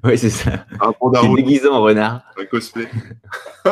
Oui, 0.04 0.16
c'est 0.18 0.30
ça. 0.30 0.50
Un 0.80 0.92
pandarou, 0.92 1.36
déguisé 1.36 1.68
en 1.68 1.82
renard. 1.82 2.20
un 2.38 2.44
cosplay. 2.44 2.86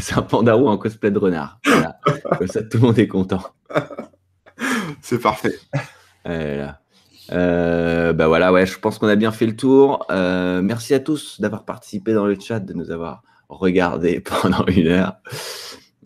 C'est 0.00 0.18
un 0.18 0.22
pandarou 0.22 0.68
en 0.68 0.76
cosplay 0.76 1.10
de 1.10 1.18
renard. 1.18 1.58
Voilà. 1.64 1.98
Comme 2.38 2.48
ça, 2.48 2.62
tout 2.62 2.78
le 2.78 2.82
monde 2.82 2.98
est 2.98 3.06
content. 3.08 3.42
C'est 5.00 5.20
parfait. 5.20 5.54
Voilà. 6.24 6.80
Euh, 7.32 8.12
bah 8.12 8.26
voilà, 8.28 8.52
ouais, 8.52 8.66
je 8.66 8.78
pense 8.78 8.98
qu'on 8.98 9.08
a 9.08 9.16
bien 9.16 9.32
fait 9.32 9.46
le 9.46 9.56
tour. 9.56 10.04
Euh, 10.10 10.60
merci 10.62 10.94
à 10.94 11.00
tous 11.00 11.40
d'avoir 11.40 11.64
participé 11.64 12.12
dans 12.12 12.26
le 12.26 12.38
chat, 12.38 12.60
de 12.60 12.72
nous 12.72 12.90
avoir 12.90 13.22
regardé 13.48 14.20
pendant 14.42 14.64
une 14.66 14.88
heure. 14.88 15.14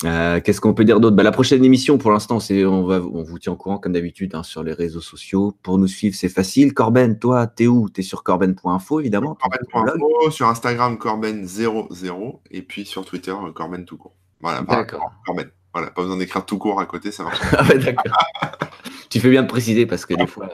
Euh, 0.05 0.41
Qu'est-ce 0.41 0.61
qu'on 0.61 0.75
peut 0.75 0.85
dire 0.85 1.01
d'autre? 1.01 1.17
Bah, 1.17 1.23
La 1.23 1.33
prochaine 1.33 1.65
émission, 1.65 1.99
pour 1.99 2.11
l'instant, 2.11 2.41
c'est 2.41 2.65
on, 2.65 2.85
va, 2.85 3.01
on 3.01 3.23
vous 3.23 3.39
tient 3.39 3.53
au 3.53 3.57
courant 3.57 3.79
comme 3.79 3.93
d'habitude 3.93 4.35
hein, 4.35 4.43
sur 4.43 4.63
les 4.63 4.73
réseaux 4.73 5.01
sociaux. 5.01 5.57
Pour 5.63 5.79
nous 5.79 5.87
suivre, 5.87 6.17
c'est 6.17 6.29
facile. 6.29 6.73
Corben, 6.73 7.19
toi, 7.19 7.47
t'es 7.47 7.67
où? 7.67 7.89
T'es 7.89 8.03
sur 8.03 8.23
corben.info, 8.23 9.01
évidemment. 9.01 9.37
Corben.info, 9.41 10.31
sur 10.31 10.49
Instagram, 10.49 10.99
Corben00, 10.99 12.41
et 12.51 12.63
puis 12.63 12.87
sur 12.87 13.05
Twitter, 13.05 13.33
euh, 13.33 13.53
Corben 13.53 13.85
tout 13.85 13.99
court. 13.99 14.15
Voilà, 14.41 14.63
D'accord. 14.63 15.13
Corben. 15.27 15.51
Voilà, 15.73 15.91
pas 15.91 16.03
besoin 16.03 16.17
d'écrire 16.17 16.45
tout 16.45 16.59
court 16.59 16.81
à 16.81 16.87
côté, 16.87 17.13
ça 17.13 17.25
marche. 17.25 17.39
Ah 17.53 17.65
ouais, 17.65 17.79
d'accord. 17.79 18.17
tu 19.11 19.21
fais 19.21 19.31
bien 19.31 19.43
de 19.43 19.49
préciser 19.49 19.87
parce 19.87 20.07
que 20.07 20.15
des 20.15 20.27
fois, 20.27 20.49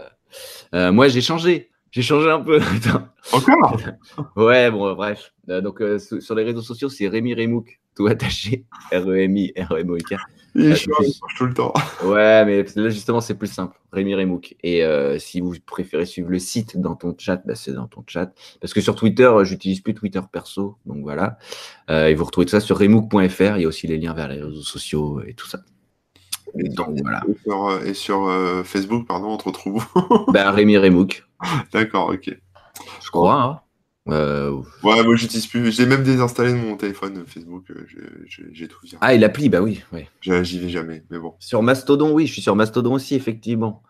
euh, 0.75 0.93
moi, 0.93 1.09
j'ai 1.09 1.21
changé. 1.21 1.71
J'ai 1.97 2.03
changé 2.03 2.31
un 2.31 2.41
peu. 2.41 2.61
Encore? 3.33 3.81
Ouais, 4.37 4.71
bon, 4.71 4.93
bref. 4.95 5.33
Euh, 5.49 5.63
donc, 5.63 5.81
euh, 5.81 5.99
sur 5.99 6.35
les 6.35 6.43
réseaux 6.43 6.61
sociaux, 6.61 6.91
c'est 6.91 7.09
Rémi 7.09 7.33
Remouk, 7.33 7.81
tout 7.97 8.07
attaché. 8.07 8.67
R-E-M-I. 8.93 9.55
Il 9.57 9.67
Euh, 10.57 10.75
change, 10.75 11.07
tout 11.39 11.47
le 11.47 11.55
temps. 11.55 11.73
Ouais, 12.05 12.45
mais 12.45 12.67
là, 12.77 12.91
justement, 12.91 13.23
c'est 13.23 13.35
plus 13.35 13.51
simple. 13.51 13.81
Rémi 13.93 14.15
Remouk. 14.15 14.57
Et 14.63 14.85
euh, 14.85 15.19
si 15.19 15.41
vous 15.41 15.55
préférez 15.65 16.05
suivre 16.05 16.29
le 16.29 16.39
site 16.39 16.79
dans 16.79 16.97
ton 16.97 17.15
chat, 17.17 17.41
bah, 17.47 17.55
c'est 17.55 17.73
dans 17.73 17.87
ton 17.87 18.05
chat. 18.07 18.31
Parce 18.61 18.75
que 18.75 18.83
sur 18.83 18.95
Twitter, 18.95 19.33
j'utilise 19.45 19.81
plus 19.81 19.95
Twitter 19.95 20.21
perso. 20.31 20.77
Donc 20.85 21.03
voilà. 21.03 21.39
Et 21.89 22.15
vous 22.15 22.25
retrouvez 22.25 22.45
tout 22.45 22.51
ça 22.51 22.61
sur 22.61 22.79
remouk.fr. 22.79 23.57
Il 23.57 23.63
y 23.63 23.65
a 23.65 23.69
aussi 23.69 23.87
les 23.87 23.97
liens 23.97 24.13
vers 24.13 24.29
les 24.29 24.43
réseaux 24.43 24.61
sociaux 24.61 25.23
et 25.27 25.33
tout 25.33 25.47
ça. 25.47 25.61
Et 26.59 26.69
donc 26.69 27.01
voilà. 27.01 27.23
Et 27.27 27.35
sur, 27.43 27.81
et 27.87 27.95
sur, 27.95 28.65
Facebook, 28.67 29.07
pardon, 29.07 29.29
on 29.29 29.37
te 29.39 29.45
retrouve 29.45 29.87
Bah, 30.29 30.51
Rémi 30.51 30.77
Remouk, 30.77 31.26
D'accord, 31.73 32.11
ok. 32.11 32.31
je 33.03 33.11
crois. 33.11 33.43
Hein. 33.43 33.61
Euh, 34.09 34.63
Ouais, 34.85 35.03
moi 35.03 35.17
j'utilise 35.17 35.47
plus. 35.49 35.73
J'ai 35.73 35.85
même 35.87 36.05
désinstallé 36.05 36.53
de 36.53 36.59
mon 36.59 36.77
téléphone 36.77 37.25
Facebook. 37.27 37.65
euh, 37.71 37.85
j'ai- 38.53 38.69
tout 38.69 38.79
viré. 38.85 38.99
Ah, 39.01 39.15
et 39.15 39.19
l'appli, 39.19 39.49
bah 39.49 39.61
oui. 39.61 39.83
J'ai- 40.21 40.45
J'y 40.45 40.61
vais 40.61 40.69
jamais, 40.69 41.03
mais 41.11 41.19
bon. 41.19 41.35
Sur 41.41 41.63
Mastodon, 41.63 42.13
oui, 42.13 42.27
je 42.27 42.33
suis 42.33 42.43
sur 42.43 42.55
Mastodon 42.55 42.93
aussi, 42.95 43.15
effectivement. 43.17 43.83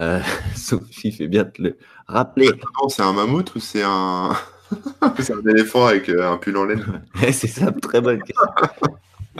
Euh, 0.00 0.20
Sophie 0.56 1.12
fait 1.12 1.28
bien 1.28 1.44
de 1.44 1.50
le 1.58 1.78
rappeler. 2.06 2.48
C'est 2.88 3.02
un 3.02 3.12
mammouth 3.12 3.54
ou 3.56 3.60
c'est 3.60 3.82
un. 3.84 4.30
éléphant 5.48 5.86
avec 5.86 6.08
un 6.08 6.36
pull 6.38 6.56
en 6.56 6.64
laine? 6.64 7.02
C'est 7.32 7.46
ça, 7.48 7.70
très 7.72 8.00
bonne 8.00 8.22
question. 8.22 8.96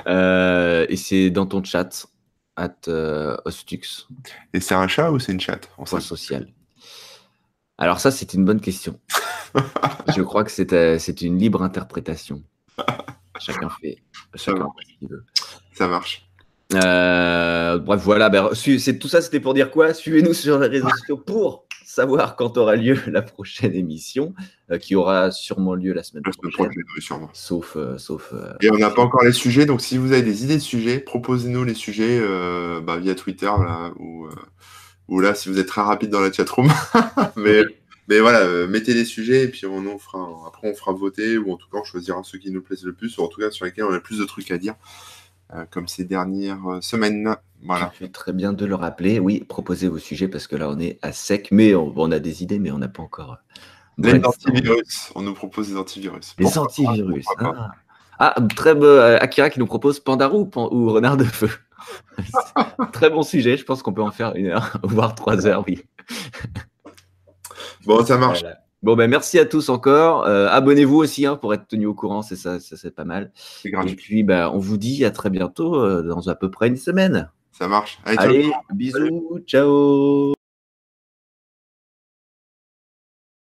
Euh, 0.06 0.86
et 0.88 0.96
c'est 0.96 1.30
dans 1.30 1.46
ton 1.46 1.62
chat, 1.64 2.06
at 2.56 2.74
euh, 2.88 3.36
Ostux, 3.44 4.06
Et 4.54 4.61
c'est 4.61 4.74
un 4.74 4.88
chat 4.88 5.11
ou 5.11 5.18
c'est 5.18 5.32
une 5.32 5.40
point 5.86 6.00
sait- 6.00 6.06
social. 6.06 6.48
Alors 7.79 8.01
ça, 8.01 8.11
c'est 8.11 8.35
une 8.35 8.45
bonne 8.45 8.61
question. 8.61 8.99
Je 10.16 10.22
crois 10.22 10.45
que 10.45 10.51
c'est 10.51 10.72
euh, 10.72 10.99
c'est 10.99 11.22
une 11.22 11.39
libre 11.39 11.62
interprétation. 11.62 12.43
Chacun 13.41 13.68
fait, 13.81 13.99
chacun 14.35 14.68
fait 14.76 14.85
ce 14.93 14.99
qu'il 14.99 15.09
veut. 15.09 15.24
Ça 15.72 15.87
marche. 15.87 16.29
Euh, 16.74 17.79
bref, 17.79 18.01
voilà. 18.03 18.29
Ben, 18.29 18.51
c'est 18.55 18.99
tout 18.99 19.09
ça, 19.09 19.22
c'était 19.22 19.41
pour 19.41 19.55
dire 19.55 19.70
quoi? 19.70 19.95
Suivez-nous 19.95 20.35
sur 20.35 20.59
les 20.59 20.68
réseaux 20.68 20.89
sociaux 20.99 21.16
pour 21.16 21.66
savoir 21.85 22.37
quand 22.37 22.59
aura 22.59 22.76
lieu 22.76 22.99
la 23.07 23.22
prochaine 23.22 23.74
émission, 23.74 24.35
euh, 24.70 24.79
qui 24.79 24.95
aura 24.95 25.31
sûrement 25.31 25.74
lieu 25.74 25.93
la 25.93 26.03
semaine 26.03 26.22
La 26.26 26.33
semaine 26.33 26.53
prochaine, 26.53 26.66
prochaine, 26.66 26.85
oui, 26.97 27.03
sûrement. 27.03 27.31
sauf, 27.33 27.76
euh, 27.76 27.97
sauf. 27.97 28.35
Et 28.61 28.70
on 28.70 28.76
n'a 28.76 28.91
pas 28.91 29.03
encore 29.03 29.24
les 29.24 29.33
sujets, 29.33 29.66
donc 29.66 29.81
si 29.81 29.97
vous 29.97 30.12
avez 30.12 30.22
des 30.22 30.45
idées 30.45 30.57
de 30.57 30.62
sujets, 30.62 30.99
proposez-nous 30.99 31.64
les 31.64 31.74
sujets 31.74 32.20
bah, 32.83 32.99
via 32.99 33.14
Twitter 33.14 33.47
là, 33.47 33.91
ou, 33.99 34.29
ou 35.09 35.20
là 35.20 35.34
si 35.34 35.48
vous 35.48 35.59
êtes 35.59 35.66
très 35.68 35.80
rapide 35.82 36.11
dans 36.11 36.20
la 36.20 36.32
chatroom. 36.32 36.68
mais, 37.36 37.62
mais 38.09 38.20
voilà, 38.20 38.40
euh, 38.40 38.66
mettez 38.68 38.94
les 38.94 39.04
sujets 39.04 39.44
et 39.44 39.48
puis 39.48 39.66
on, 39.66 39.98
fera, 39.98 40.28
après 40.46 40.70
on 40.70 40.74
fera 40.74 40.92
voter 40.92 41.38
ou 41.38 41.52
en 41.52 41.56
tout 41.56 41.68
cas 41.70 41.78
on 41.78 41.84
choisira 41.84 42.20
ceux 42.24 42.38
qui 42.38 42.50
nous 42.50 42.62
plaisent 42.62 42.84
le 42.84 42.92
plus 42.92 43.16
ou 43.18 43.22
en 43.22 43.28
tout 43.28 43.40
cas 43.40 43.50
sur 43.50 43.64
lesquels 43.64 43.84
on 43.84 43.90
a 43.90 43.94
le 43.96 44.02
plus 44.02 44.18
de 44.18 44.24
trucs 44.24 44.50
à 44.50 44.59
dire, 44.59 44.74
euh, 45.54 45.64
comme 45.70 45.88
ces 45.88 46.04
dernières 46.04 46.66
euh, 46.66 46.80
semaines. 46.80 47.36
Voilà. 47.64 47.90
Fais 47.90 48.09
très 48.09 48.32
bien 48.32 48.52
de 48.52 48.64
le 48.64 48.74
rappeler. 48.76 49.18
Oui, 49.18 49.44
proposez 49.48 49.88
vos 49.88 49.98
sujets 49.98 50.28
parce 50.28 50.46
que 50.46 50.54
là, 50.54 50.68
on 50.70 50.78
est 50.78 50.98
à 51.02 51.11
sec, 51.12 51.48
mais 51.50 51.74
on, 51.74 51.92
on 51.96 52.12
a 52.12 52.20
des 52.20 52.44
idées, 52.44 52.61
mais 52.61 52.70
on 52.70 52.78
n'a 52.78 52.86
pas 52.86 53.02
encore. 53.02 53.38
Les 53.98 54.24
antivirus, 54.24 55.11
on 55.16 55.22
nous 55.22 55.34
propose 55.34 55.68
des 55.70 55.76
antivirus. 55.76 56.36
Les 56.38 56.44
Pourquoi 56.44 56.62
antivirus. 56.62 57.24
pas? 57.36 57.54
Ah. 57.59 57.72
Ah, 58.20 58.34
très 58.54 58.74
beau. 58.74 58.86
Akira 59.20 59.50
qui 59.50 59.59
nous 59.59 59.66
propose 59.66 59.98
Pandarou 59.98 60.40
ou, 60.40 60.46
Pan- 60.46 60.68
ou 60.72 60.90
Renard 60.92 61.16
de 61.16 61.24
Feu. 61.24 61.50
très 62.93 63.11
bon 63.11 63.22
sujet. 63.22 63.57
Je 63.57 63.64
pense 63.64 63.83
qu'on 63.83 63.93
peut 63.93 64.03
en 64.03 64.11
faire 64.11 64.35
une 64.37 64.47
heure, 64.47 64.79
voire 64.83 65.14
trois 65.14 65.47
heures, 65.47 65.64
oui. 65.66 65.83
Bon, 67.85 68.05
ça 68.05 68.18
marche. 68.18 68.41
Voilà. 68.41 68.59
Bon, 68.83 68.95
ben 68.95 69.11
merci 69.11 69.39
à 69.39 69.45
tous 69.45 69.70
encore. 69.70 70.24
Euh, 70.26 70.47
Abonnez-vous 70.49 70.97
aussi 70.97 71.26
hein, 71.26 71.35
pour 71.37 71.53
être 71.53 71.66
tenu 71.66 71.87
au 71.87 71.95
courant, 71.95 72.22
c'est 72.22 72.37
ça, 72.37 72.61
ça 72.61 72.76
c'est 72.76 72.95
pas 72.95 73.05
mal. 73.05 73.33
Et 73.64 73.95
puis, 73.97 74.22
ben, 74.22 74.51
on 74.55 74.59
vous 74.59 74.76
dit 74.76 75.05
à 75.05 75.11
très 75.11 75.31
bientôt 75.31 75.74
euh, 75.74 76.03
dans 76.03 76.29
à 76.29 76.35
peu 76.37 76.51
près 76.51 76.68
une 76.68 76.76
semaine. 76.76 77.29
Ça 77.51 77.66
marche. 77.66 77.99
Allez, 78.05 78.53
bisous, 78.72 79.41
ciao. 79.47 80.38